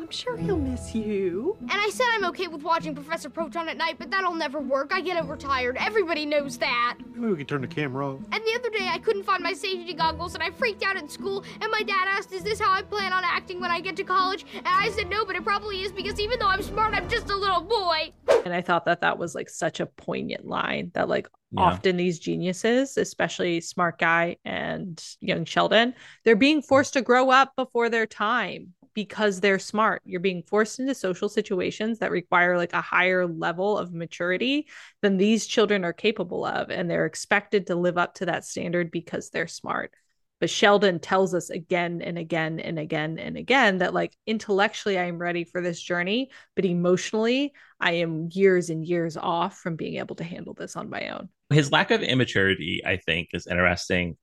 I'm 0.07 0.13
sure 0.13 0.37
he'll 0.37 0.57
miss 0.57 0.95
you. 0.95 1.57
And 1.63 1.73
I 1.73 1.91
said 1.91 2.07
I'm 2.13 2.25
okay 2.27 2.47
with 2.47 2.63
watching 2.63 2.95
Professor 2.95 3.29
Proton 3.29 3.69
at 3.69 3.77
night, 3.77 3.97
but 3.99 4.09
that'll 4.09 4.37
never 4.37 4.61
work. 4.61 4.93
I 4.95 5.01
get 5.01 5.21
overtired. 5.21 5.77
Everybody 5.81 6.25
knows 6.25 6.59
that. 6.59 6.99
Maybe 7.17 7.33
we 7.33 7.37
can 7.39 7.47
turn 7.47 7.63
the 7.63 7.67
camera 7.67 8.15
off. 8.15 8.21
And 8.31 8.41
the 8.45 8.55
other 8.55 8.71
day, 8.71 8.89
I 8.89 8.99
couldn't 8.99 9.25
find 9.25 9.43
my 9.43 9.53
safety 9.53 9.95
goggles, 9.95 10.35
and 10.35 10.45
I 10.45 10.53
freaked 10.53 10.85
out 10.85 10.97
at 10.97 11.11
school. 11.11 11.45
And 11.61 11.73
my 11.73 11.83
dad 11.83 12.07
asked, 12.07 12.33
"Is 12.33 12.45
this 12.45 12.61
how 12.61 12.73
I 12.73 12.83
plan 12.83 13.13
on 13.13 13.25
acting 13.25 13.59
when 13.59 13.73
I 13.73 13.81
get 13.81 13.97
to 13.97 14.05
college?" 14.05 14.47
And 14.55 14.69
I 14.69 14.91
said, 14.91 15.11
"No, 15.11 15.27
but 15.27 15.35
it 15.35 15.43
probably 15.43 15.83
is 15.83 15.91
because 15.91 16.21
even 16.21 16.39
though 16.39 16.47
I'm 16.47 16.63
smart, 16.63 16.95
I'm 16.95 17.09
just 17.09 17.29
a 17.29 17.37
little 17.37 17.63
boy." 17.63 18.13
And 18.45 18.55
I 18.55 18.61
thought 18.61 18.85
that 18.85 19.01
that 19.01 19.19
was 19.19 19.35
like 19.35 19.49
such 19.49 19.81
a 19.81 19.87
poignant 19.87 20.47
line 20.47 20.93
that 20.95 21.09
like 21.09 21.27
yeah. 21.51 21.63
often 21.63 21.97
these 21.97 22.21
geniuses, 22.21 22.97
especially 22.97 23.61
smart 23.61 23.99
guy 23.99 24.37
and 24.45 25.03
young 25.21 25.45
Sheldon, 25.47 25.95
they're 26.25 26.37
being 26.37 26.63
forced 26.63 26.93
to 26.93 27.03
grow 27.03 27.31
up 27.31 27.57
before 27.57 27.89
their 27.89 28.07
time 28.07 28.73
because 28.97 29.41
they're 29.41 29.59
smart. 29.59 30.01
You're 30.07 30.21
being 30.21 30.43
forced 30.43 30.81
into 30.81 30.95
social 30.95 31.29
situations 31.29 31.99
that 31.99 32.11
require 32.11 32.57
like 32.57 32.73
a 32.73 32.81
higher 32.81 33.27
level 33.27 33.77
of 33.77 33.93
maturity 33.93 34.69
than 35.03 35.19
these 35.19 35.47
children 35.47 35.85
are 35.85 35.93
capable 35.93 36.47
of. 36.47 36.71
And 36.71 36.91
they're 36.91 37.05
expected 37.05 37.67
to 37.67 37.75
live 37.75 37.99
up 37.99 38.15
to 38.15 38.27
that 38.27 38.47
standard 38.47 38.91
because 38.91 39.29
they're 39.29 39.49
smart. 39.49 39.93
But 40.41 40.49
Sheldon 40.49 40.99
tells 40.99 41.35
us 41.35 41.51
again 41.51 42.01
and 42.01 42.17
again 42.17 42.59
and 42.59 42.79
again 42.79 43.19
and 43.19 43.37
again 43.37 43.79
that, 43.79 43.93
like, 43.93 44.17
intellectually, 44.27 44.99
I 44.99 45.05
am 45.05 45.19
ready 45.19 45.45
for 45.45 45.61
this 45.61 45.81
journey, 45.81 46.31
but 46.55 46.65
emotionally, 46.65 47.53
I 47.79 47.93
am 47.93 48.31
years 48.33 48.71
and 48.71 48.85
years 48.85 49.19
off 49.19 49.59
from 49.59 49.77
being 49.77 49.97
able 49.97 50.17
to 50.17 50.25
handle 50.25 50.55
this 50.55 50.75
on 50.75 50.89
my 50.89 51.09
own. 51.09 51.29
His 51.51 51.71
lack 51.71 51.91
of 51.91 52.03
immaturity, 52.03 52.83
I 52.85 52.97
think, 52.97 53.31
is 53.35 53.47
interesting 53.47 54.17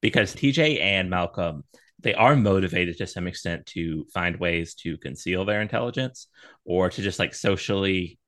because 0.00 0.34
TJ 0.34 0.80
and 0.80 1.10
Malcolm 1.10 1.64
they 2.02 2.14
are 2.14 2.36
motivated 2.36 2.96
to 2.98 3.06
some 3.06 3.26
extent 3.26 3.66
to 3.66 4.06
find 4.12 4.38
ways 4.38 4.74
to 4.74 4.96
conceal 4.98 5.44
their 5.44 5.60
intelligence 5.60 6.28
or 6.64 6.90
to 6.90 7.02
just 7.02 7.18
like 7.18 7.34
socially 7.34 8.18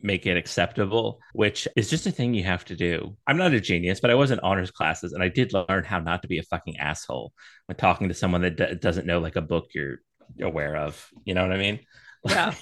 make 0.00 0.26
it 0.26 0.36
acceptable, 0.36 1.18
which 1.32 1.66
is 1.76 1.88
just 1.88 2.06
a 2.06 2.10
thing 2.10 2.34
you 2.34 2.44
have 2.44 2.64
to 2.66 2.76
do. 2.76 3.16
I'm 3.26 3.38
not 3.38 3.54
a 3.54 3.60
genius, 3.60 4.00
but 4.00 4.10
I 4.10 4.14
was 4.14 4.30
in 4.30 4.40
honors 4.40 4.70
classes 4.70 5.12
and 5.12 5.22
I 5.22 5.28
did 5.28 5.52
learn 5.52 5.84
how 5.84 6.00
not 6.00 6.22
to 6.22 6.28
be 6.28 6.38
a 6.38 6.42
fucking 6.44 6.78
asshole 6.78 7.32
when 7.66 7.76
talking 7.76 8.08
to 8.08 8.14
someone 8.14 8.42
that 8.42 8.56
d- 8.56 8.74
doesn't 8.80 9.06
know 9.06 9.20
like 9.20 9.36
a 9.36 9.42
book 9.42 9.68
you're 9.74 9.98
aware 10.40 10.76
of. 10.76 11.08
You 11.24 11.34
know 11.34 11.42
what 11.42 11.52
I 11.52 11.58
mean? 11.58 11.80
Yeah. 12.28 12.54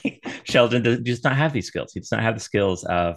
Sheldon 0.43 0.83
does, 0.83 1.01
does 1.01 1.25
not 1.25 1.37
have 1.37 1.55
these 1.55 1.69
skills. 1.69 1.93
He 1.95 2.01
does 2.01 2.13
not 2.13 2.23
have 2.23 2.35
the 2.35 2.41
skills 2.41 2.85
of 2.85 3.17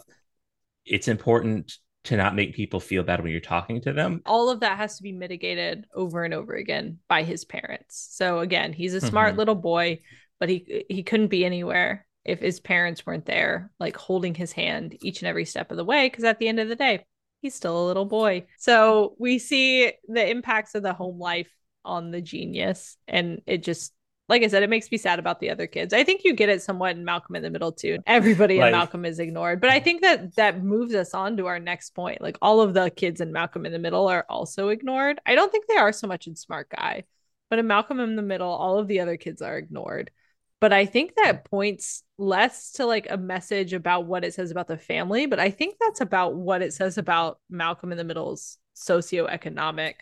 it's 0.86 1.10
important 1.10 1.74
to 2.08 2.18
not 2.18 2.36
make 2.36 2.56
people 2.56 2.80
feel 2.80 3.04
bad 3.04 3.22
when 3.22 3.32
you're 3.32 3.42
talking 3.42 3.82
to 3.82 3.94
them. 3.94 4.22
All 4.26 4.50
of 4.50 4.62
that 4.62 4.78
has 4.78 4.98
to 4.98 5.04
be 5.04 5.12
mitigated 5.12 5.86
over 5.94 6.24
and 6.24 6.34
over 6.34 6.54
again 6.54 7.00
by 7.08 7.24
his 7.24 7.46
parents. 7.46 8.08
So 8.12 8.40
again, 8.40 8.74
he's 8.74 8.94
a 8.94 9.02
smart 9.02 9.32
mm-hmm. 9.32 9.40
little 9.40 9.56
boy, 9.56 10.00
but 10.40 10.50
he 10.50 10.86
he 10.90 11.04
couldn't 11.04 11.28
be 11.28 11.46
anywhere 11.46 12.06
if 12.24 12.40
his 12.40 12.60
parents 12.60 13.06
weren't 13.06 13.26
there 13.26 13.72
like 13.80 13.96
holding 13.96 14.36
his 14.36 14.52
hand 14.52 14.98
each 15.02 15.22
and 15.22 15.28
every 15.28 15.46
step 15.46 15.72
of 15.72 15.78
the 15.78 15.86
way 15.86 16.08
because 16.08 16.24
at 16.24 16.40
the 16.40 16.48
end 16.48 16.60
of 16.60 16.70
the 16.70 16.76
day, 16.76 17.06
he's 17.42 17.56
still 17.56 17.86
a 17.86 17.88
little 17.88 18.06
boy. 18.06 18.46
So 18.58 19.16
we 19.18 19.40
see 19.40 19.92
the 20.08 20.30
impacts 20.30 20.76
of 20.76 20.84
the 20.84 20.94
home 20.94 21.20
life 21.20 21.50
on 21.84 22.12
the 22.12 22.22
genius. 22.22 22.98
And 23.08 23.42
it 23.46 23.64
just, 23.64 23.94
like 24.30 24.44
I 24.44 24.48
said, 24.48 24.62
it 24.64 24.70
makes 24.70 24.92
me 24.92 24.98
sad 24.98 25.20
about 25.20 25.40
the 25.40 25.50
other 25.50 25.68
kids. 25.68 25.94
I 25.94 26.04
think 26.04 26.22
you 26.24 26.34
get 26.34 26.50
it 26.50 26.62
somewhat 26.62 26.98
in 26.98 27.06
Malcolm 27.06 27.36
in 27.36 27.44
the 27.44 27.50
Middle 27.50 27.72
too. 27.72 28.00
Everybody 28.06 28.58
Like- 28.60 28.68
in 28.68 28.72
Malcolm 28.74 29.06
is 29.06 29.20
ignored. 29.20 29.62
But 29.62 29.70
I 29.70 29.80
think 29.80 30.02
that 30.02 30.36
that 30.36 30.64
moves 30.64 30.94
us 30.94 31.14
on 31.14 31.38
to 31.38 31.48
our 31.48 31.60
next 31.60 31.92
point. 31.92 32.22
Like 32.22 32.38
all 32.42 32.60
of 32.62 32.74
the 32.74 32.90
kids 32.90 33.22
in 33.22 33.32
Malcolm 33.32 33.66
in 33.66 33.72
the 33.72 33.80
Middle 33.80 34.08
are 34.08 34.26
also 34.30 34.70
ignored. 34.70 35.20
I 35.26 35.36
don't 35.36 35.52
think 35.52 35.68
they 35.68 35.78
are 35.78 35.94
so 35.94 36.08
much 36.08 36.28
in 36.28 36.36
Smart 36.36 36.70
Guy, 36.70 37.04
but 37.50 37.60
in 37.60 37.68
Malcolm 37.68 38.00
in 38.02 38.16
the 38.18 38.22
Middle, 38.22 38.50
all 38.50 38.78
of 38.80 38.88
the 38.88 39.00
other 39.00 39.16
kids 39.18 39.42
are 39.42 39.58
ignored. 39.58 40.12
But 40.60 40.74
I 40.74 40.86
think 40.86 41.16
that 41.16 41.46
points 41.46 42.04
less 42.18 42.72
to 42.74 42.86
like 42.86 43.08
a 43.10 43.16
message 43.18 43.74
about 43.74 44.08
what 44.08 44.26
it 44.26 44.34
says 44.34 44.50
about 44.52 44.68
the 44.68 44.78
family, 44.78 45.28
but 45.28 45.40
I 45.40 45.52
think 45.52 45.76
that's 45.80 46.02
about 46.02 46.36
what 46.36 46.64
it 46.64 46.74
says 46.74 46.98
about 46.98 47.40
Malcolm 47.50 47.92
in 47.92 47.98
the 47.98 48.04
Middle's 48.04 48.58
socioeconomic 48.76 49.94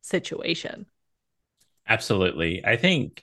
situation. 0.00 0.86
Absolutely. 1.86 2.64
I 2.64 2.76
think 2.76 3.22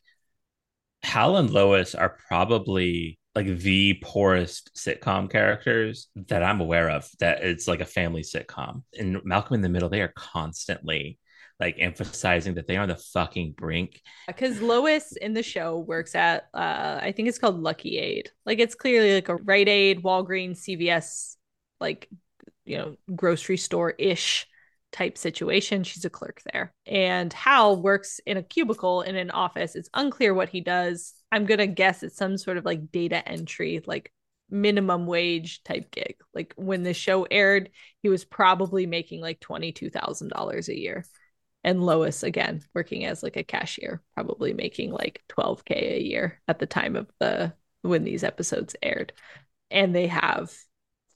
Hal 1.06 1.38
and 1.38 1.50
Lois 1.50 1.94
are 1.94 2.18
probably 2.28 3.20
like 3.36 3.48
the 3.60 4.00
poorest 4.02 4.72
sitcom 4.76 5.30
characters 5.30 6.08
that 6.16 6.42
I'm 6.42 6.62
aware 6.62 6.90
of. 6.90 7.08
That 7.20 7.44
it's 7.44 7.68
like 7.68 7.82
a 7.82 7.86
family 7.86 8.24
sitcom. 8.24 8.84
And 8.98 9.22
Malcolm 9.24 9.56
in 9.56 9.62
the 9.62 9.70
Middle, 9.70 9.90
they 9.90 10.02
are 10.02 10.14
constantly 10.16 11.20
like 11.60 11.76
emphasizing 11.80 12.56
that 12.56 12.68
they 12.68 12.76
are 12.76 12.82
on 12.82 12.90
the 12.90 12.96
fucking 12.98 13.54
brink. 13.58 14.02
because 14.28 14.60
Lois 14.62 15.14
in 15.14 15.34
the 15.34 15.44
show 15.44 15.80
works 15.80 16.16
at 16.16 16.48
uh 16.54 17.00
I 17.02 17.14
think 17.16 17.30
it's 17.30 17.40
called 17.40 17.60
Lucky 17.60 17.98
Aid. 17.98 18.32
Like 18.46 18.60
it's 18.60 18.76
clearly 18.76 19.14
like 19.14 19.30
a 19.30 19.36
Rite 19.36 19.70
Aid, 19.70 20.04
Walgreens, 20.04 20.68
CVS, 20.68 21.36
like 21.80 22.10
you 22.66 22.78
know, 22.78 22.96
grocery 23.16 23.58
store 23.58 23.92
ish 23.92 24.48
type 24.96 25.18
situation. 25.18 25.84
She's 25.84 26.06
a 26.06 26.10
clerk 26.10 26.42
there. 26.54 26.74
And 26.86 27.34
Hal 27.34 27.82
works 27.82 28.22
in 28.26 28.38
a 28.38 28.44
cubicle 28.44 29.02
in 29.02 29.18
an 29.18 29.30
office. 29.30 29.76
It's 29.76 29.90
unclear 29.94 30.34
what 30.34 30.48
he 30.48 30.62
does. 30.62 31.14
I'm 31.34 31.46
gonna 31.46 31.68
guess 31.68 32.02
it's 32.02 32.16
some 32.16 32.38
sort 32.38 32.58
of 32.58 32.64
like 32.64 32.92
data 32.92 33.28
entry, 33.28 33.82
like 33.86 34.14
minimum 34.50 35.06
wage 35.06 35.64
type 35.64 35.92
gig. 35.92 36.16
Like 36.34 36.54
when 36.56 36.84
the 36.84 36.94
show 36.94 37.24
aired, 37.24 37.72
he 38.04 38.10
was 38.10 38.24
probably 38.24 38.86
making 38.86 39.20
like 39.20 39.42
$22,000 39.42 40.70
a 40.70 40.80
year 40.80 41.04
and 41.66 41.84
Lois 41.84 42.24
again 42.24 42.64
working 42.74 43.06
as 43.06 43.22
like 43.22 43.36
a 43.36 43.44
cashier, 43.44 44.02
probably 44.14 44.54
making 44.54 44.92
like 44.92 45.24
12k 45.28 45.98
a 45.98 46.02
year 46.02 46.42
at 46.48 46.60
the 46.60 46.68
time 46.68 46.96
of 46.96 47.12
the 47.20 47.54
when 47.82 48.06
these 48.06 48.24
episodes 48.24 48.78
aired. 48.82 49.12
And 49.70 49.94
they 49.94 50.08
have 50.08 50.54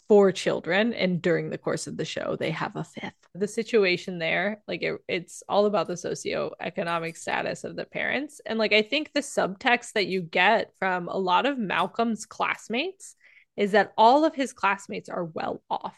four 0.10 0.32
children 0.32 0.92
and 0.94 1.22
during 1.22 1.50
the 1.50 1.58
course 1.58 1.88
of 1.88 1.96
the 1.96 2.04
show 2.04 2.36
they 2.36 2.52
have 2.52 2.76
a 2.76 2.84
fifth. 2.84 3.14
The 3.36 3.48
situation 3.48 4.20
there, 4.20 4.62
like 4.68 4.82
it, 4.82 5.00
it's 5.08 5.44
all 5.48 5.68
about 5.68 5.88
the 5.88 5.94
socioeconomic 5.94 7.16
status 7.16 7.64
of 7.64 7.76
the 7.78 7.86
parents 7.86 8.42
and 8.46 8.60
like 8.60 8.74
I 8.74 8.82
think 8.82 9.14
the 9.14 9.22
subtext 9.22 9.94
that 9.94 10.08
you 10.08 10.22
get 10.22 10.74
from 10.80 11.08
a 11.08 11.18
lot 11.18 11.46
of 11.46 11.58
Malcolm's 11.58 12.26
classmates 12.26 13.16
is 13.56 13.72
that 13.74 13.94
all 13.98 14.26
of 14.26 14.36
his 14.36 14.52
classmates 14.52 15.10
are 15.10 15.26
well 15.26 15.62
off. 15.70 15.96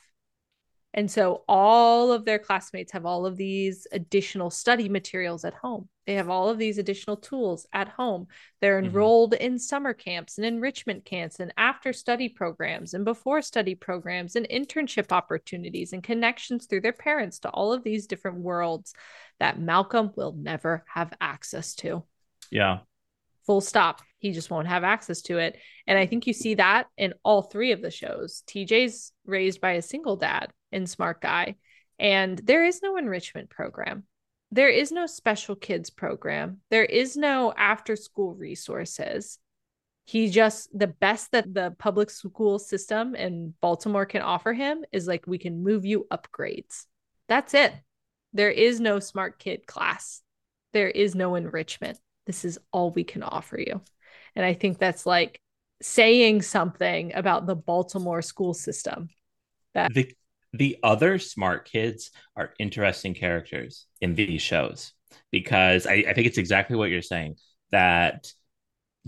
And 0.93 1.09
so 1.09 1.43
all 1.47 2.11
of 2.11 2.25
their 2.25 2.39
classmates 2.39 2.91
have 2.91 3.05
all 3.05 3.25
of 3.25 3.37
these 3.37 3.87
additional 3.93 4.49
study 4.49 4.89
materials 4.89 5.45
at 5.45 5.53
home. 5.53 5.87
They 6.05 6.15
have 6.15 6.29
all 6.29 6.49
of 6.49 6.57
these 6.57 6.77
additional 6.77 7.15
tools 7.15 7.65
at 7.71 7.87
home. 7.87 8.27
They're 8.59 8.81
Mhm. 8.81 8.87
enrolled 8.87 9.33
in 9.35 9.57
summer 9.57 9.93
camps 9.93 10.37
and 10.37 10.45
enrichment 10.45 11.05
camps 11.05 11.39
and 11.39 11.53
after 11.55 11.93
study 11.93 12.27
programs 12.27 12.93
and 12.93 13.05
before 13.05 13.41
study 13.41 13.73
programs 13.73 14.35
and 14.35 14.45
internship 14.49 15.13
opportunities 15.13 15.93
and 15.93 16.03
connections 16.03 16.65
through 16.65 16.81
their 16.81 16.91
parents 16.91 17.39
to 17.39 17.49
all 17.51 17.71
of 17.71 17.83
these 17.83 18.05
different 18.05 18.39
worlds 18.39 18.93
that 19.39 19.59
Malcolm 19.59 20.11
will 20.17 20.33
never 20.33 20.83
have 20.87 21.13
access 21.21 21.73
to 21.75 22.03
Yeah. 22.49 22.79
full 23.45 23.61
stop. 23.61 24.01
He 24.19 24.33
just 24.33 24.51
won't 24.51 24.67
have 24.67 24.83
access 24.83 25.21
to 25.23 25.37
it. 25.37 25.57
And 25.87 25.97
I 25.97 26.05
think 26.05 26.27
you 26.27 26.33
see 26.33 26.55
that 26.55 26.87
in 26.97 27.13
all 27.23 27.43
three 27.43 27.71
of 27.71 27.81
the 27.81 27.91
shows. 27.91 28.43
TJ's 28.45 29.13
raised 29.25 29.61
by 29.61 29.71
a 29.73 29.81
single 29.81 30.17
dad 30.17 30.51
in 30.71 30.87
Smart 30.87 31.21
Guy, 31.21 31.55
and 31.99 32.37
there 32.39 32.65
is 32.65 32.81
no 32.81 32.97
enrichment 32.97 33.49
program. 33.49 34.03
There 34.51 34.69
is 34.69 34.91
no 34.91 35.05
special 35.05 35.55
kids 35.55 35.89
program. 35.89 36.57
There 36.69 36.83
is 36.83 37.15
no 37.15 37.53
after 37.55 37.95
school 37.95 38.33
resources. 38.33 39.39
He 40.05 40.29
just, 40.29 40.77
the 40.77 40.87
best 40.87 41.31
that 41.31 41.53
the 41.53 41.73
public 41.77 42.09
school 42.09 42.59
system 42.59 43.15
in 43.15 43.53
Baltimore 43.61 44.05
can 44.05 44.21
offer 44.21 44.51
him 44.51 44.83
is 44.91 45.07
like, 45.07 45.25
we 45.25 45.37
can 45.37 45.63
move 45.63 45.85
you 45.85 46.07
upgrades. 46.11 46.85
That's 47.29 47.53
it. 47.53 47.71
There 48.33 48.51
is 48.51 48.79
no 48.79 48.99
smart 48.99 49.39
kid 49.39 49.65
class. 49.67 50.21
There 50.73 50.89
is 50.89 51.15
no 51.15 51.35
enrichment. 51.35 51.97
This 52.25 52.43
is 52.43 52.59
all 52.73 52.91
we 52.91 53.03
can 53.03 53.23
offer 53.23 53.59
you. 53.59 53.81
And 54.35 54.45
I 54.45 54.53
think 54.53 54.79
that's 54.79 55.05
like 55.05 55.39
saying 55.81 56.41
something 56.41 57.13
about 57.13 57.45
the 57.45 57.55
Baltimore 57.55 58.21
school 58.21 58.53
system. 58.53 59.09
That 59.73 59.93
the 60.53 60.77
other 60.83 61.17
smart 61.19 61.69
kids 61.69 62.11
are 62.35 62.53
interesting 62.59 63.13
characters 63.13 63.85
in 64.01 64.15
these 64.15 64.41
shows 64.41 64.93
because 65.31 65.87
I, 65.87 66.03
I 66.07 66.13
think 66.13 66.27
it's 66.27 66.37
exactly 66.37 66.75
what 66.75 66.89
you're 66.89 67.01
saying 67.01 67.35
that 67.71 68.31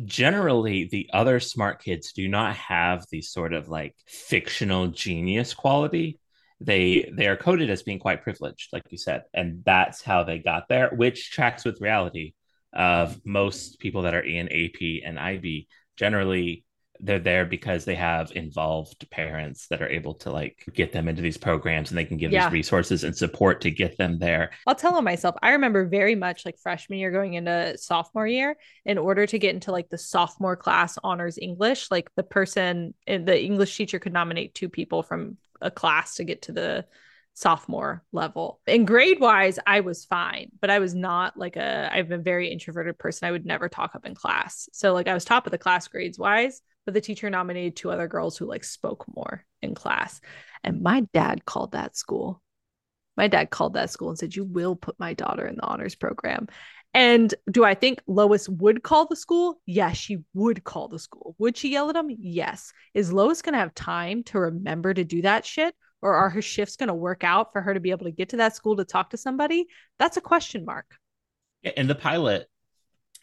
generally 0.05 0.85
the 0.85 1.09
other 1.13 1.39
smart 1.39 1.83
kids 1.83 2.13
do 2.13 2.27
not 2.27 2.55
have 2.55 3.05
the 3.11 3.21
sort 3.21 3.53
of 3.53 3.69
like 3.69 3.95
fictional 4.07 4.87
genius 4.87 5.53
quality. 5.53 6.19
They 6.61 7.11
they 7.15 7.27
are 7.27 7.37
coded 7.37 7.69
as 7.69 7.83
being 7.83 7.99
quite 7.99 8.23
privileged 8.23 8.69
like 8.71 8.83
you 8.89 8.97
said 8.97 9.23
and 9.33 9.63
that's 9.65 10.01
how 10.01 10.23
they 10.23 10.39
got 10.39 10.69
there 10.69 10.91
which 10.95 11.31
tracks 11.31 11.65
with 11.65 11.81
reality 11.81 12.35
of 12.71 13.19
most 13.25 13.79
people 13.79 14.03
that 14.03 14.13
are 14.13 14.21
in 14.21 14.47
ap 14.47 14.79
and 15.03 15.19
ib 15.19 15.67
generally 15.97 16.63
they're 17.05 17.19
there 17.19 17.45
because 17.45 17.83
they 17.85 17.95
have 17.95 18.31
involved 18.33 19.05
parents 19.11 19.67
that 19.67 19.81
are 19.81 19.89
able 19.89 20.13
to 20.15 20.31
like 20.31 20.63
get 20.73 20.91
them 20.93 21.07
into 21.07 21.21
these 21.21 21.37
programs 21.37 21.91
and 21.91 21.97
they 21.97 22.05
can 22.05 22.17
give 22.17 22.31
Yeah. 22.31 22.45
these 22.45 22.53
resources 22.53 23.03
and 23.03 23.15
support 23.15 23.61
to 23.61 23.71
get 23.71 23.97
them 23.97 24.17
there 24.19 24.51
I'll 24.65 24.75
tell 24.75 24.95
on 24.95 25.03
myself. 25.03 25.35
I 25.41 25.51
remember 25.51 25.85
very 25.85 26.15
much 26.15 26.45
like 26.45 26.57
freshman 26.57 26.99
year 26.99 27.11
going 27.11 27.33
into 27.33 27.77
sophomore 27.77 28.27
year, 28.27 28.55
in 28.85 28.97
order 28.97 29.25
to 29.27 29.37
get 29.37 29.53
into 29.53 29.71
like 29.71 29.89
the 29.89 29.97
sophomore 29.97 30.55
class 30.55 30.97
honors 31.03 31.37
English, 31.37 31.91
like 31.91 32.09
the 32.15 32.23
person 32.23 32.93
in 33.05 33.25
the 33.25 33.39
English 33.41 33.75
teacher 33.75 33.99
could 33.99 34.13
nominate 34.13 34.55
two 34.55 34.69
people 34.69 35.03
from 35.03 35.37
a 35.61 35.69
class 35.71 36.15
to 36.15 36.23
get 36.23 36.43
to 36.43 36.51
the 36.51 36.85
sophomore 37.35 38.03
level. 38.11 38.59
In 38.67 38.85
grade 38.85 39.19
wise, 39.19 39.57
I 39.65 39.79
was 39.79 40.05
fine, 40.05 40.51
but 40.61 40.69
I 40.69 40.79
was 40.79 40.93
not 40.93 41.35
like 41.37 41.55
a 41.55 41.89
I'm 41.91 42.11
a 42.11 42.17
very 42.17 42.51
introverted 42.51 42.97
person. 42.99 43.27
I 43.27 43.31
would 43.31 43.45
never 43.45 43.69
talk 43.69 43.95
up 43.95 44.05
in 44.05 44.13
class. 44.15 44.69
So 44.73 44.93
like 44.93 45.07
I 45.07 45.13
was 45.13 45.25
top 45.25 45.47
of 45.47 45.51
the 45.51 45.57
class 45.57 45.87
grades 45.87 46.19
wise, 46.19 46.61
but 46.85 46.93
the 46.93 47.01
teacher 47.01 47.29
nominated 47.29 47.75
two 47.75 47.91
other 47.91 48.07
girls 48.07 48.37
who 48.37 48.45
like 48.45 48.63
spoke 48.63 49.05
more 49.15 49.45
in 49.61 49.75
class. 49.75 50.21
And 50.63 50.81
my 50.81 51.01
dad 51.13 51.45
called 51.45 51.73
that 51.73 51.95
school 51.95 52.43
my 53.15 53.27
dad 53.27 53.49
called 53.49 53.73
that 53.73 53.89
school 53.89 54.09
and 54.09 54.17
said, 54.17 54.35
You 54.35 54.43
will 54.43 54.75
put 54.75 54.99
my 54.99 55.13
daughter 55.13 55.45
in 55.45 55.55
the 55.55 55.63
honors 55.63 55.95
program. 55.95 56.47
And 56.95 57.33
do 57.49 57.63
I 57.63 57.73
think 57.73 58.01
Lois 58.05 58.47
would 58.47 58.83
call 58.83 59.07
the 59.07 59.15
school? 59.15 59.59
Yes, 59.65 59.97
she 59.97 60.19
would 60.33 60.63
call 60.63 60.87
the 60.87 60.99
school. 60.99 61.35
Would 61.39 61.57
she 61.57 61.71
yell 61.71 61.89
at 61.89 61.95
him? 61.95 62.07
Yes. 62.09 62.71
Is 62.93 63.11
Lois 63.11 63.41
going 63.41 63.53
to 63.53 63.59
have 63.59 63.73
time 63.73 64.23
to 64.25 64.39
remember 64.39 64.93
to 64.93 65.03
do 65.03 65.23
that 65.23 65.45
shit? 65.45 65.75
Or 66.03 66.13
are 66.13 66.29
her 66.29 66.41
shifts 66.41 66.75
going 66.75 66.89
to 66.89 66.93
work 66.93 67.23
out 67.23 67.51
for 67.51 67.61
her 67.61 67.73
to 67.73 67.79
be 67.79 67.91
able 67.91 68.05
to 68.05 68.11
get 68.11 68.29
to 68.29 68.37
that 68.37 68.55
school 68.55 68.75
to 68.75 68.85
talk 68.85 69.11
to 69.11 69.17
somebody? 69.17 69.67
That's 69.97 70.17
a 70.17 70.21
question 70.21 70.65
mark. 70.65 70.85
in 71.63 71.87
the 71.87 71.95
pilot, 71.95 72.47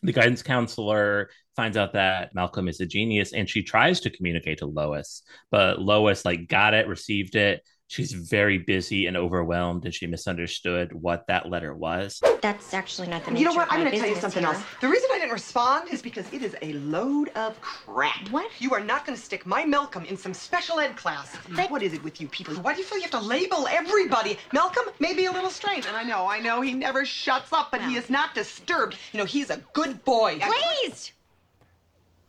the 0.03 0.13
guidance 0.13 0.43
counselor 0.43 1.31
finds 1.57 1.77
out 1.77 1.93
that 1.93 2.35
Malcolm 2.35 2.69
is 2.69 2.81
a 2.81 2.87
genius 2.87 3.33
and 3.33 3.49
she 3.49 3.63
tries 3.63 4.01
to 4.01 4.11
communicate 4.11 4.59
to 4.59 4.67
Lois, 4.67 5.23
but 5.51 5.81
Lois 5.81 6.25
like 6.25 6.49
got 6.49 6.75
it, 6.75 6.87
received 6.87 7.37
it. 7.37 7.63
She's 7.91 8.13
very 8.13 8.57
busy 8.57 9.07
and 9.07 9.17
overwhelmed 9.17 9.85
and 9.85 9.93
she 9.93 10.07
misunderstood 10.07 10.93
what 10.93 11.27
that 11.27 11.51
letter 11.51 11.75
was. 11.75 12.21
That's 12.41 12.73
actually 12.73 13.09
not 13.09 13.25
the 13.25 13.37
You 13.37 13.45
know 13.45 13.53
what? 13.53 13.67
I'm 13.69 13.81
going 13.81 13.91
to 13.91 13.99
tell 13.99 14.09
you 14.09 14.15
something 14.15 14.45
here. 14.45 14.53
else. 14.53 14.63
The 14.81 14.87
reason 14.87 15.11
I 15.13 15.19
didn't 15.19 15.33
respond 15.33 15.93
is 15.93 16.01
because 16.01 16.33
it 16.33 16.45
is 16.45 16.55
a 16.63 16.75
load 16.75 17.31
of 17.31 17.61
crap. 17.61 18.29
What? 18.31 18.49
You 18.61 18.75
are 18.75 18.81
not 18.81 19.05
going 19.05 19.19
to 19.19 19.23
stick 19.23 19.45
my 19.45 19.65
Malcolm 19.65 20.05
in 20.05 20.17
some 20.17 20.33
special 20.33 20.79
ed 20.79 20.95
class. 20.97 21.35
What 21.69 21.83
is 21.83 21.93
it 21.93 22.05
with 22.05 22.21
you 22.21 22.29
people? 22.29 22.55
Why 22.55 22.75
do 22.75 22.79
you 22.79 22.87
feel 22.87 22.99
you 22.99 23.03
have 23.03 23.11
to 23.11 23.19
label 23.27 23.67
everybody? 23.67 24.39
Malcolm 24.53 24.85
may 25.01 25.13
be 25.13 25.25
a 25.25 25.33
little 25.33 25.51
strange, 25.51 25.87
and 25.87 25.97
I 25.97 26.05
know, 26.05 26.29
I 26.29 26.39
know, 26.39 26.61
he 26.61 26.75
never 26.75 27.05
shuts 27.05 27.53
up, 27.53 27.73
but 27.73 27.83
he 27.83 27.97
is 27.97 28.09
not 28.09 28.37
disturbed. 28.37 28.97
You 29.13 29.19
know, 29.19 29.25
he's 29.25 29.51
a 29.51 29.61
good 29.73 30.05
boy. 30.05 30.39
Please! 30.41 31.11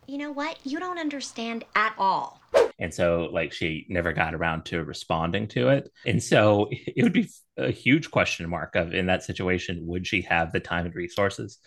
You 0.08 0.18
know 0.18 0.32
what? 0.32 0.58
You 0.64 0.80
don't 0.80 0.98
understand 0.98 1.66
at 1.76 1.94
all. 2.00 2.41
And 2.80 2.94
so, 2.94 3.30
like, 3.32 3.54
she 3.54 3.86
never 3.90 4.12
got 4.14 4.34
around 4.34 4.66
to 4.66 4.84
responding 4.84 5.48
to 5.50 5.70
it. 5.70 5.92
And 6.06 6.22
so, 6.22 6.68
it 6.72 7.04
would 7.04 7.14
be 7.14 7.30
a 7.58 7.72
huge 7.72 8.12
question 8.12 8.50
mark 8.50 8.76
of 8.76 8.94
in 8.94 9.06
that 9.08 9.24
situation, 9.24 9.86
would 9.88 10.08
she 10.08 10.22
have 10.24 10.52
the 10.52 10.60
time 10.60 10.86
and 10.86 10.96
resources 10.96 11.60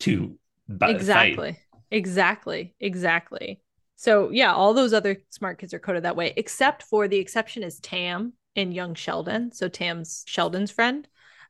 to 0.00 0.38
bu- 0.68 0.98
fight? 1.00 1.34
exactly. 1.34 1.58
Exactly. 1.90 2.74
Exactly. 2.80 3.60
So 3.96 4.30
yeah, 4.30 4.54
all 4.54 4.72
those 4.74 4.92
other 4.92 5.18
smart 5.30 5.58
kids 5.58 5.74
are 5.74 5.78
coded 5.78 6.04
that 6.04 6.16
way, 6.16 6.32
except 6.36 6.84
for 6.84 7.08
the 7.08 7.18
exception 7.18 7.62
is 7.62 7.80
Tam. 7.80 8.32
in 8.54 8.72
young 8.72 8.94
Sheldon, 8.94 9.52
so 9.52 9.68
Tam's 9.68 10.24
Sheldon's 10.26 10.70
friend. 10.70 11.06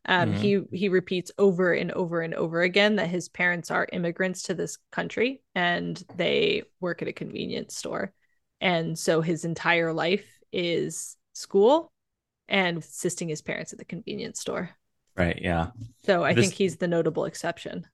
Um, 0.07 0.33
Mhm. 0.33 0.35
He 0.35 0.61
he 0.73 0.89
repeats 0.89 1.31
over 1.39 1.73
and 1.73 1.93
over 1.93 2.23
and 2.23 2.35
over 2.35 2.63
again 2.63 2.97
that 2.97 3.09
his 3.09 3.29
parents 3.29 3.71
are 3.71 3.87
immigrants 3.93 4.43
to 4.45 4.55
this 4.55 4.79
country 4.91 5.43
and 5.55 6.03
they 6.15 6.63
work 6.81 7.03
at 7.03 7.09
a 7.09 7.13
convenience 7.13 7.77
store, 7.77 8.13
and 8.61 8.99
so 8.99 9.21
his 9.21 9.45
entire 9.45 9.93
life 9.93 10.27
is 10.53 11.17
school 11.33 11.93
and 12.49 12.79
assisting 12.79 13.29
his 13.29 13.43
parents 13.43 13.73
at 13.73 13.79
the 13.79 13.85
convenience 13.85 14.41
store. 14.41 14.71
Right. 15.17 15.39
Yeah. 15.41 15.69
So 16.05 16.25
I 16.25 16.33
This- 16.35 16.47
think 16.47 16.55
he's 16.55 16.77
the 16.77 16.89
notable 16.89 17.25
exception. 17.25 17.87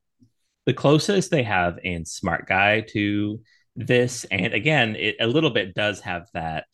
the 0.66 0.74
closest 0.74 1.30
they 1.30 1.44
have 1.44 1.78
in 1.84 2.04
smart 2.04 2.46
guy 2.48 2.80
to 2.80 3.40
this 3.76 4.24
and 4.32 4.52
again 4.54 4.96
it 4.96 5.14
a 5.20 5.26
little 5.26 5.50
bit 5.50 5.74
does 5.74 6.00
have 6.00 6.26
that 6.34 6.64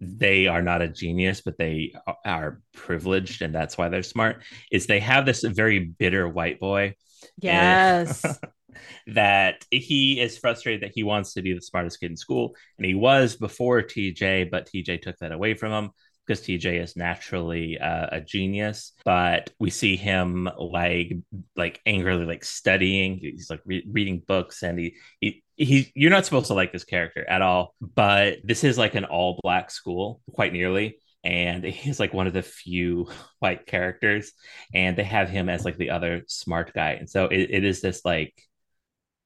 they 0.00 0.46
are 0.46 0.62
not 0.62 0.80
a 0.80 0.88
genius 0.88 1.40
but 1.42 1.58
they 1.58 1.92
are 2.24 2.62
privileged 2.72 3.42
and 3.42 3.54
that's 3.54 3.76
why 3.76 3.88
they're 3.90 4.02
smart 4.02 4.42
is 4.70 4.86
they 4.86 5.00
have 5.00 5.26
this 5.26 5.42
very 5.42 5.78
bitter 5.80 6.26
white 6.28 6.58
boy 6.58 6.94
Yes. 7.38 8.24
that 9.08 9.64
he 9.70 10.20
is 10.20 10.38
frustrated 10.38 10.82
that 10.82 10.92
he 10.94 11.02
wants 11.02 11.34
to 11.34 11.42
be 11.42 11.52
the 11.52 11.60
smartest 11.60 12.00
kid 12.00 12.10
in 12.10 12.16
school 12.16 12.54
and 12.78 12.86
he 12.86 12.94
was 12.94 13.36
before 13.36 13.82
TJ 13.82 14.50
but 14.50 14.68
TJ 14.68 15.02
took 15.02 15.18
that 15.18 15.32
away 15.32 15.54
from 15.54 15.72
him 15.72 15.90
because 16.26 16.40
TJ 16.42 16.82
is 16.82 16.96
naturally 16.96 17.78
uh, 17.78 18.08
a 18.12 18.20
genius. 18.20 18.92
But 19.04 19.50
we 19.58 19.70
see 19.70 19.96
him 19.96 20.48
like 20.56 21.14
like 21.56 21.80
angrily 21.86 22.24
like 22.24 22.44
studying. 22.44 23.18
He's 23.18 23.50
like 23.50 23.60
re- 23.64 23.86
reading 23.90 24.22
books 24.26 24.62
and 24.62 24.78
he, 24.78 24.96
he 25.20 25.42
he 25.56 25.92
you're 25.94 26.10
not 26.10 26.24
supposed 26.24 26.46
to 26.48 26.54
like 26.54 26.72
this 26.72 26.84
character 26.84 27.28
at 27.28 27.42
all 27.42 27.74
but 27.80 28.38
this 28.42 28.64
is 28.64 28.78
like 28.78 28.94
an 28.94 29.04
all 29.04 29.38
black 29.42 29.70
school 29.70 30.20
quite 30.32 30.52
nearly. 30.52 30.98
And 31.24 31.62
he's 31.62 32.00
like 32.00 32.12
one 32.12 32.26
of 32.26 32.32
the 32.32 32.42
few 32.42 33.08
white 33.38 33.66
characters 33.66 34.32
and 34.74 34.96
they 34.96 35.04
have 35.04 35.28
him 35.28 35.48
as 35.48 35.64
like 35.64 35.76
the 35.76 35.90
other 35.90 36.22
smart 36.26 36.72
guy. 36.74 36.92
And 36.92 37.08
so 37.08 37.26
it, 37.26 37.48
it 37.50 37.64
is 37.64 37.80
this 37.80 38.04
like 38.04 38.34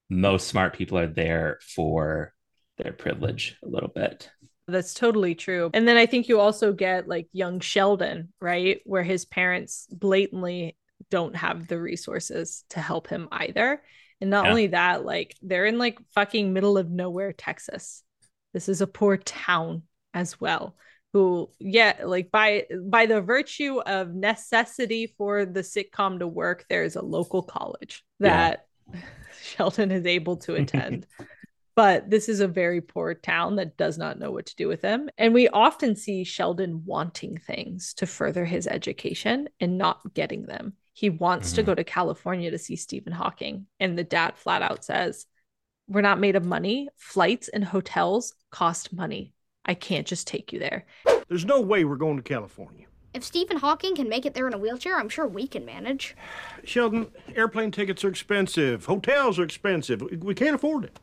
most 0.09 0.47
smart 0.47 0.73
people 0.73 0.97
are 0.97 1.07
there 1.07 1.59
for 1.61 2.33
their 2.77 2.93
privilege 2.93 3.57
a 3.63 3.67
little 3.67 3.89
bit 3.89 4.29
That's 4.67 4.93
totally 4.93 5.33
true. 5.33 5.69
And 5.73 5.87
then 5.87 5.95
I 5.97 6.05
think 6.05 6.27
you 6.27 6.39
also 6.41 6.73
get 6.73 7.07
like 7.07 7.29
young 7.31 7.61
Sheldon, 7.61 8.33
right? 8.41 8.81
Where 8.85 9.03
his 9.03 9.23
parents 9.23 9.87
blatantly 9.89 10.75
don't 11.09 11.35
have 11.37 11.67
the 11.67 11.79
resources 11.79 12.65
to 12.71 12.81
help 12.81 13.07
him 13.07 13.29
either. 13.31 13.81
And 14.19 14.29
not 14.29 14.45
Yeah. 14.45 14.49
only 14.49 14.67
that, 14.67 15.05
like 15.05 15.35
they're 15.41 15.65
in 15.65 15.77
like 15.77 15.97
fucking 16.13 16.51
middle 16.51 16.77
of 16.77 16.89
nowhere, 16.89 17.31
Texas. 17.31 18.03
This 18.53 18.67
is 18.67 18.81
a 18.81 18.87
poor 18.87 19.15
town 19.15 19.83
as 20.13 20.41
well. 20.41 20.75
Who, 21.13 21.49
yeah, 21.59 22.01
like 22.03 22.29
by 22.31 22.65
by 22.83 23.05
the 23.05 23.21
virtue 23.21 23.79
of 23.79 24.13
necessity 24.13 25.15
for 25.17 25.45
the 25.45 25.61
sitcom 25.61 26.19
to 26.19 26.27
work, 26.27 26.65
there 26.69 26.83
is 26.83 26.97
a 26.97 27.01
local 27.01 27.41
college 27.41 28.03
that 28.19 28.66
Sheldon 29.41 29.91
is 29.91 30.05
able 30.05 30.37
to 30.37 30.55
attend 30.55 31.07
but 31.75 32.09
this 32.09 32.27
is 32.27 32.39
a 32.39 32.47
very 32.47 32.81
poor 32.81 33.13
town 33.13 33.57
that 33.57 33.77
does 33.77 33.99
not 33.99 34.17
know 34.17 34.31
what 34.31 34.47
to 34.47 34.55
do 34.55 34.67
with 34.67 34.81
him. 34.81 35.11
And 35.15 35.31
we 35.31 35.47
often 35.47 35.95
see 35.95 36.23
Sheldon 36.23 36.81
wanting 36.87 37.37
things 37.37 37.93
to 37.97 38.07
further 38.07 38.45
his 38.45 38.65
education 38.65 39.47
and 39.59 39.77
not 39.77 40.15
getting 40.15 40.47
them. 40.47 40.73
He 40.93 41.11
wants 41.11 41.51
to 41.51 41.61
Mhm. 41.61 41.65
go 41.67 41.75
to 41.75 41.83
California 41.83 42.49
to 42.49 42.57
see 42.57 42.75
Stephen 42.75 43.13
Hawking. 43.13 43.67
And 43.79 43.95
the 43.95 44.03
dad 44.03 44.37
flat 44.37 44.63
out 44.63 44.83
says, 44.85 45.27
We're 45.87 46.01
not 46.01 46.19
made 46.19 46.35
of 46.35 46.43
money. 46.43 46.89
Flights 46.97 47.47
and 47.47 47.63
hotels 47.63 48.33
cost 48.49 48.91
money. 48.91 49.35
I 49.63 49.75
can't 49.75 50.07
just 50.07 50.25
take 50.25 50.51
you 50.51 50.57
there. 50.57 50.87
There's 51.27 51.45
no 51.45 51.61
way 51.61 51.85
we're 51.85 51.95
going 51.97 52.17
to 52.17 52.23
California. 52.23 52.87
If 53.13 53.23
Stephen 53.23 53.57
Hawking 53.57 53.95
can 53.95 54.09
make 54.09 54.25
it 54.25 54.33
there 54.33 54.47
in 54.47 54.53
a 54.53 54.57
wheelchair, 54.57 54.97
I'm 54.99 55.09
sure 55.09 55.25
we 55.27 55.47
can 55.47 55.65
manage. 55.65 56.15
Sheldon, 56.63 57.07
airplane 57.35 57.71
tickets 57.71 58.03
are 58.03 58.09
expensive. 58.09 58.85
Hotels 58.85 59.39
are 59.39 59.43
expensive. 59.43 60.01
We- 60.01 60.17
We 60.17 60.35
can't 60.35 60.55
afford 60.55 60.83
it. 60.85 60.99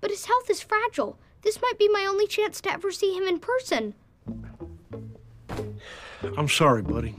But 0.00 0.10
his 0.10 0.26
health 0.26 0.50
is 0.50 0.60
fragile. 0.60 1.18
This 1.42 1.60
might 1.62 1.78
be 1.78 1.88
my 1.88 2.04
only 2.06 2.26
chance 2.26 2.60
to 2.62 2.72
ever 2.72 2.90
see 2.90 3.14
him 3.16 3.24
in 3.24 3.38
person. 3.38 3.94
I'm 6.36 6.48
sorry, 6.48 6.82
buddy. 6.82 7.14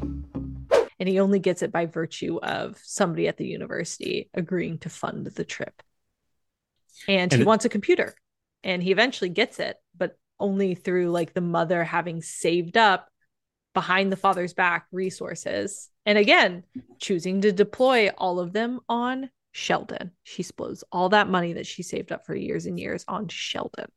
And 1.00 1.10
he 1.10 1.20
only 1.20 1.40
gets 1.40 1.62
it 1.62 1.72
by 1.72 1.86
virtue 1.86 2.38
of 2.42 2.78
somebody 2.84 3.28
at 3.28 3.38
the 3.38 3.46
university 3.48 4.30
agreeing 4.34 4.78
to 4.80 4.90
fund 4.90 5.26
the 5.28 5.44
trip. 5.46 5.82
And, 7.08 7.32
And 7.32 7.34
he 7.34 7.42
it- 7.42 7.48
wants 7.48 7.66
a 7.66 7.70
computer. 7.70 8.16
And 8.64 8.82
he 8.84 8.92
eventually 8.92 9.30
gets 9.30 9.60
it, 9.60 9.78
but 9.96 10.18
only 10.40 10.74
through 10.76 11.12
like 11.12 11.34
the 11.34 11.42
mother 11.42 11.84
having 11.84 12.22
saved 12.22 12.78
up 12.78 13.10
behind 13.76 14.12
the 14.12 14.18
father's 14.18 14.54
back 14.56 14.88
resources. 14.92 15.90
And 16.08 16.18
again, 16.18 16.64
choosing 17.00 17.42
to 17.42 17.52
deploy 17.52 18.10
all 18.18 18.40
of 18.40 18.54
them 18.54 18.80
on 18.90 19.30
Sheldon. 19.52 20.12
She 20.24 20.44
blows 20.58 20.84
all 20.92 21.10
that 21.10 21.30
money 21.30 21.54
that 21.54 21.68
she 21.68 21.84
saved 21.84 22.12
up 22.12 22.26
for 22.26 22.36
years 22.36 22.66
and 22.66 22.80
years 22.80 23.06
on 23.08 23.28
Sheldon. 23.28 23.92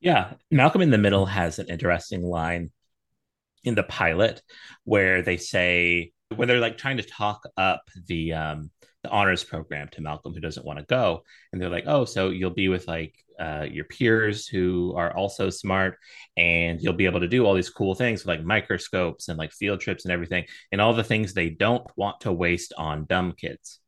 Yeah, 0.00 0.32
Malcolm 0.50 0.80
in 0.80 0.90
the 0.90 0.98
Middle 0.98 1.26
has 1.26 1.58
an 1.58 1.68
interesting 1.68 2.22
line 2.22 2.70
in 3.64 3.74
the 3.74 3.82
pilot 3.82 4.42
where 4.84 5.22
they 5.22 5.36
say 5.36 6.12
when 6.34 6.48
they're 6.48 6.60
like 6.60 6.78
trying 6.78 6.96
to 6.98 7.02
talk 7.02 7.42
up 7.56 7.82
the 8.06 8.32
um 8.32 8.70
the 9.04 9.10
honors 9.10 9.44
program 9.44 9.86
to 9.92 10.00
Malcolm 10.00 10.34
who 10.34 10.40
doesn't 10.40 10.66
want 10.66 10.78
to 10.80 10.84
go 10.86 11.22
and 11.52 11.60
they're 11.60 11.68
like, 11.68 11.84
"Oh, 11.86 12.04
so 12.04 12.30
you'll 12.30 12.50
be 12.50 12.68
with 12.68 12.88
like 12.88 13.14
uh 13.38 13.66
your 13.70 13.84
peers 13.84 14.48
who 14.48 14.94
are 14.96 15.14
also 15.14 15.50
smart 15.50 15.98
and 16.36 16.80
you'll 16.80 16.94
be 16.94 17.04
able 17.04 17.20
to 17.20 17.28
do 17.28 17.44
all 17.44 17.54
these 17.54 17.70
cool 17.70 17.94
things 17.94 18.24
like 18.24 18.42
microscopes 18.42 19.28
and 19.28 19.38
like 19.38 19.52
field 19.52 19.80
trips 19.80 20.04
and 20.04 20.12
everything 20.12 20.44
and 20.72 20.80
all 20.80 20.94
the 20.94 21.04
things 21.04 21.34
they 21.34 21.50
don't 21.50 21.86
want 21.96 22.20
to 22.20 22.32
waste 22.32 22.72
on 22.78 23.04
dumb 23.04 23.32
kids." 23.32 23.80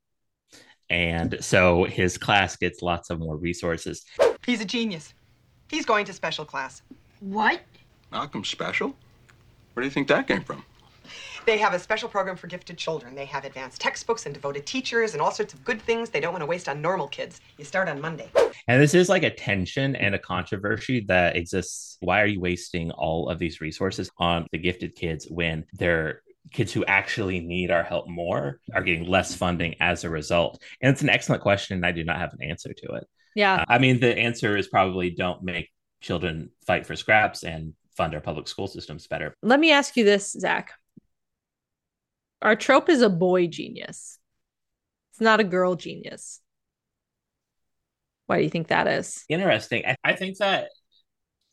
And 0.89 1.39
so 1.41 1.85
his 1.85 2.17
class 2.17 2.57
gets 2.57 2.83
lots 2.83 3.11
of 3.11 3.19
more 3.19 3.37
resources. 3.37 4.05
He's 4.45 4.61
a 4.61 4.65
genius. 4.65 5.15
He's 5.69 5.85
going 5.85 6.05
to 6.07 6.13
special 6.13 6.45
class. 6.45 6.83
What? 7.21 7.61
Malcolm 8.13 8.45
Special? 8.45 8.95
Where 9.73 9.83
do 9.83 9.87
you 9.87 9.91
think 9.91 10.09
that 10.09 10.29
came 10.29 10.43
from? 10.43 10.65
They 11.47 11.59
have 11.59 11.75
a 11.75 11.79
special 11.79 12.09
program 12.09 12.35
for 12.37 12.49
gifted 12.49 12.77
children. 12.77 13.15
They 13.15 13.25
have 13.27 13.45
advanced 13.45 13.81
textbooks 13.81 14.27
and 14.27 14.35
devoted 14.35 14.67
teachers 14.67 15.13
and 15.13 15.23
all 15.23 15.31
sorts 15.31 15.55
of 15.55 15.65
good 15.65 15.81
things 15.81 16.11
they 16.11 16.19
don't 16.19 16.33
want 16.33 16.43
to 16.43 16.47
waste 16.47 16.69
on 16.69 16.83
normal 16.83 17.07
kids. 17.07 17.41
You 17.57 17.65
start 17.65 17.89
on 17.89 18.01
Monday. 18.01 18.29
And 18.67 18.83
this 18.83 18.95
is 18.95 19.09
like 19.09 19.23
a 19.23 19.31
tension 19.31 19.95
and 19.95 20.17
a 20.17 20.19
controversy 20.19 21.05
that 21.07 21.37
exists. 21.37 21.99
Why 22.01 22.21
are 22.21 22.27
you 22.27 22.41
wasting 22.41 22.91
all 22.91 23.29
of 23.29 23.39
these 23.39 23.61
resources 23.61 24.11
on 24.19 24.49
the 24.51 24.59
gifted 24.59 24.97
kids 24.97 25.29
when 25.31 25.65
they're 25.75 26.23
kids 26.53 26.73
who 26.73 26.85
actually 26.87 27.39
need 27.39 27.71
our 27.71 27.85
help 27.85 28.09
more 28.09 28.59
are 28.75 28.83
getting 28.83 29.07
less 29.09 29.33
funding 29.33 29.77
as 29.79 30.03
a 30.03 30.11
result? 30.11 30.61
And 30.81 30.93
it's 30.93 31.03
an 31.03 31.11
excellent 31.11 31.43
question, 31.43 31.77
and 31.77 31.87
I 31.87 31.93
do 31.93 32.03
not 32.03 32.19
have 32.19 32.33
an 32.33 32.43
answer 32.43 32.73
to 32.73 32.95
it. 32.95 33.05
Yeah. 33.37 33.55
Uh, 33.55 33.65
I 33.69 33.79
mean, 33.79 34.01
the 34.01 34.19
answer 34.19 34.57
is 34.57 34.67
probably 34.67 35.11
don't 35.11 35.45
make 35.45 35.71
children 36.01 36.51
fight 36.67 36.87
for 36.87 36.97
scraps 36.97 37.45
and 37.45 37.75
fund 37.97 38.15
our 38.15 38.21
public 38.21 38.49
school 38.49 38.67
systems 38.67 39.07
better. 39.07 39.37
Let 39.43 39.61
me 39.61 39.71
ask 39.71 39.97
you 39.97 40.05
this, 40.05 40.33
Zach. 40.33 40.73
Our 42.43 42.57
trope 42.57 42.89
is 42.89 43.03
a 43.03 43.09
boy 43.09 43.47
genius. 43.47 44.19
It's 45.13 45.21
not 45.21 45.41
a 45.41 45.45
girl 45.45 45.75
genius. 45.75 46.41
Why 48.27 48.39
do 48.39 48.45
you 48.45 48.51
think 48.51 48.69
that 48.69 48.87
is? 48.87 49.25
Interesting. 49.29 49.85
I, 49.87 49.97
I 50.05 50.13
think 50.15 50.39
that 50.39 50.69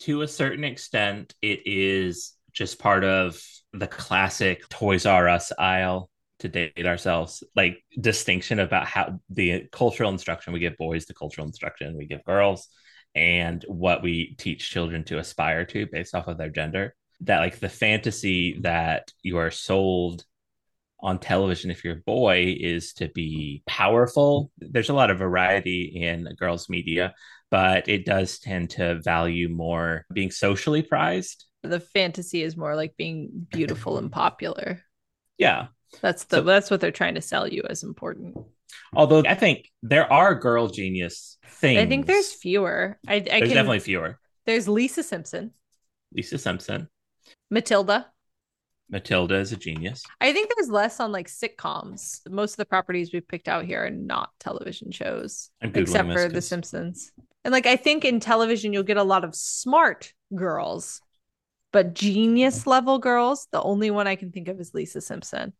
to 0.01 0.21
a 0.21 0.27
certain 0.27 0.63
extent, 0.63 1.33
it 1.41 1.61
is 1.65 2.33
just 2.51 2.79
part 2.79 3.03
of 3.03 3.41
the 3.71 3.87
classic 3.87 4.67
Toys 4.69 5.05
R 5.05 5.29
Us 5.29 5.51
aisle 5.57 6.09
to 6.39 6.49
date 6.49 6.85
ourselves, 6.85 7.43
like 7.55 7.83
distinction 7.99 8.59
about 8.59 8.85
how 8.85 9.19
the 9.29 9.65
cultural 9.71 10.09
instruction 10.09 10.51
we 10.51 10.59
give 10.59 10.75
boys, 10.77 11.05
the 11.05 11.13
cultural 11.13 11.47
instruction 11.47 11.95
we 11.95 12.05
give 12.05 12.23
girls, 12.25 12.67
and 13.15 13.63
what 13.67 14.03
we 14.03 14.35
teach 14.37 14.69
children 14.69 15.03
to 15.05 15.19
aspire 15.19 15.65
to 15.65 15.87
based 15.91 16.15
off 16.15 16.27
of 16.27 16.37
their 16.37 16.49
gender. 16.49 16.95
That, 17.21 17.39
like, 17.39 17.59
the 17.59 17.69
fantasy 17.69 18.59
that 18.61 19.11
you 19.21 19.37
are 19.37 19.51
sold 19.51 20.25
on 21.03 21.19
television 21.19 21.69
if 21.69 21.83
you're 21.83 21.97
a 21.97 22.03
boy 22.07 22.55
is 22.57 22.93
to 22.93 23.09
be 23.09 23.61
powerful. 23.67 24.49
There's 24.57 24.89
a 24.89 24.93
lot 24.93 25.11
of 25.11 25.19
variety 25.19 25.83
in 25.83 26.27
girls' 26.39 26.69
media, 26.69 27.13
but 27.51 27.89
it 27.89 28.05
does 28.05 28.39
tend 28.39 28.71
to 28.71 29.01
value 29.01 29.49
more 29.49 30.05
being 30.13 30.31
socially 30.31 30.81
prized. 30.81 31.45
The 31.61 31.81
fantasy 31.81 32.41
is 32.41 32.57
more 32.57 32.75
like 32.75 32.95
being 32.97 33.47
beautiful 33.51 33.97
and 33.97 34.11
popular. 34.11 34.81
Yeah. 35.37 35.67
That's 36.01 36.23
the 36.23 36.41
that's 36.41 36.71
what 36.71 36.81
they're 36.81 36.91
trying 36.91 37.15
to 37.15 37.21
sell 37.21 37.47
you 37.47 37.63
as 37.69 37.83
important. 37.83 38.37
Although 38.95 39.23
I 39.27 39.35
think 39.35 39.69
there 39.83 40.11
are 40.11 40.33
girl 40.33 40.67
genius 40.67 41.37
things. 41.45 41.79
I 41.79 41.85
think 41.85 42.05
there's 42.05 42.33
fewer. 42.33 42.97
I, 43.07 43.15
I 43.15 43.19
there's 43.19 43.41
can, 43.41 43.49
definitely 43.49 43.79
fewer. 43.79 44.19
There's 44.45 44.67
Lisa 44.67 45.03
Simpson, 45.03 45.51
Lisa 46.15 46.37
Simpson, 46.37 46.89
Matilda. 47.51 48.07
Matilda 48.93 49.35
is 49.39 49.51
a 49.51 49.57
genius. 49.57 50.03
I 50.21 50.31
think 50.33 50.51
there's 50.55 50.69
less 50.69 50.99
on 51.01 51.11
like 51.11 51.27
sitcoms. 51.27 52.21
Most 52.29 52.53
of 52.53 52.57
the 52.57 52.65
properties 52.65 53.11
we've 53.11 53.27
picked 53.27 53.47
out 53.49 53.65
here 53.65 53.85
are 53.85 53.89
not 53.89 54.29
television 54.39 54.91
shows, 54.91 55.49
except 55.73 56.11
for 56.13 56.29
The 56.29 56.41
Simpsons. 56.41 57.11
And 57.43 57.51
like 57.51 57.65
I 57.65 57.75
think 57.75 58.05
in 58.05 58.19
television 58.21 58.71
you'll 58.71 58.83
get 58.83 58.97
a 58.97 59.03
lot 59.03 59.25
of 59.25 59.35
smart 59.35 60.13
girls, 60.35 61.01
But 61.73 61.95
genius 61.95 62.67
level 62.67 62.99
girls, 62.99 63.47
the 63.51 63.61
only 63.61 63.89
one 63.91 64.07
I 64.07 64.15
can 64.15 64.31
think 64.31 64.47
of 64.47 64.59
is 64.59 64.73
Lisa 64.75 65.01
Simpson 65.01 65.53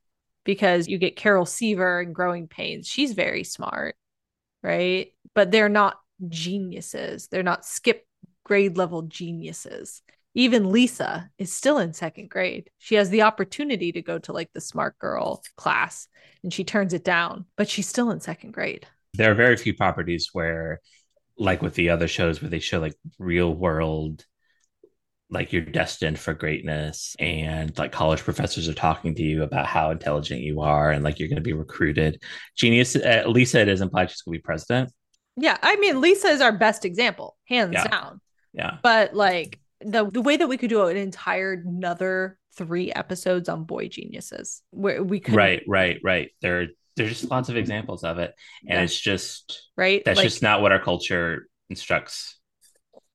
because 0.46 0.88
you 0.88 0.98
get 1.00 1.16
Carol 1.16 1.46
Seaver 1.46 2.02
in 2.02 2.14
Growing 2.14 2.48
Pains. 2.48 2.88
She's 2.88 3.14
very 3.14 3.44
smart, 3.44 3.96
right? 4.62 5.12
But 5.34 5.52
they're 5.52 5.70
not 5.70 5.98
geniuses. 6.30 7.28
They're 7.30 7.44
not 7.44 7.66
skip 7.66 8.06
grade 8.44 8.78
level 8.78 9.02
geniuses. 9.04 10.04
Even 10.36 10.72
Lisa 10.72 11.30
is 11.38 11.54
still 11.54 11.78
in 11.78 11.94
second 11.94 12.30
grade. 12.30 12.70
She 12.80 12.96
has 12.96 13.10
the 13.10 13.22
opportunity 13.22 13.92
to 13.92 14.02
go 14.02 14.18
to 14.20 14.34
like 14.34 14.52
the 14.54 14.62
smart 14.62 14.98
girl 14.98 15.44
class 15.58 16.08
and 16.44 16.52
she 16.54 16.64
turns 16.64 16.94
it 16.94 17.04
down, 17.04 17.46
but 17.56 17.70
she's 17.70 17.88
still 17.88 18.12
in 18.12 18.20
second 18.20 18.52
grade. 18.52 18.88
There 19.14 19.32
are 19.32 19.36
very 19.36 19.56
few 19.58 19.74
properties 19.76 20.30
where, 20.34 20.82
like 21.38 21.62
with 21.62 21.76
the 21.76 21.90
other 21.90 22.08
shows, 22.08 22.42
where 22.42 22.50
they 22.50 22.60
show 22.60 22.80
like 22.80 22.96
real 23.20 23.54
world, 23.54 24.26
like 25.30 25.54
you're 25.54 25.62
destined 25.64 26.20
for 26.20 26.34
greatness, 26.34 27.16
and 27.20 27.76
like 27.78 27.92
college 27.92 28.22
professors 28.22 28.68
are 28.68 28.74
talking 28.74 29.16
to 29.16 29.24
you 29.24 29.44
about 29.44 29.68
how 29.68 29.92
intelligent 29.92 30.42
you 30.42 30.62
are, 30.62 30.92
and 30.92 31.04
like 31.04 31.20
you're 31.20 31.30
going 31.30 31.38
to 31.38 31.42
be 31.42 31.54
recruited. 31.54 32.22
Genius, 32.58 32.96
uh, 32.96 33.24
Lisa, 33.28 33.62
it 33.62 33.68
is 33.68 33.82
implied 33.82 34.10
she's 34.12 34.22
going 34.22 34.34
to 34.36 34.40
be 34.40 34.44
president. 34.44 34.92
Yeah, 35.36 35.58
I 35.62 35.76
mean, 35.78 36.02
Lisa 36.02 36.28
is 36.28 36.42
our 36.42 36.52
best 36.52 36.86
example, 36.86 37.36
hands 37.48 37.74
Yeah. 37.74 37.88
down. 37.88 38.22
Yeah. 38.54 38.78
But 38.84 39.16
like 39.16 39.60
the 39.86 40.10
the 40.10 40.22
way 40.22 40.38
that 40.38 40.48
we 40.48 40.58
could 40.58 40.70
do 40.70 40.86
an 40.88 40.98
entire 40.98 41.54
another 41.54 42.38
three 42.56 42.92
episodes 42.94 43.50
on 43.50 43.64
boy 43.64 43.88
geniuses, 43.88 44.62
where 44.72 45.04
we 45.04 45.20
could 45.20 45.34
Right, 45.36 45.64
right, 45.68 46.00
right. 46.04 46.30
There, 46.42 46.68
there's 46.96 47.10
just 47.20 47.32
lots 47.32 47.50
of 47.50 47.58
examples 47.58 48.04
of 48.04 48.20
it, 48.20 48.34
and 48.62 48.78
Yeah. 48.78 48.84
it's 48.84 49.00
just 49.00 49.70
Right, 49.76 50.04
That's 50.06 50.18
like- 50.18 50.26
just 50.26 50.42
not 50.44 50.62
what 50.62 50.72
our 50.72 50.80
culture 50.82 51.48
instructs. 51.70 52.40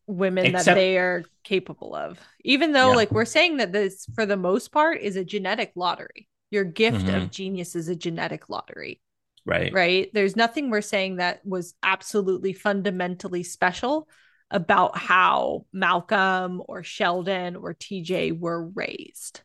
women 0.07 0.53
that 0.53 0.65
they 0.65 0.97
are 0.97 1.23
capable 1.45 1.95
of. 1.95 2.19
Even 2.43 2.73
though, 2.73 2.91
Yeah. 2.91 2.97
like, 2.97 3.13
we're 3.13 3.27
saying 3.27 3.59
that 3.59 3.73
this, 3.73 4.07
for 4.15 4.25
the 4.25 4.39
most 4.39 4.73
part, 4.73 5.01
is 5.03 5.17
a 5.17 5.25
genetic 5.25 5.73
lottery. 5.77 6.29
Your 6.51 6.65
gift 6.65 7.03
of 7.09 7.25
Mhm. 7.25 7.31
genius 7.31 7.77
is 7.77 7.89
a 7.89 7.95
genetic 7.95 8.49
lottery, 8.49 9.03
Right. 9.45 9.71
right? 9.71 10.11
There's 10.15 10.35
nothing 10.35 10.71
we're 10.71 10.81
saying 10.81 11.17
that 11.17 11.45
was 11.45 11.75
absolutely 11.83 12.55
fundamentally 12.55 13.43
special 13.43 14.09
about 14.51 14.97
how 14.97 15.67
Malcolm 15.73 16.63
or 16.67 16.83
Sheldon 16.83 17.57
or 17.57 17.75
TJ 17.75 18.39
were 18.39 18.69
raised, 18.69 19.43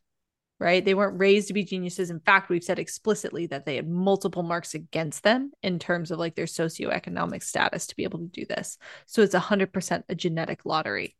right? 0.59 0.83
They 0.83 0.93
weren't 0.93 1.19
raised 1.19 1.49
to 1.49 1.53
be 1.53 1.63
geniuses. 1.63 2.09
In 2.09 2.21
fact, 2.21 2.49
we've 2.49 2.63
said 2.63 2.79
explicitly 2.79 3.47
that 3.47 3.65
they 3.65 3.75
had 3.75 3.89
multiple 3.89 4.43
marks 4.43 4.73
against 4.73 5.23
them 5.23 5.51
in 5.61 5.77
terms 5.77 6.11
of 6.11 6.19
like 6.19 6.35
their 6.35 6.45
socioeconomic 6.45 7.43
status 7.43 7.87
to 7.87 7.95
be 7.95 8.03
able 8.03 8.19
to 8.19 8.27
do 8.27 8.45
this. 8.45 8.77
So 9.05 9.21
it's 9.21 9.35
100% 9.35 10.03
a 10.07 10.15
genetic 10.15 10.61
lottery. 10.65 11.15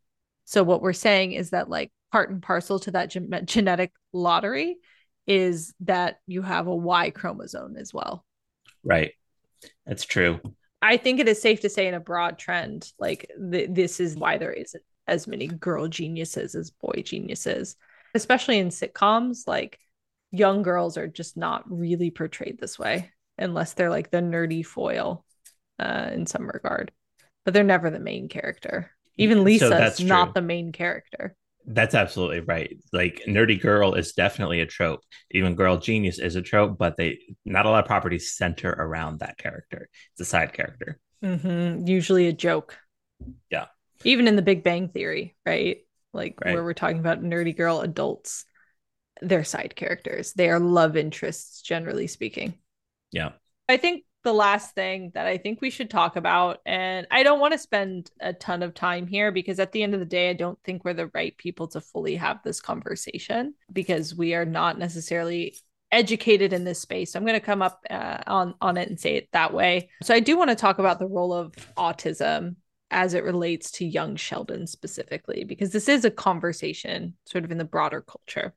So 0.45 0.64
what 0.64 0.81
we're 0.81 0.93
saying 0.93 1.34
is 1.34 1.49
that 1.49 1.69
like 1.69 1.91
part 2.11 2.30
and 2.30 2.41
parcel 2.41 2.80
to 2.80 2.91
that 2.91 3.10
gen- 3.10 3.41
genetic 3.45 3.91
lottery 4.14 4.77
is 5.27 5.73
that 5.81 6.19
you 6.27 6.41
have 6.41 6.68
a 6.68 6.76
Y 6.76 7.10
chromosome 7.10 7.76
as 7.77 7.93
well. 7.93 8.26
Right. 8.84 9.14
That's 9.85 10.05
true. 10.05 10.39
I 10.84 10.97
think 10.97 11.19
it 11.22 11.30
is 11.30 11.41
safe 11.41 11.61
to 11.61 11.69
say 11.69 11.88
in 11.88 11.93
a 11.93 11.99
broad 12.01 12.38
trend, 12.38 12.91
like 12.99 13.31
th- 13.51 13.69
this 13.72 14.01
is 14.01 14.18
why 14.18 14.38
there 14.38 14.51
isn't 14.51 14.84
as 15.07 15.27
many 15.27 15.47
girl 15.47 15.88
geniuses 15.88 16.55
as 16.55 16.72
boy 16.72 17.01
geniuses, 17.05 17.77
especially 18.14 18.60
in 18.60 18.68
sitcoms. 18.68 19.47
Like 19.47 19.80
young 20.31 20.61
girls 20.61 20.97
are 20.97 21.07
just 21.07 21.38
not 21.38 21.64
really 21.72 22.11
portrayed 22.11 22.60
this 22.60 22.77
way 22.77 23.11
unless 23.38 23.73
they're 23.73 23.89
like 23.89 24.11
the 24.11 24.18
nerdy 24.18 24.65
foil 24.65 25.23
uh, 25.80 26.10
in 26.11 26.26
some 26.26 26.47
regard, 26.47 26.91
but 27.45 27.53
they're 27.53 27.64
never 27.64 27.89
the 27.89 27.99
main 27.99 28.27
character. 28.27 28.91
Even 29.15 29.38
So 29.38 29.43
Lisa 29.43 29.85
is 29.85 30.01
not 30.01 30.34
the 30.34 30.41
main 30.41 30.73
character. 30.73 31.34
That's 31.65 31.95
absolutely 31.95 32.41
right. 32.41 32.77
Like 32.91 33.23
nerdy 33.27 33.60
girl 33.60 33.94
is 33.94 34.14
definitely 34.14 34.60
a 34.61 34.65
trope. 34.65 35.02
Even 35.31 35.56
girl 35.56 35.77
genius 35.77 36.19
is 36.19 36.35
a 36.35 36.41
trope, 36.41 36.77
but 36.77 36.98
they 36.98 37.19
not 37.45 37.65
a 37.65 37.69
lot 37.69 37.80
of 37.80 37.85
properties 37.88 38.34
center 38.34 38.69
around 38.69 39.19
that 39.19 39.38
character. 39.38 39.90
It's 40.11 40.22
a 40.22 40.26
side 40.26 40.53
character. 40.53 40.99
hmm 41.23 41.85
Usually 41.88 42.27
a 42.27 42.34
joke. 42.34 42.77
Yeah. 43.49 43.68
even 44.03 44.27
in 44.27 44.35
the 44.35 44.41
Big 44.41 44.64
Bang 44.64 44.90
Theory, 44.90 45.35
right? 45.45 45.77
Like 46.14 46.40
Right. 46.44 46.53
where 46.53 46.64
we're 46.64 46.73
talking 46.73 46.99
about 46.99 47.23
nerdy 47.23 47.56
girl 47.56 47.81
adults, 47.81 48.45
they're 49.22 49.44
side 49.45 49.76
characters. 49.76 50.34
They 50.34 50.49
are 50.49 50.60
love 50.60 50.98
interests, 50.98 51.61
generally 51.61 52.07
speaking. 52.07 52.56
Yeah. 53.11 53.31
I 53.69 53.77
think 53.77 54.03
the 54.24 54.34
last 54.34 54.74
thing 54.74 55.12
that 55.14 55.28
I 55.28 55.38
think 55.38 55.62
we 55.62 55.70
should 55.70 55.90
talk 55.90 56.16
about, 56.16 56.62
and 56.66 57.06
I 57.12 57.24
don't 57.24 57.40
want 57.40 57.54
to 57.54 57.58
spend 57.60 58.12
a 58.20 58.34
ton 58.34 58.64
of 58.64 58.74
time 58.74 59.08
here 59.08 59.32
because 59.32 59.60
at 59.60 59.72
the 59.72 59.84
end 59.84 59.94
of 59.94 60.00
the 60.00 60.06
day, 60.06 60.30
I 60.30 60.34
don't 60.34 60.58
think 60.64 60.84
we're 60.84 60.94
the 60.94 61.12
right 61.14 61.38
people 61.38 61.68
to 61.70 61.82
fully 61.82 62.16
have 62.16 62.41
this 62.44 62.62
conversation 62.62 63.54
because 63.72 64.16
we 64.16 64.34
are 64.34 64.45
not 64.45 64.80
necessarily 64.80 65.56
educated 65.91 66.54
in 66.54 66.64
this 66.64 66.80
space. 66.80 67.16
I'm 67.16 67.26
going 67.26 67.40
to 67.40 67.45
come 67.45 67.62
up 67.62 67.86
uh, 67.90 68.24
on 68.26 68.56
on 68.62 68.78
it 68.78 68.90
and 68.90 69.00
say 69.00 69.16
it 69.16 69.30
that 69.32 69.54
way. 69.54 69.90
So 70.02 70.14
I 70.14 70.20
do 70.20 70.38
want 70.38 70.50
to 70.50 70.56
talk 70.56 70.80
about 70.80 71.00
the 71.00 71.08
role 71.08 71.34
of 71.34 71.54
autism 71.78 72.56
as 72.90 73.14
it 73.14 73.24
relates 73.24 73.72
to 73.72 73.86
young 73.86 74.16
Sheldon 74.16 74.68
specifically 74.68 75.44
because 75.44 75.72
this 75.72 75.90
is 75.90 76.06
a 76.06 76.12
conversation 76.12 77.16
sort 77.26 77.44
of 77.44 77.52
in 77.52 77.58
the 77.58 77.66
broader 77.66 78.02
culture. 78.02 78.54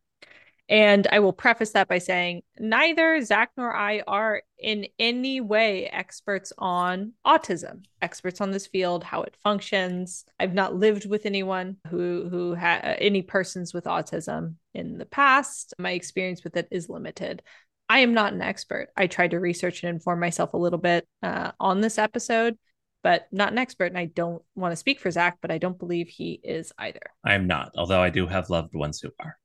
And 0.69 1.07
I 1.13 1.21
will 1.21 1.33
preface 1.33 1.71
that 1.73 1.87
by 1.87 1.99
saying 1.99 2.43
neither 2.59 3.23
Zach 3.23 3.51
nor 3.57 3.75
I 3.75 4.03
are 4.07 4.43
in 4.59 4.87
any 4.99 5.41
way 5.41 5.87
experts 5.87 6.53
on 6.59 7.13
autism, 7.25 7.85
experts 8.03 8.41
on 8.41 8.51
this 8.51 8.67
field, 8.67 9.05
how 9.05 9.23
it 9.23 9.37
functions. 9.45 10.25
I've 10.41 10.55
not 10.55 10.75
lived 10.75 11.07
with 11.09 11.25
anyone 11.25 11.77
who 11.89 12.29
who 12.29 12.55
had 12.55 12.97
any 12.99 13.23
persons 13.23 13.73
with 13.73 13.85
autism 13.85 14.57
in 14.75 14.99
the 14.99 15.07
past. 15.07 15.73
My 15.79 15.93
experience 15.93 16.43
with 16.43 16.57
it 16.57 16.67
is 16.73 16.89
limited. 16.89 17.43
I 17.89 18.01
am 18.01 18.15
not 18.15 18.33
an 18.33 18.43
expert. 18.43 18.89
I 18.97 19.07
tried 19.07 19.31
to 19.31 19.39
research 19.39 19.85
and 19.85 19.95
inform 19.95 20.19
myself 20.19 20.53
a 20.55 20.59
little 20.59 20.81
bit 20.81 21.07
uh, 21.23 21.53
on 21.61 21.81
this 21.81 21.99
episode, 21.99 22.59
but 23.05 23.29
not 23.31 23.53
an 23.53 23.59
expert. 23.59 23.87
And 23.87 23.99
I 23.99 24.07
don't 24.07 24.43
want 24.57 24.73
to 24.73 24.77
speak 24.77 24.99
for 24.99 25.13
Zach, 25.13 25.39
but 25.41 25.53
I 25.53 25.59
don't 25.59 25.79
believe 25.79 26.09
he 26.09 26.41
is 26.43 26.73
either 26.77 27.13
I 27.25 27.35
am 27.35 27.47
not, 27.47 27.71
although 27.77 28.03
I 28.03 28.11
do 28.11 28.27
have 28.27 28.51
loved 28.51 28.75
ones 28.75 29.01
who 29.01 29.13
are. 29.21 29.39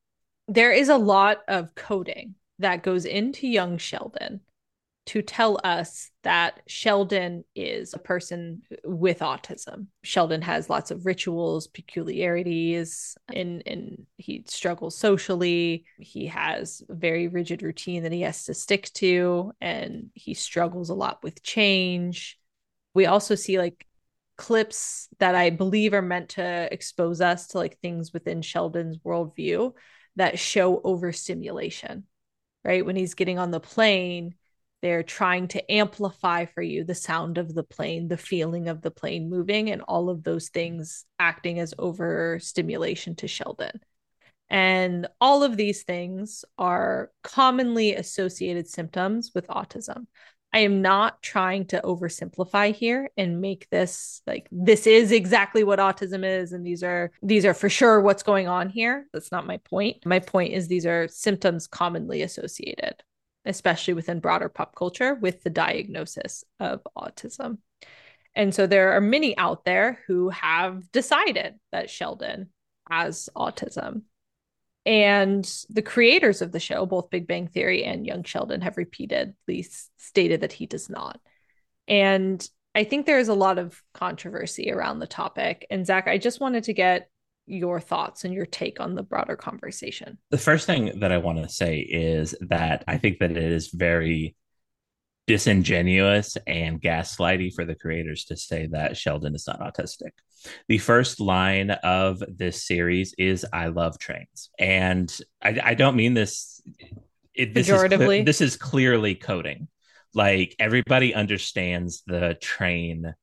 There 0.52 0.74
is 0.74 0.90
a 0.90 0.98
lot 0.98 1.38
of 1.48 1.74
coding 1.76 2.36
that 2.60 2.84
goes 2.84 3.06
into 3.06 3.48
young 3.48 3.78
Sheldon 3.78 4.42
to 5.06 5.22
tell 5.22 5.58
us 5.64 6.12
that 6.24 6.60
Sheldon 6.68 7.46
is 7.56 7.94
a 7.94 8.00
person 8.00 8.62
with 8.84 9.20
autism. 9.20 9.88
Sheldon 10.04 10.42
has 10.42 10.70
lots 10.70 10.92
of 10.92 11.06
rituals, 11.06 11.68
peculiarities, 11.68 13.16
and, 13.34 13.64
and 13.66 14.06
he 14.18 14.44
struggles 14.48 14.98
socially. 14.98 15.86
He 15.98 16.28
has 16.28 16.84
a 16.90 16.96
very 16.96 17.30
rigid 17.30 17.64
routine 17.64 18.04
that 18.04 18.12
he 18.12 18.22
has 18.22 18.44
to 18.44 18.54
stick 18.54 18.92
to, 18.96 19.54
and 19.62 20.10
he 20.16 20.34
struggles 20.34 20.90
a 20.90 20.96
lot 20.96 21.24
with 21.24 21.42
change. 21.42 22.38
We 22.94 23.06
also 23.06 23.36
see 23.36 23.58
like 23.58 23.88
clips 24.36 25.08
that 25.20 25.34
I 25.34 25.50
believe 25.50 25.94
are 25.94 26.02
meant 26.02 26.30
to 26.32 26.68
expose 26.72 27.22
us 27.22 27.48
to 27.48 27.58
like 27.58 27.80
things 27.80 28.12
within 28.12 28.42
Sheldon's 28.42 28.98
worldview 28.98 29.72
that 30.16 30.40
show 30.40 30.82
overstimulation, 30.84 32.06
right? 32.64 32.86
When 32.86 32.96
he's 32.96 33.14
getting 33.14 33.40
on 33.40 33.52
the 33.52 33.60
plane, 33.60 34.36
they're 34.82 35.04
trying 35.04 35.48
to 35.50 35.72
amplify 35.72 36.46
for 36.46 36.62
you 36.62 36.84
the 36.84 36.96
sound 36.96 37.38
of 37.38 37.54
the 37.54 37.64
plane, 37.64 38.08
the 38.08 38.18
feeling 38.18 38.68
of 38.68 38.82
the 38.82 38.92
plane 38.92 39.30
moving, 39.30 39.70
and 39.70 39.82
all 39.84 40.10
of 40.10 40.24
those 40.24 40.50
things 40.50 41.06
acting 41.20 41.60
as 41.60 41.74
overstimulation 41.78 43.16
to 43.18 43.28
Sheldon. 43.28 43.80
And 44.50 45.08
all 45.22 45.44
of 45.44 45.56
these 45.56 45.84
things 45.84 46.44
are 46.58 47.12
commonly 47.24 47.94
associated 47.96 48.68
symptoms 48.68 49.32
with 49.34 49.48
autism. 49.48 50.08
I 50.54 50.60
am 50.60 50.82
not 50.82 51.22
trying 51.22 51.66
to 51.68 51.82
oversimplify 51.82 52.76
here 52.76 53.10
and 53.18 53.40
make 53.40 53.70
this 53.70 54.22
like 54.28 54.48
this 54.52 54.86
is 54.86 55.12
exactly 55.12 55.64
what 55.64 55.80
autism 55.80 56.26
is 56.26 56.52
and 56.52 56.66
these 56.66 56.84
are 56.84 57.12
these 57.22 57.46
are 57.46 57.54
for 57.54 57.70
sure 57.70 58.02
what's 58.02 58.24
going 58.24 58.48
on 58.48 58.70
here. 58.70 59.08
That's 59.14 59.32
not 59.32 59.48
my 59.48 59.58
point. 59.58 60.06
My 60.06 60.20
point 60.20 60.54
is 60.54 60.68
these 60.68 60.86
are 60.86 61.08
symptoms 61.08 61.68
commonly 61.68 62.22
associated, 62.22 62.96
especially 63.46 63.94
within 63.94 64.20
broader 64.20 64.50
pop 64.50 64.76
culture 64.76 65.16
with 65.16 65.42
the 65.44 65.50
diagnosis 65.50 66.44
of 66.60 66.82
autism. 66.98 67.60
And 68.36 68.54
so 68.54 68.68
there 68.68 68.94
are 68.94 69.02
many 69.02 69.38
out 69.38 69.64
there 69.64 70.00
who 70.08 70.30
have 70.30 70.92
decided 70.92 71.56
that 71.72 71.90
Sheldon 71.90 72.50
has 72.90 73.30
autism. 73.36 74.04
And 74.86 75.48
the 75.70 75.82
creators 75.82 76.42
of 76.42 76.52
the 76.52 76.60
show, 76.60 76.86
both 76.86 77.12
Big 77.12 77.28
Bang 77.28 77.48
Theory 77.48 77.84
and 77.84 78.06
Young 78.06 78.24
Sheldon, 78.24 78.62
have 78.62 78.78
repeatedly 78.78 79.68
stated 79.98 80.42
that 80.42 80.54
he 80.54 80.66
does 80.66 80.90
not. 80.90 81.20
And 81.88 82.48
I 82.74 82.84
think 82.84 83.06
there 83.06 83.20
is 83.20 83.28
a 83.28 83.34
lot 83.34 83.60
of 83.60 83.82
controversy 83.94 84.72
around 84.72 85.00
the 85.00 85.08
topic. 85.08 85.68
And 85.70 85.86
Zach, 85.86 86.08
I 86.08 86.18
just 86.18 86.40
wanted 86.40 86.64
to 86.66 86.74
get 86.74 87.10
your 87.46 87.80
thoughts 87.80 88.24
and 88.24 88.34
your 88.34 88.46
take 88.46 88.80
on 88.80 88.96
the 88.96 89.04
broader 89.04 89.36
conversation. 89.36 90.18
The 90.30 90.38
first 90.38 90.66
thing 90.66 91.00
that 91.00 91.12
I 91.12 91.18
want 91.18 91.44
to 91.44 91.50
say 91.50 91.80
is 91.80 92.34
that 92.42 92.84
I 92.88 92.98
think 92.98 93.20
that 93.20 93.32
it 93.32 93.38
is 93.38 93.68
very 93.68 94.36
disingenuous 95.28 96.38
and 96.48 96.82
gaslighty 96.82 97.54
for 97.54 97.66
the 97.66 97.76
creators 97.76 98.26
to 98.26 98.38
say 98.38 98.68
that 98.68 98.98
Sheldon 98.98 99.36
is 99.36 99.48
not 99.48 99.60
autistic. 99.60 100.12
The 100.68 100.80
first 100.80 101.20
line 101.20 101.72
of 101.72 102.24
this 102.28 102.66
series 102.66 103.14
is 103.18 103.46
"I 103.54 103.68
love 103.68 104.00
trains," 104.00 104.50
and 104.58 105.16
I, 105.42 105.60
I 105.64 105.74
don't 105.76 105.96
mean 105.96 106.14
this. 106.14 106.62
It, 107.34 107.54
this 107.54 107.70
is 107.70 107.90
this 108.26 108.42
is 108.42 108.58
clearly 108.58 109.16
coding. 109.16 109.68
Like 110.14 110.56
everybody 110.60 111.14
understands 111.14 112.04
the 112.06 112.36
train 112.42 113.14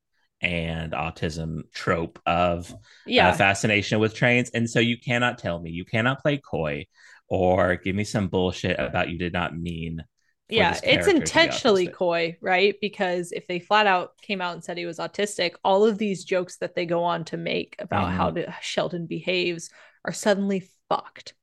and 0.41 0.93
autism 0.93 1.63
trope 1.73 2.19
of 2.25 2.73
Yeah. 3.05 3.29
uh, 3.29 3.33
fascination 3.33 3.99
with 3.99 4.15
trains, 4.15 4.49
and 4.51 4.69
so 4.69 4.79
you 4.79 4.97
cannot 4.97 5.37
tell 5.37 5.59
me 5.59 5.69
you 5.71 5.85
cannot 5.85 6.21
play 6.21 6.37
coy 6.37 6.85
or 7.27 7.75
give 7.75 7.95
me 7.95 8.05
some 8.05 8.29
bullshit 8.29 8.79
about 8.79 9.09
you 9.09 9.17
did 9.19 9.33
not 9.33 9.55
mean 9.55 10.03
yeah, 10.49 10.79
it's 10.83 11.07
character 11.07 11.27
to 11.27 11.39
be 11.39 11.41
intentionally 11.41 11.87
coy, 11.87 12.37
right? 12.41 12.75
Because 12.81 13.31
if 13.31 13.47
they 13.47 13.59
flat 13.59 13.87
out 13.87 14.17
came 14.21 14.41
out 14.41 14.53
and 14.53 14.63
said 14.63 14.77
he 14.77 14.85
was 14.85 14.97
autistic, 14.99 15.53
all 15.63 15.85
of 15.85 15.97
these 15.97 16.23
jokes 16.23 16.57
that 16.57 16.75
they 16.75 16.85
go 16.85 17.03
on 17.03 17.25
to 17.25 17.37
make 17.37 17.75
about 17.79 18.11
how 18.11 18.31
Mhm. 18.31 18.35
to, 18.35 18.55
Sheldon 18.61 19.05
behaves 19.07 19.69
are 20.05 20.13
suddenly 20.13 20.67
fucked. 20.89 21.33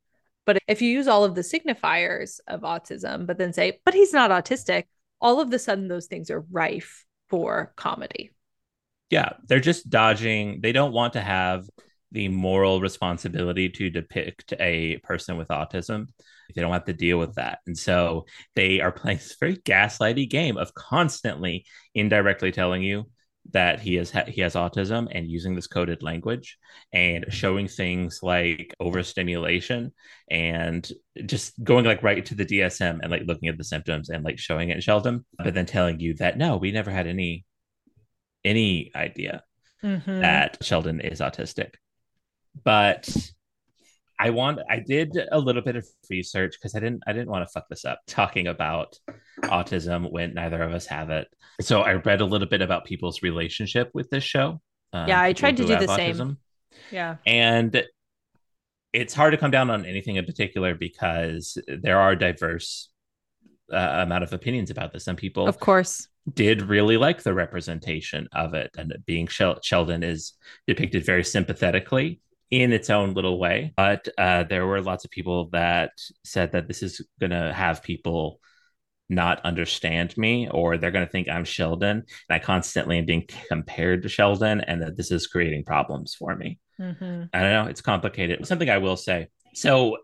But 0.44 0.58
if 0.68 0.82
you 0.82 0.90
use 0.90 1.08
all 1.08 1.24
of 1.24 1.34
the 1.34 1.42
signifiers 1.42 2.40
of 2.46 2.60
autism, 2.62 3.26
but 3.26 3.38
then 3.38 3.52
say, 3.52 3.80
but 3.84 3.94
he's 3.94 4.12
not 4.12 4.30
autistic, 4.30 4.84
all 5.20 5.40
of 5.40 5.52
a 5.52 5.58
sudden 5.58 5.88
those 5.88 6.06
things 6.06 6.30
are 6.30 6.40
rife 6.50 7.04
for 7.28 7.72
comedy. 7.76 8.30
yeah 9.10 9.34
they're 9.46 9.60
just 9.60 9.88
dodging 9.88 10.60
they 10.60 10.72
don't 10.72 10.92
want 10.92 11.12
to 11.12 11.20
have 11.20 11.68
the 12.16 12.28
moral 12.28 12.80
responsibility 12.80 13.68
to 13.68 13.90
depict 13.90 14.54
a 14.58 14.96
person 14.98 15.36
with 15.36 15.48
autism 15.48 16.06
they 16.54 16.62
don't 16.62 16.72
have 16.72 16.86
to 16.86 16.92
deal 16.92 17.18
with 17.18 17.34
that 17.34 17.58
and 17.66 17.76
so 17.76 18.24
they 18.54 18.80
are 18.80 18.90
playing 18.90 19.18
this 19.18 19.36
very 19.38 19.56
gaslighty 19.58 20.28
game 20.28 20.56
of 20.56 20.72
constantly 20.72 21.64
indirectly 21.94 22.50
telling 22.50 22.82
you 22.82 23.04
that 23.52 23.80
he 23.80 23.94
has 23.96 24.10
he 24.28 24.40
has 24.40 24.54
autism 24.54 25.06
and 25.12 25.28
using 25.28 25.54
this 25.54 25.66
coded 25.66 26.02
language 26.02 26.56
and 26.92 27.26
showing 27.28 27.68
things 27.68 28.20
like 28.22 28.74
overstimulation 28.80 29.92
and 30.30 30.90
just 31.26 31.52
going 31.62 31.84
like 31.84 32.02
right 32.02 32.24
to 32.26 32.34
the 32.34 32.46
DSM 32.46 32.98
and 33.02 33.10
like 33.10 33.22
looking 33.26 33.48
at 33.50 33.58
the 33.58 33.62
symptoms 33.72 34.08
and 34.08 34.24
like 34.24 34.38
showing 34.38 34.70
it 34.70 34.76
in 34.76 34.80
Sheldon 34.80 35.24
but 35.44 35.52
then 35.54 35.66
telling 35.66 36.00
you 36.00 36.14
that 36.14 36.38
no 36.38 36.56
we 36.56 36.72
never 36.72 36.90
had 36.90 37.06
any 37.06 37.44
any 38.44 38.90
idea 38.96 39.42
Mhm. 39.84 40.20
that 40.22 40.56
Sheldon 40.62 41.00
is 41.00 41.20
autistic. 41.20 41.74
But 42.64 43.08
I 44.18 44.30
want 44.30 44.60
I 44.70 44.78
did 44.78 45.12
a 45.30 45.38
little 45.38 45.62
bit 45.62 45.76
of 45.76 45.86
research 46.08 46.56
because 46.58 46.74
I 46.74 46.80
didn't 46.80 47.02
I 47.06 47.12
didn't 47.12 47.28
want 47.28 47.46
to 47.46 47.52
fuck 47.52 47.68
this 47.68 47.84
up 47.84 48.00
talking 48.06 48.46
about 48.46 48.98
autism 49.44 50.10
when 50.10 50.34
neither 50.34 50.62
of 50.62 50.72
us 50.72 50.86
have 50.86 51.10
it. 51.10 51.28
So 51.60 51.82
I 51.82 51.94
read 51.94 52.20
a 52.20 52.24
little 52.24 52.48
bit 52.48 52.62
about 52.62 52.84
people's 52.84 53.22
relationship 53.22 53.90
with 53.94 54.08
this 54.10 54.24
show. 54.24 54.60
um, 54.92 55.08
yeah, 55.08 55.20
I 55.20 55.32
tried 55.32 55.56
to 55.58 55.66
do 55.66 55.76
the 55.76 55.94
same. 55.94 56.38
Yeah. 56.90 57.16
And 57.26 57.84
it's 58.92 59.12
hard 59.14 59.32
to 59.32 59.38
come 59.38 59.50
down 59.50 59.70
on 59.70 59.84
anything 59.84 60.16
in 60.16 60.24
particular 60.24 60.74
because 60.74 61.58
there 61.66 61.98
are 61.98 62.16
diverse 62.16 62.90
uh, 63.72 63.76
amount 63.76 64.24
of 64.24 64.32
opinions 64.32 64.70
about 64.70 64.92
this. 64.92 65.04
Some 65.04 65.16
people 65.16 65.46
Of 65.46 65.58
course. 65.58 66.08
did 66.32 66.62
really 66.62 66.96
like 66.96 67.22
the 67.22 67.34
representation 67.34 68.28
of 68.32 68.54
it 68.54 68.70
and 68.78 68.94
being 69.04 69.26
Shel- 69.26 69.60
sheldon 69.62 70.02
is 70.02 70.32
depicted 70.66 71.04
very 71.04 71.24
sympathetically 71.24 72.20
in 72.50 72.72
its 72.72 72.90
own 72.90 73.14
little 73.14 73.38
way 73.38 73.72
but 73.76 74.08
uh, 74.18 74.44
there 74.44 74.66
were 74.66 74.80
lots 74.80 75.04
of 75.04 75.10
people 75.10 75.48
that 75.50 75.90
said 76.24 76.52
that 76.52 76.68
this 76.68 76.82
is 76.82 77.04
going 77.20 77.30
to 77.30 77.52
have 77.52 77.82
people 77.82 78.40
not 79.08 79.40
understand 79.44 80.16
me 80.16 80.48
or 80.50 80.76
they're 80.76 80.90
going 80.90 81.06
to 81.06 81.10
think 81.10 81.28
i'm 81.28 81.44
sheldon 81.44 81.98
and 81.98 82.04
i 82.30 82.38
constantly 82.38 82.98
am 82.98 83.06
being 83.06 83.26
compared 83.48 84.02
to 84.02 84.08
sheldon 84.08 84.60
and 84.60 84.82
that 84.82 84.96
this 84.96 85.10
is 85.10 85.26
creating 85.26 85.64
problems 85.64 86.14
for 86.14 86.34
me 86.36 86.58
Mhm. 86.78 87.30
I 87.32 87.40
don't 87.40 87.52
know. 87.52 87.70
It's 87.70 87.80
complicated. 87.80 88.46
Something 88.46 88.68
I 88.68 88.76
will 88.76 88.98
say. 88.98 89.28
So 89.54 89.96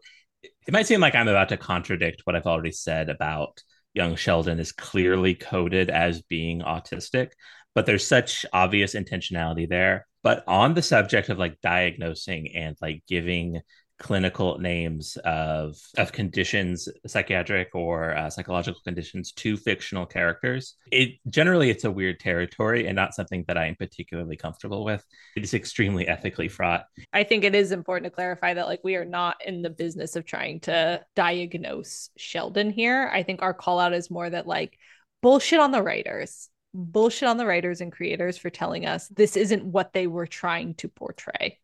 it 0.43 0.73
might 0.73 0.87
seem 0.87 1.01
like 1.01 1.15
I'm 1.15 1.29
about 1.29 1.51
to 1.51 1.59
contradict 1.59 2.23
what 2.25 2.35
I've 2.35 2.47
already 2.47 2.73
said 2.73 3.11
about 3.11 3.63
young 3.93 4.17
Sheldon 4.17 4.59
is 4.59 4.73
clearly 4.73 5.35
coded 5.35 5.91
as 5.91 6.23
being 6.23 6.61
autistic, 6.61 7.33
but 7.75 7.87
there's 7.87 8.07
such 8.07 8.47
obvious 8.53 8.95
intentionality 8.95 9.69
there. 9.69 10.07
But 10.23 10.45
on 10.47 10.75
the 10.75 10.83
subject 10.83 11.29
of 11.29 11.39
like 11.39 11.61
diagnosing 11.61 12.55
and 12.55 12.77
like 12.81 13.03
giving 13.09 13.61
clinical 13.99 14.59
names 14.59 15.17
of 15.25 15.77
of 15.97 16.11
conditions 16.11 16.89
psychiatric 17.07 17.69
or 17.73 18.17
uh, 18.17 18.29
psychological 18.29 18.81
conditions 18.83 19.31
to 19.31 19.57
fictional 19.57 20.05
characters 20.05 20.75
it 20.91 21.11
generally 21.29 21.71
it's 21.71 21.85
a 21.85 21.91
weird 21.91 22.19
territory 22.19 22.89
and 22.89 22.97
not 22.97 23.15
something 23.15 23.45
that 23.47 23.57
i 23.57 23.67
am 23.67 23.77
particularly 23.77 24.37
comfortable 24.37 24.85
with 24.85 25.05
it 25.37 25.45
is 25.45 25.55
extremely 25.55 26.09
ethically 26.09 26.49
fraught 26.49 26.87
I 27.13 27.23
think 27.23 27.45
it 27.45 27.55
is 27.55 27.71
important 27.71 28.11
to 28.11 28.15
clarify 28.15 28.55
that 28.55 28.67
like 28.67 28.81
we 28.83 28.97
are 28.97 29.05
not 29.05 29.37
in 29.47 29.63
the 29.63 29.71
business 29.71 30.17
of 30.17 30.25
trying 30.25 30.61
to 30.61 31.05
diagnose 31.15 32.11
Sheldon 32.17 32.71
here. 32.71 33.11
I 33.13 33.23
think 33.23 33.43
our 33.43 33.55
call 33.55 33.79
out 33.79 33.93
is 33.93 34.11
more 34.11 34.29
that 34.29 34.47
like 34.47 34.79
bullshit 35.21 35.61
on 35.61 35.73
the 35.73 35.83
writers. 35.83 36.49
Bullshit 36.75 37.29
on 37.29 37.37
the 37.37 37.47
writers 37.47 37.81
and 37.81 37.93
creators 37.93 38.39
for 38.39 38.51
telling 38.51 38.87
us 38.87 39.09
this 39.09 39.37
isn't 39.37 39.65
what 39.65 39.93
they 39.93 40.07
were 40.07 40.27
trying 40.27 40.75
to 40.77 40.89
portray. 40.89 41.59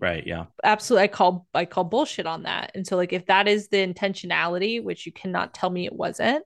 right 0.00 0.26
yeah 0.26 0.46
Absolutely 0.64 1.04
I 1.04 1.08
call 1.08 1.46
I 1.54 1.64
call 1.64 1.84
bullshit 1.84 2.26
on 2.26 2.42
that. 2.44 2.72
And 2.74 2.86
so 2.86 2.96
like 2.96 3.12
if 3.12 3.26
that 3.26 3.46
is 3.48 3.68
the 3.68 3.78
intentionality, 3.86 4.82
which 4.82 5.06
you 5.06 5.12
cannot 5.12 5.54
tell 5.54 5.70
me 5.70 5.86
it 5.86 5.92
wasn't 5.94 6.44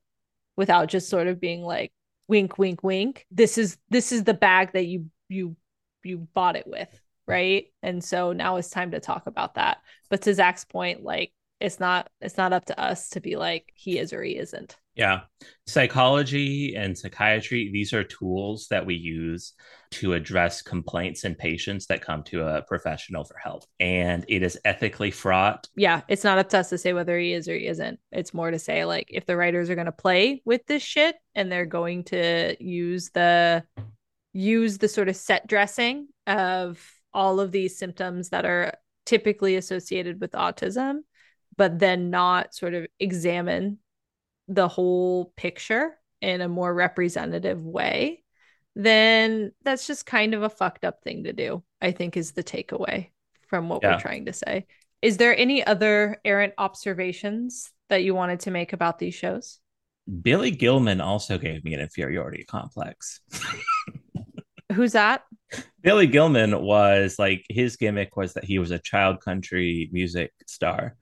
without 0.56 0.88
just 0.88 1.08
sort 1.08 1.26
of 1.26 1.40
being 1.40 1.62
like 1.62 1.92
wink 2.28 2.58
wink 2.58 2.82
wink, 2.82 3.26
this 3.30 3.56
is 3.58 3.78
this 3.90 4.12
is 4.12 4.24
the 4.24 4.34
bag 4.34 4.72
that 4.72 4.86
you 4.86 5.06
you 5.28 5.56
you 6.04 6.18
bought 6.34 6.56
it 6.56 6.66
with, 6.66 6.88
right? 7.26 7.66
And 7.82 8.02
so 8.04 8.32
now 8.32 8.56
it's 8.56 8.70
time 8.70 8.90
to 8.92 9.00
talk 9.00 9.26
about 9.26 9.54
that. 9.54 9.78
But 10.10 10.22
to 10.22 10.34
Zach's 10.34 10.64
point, 10.64 11.02
like 11.02 11.32
it's 11.60 11.80
not 11.80 12.10
it's 12.20 12.36
not 12.36 12.52
up 12.52 12.66
to 12.66 12.78
us 12.80 13.10
to 13.10 13.20
be 13.20 13.36
like 13.36 13.72
he 13.74 13.98
is 13.98 14.12
or 14.12 14.22
he 14.22 14.36
isn't. 14.36 14.76
Yeah. 14.96 15.22
Psychology 15.66 16.74
and 16.74 16.96
psychiatry, 16.96 17.70
these 17.72 17.92
are 17.92 18.02
tools 18.02 18.66
that 18.70 18.86
we 18.86 18.94
use 18.94 19.52
to 19.92 20.14
address 20.14 20.62
complaints 20.62 21.24
in 21.24 21.34
patients 21.34 21.86
that 21.86 22.00
come 22.00 22.22
to 22.24 22.46
a 22.46 22.62
professional 22.62 23.24
for 23.24 23.36
help. 23.36 23.64
And 23.78 24.24
it 24.28 24.42
is 24.42 24.58
ethically 24.64 25.10
fraught. 25.10 25.68
Yeah, 25.76 26.00
it's 26.08 26.24
not 26.24 26.38
up 26.38 26.48
to 26.50 26.58
us 26.58 26.70
to 26.70 26.78
say 26.78 26.92
whether 26.92 27.18
he 27.18 27.32
is 27.32 27.48
or 27.48 27.56
he 27.56 27.66
isn't. 27.66 28.00
It's 28.10 28.34
more 28.34 28.50
to 28.50 28.58
say 28.58 28.84
like 28.84 29.08
if 29.10 29.26
the 29.26 29.36
writers 29.36 29.68
are 29.68 29.74
going 29.74 29.86
to 29.86 29.92
play 29.92 30.42
with 30.44 30.66
this 30.66 30.82
shit 30.82 31.16
and 31.34 31.52
they're 31.52 31.66
going 31.66 32.04
to 32.04 32.56
use 32.58 33.10
the 33.10 33.64
use 34.32 34.78
the 34.78 34.88
sort 34.88 35.08
of 35.08 35.16
set 35.16 35.46
dressing 35.46 36.08
of 36.26 36.82
all 37.14 37.40
of 37.40 37.52
these 37.52 37.78
symptoms 37.78 38.30
that 38.30 38.44
are 38.44 38.74
typically 39.06 39.56
associated 39.56 40.20
with 40.20 40.32
autism, 40.32 40.98
but 41.56 41.78
then 41.78 42.10
not 42.10 42.54
sort 42.54 42.74
of 42.74 42.86
examine 43.00 43.78
the 44.48 44.68
whole 44.68 45.32
picture 45.36 45.96
in 46.20 46.40
a 46.40 46.48
more 46.48 46.72
representative 46.72 47.60
way, 47.60 48.22
then 48.74 49.52
that's 49.62 49.86
just 49.86 50.06
kind 50.06 50.34
of 50.34 50.42
a 50.42 50.48
fucked 50.50 50.84
up 50.84 51.02
thing 51.02 51.24
to 51.24 51.32
do, 51.32 51.62
I 51.80 51.92
think 51.92 52.16
is 52.16 52.32
the 52.32 52.44
takeaway 52.44 53.10
from 53.48 53.68
what 53.68 53.82
Yeah. 53.82 53.94
we're 53.94 54.00
trying 54.00 54.26
to 54.26 54.32
say. 54.32 54.66
Is 55.02 55.16
there 55.18 55.36
any 55.36 55.64
other 55.66 56.20
errant 56.24 56.54
observations 56.58 57.70
that 57.88 58.02
you 58.02 58.14
wanted 58.14 58.40
to 58.40 58.50
make 58.50 58.72
about 58.72 58.98
these 58.98 59.14
shows? 59.14 59.60
Billy 60.22 60.50
Gilman 60.50 61.00
also 61.00 61.36
gave 61.38 61.64
me 61.64 61.74
an 61.74 61.80
inferiority 61.80 62.44
complex. 62.44 63.20
Who's 64.72 64.92
that? 64.92 65.22
Billy 65.82 66.06
Gilman 66.06 66.60
was 66.60 67.16
like, 67.18 67.44
his 67.48 67.76
gimmick 67.76 68.16
was 68.16 68.34
that 68.34 68.44
he 68.44 68.58
was 68.58 68.72
a 68.72 68.78
child 68.78 69.20
country 69.20 69.88
music 69.92 70.32
star. 70.46 70.96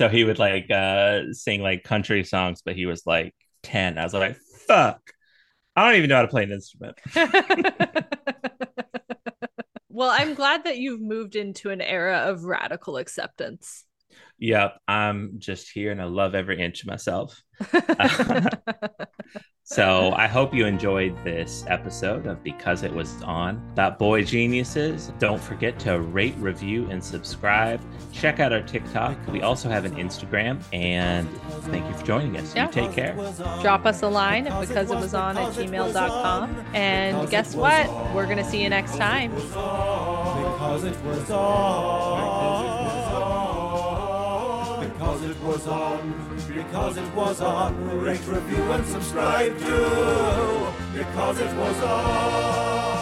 So 0.00 0.08
he 0.08 0.24
would 0.24 0.38
like 0.38 0.70
uh 0.70 1.32
sing 1.32 1.62
like 1.62 1.84
country 1.84 2.24
songs, 2.24 2.62
but 2.64 2.76
he 2.76 2.86
was 2.86 3.06
like 3.06 3.34
10. 3.62 3.98
I 3.98 4.04
was 4.04 4.14
like, 4.14 4.36
fuck. 4.66 5.00
I 5.76 5.88
don't 5.88 5.98
even 5.98 6.10
know 6.10 6.16
how 6.16 6.22
to 6.22 6.28
play 6.28 6.44
an 6.44 6.52
instrument. 6.52 6.98
Well, 9.94 10.10
I'm 10.10 10.34
glad 10.34 10.64
that 10.64 10.78
you've 10.78 11.00
moved 11.00 11.36
into 11.36 11.70
an 11.70 11.80
era 11.80 12.24
of 12.26 12.42
radical 12.42 12.96
acceptance. 12.96 13.84
Yep, 14.38 14.76
I'm 14.88 15.34
just 15.38 15.70
here 15.70 15.92
and 15.92 16.02
I 16.02 16.06
love 16.06 16.34
every 16.34 16.60
inch 16.60 16.82
of 16.82 16.88
myself. 16.88 17.40
So 19.66 20.12
I 20.14 20.26
hope 20.26 20.52
you 20.52 20.66
enjoyed 20.66 21.16
this 21.24 21.64
episode 21.68 22.26
of 22.26 22.44
Because 22.44 22.82
It 22.82 22.92
Was 22.92 23.22
On. 23.22 23.62
That 23.76 23.98
Boy 23.98 24.22
Geniuses. 24.22 25.10
Don't 25.18 25.40
forget 25.40 25.78
to 25.80 26.00
rate, 26.00 26.36
review, 26.36 26.86
and 26.90 27.02
subscribe. 27.02 27.80
Check 28.12 28.40
out 28.40 28.52
our 28.52 28.60
TikTok. 28.60 29.16
We 29.28 29.40
also 29.40 29.70
have 29.70 29.86
an 29.86 29.96
Instagram. 29.96 30.62
And 30.74 31.26
thank 31.62 31.86
you 31.88 31.94
for 31.94 32.04
joining 32.04 32.36
us. 32.36 32.54
Yeah. 32.54 32.66
You 32.66 32.72
take 32.72 32.92
care. 32.92 33.14
Drop 33.62 33.86
us 33.86 34.02
a 34.02 34.08
line 34.08 34.46
at 34.48 34.68
because 34.68 34.90
it 34.90 34.96
was 34.96 35.14
on 35.14 35.38
at 35.38 35.54
gmail.com. 35.54 36.66
And 36.74 37.30
guess 37.30 37.54
what? 37.54 37.88
We're 38.14 38.26
going 38.26 38.36
to 38.36 38.44
see 38.44 38.62
you 38.62 38.68
next 38.68 38.98
time. 38.98 39.32
Because 45.04 45.22
it 45.22 45.42
was 45.42 45.66
on. 45.66 46.38
Because 46.48 46.96
it 46.96 47.14
was 47.14 47.40
on. 47.42 48.00
Rate, 48.00 48.26
review, 48.26 48.62
and 48.72 48.86
subscribe 48.86 49.58
to. 49.58 50.72
Because 50.94 51.40
it 51.40 51.54
was 51.58 51.82
on. 51.82 52.93